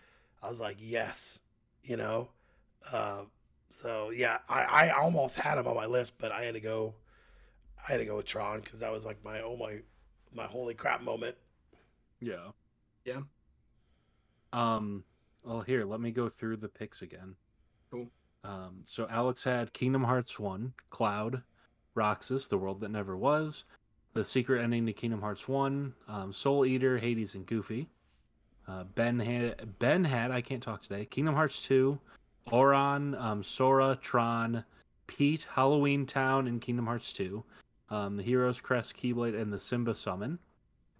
I 0.43 0.49
was 0.51 0.61
like, 0.61 0.77
yes, 0.81 1.41
you 1.83 1.97
know. 1.97 2.29
Uh, 2.93 3.23
so 3.69 4.11
yeah, 4.11 4.39
I, 4.49 4.63
I 4.63 4.89
almost 4.91 5.37
had 5.37 5.59
him 5.59 5.67
on 5.67 5.75
my 5.77 5.87
list, 5.87 6.15
but 6.19 6.31
I 6.33 6.43
had 6.43 6.55
to 6.55 6.61
go, 6.61 6.95
I 7.89 7.93
had 7.93 7.99
to 7.99 8.05
go 8.05 8.17
with 8.17 8.27
Tron 8.27 8.61
because 8.61 8.81
that 8.81 8.93
was 8.93 9.05
like 9.05 9.25
my 9.25 9.41
oh 9.41 9.57
my, 9.57 9.79
my 10.37 10.47
holy 10.47 10.75
crap 10.75 11.03
moment. 11.03 11.35
Yeah. 12.21 12.51
Yeah. 13.05 13.21
Um. 14.53 15.05
Well, 15.43 15.61
here, 15.61 15.85
let 15.85 16.01
me 16.01 16.11
go 16.11 16.29
through 16.29 16.59
the 16.59 16.69
picks 16.69 17.03
again. 17.03 17.35
Cool. 17.91 18.09
Um. 18.45 18.83
So 18.85 19.07
Alex 19.11 19.43
had 19.43 19.73
Kingdom 19.73 20.05
Hearts 20.05 20.39
One, 20.39 20.75
Cloud, 20.91 21.43
Roxas, 21.95 22.49
The 22.49 22.59
World 22.59 22.81
That 22.81 22.91
Never 22.91 23.17
Was, 23.17 23.65
The 24.13 24.25
Secret 24.25 24.63
Ending 24.63 24.87
to 24.87 24.93
Kingdom 24.93 25.21
Hearts 25.21 25.49
One, 25.49 25.95
um, 26.09 26.33
Soul 26.33 26.67
Eater, 26.67 26.99
Hades, 26.99 27.35
and 27.35 27.47
Goofy. 27.47 27.89
Uh, 28.69 28.85
ben 28.85 29.19
had 29.21 29.79
Ben 29.79 30.05
had 30.05 30.31
I 30.31 30.41
can't 30.41 30.63
talk 30.63 30.83
today. 30.83 31.05
Kingdom 31.07 31.35
Hearts 31.35 31.63
Two, 31.63 32.01
Auron, 32.53 33.15
um, 33.15 33.43
Sora, 33.43 33.97
Tron, 34.01 34.65
Pete, 35.07 35.47
Halloween 35.53 36.07
Town, 36.07 36.49
and 36.49 36.61
Kingdom 36.61 36.87
Hearts 36.87 37.13
Two. 37.13 37.45
Um, 37.89 38.17
the 38.17 38.23
Heroes 38.23 38.61
Crest, 38.61 38.97
Keyblade, 38.97 39.41
and 39.41 39.53
the 39.53 39.61
Simba 39.61 39.95
Summon. 39.95 40.39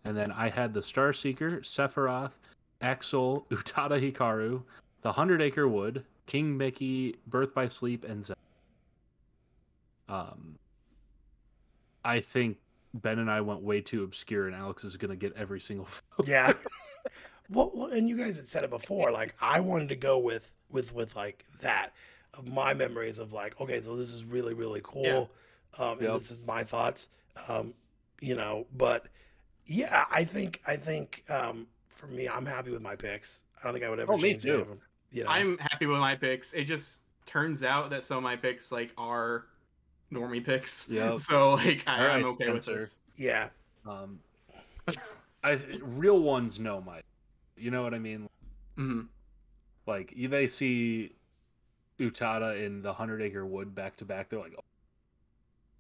And 0.05 0.17
then 0.17 0.31
I 0.31 0.49
had 0.49 0.73
the 0.73 0.83
Star 0.83 1.13
Seeker, 1.13 1.61
Sephiroth, 1.63 2.33
Axel, 2.81 3.47
Utada 3.51 4.01
Hikaru, 4.01 4.63
the 5.03 5.13
Hundred 5.13 5.43
Acre 5.43 5.67
Wood, 5.67 6.05
King 6.27 6.57
Mickey, 6.57 7.17
Birth 7.27 7.55
by 7.55 7.69
Sleep, 7.69 8.05
and 8.05 8.25
Zelda. 8.25 8.41
Um, 10.09 10.59
I 12.05 12.21
think 12.21 12.59
Ben 12.95 13.19
and 13.19 13.31
I 13.31 13.41
went 13.41 13.63
way 13.63 13.81
too 13.81 14.05
obscure, 14.05 14.47
and 14.47 14.55
Alex 14.55 14.85
is 14.85 14.97
gonna 14.97 15.17
get 15.17 15.33
every 15.37 15.61
single. 15.61 15.87
vote. 16.17 16.29
Yeah. 16.29 16.53
well, 17.51 17.73
well, 17.75 17.89
and 17.89 18.09
you 18.09 18.17
guys 18.17 18.37
had 18.37 18.47
said 18.47 18.65
it 18.65 18.71
before. 18.71 19.11
Like 19.11 19.35
I 19.41 19.61
wanted 19.61 19.89
to 19.91 19.97
go 19.97 20.19
with 20.19 20.53
with 20.71 20.95
with 20.95 21.17
like 21.17 21.45
that 21.61 21.93
of 22.35 22.53
my 22.53 22.75
memories 22.75 23.19
of 23.19 23.33
like, 23.33 23.61
okay, 23.61 23.81
so 23.81 23.97
this 23.97 24.13
is 24.13 24.25
really 24.25 24.55
really 24.55 24.81
cool. 24.83 25.05
Yeah. 25.05 25.25
Um, 25.79 25.93
and 25.99 26.03
Yep. 26.03 26.13
this 26.15 26.31
is 26.31 26.47
my 26.47 26.65
thoughts. 26.65 27.09
Um, 27.49 27.75
you 28.21 28.35
know, 28.35 28.67
but 28.77 29.07
yeah, 29.67 30.05
I 30.11 30.25
think 30.25 30.63
I 30.67 30.77
think 30.77 31.25
um, 31.29 31.67
for 31.89 32.07
me, 32.07 32.29
I'm 32.29 32.47
happy 32.47 32.71
with 32.71 32.83
my 32.83 32.97
picks. 32.97 33.43
I 33.61 33.65
don't 33.65 33.73
think 33.73 33.85
I 33.85 33.91
would 33.91 34.01
ever 34.01 34.13
Oh, 34.13 34.17
me 34.17 34.33
change 34.33 34.47
any 34.47 34.57
too. 34.57 34.63
of 34.63 34.69
them. 34.69 34.81
You 35.13 35.25
know, 35.25 35.31
i'm 35.31 35.57
happy 35.59 35.87
with 35.87 35.99
my 35.99 36.15
picks 36.17 36.53
it 36.53 36.65
just 36.65 36.99
turns 37.27 37.63
out 37.63 37.91
that 37.91 38.03
some 38.05 38.19
of 38.19 38.23
my 38.25 38.37
picks 38.37 38.71
like 38.73 38.93
are 38.99 39.47
normie 40.13 40.45
picks 40.45 40.89
Yep. 40.91 41.21
so 41.21 41.55
like 41.55 41.85
I, 41.87 42.01
All 42.01 42.07
right, 42.07 42.17
i'm 42.17 42.25
okay 42.27 42.51
with 42.53 42.65
Spencer. 42.65 42.81
this 42.81 42.99
yeah, 43.17 43.49
Um, 43.87 44.19
I 45.43 45.53
real 45.81 46.19
ones 46.21 46.59
know 46.59 46.81
my, 46.83 47.01
you 47.57 47.71
know 47.71 47.83
what 47.83 47.95
I 47.95 47.99
mean. 47.99 48.29
Mhm. 48.77 49.07
Like 49.87 50.13
you- 50.15 50.29
they 50.29 50.49
see 50.49 51.13
Utada 51.99 52.63
in 52.63 52.83
the 52.83 52.93
Hundred 52.93 53.23
Acre 53.23 53.47
Wood 53.47 53.75
back 53.75 53.97
to 53.99 54.05
back, 54.05 54.29
they're 54.29 54.41
like, 54.41 54.55
oh, 54.59 54.65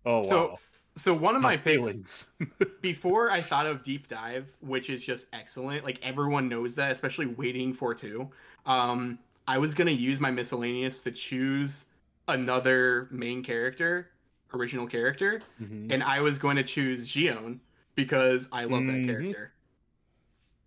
oh 0.06 0.22
So, 0.22 0.48
wow. 0.48 0.60
so 0.96 1.14
one 1.14 1.36
of 1.36 1.42
my 1.42 1.56
picks 1.56 1.64
feelings. 1.66 2.26
before 2.82 3.30
I 3.30 3.42
thought 3.42 3.66
of 3.66 3.82
deep 3.82 4.08
dive, 4.08 4.46
which 4.60 4.90
is 4.90 5.04
just 5.04 5.26
excellent. 5.32 5.84
Like 5.84 6.00
everyone 6.02 6.48
knows 6.48 6.76
that, 6.76 6.90
especially 6.92 7.26
waiting 7.26 7.74
for 7.74 7.94
two. 7.94 8.30
Um, 8.66 9.18
I 9.48 9.58
was 9.58 9.74
gonna 9.74 9.90
use 9.92 10.20
my 10.20 10.30
miscellaneous 10.30 11.02
to 11.04 11.12
choose 11.12 11.86
another 12.28 13.08
main 13.10 13.42
character, 13.42 14.10
original 14.54 14.86
character, 14.86 15.42
Mhm. 15.62 15.92
and 15.92 16.02
I 16.02 16.20
was 16.20 16.38
going 16.38 16.56
to 16.56 16.64
choose 16.64 17.06
Xion 17.08 17.60
because 17.94 18.48
I 18.52 18.64
love 18.64 18.84
Mhm. 18.84 18.86
that 18.86 19.04
character. 19.04 19.52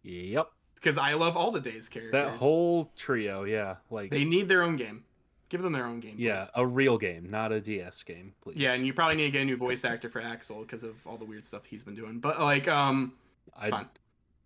Yep, 0.03 0.51
Because 0.75 0.97
I 0.97 1.13
love 1.13 1.35
all 1.37 1.51
the 1.51 1.59
days 1.59 1.89
characters. 1.89 2.11
that 2.11 2.37
whole 2.37 2.91
trio, 2.95 3.43
yeah, 3.43 3.77
like 3.89 4.11
they 4.11 4.23
need 4.25 4.47
their 4.47 4.63
own 4.63 4.77
game. 4.77 5.03
Give 5.49 5.61
them 5.63 5.73
their 5.73 5.85
own 5.85 5.99
game. 5.99 6.15
yeah, 6.17 6.45
please. 6.45 6.49
a 6.55 6.65
real 6.67 6.97
game, 6.97 7.30
not 7.30 7.51
a 7.51 7.59
DS 7.59 8.03
game, 8.03 8.34
please. 8.41 8.55
Yeah, 8.57 8.73
and 8.73 8.85
you 8.85 8.93
probably 8.93 9.17
need 9.17 9.23
to 9.26 9.31
get 9.31 9.41
a 9.41 9.45
new 9.45 9.57
voice 9.57 9.84
actor 9.84 10.09
for 10.09 10.21
Axel 10.21 10.61
because 10.61 10.84
of 10.84 11.05
all 11.07 11.17
the 11.17 11.26
weird 11.26 11.43
stuff 11.43 11.65
he's 11.65 11.84
been 11.84 11.95
doing. 11.95 12.19
But 12.19 12.39
like, 12.39 12.67
um, 12.67 13.13
it's 13.47 13.57
I 13.67 13.69
fine. 13.71 13.88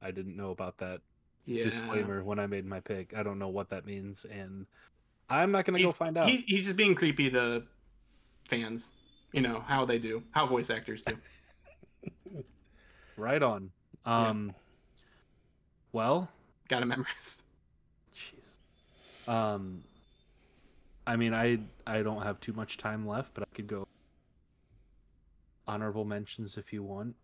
I 0.02 0.12
didn't 0.12 0.38
know 0.38 0.52
about 0.52 0.78
that 0.78 1.02
Yeah. 1.46 1.64
disclaimer 1.64 2.24
when 2.24 2.40
I 2.40 2.48
made 2.48 2.66
my 2.66 2.80
pick. 2.80 3.14
I 3.16 3.22
don't 3.24 3.38
know 3.38 3.50
what 3.50 3.70
that 3.72 3.86
means, 3.86 4.26
and 4.26 4.66
I'm 5.30 5.52
not 5.52 5.66
gonna 5.66 5.82
go 5.82 5.92
find 5.92 6.18
out. 6.18 6.30
He, 6.30 6.38
he's 6.48 6.66
just 6.66 6.78
being 6.78 6.96
creepy 6.96 7.30
to 7.32 7.64
fans. 8.48 8.90
You 9.34 9.42
know 9.42 9.60
how 9.68 9.84
they 9.84 9.98
do, 9.98 10.24
how 10.32 10.46
voice 10.48 10.70
actors 10.70 11.04
do. 11.04 11.18
Right 13.18 13.44
on. 13.44 13.70
Um. 14.06 14.54
Well, 15.92 16.30
Got 16.68 16.80
to 16.80 16.86
memorize. 16.88 17.42
Jeez. 18.16 19.32
Um, 19.32 19.84
I 21.06 21.16
mean, 21.16 21.34
I 21.34 21.60
I 21.86 22.02
don't 22.02 22.22
have 22.24 22.40
too 22.40 22.54
much 22.54 22.78
time 22.78 23.06
left, 23.08 23.34
but 23.34 23.44
I 23.44 23.56
could 23.56 23.68
go 23.68 23.88
honorable 25.68 26.06
mentions 26.06 26.58
if 26.58 26.74
you 26.74 26.84
want. 26.84 27.16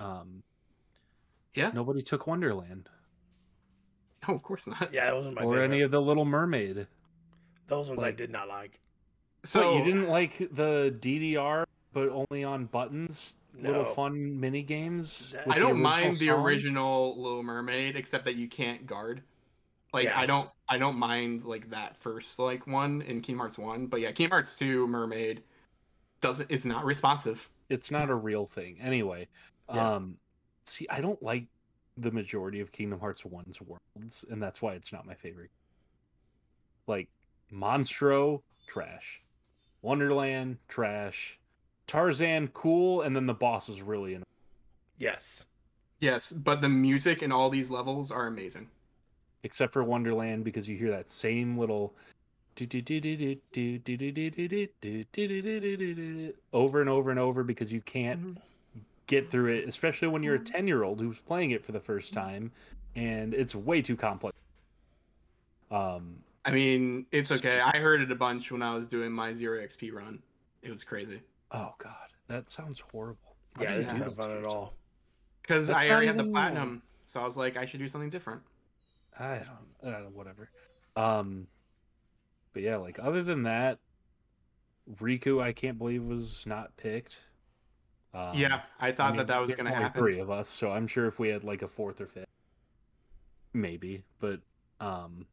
Um, 0.00 0.42
Yeah. 1.54 1.70
nobody 1.72 2.02
took 2.02 2.26
Wonderland 2.26 2.88
Oh, 4.28 4.34
of 4.34 4.42
course 4.42 4.66
not. 4.66 4.92
yeah, 4.92 5.06
that 5.06 5.14
wasn't 5.14 5.34
my 5.36 5.42
or 5.42 5.52
favorite. 5.54 5.64
any 5.64 5.80
of 5.82 5.90
the 5.90 6.00
Little 6.02 6.24
Mermaid. 6.24 6.86
Those 7.68 7.88
ones 7.88 8.02
I 8.02 8.10
did 8.10 8.30
not 8.30 8.48
like. 8.48 8.80
So 9.44 9.60
So 9.62 9.76
you 9.78 9.84
didn't 9.84 10.08
like 10.08 10.38
the 10.38 10.94
DDR, 11.00 11.64
but 11.92 12.08
only 12.08 12.42
on 12.44 12.66
buttons. 12.66 13.34
Little 13.54 13.84
fun 13.86 14.38
mini 14.38 14.62
games. 14.62 15.34
I 15.46 15.58
don't 15.58 15.70
original 15.70 15.74
mind 15.76 16.16
the 16.16 16.26
songs? 16.26 16.44
original 16.44 17.22
Little 17.22 17.42
Mermaid, 17.42 17.96
except 17.96 18.24
that 18.26 18.34
you 18.34 18.48
can't 18.48 18.86
guard. 18.86 19.22
Like 19.92 20.04
Yeah. 20.04 20.18
I 20.18 20.26
don't 20.26 20.50
I 20.68 20.78
don't 20.78 20.96
mind 20.98 21.44
like 21.44 21.70
that 21.70 21.96
first 21.96 22.38
like 22.38 22.66
one 22.66 23.02
in 23.02 23.20
Kingdom 23.20 23.38
Hearts 23.40 23.58
one, 23.58 23.86
but 23.86 24.00
yeah, 24.00 24.12
Kingdom 24.12 24.32
Hearts 24.32 24.56
two 24.58 24.86
Mermaid 24.88 25.42
doesn't 26.20 26.50
it's 26.50 26.64
not 26.64 26.84
responsive. 26.84 27.48
it's 27.68 27.90
not 27.90 28.08
a 28.10 28.14
real 28.14 28.46
thing 28.46 28.78
anyway 28.80 29.28
Yeah. 29.72 29.94
um 29.96 30.16
see 30.64 30.86
i 30.88 31.00
don't 31.00 31.22
like 31.22 31.46
the 31.98 32.10
majority 32.10 32.60
of 32.60 32.72
kingdom 32.72 32.98
hearts 32.98 33.22
1's 33.22 33.60
worlds 33.60 34.24
and 34.30 34.42
that's 34.42 34.62
why 34.62 34.72
it's 34.74 34.92
not 34.92 35.04
my 35.06 35.14
favorite 35.14 35.50
like 36.86 37.08
monstro 37.52 38.40
trash 38.66 39.20
wonderland 39.82 40.56
trash 40.68 41.38
tarzan 41.86 42.48
cool 42.48 43.02
and 43.02 43.14
then 43.14 43.26
the 43.26 43.34
boss 43.34 43.68
is 43.68 43.82
really 43.82 44.14
annoying. 44.14 44.24
Yes. 44.98 45.46
Yes, 46.00 46.32
but 46.32 46.60
the 46.62 46.68
music 46.68 47.22
in 47.22 47.30
all 47.30 47.50
these 47.50 47.68
levels 47.70 48.10
are 48.10 48.26
amazing. 48.26 48.68
Except 49.42 49.72
for 49.72 49.84
wonderland 49.84 50.44
because 50.44 50.68
you 50.68 50.76
hear 50.76 50.90
that 50.90 51.10
same 51.10 51.58
little 51.58 51.94
over 56.52 56.80
and 56.80 56.88
over 56.88 57.10
and 57.10 57.20
over 57.20 57.44
because 57.44 57.72
you 57.72 57.80
can't 57.82 58.20
mm-hmm. 58.20 58.80
get 59.06 59.30
through 59.30 59.54
it, 59.54 59.68
especially 59.68 60.08
when 60.08 60.22
you're 60.22 60.36
a 60.36 60.38
mm-hmm. 60.38 60.54
10 60.54 60.66
year 60.66 60.82
old 60.82 61.00
who's 61.00 61.18
playing 61.18 61.50
it 61.50 61.64
for 61.64 61.72
the 61.72 61.80
first 61.80 62.14
mm-hmm. 62.14 62.28
time 62.28 62.52
and 62.94 63.34
it's 63.34 63.54
way 63.54 63.82
too 63.82 63.96
complex. 63.96 64.34
Um, 65.70 66.16
I 66.44 66.52
mean, 66.52 67.06
it's 67.12 67.30
okay. 67.32 67.60
I 67.60 67.78
heard 67.78 68.00
it 68.00 68.10
a 68.10 68.14
bunch 68.14 68.52
when 68.52 68.62
I 68.62 68.74
was 68.74 68.86
doing 68.86 69.12
my 69.12 69.34
zero 69.34 69.60
XP 69.60 69.92
run. 69.92 70.20
It 70.62 70.70
was 70.70 70.84
crazy 70.84 71.20
oh 71.52 71.74
god, 71.78 72.08
that 72.28 72.50
sounds 72.50 72.80
horrible. 72.80 73.36
Why 73.56 73.64
Yeah, 73.64 73.70
do 73.70 73.74
you 73.76 73.80
it's 73.82 73.92
do 73.92 73.98
not 73.98 74.08
that 74.08 74.16
fun 74.16 74.30
at 74.38 74.46
all. 74.46 74.74
because 75.42 75.70
I 75.70 75.88
already 75.88 76.06
had 76.06 76.18
the 76.18 76.24
platinum, 76.24 76.82
so 77.06 77.20
I 77.20 77.26
was 77.26 77.36
like, 77.36 77.56
I 77.56 77.66
should 77.66 77.80
do 77.80 77.88
something 77.88 78.10
different. 78.10 78.42
I 79.18 79.42
don't, 79.82 79.94
uh, 79.94 79.98
whatever. 80.12 80.50
Um, 80.94 81.46
but 82.52 82.62
yeah, 82.62 82.76
like 82.76 82.98
other 82.98 83.22
than 83.22 83.44
that, 83.44 83.78
Riku, 85.00 85.42
I 85.42 85.52
can't 85.52 85.78
believe 85.78 86.04
was 86.04 86.44
not 86.46 86.76
picked. 86.76 87.20
Um, 88.14 88.36
yeah, 88.36 88.62
I 88.80 88.92
thought 88.92 89.12
mean, 89.12 89.18
that 89.18 89.26
that 89.26 89.40
was 89.40 89.54
gonna 89.54 89.74
happen. 89.74 90.00
Three 90.00 90.20
of 90.20 90.30
us, 90.30 90.48
so 90.48 90.70
I'm 90.70 90.86
sure 90.86 91.06
if 91.06 91.18
we 91.18 91.28
had 91.28 91.44
like 91.44 91.62
a 91.62 91.68
fourth 91.68 92.00
or 92.00 92.06
fifth, 92.06 92.26
maybe. 93.52 94.04
But 94.20 94.40
um, 94.80 95.26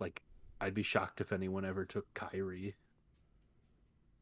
like 0.00 0.22
I'd 0.60 0.74
be 0.74 0.82
shocked 0.82 1.20
if 1.20 1.32
anyone 1.32 1.64
ever 1.64 1.84
took 1.84 2.12
Kairi. 2.14 2.74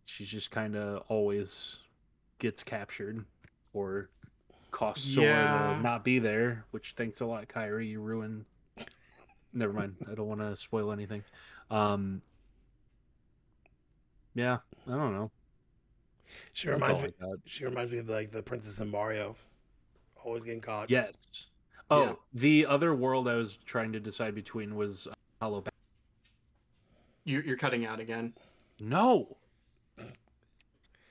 She's 0.04 0.28
just 0.28 0.50
kind 0.50 0.76
of 0.76 1.04
always 1.08 1.78
gets 2.38 2.62
captured 2.62 3.24
or 3.72 4.10
costs 4.72 5.14
Sora 5.14 5.26
Yeah. 5.26 5.74
to 5.76 5.82
not 5.82 6.02
be 6.02 6.18
there. 6.18 6.64
Which 6.72 6.94
thanks 6.96 7.20
a 7.20 7.26
lot, 7.26 7.46
Kairi. 7.48 7.88
You 7.88 8.00
ruined. 8.00 8.44
Never 9.52 9.72
mind. 9.72 9.94
I 10.10 10.14
don't 10.14 10.26
want 10.26 10.40
to 10.40 10.56
spoil 10.56 10.90
anything. 10.90 11.22
Um. 11.70 12.22
Yeah, 14.34 14.58
I 14.88 14.90
don't 14.92 15.12
know. 15.12 15.30
She 16.54 16.68
That's 16.68 16.80
reminds 16.80 17.02
me. 17.02 17.08
Got. 17.20 17.38
She 17.44 17.64
reminds 17.64 17.92
me 17.92 17.98
of 17.98 18.08
like 18.08 18.32
the 18.32 18.42
princess 18.42 18.80
in 18.80 18.90
Mario, 18.90 19.36
always 20.24 20.42
getting 20.44 20.62
caught. 20.62 20.90
Yes. 20.90 21.12
Oh, 21.90 22.02
Yeah. 22.04 22.12
the 22.32 22.66
other 22.66 22.94
world 22.94 23.28
I 23.28 23.34
was 23.34 23.58
trying 23.66 23.92
to 23.92 24.00
decide 24.00 24.34
between 24.34 24.74
was 24.74 25.06
uh, 25.06 25.12
Hollow. 25.42 25.60
Ba- 25.60 25.70
You, 27.24 27.40
you're 27.42 27.58
cutting 27.58 27.84
out 27.84 28.00
again. 28.00 28.32
no. 28.80 29.36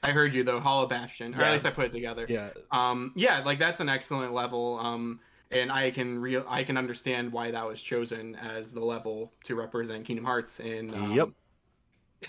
I 0.03 0.11
heard 0.11 0.33
you 0.33 0.43
though, 0.43 0.59
Hollow 0.59 0.87
Bastion. 0.87 1.33
Or 1.35 1.39
Yeah. 1.39 1.47
at 1.47 1.53
least 1.53 1.65
I 1.65 1.71
put 1.71 1.85
it 1.85 1.93
together. 1.93 2.25
Yeah. 2.27 2.49
Um, 2.71 3.11
yeah, 3.15 3.39
like 3.43 3.59
that's 3.59 3.79
an 3.79 3.89
excellent 3.89 4.33
level. 4.33 4.79
Um, 4.79 5.19
and 5.51 5.71
I 5.71 5.91
can 5.91 6.17
real 6.19 6.45
I 6.47 6.63
can 6.63 6.77
understand 6.77 7.31
why 7.31 7.51
that 7.51 7.67
was 7.67 7.81
chosen 7.81 8.35
as 8.35 8.73
the 8.73 8.79
level 8.79 9.33
to 9.43 9.55
represent 9.55 10.05
Kingdom 10.05 10.25
Hearts 10.25 10.59
in 10.59 10.93
um, 10.93 11.11
Yep. 11.11 11.29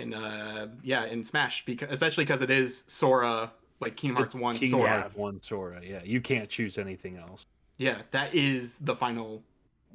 in 0.01 0.13
uh 0.15 0.69
yeah 0.83 1.05
in 1.07 1.23
Smash 1.25 1.65
because 1.65 1.89
especially 1.93 2.25
because 2.25 2.43
it 2.43 2.51
is 2.51 2.83
Sora 2.89 3.53
like 3.81 3.97
Kingdom 3.97 4.17
Hearts 4.17 4.35
one 4.35 4.57
Kingdom 4.57 4.81
Sora. 4.81 4.91
Hearts 5.03 5.15
One 5.15 5.41
Sora. 5.43 5.81
Yeah, 5.85 6.01
you 6.05 6.21
can't 6.21 6.49
choose 6.49 6.79
anything 6.79 7.17
else. 7.17 7.47
Yeah, 7.79 8.03
that 8.11 8.35
is 8.35 8.79
the 8.79 8.97
final 8.97 9.43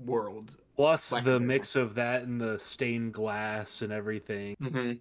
world. 0.06 0.56
Plus 0.76 1.10
Black 1.10 1.24
the 1.24 1.40
mix 1.40 1.76
of 1.76 1.96
that 1.96 2.24
and 2.24 2.40
the 2.40 2.58
stained 2.60 3.14
glass 3.14 3.82
and 3.82 3.92
everything. 3.92 4.56
hmm 4.60 4.94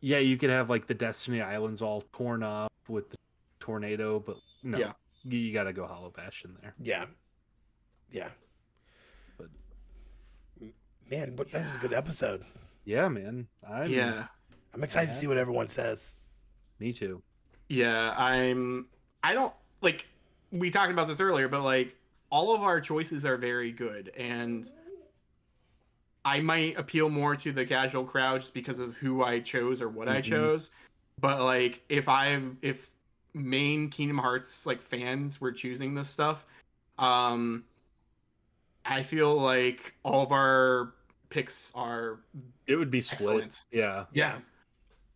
Yeah, 0.00 0.18
you 0.18 0.36
could 0.36 0.50
have 0.50 0.68
like 0.70 0.86
the 0.86 0.94
Destiny 0.94 1.40
Islands 1.40 1.82
all 1.82 2.02
torn 2.12 2.42
up 2.42 2.72
with 2.88 3.10
the 3.10 3.16
tornado, 3.60 4.20
but 4.20 4.36
no, 4.62 4.78
Yeah. 4.78 4.92
you, 5.24 5.38
you 5.38 5.52
got 5.52 5.64
to 5.64 5.72
go 5.72 5.86
Hollow 5.86 6.10
Bastion 6.10 6.56
there. 6.62 6.74
Yeah. 6.82 7.06
Yeah. 8.10 8.28
But- 9.38 9.48
Man, 11.10 11.34
but 11.36 11.50
that 11.52 11.66
was 11.66 11.76
a 11.76 11.78
good 11.78 11.92
episode. 11.92 12.42
Yeah, 12.84 13.08
man. 13.08 13.46
I 13.68 13.84
Yeah, 13.84 14.26
I'm 14.74 14.82
excited 14.84 15.10
to 15.10 15.16
see 15.16 15.26
what 15.26 15.38
everyone 15.38 15.68
says. 15.68 16.16
me 16.78 16.92
too. 16.92 17.22
yeah. 17.68 18.14
I'm. 18.16 18.86
I 19.24 19.32
don't 19.32 19.52
like. 19.82 20.06
We 20.52 20.70
talked 20.70 20.92
about 20.92 21.08
this 21.08 21.20
earlier, 21.20 21.48
but 21.48 21.62
like 21.62 21.94
all 22.30 22.54
of 22.54 22.62
our 22.62 22.80
choices 22.80 23.24
are 23.24 23.36
very 23.36 23.72
good, 23.72 24.10
and 24.16 24.68
I 26.26 26.40
might 26.40 26.76
appeal 26.76 27.08
more 27.08 27.36
to 27.36 27.52
the 27.52 27.64
casual 27.64 28.04
crowd 28.04 28.40
just 28.40 28.52
because 28.52 28.80
of 28.80 28.94
who 28.96 29.22
I 29.22 29.38
chose 29.38 29.80
or 29.80 29.88
what 29.88 30.08
I 30.08 30.20
Mhm. 30.20 30.24
chose. 30.24 30.70
But 31.20 31.40
like, 31.40 31.82
if 31.88 32.08
I 32.08 32.42
if 32.62 32.90
main 33.32 33.88
Kingdom 33.90 34.18
Hearts 34.18 34.66
like 34.66 34.82
fans 34.82 35.40
were 35.40 35.52
choosing 35.52 35.94
this 35.94 36.10
stuff, 36.10 36.44
um, 36.98 37.64
I 38.84 39.04
feel 39.04 39.36
like 39.40 39.94
all 40.02 40.22
of 40.24 40.32
our 40.32 40.94
picks 41.30 41.70
are 41.76 42.18
It 42.66 42.74
would 42.74 42.90
be 42.90 43.00
split. 43.00 43.20
excellent. 43.20 43.64
Yeah. 43.70 44.06
Yeah. 44.12 44.40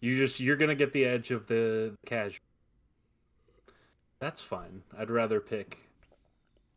You 0.00 0.16
just 0.16 0.38
you're 0.38 0.56
gonna 0.56 0.76
get 0.76 0.92
the 0.92 1.04
edge 1.04 1.32
of 1.32 1.48
the 1.48 1.96
casual. 2.06 2.44
That's 4.20 4.42
fine. 4.42 4.84
I'd 4.96 5.10
rather 5.10 5.40
pick 5.40 5.78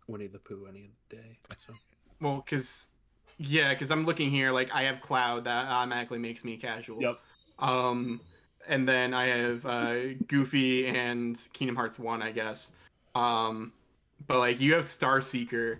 Winnie 0.07 0.27
the 0.27 0.39
Pooh 0.39 0.65
any 0.65 0.91
day. 1.09 1.37
So 1.67 1.73
Well, 2.19 2.37
because 2.37 2.89
yeah, 3.37 3.73
because 3.73 3.91
I'm 3.91 4.05
looking 4.05 4.29
here. 4.29 4.51
Like 4.51 4.73
I 4.73 4.83
have 4.83 5.01
Cloud 5.01 5.45
that 5.45 5.67
automatically 5.67 6.19
makes 6.19 6.43
me 6.43 6.57
casual. 6.57 7.01
Yep. 7.01 7.19
Um, 7.59 8.21
and 8.67 8.87
then 8.87 9.13
I 9.13 9.27
have 9.27 9.65
uh, 9.65 10.13
Goofy 10.27 10.87
and 10.87 11.37
Kingdom 11.53 11.75
Hearts 11.75 11.99
One, 11.99 12.21
I 12.21 12.31
guess. 12.31 12.71
Um, 13.15 13.73
but 14.27 14.39
like 14.39 14.59
you 14.59 14.73
have 14.73 14.85
Star 14.85 15.21
Seeker, 15.21 15.79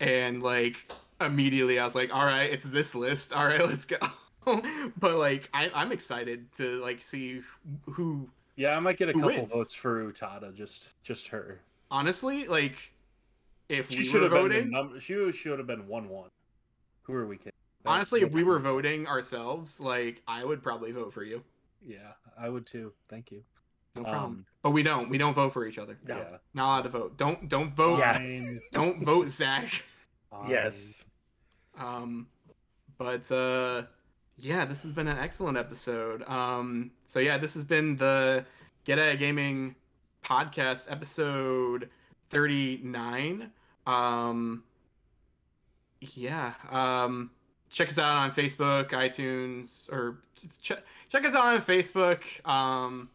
and 0.00 0.42
like 0.42 0.90
immediately 1.20 1.78
I 1.78 1.84
was 1.84 1.94
like, 1.94 2.14
all 2.14 2.24
right, 2.24 2.50
it's 2.50 2.64
this 2.64 2.94
list. 2.94 3.32
All 3.32 3.46
right, 3.46 3.60
let's 3.66 3.84
go. 3.84 3.96
but 4.98 5.16
like 5.16 5.48
I, 5.54 5.70
I'm 5.74 5.92
excited 5.92 6.46
to 6.56 6.80
like 6.82 7.02
see 7.02 7.42
who. 7.90 8.28
yeah, 8.56 8.76
I 8.76 8.80
might 8.80 8.98
get 8.98 9.08
a 9.08 9.12
couple 9.12 9.28
wins? 9.28 9.52
votes 9.52 9.74
for 9.74 10.10
Utada. 10.10 10.54
Just 10.54 10.92
just 11.02 11.28
her. 11.28 11.60
Honestly, 11.90 12.46
like 12.46 12.76
if 13.68 13.90
She 13.90 13.98
we 13.98 14.04
should 14.04 14.22
have 14.22 14.32
been 14.32 14.42
voting, 14.42 14.64
the 14.66 14.70
number. 14.70 15.00
She 15.00 15.32
should 15.32 15.58
have 15.58 15.66
been 15.66 15.86
one 15.86 16.08
one. 16.08 16.30
Who 17.04 17.14
are 17.14 17.26
we 17.26 17.36
kidding? 17.36 17.52
That- 17.84 17.90
honestly, 17.90 18.22
if 18.22 18.32
we 18.32 18.42
were 18.42 18.58
voting 18.72 19.06
ourselves, 19.06 19.80
like 19.80 20.22
I 20.28 20.44
would 20.44 20.62
probably 20.62 20.90
vote 20.92 21.12
for 21.14 21.22
you. 21.24 21.42
yeah, 21.82 22.12
I 22.38 22.48
would 22.48 22.66
too. 22.66 22.92
Thank 23.08 23.30
you. 23.30 23.42
No 23.96 24.02
problem. 24.02 24.22
Um, 24.24 24.46
But 24.62 24.70
we 24.70 24.82
don't. 24.82 25.08
We 25.08 25.18
don't 25.18 25.34
vote 25.34 25.52
for 25.52 25.64
each 25.66 25.78
other. 25.78 25.96
No. 26.04 26.16
Yeah. 26.16 26.36
Not 26.52 26.66
allowed 26.66 26.82
to 26.82 26.88
vote. 26.88 27.16
Don't 27.16 27.48
don't 27.48 27.74
vote. 27.76 27.98
Yeah. 27.98 28.54
Don't 28.72 29.02
vote, 29.04 29.28
Zach. 29.28 29.84
Yes. 30.48 31.04
Um, 31.78 32.26
but 32.98 33.30
uh, 33.30 33.82
yeah, 34.36 34.64
this 34.64 34.82
has 34.82 34.90
been 34.90 35.06
an 35.06 35.16
excellent 35.18 35.56
episode. 35.56 36.22
Um, 36.28 36.90
so 37.06 37.20
yeah, 37.20 37.38
this 37.38 37.54
has 37.54 37.62
been 37.64 37.96
the 37.96 38.44
Get 38.84 38.98
At 38.98 39.10
It 39.10 39.18
Gaming 39.20 39.76
podcast 40.24 40.90
episode 40.90 41.88
thirty 42.30 42.80
nine. 42.82 43.52
Um, 43.86 44.64
yeah. 46.14 46.54
Um, 46.70 47.30
check 47.70 47.88
us 47.88 47.98
out 47.98 48.16
on 48.16 48.32
Facebook, 48.32 48.90
iTunes, 48.90 49.90
or 49.90 50.18
ch- 50.62 50.72
check 51.10 51.24
us 51.24 51.34
out 51.34 51.46
on 51.46 51.60
Facebook. 51.60 52.22
Um, 52.48 53.08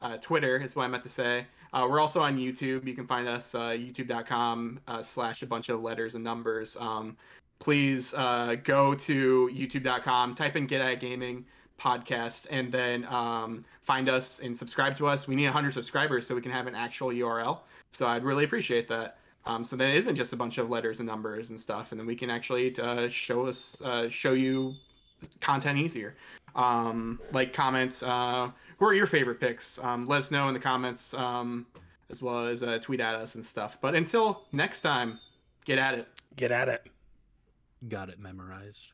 uh, 0.00 0.16
Twitter 0.18 0.58
is 0.58 0.76
what 0.76 0.84
I 0.84 0.88
meant 0.88 1.02
to 1.02 1.08
say. 1.08 1.46
Uh, 1.72 1.86
we're 1.90 2.00
also 2.00 2.20
on 2.22 2.38
YouTube. 2.38 2.86
You 2.86 2.94
can 2.94 3.06
find 3.06 3.26
us 3.26 3.54
uh, 3.54 3.70
youtube.com 3.70 4.80
uh, 4.86 5.02
slash 5.02 5.42
a 5.42 5.46
bunch 5.46 5.68
of 5.70 5.82
letters 5.82 6.14
and 6.14 6.22
numbers. 6.22 6.76
Um, 6.78 7.16
please 7.58 8.14
uh, 8.14 8.56
go 8.62 8.94
to 8.94 9.50
youtube.com, 9.52 10.36
type 10.36 10.54
in 10.54 10.66
Get 10.66 10.80
At 10.80 11.00
Gaming 11.00 11.44
podcast, 11.80 12.46
and 12.50 12.70
then 12.70 13.04
um, 13.06 13.64
find 13.82 14.08
us 14.08 14.38
and 14.38 14.56
subscribe 14.56 14.96
to 14.98 15.08
us. 15.08 15.26
We 15.26 15.34
need 15.34 15.46
100 15.46 15.74
subscribers 15.74 16.26
so 16.26 16.34
we 16.34 16.40
can 16.40 16.52
have 16.52 16.68
an 16.68 16.76
actual 16.76 17.08
URL. 17.08 17.60
So 17.90 18.06
I'd 18.06 18.22
really 18.22 18.44
appreciate 18.44 18.86
that. 18.88 19.18
Um, 19.46 19.62
so 19.62 19.76
that 19.76 19.94
isn't 19.94 20.16
just 20.16 20.32
a 20.32 20.36
bunch 20.36 20.58
of 20.58 20.70
letters 20.70 21.00
and 21.00 21.08
numbers 21.08 21.50
and 21.50 21.60
stuff, 21.60 21.92
and 21.92 22.00
then 22.00 22.06
we 22.06 22.16
can 22.16 22.30
actually 22.30 22.78
uh, 22.78 23.08
show 23.08 23.46
us 23.46 23.80
uh, 23.82 24.08
show 24.08 24.32
you 24.32 24.74
content 25.40 25.78
easier. 25.78 26.16
Um, 26.56 27.20
like 27.32 27.52
comments, 27.52 28.02
uh, 28.02 28.50
who 28.78 28.86
are 28.86 28.94
your 28.94 29.06
favorite 29.06 29.40
picks? 29.40 29.78
Um, 29.82 30.06
let 30.06 30.20
us 30.20 30.30
know 30.30 30.48
in 30.48 30.54
the 30.54 30.60
comments 30.60 31.12
um, 31.14 31.66
as 32.10 32.22
well 32.22 32.46
as 32.46 32.62
uh, 32.62 32.78
tweet 32.80 33.00
at 33.00 33.14
us 33.14 33.34
and 33.34 33.44
stuff. 33.44 33.78
But 33.80 33.94
until 33.94 34.44
next 34.52 34.82
time, 34.82 35.18
get 35.64 35.78
at 35.78 35.94
it. 35.94 36.08
Get 36.36 36.50
at 36.50 36.68
it. 36.68 36.88
Got 37.88 38.08
it 38.08 38.18
memorized. 38.18 38.92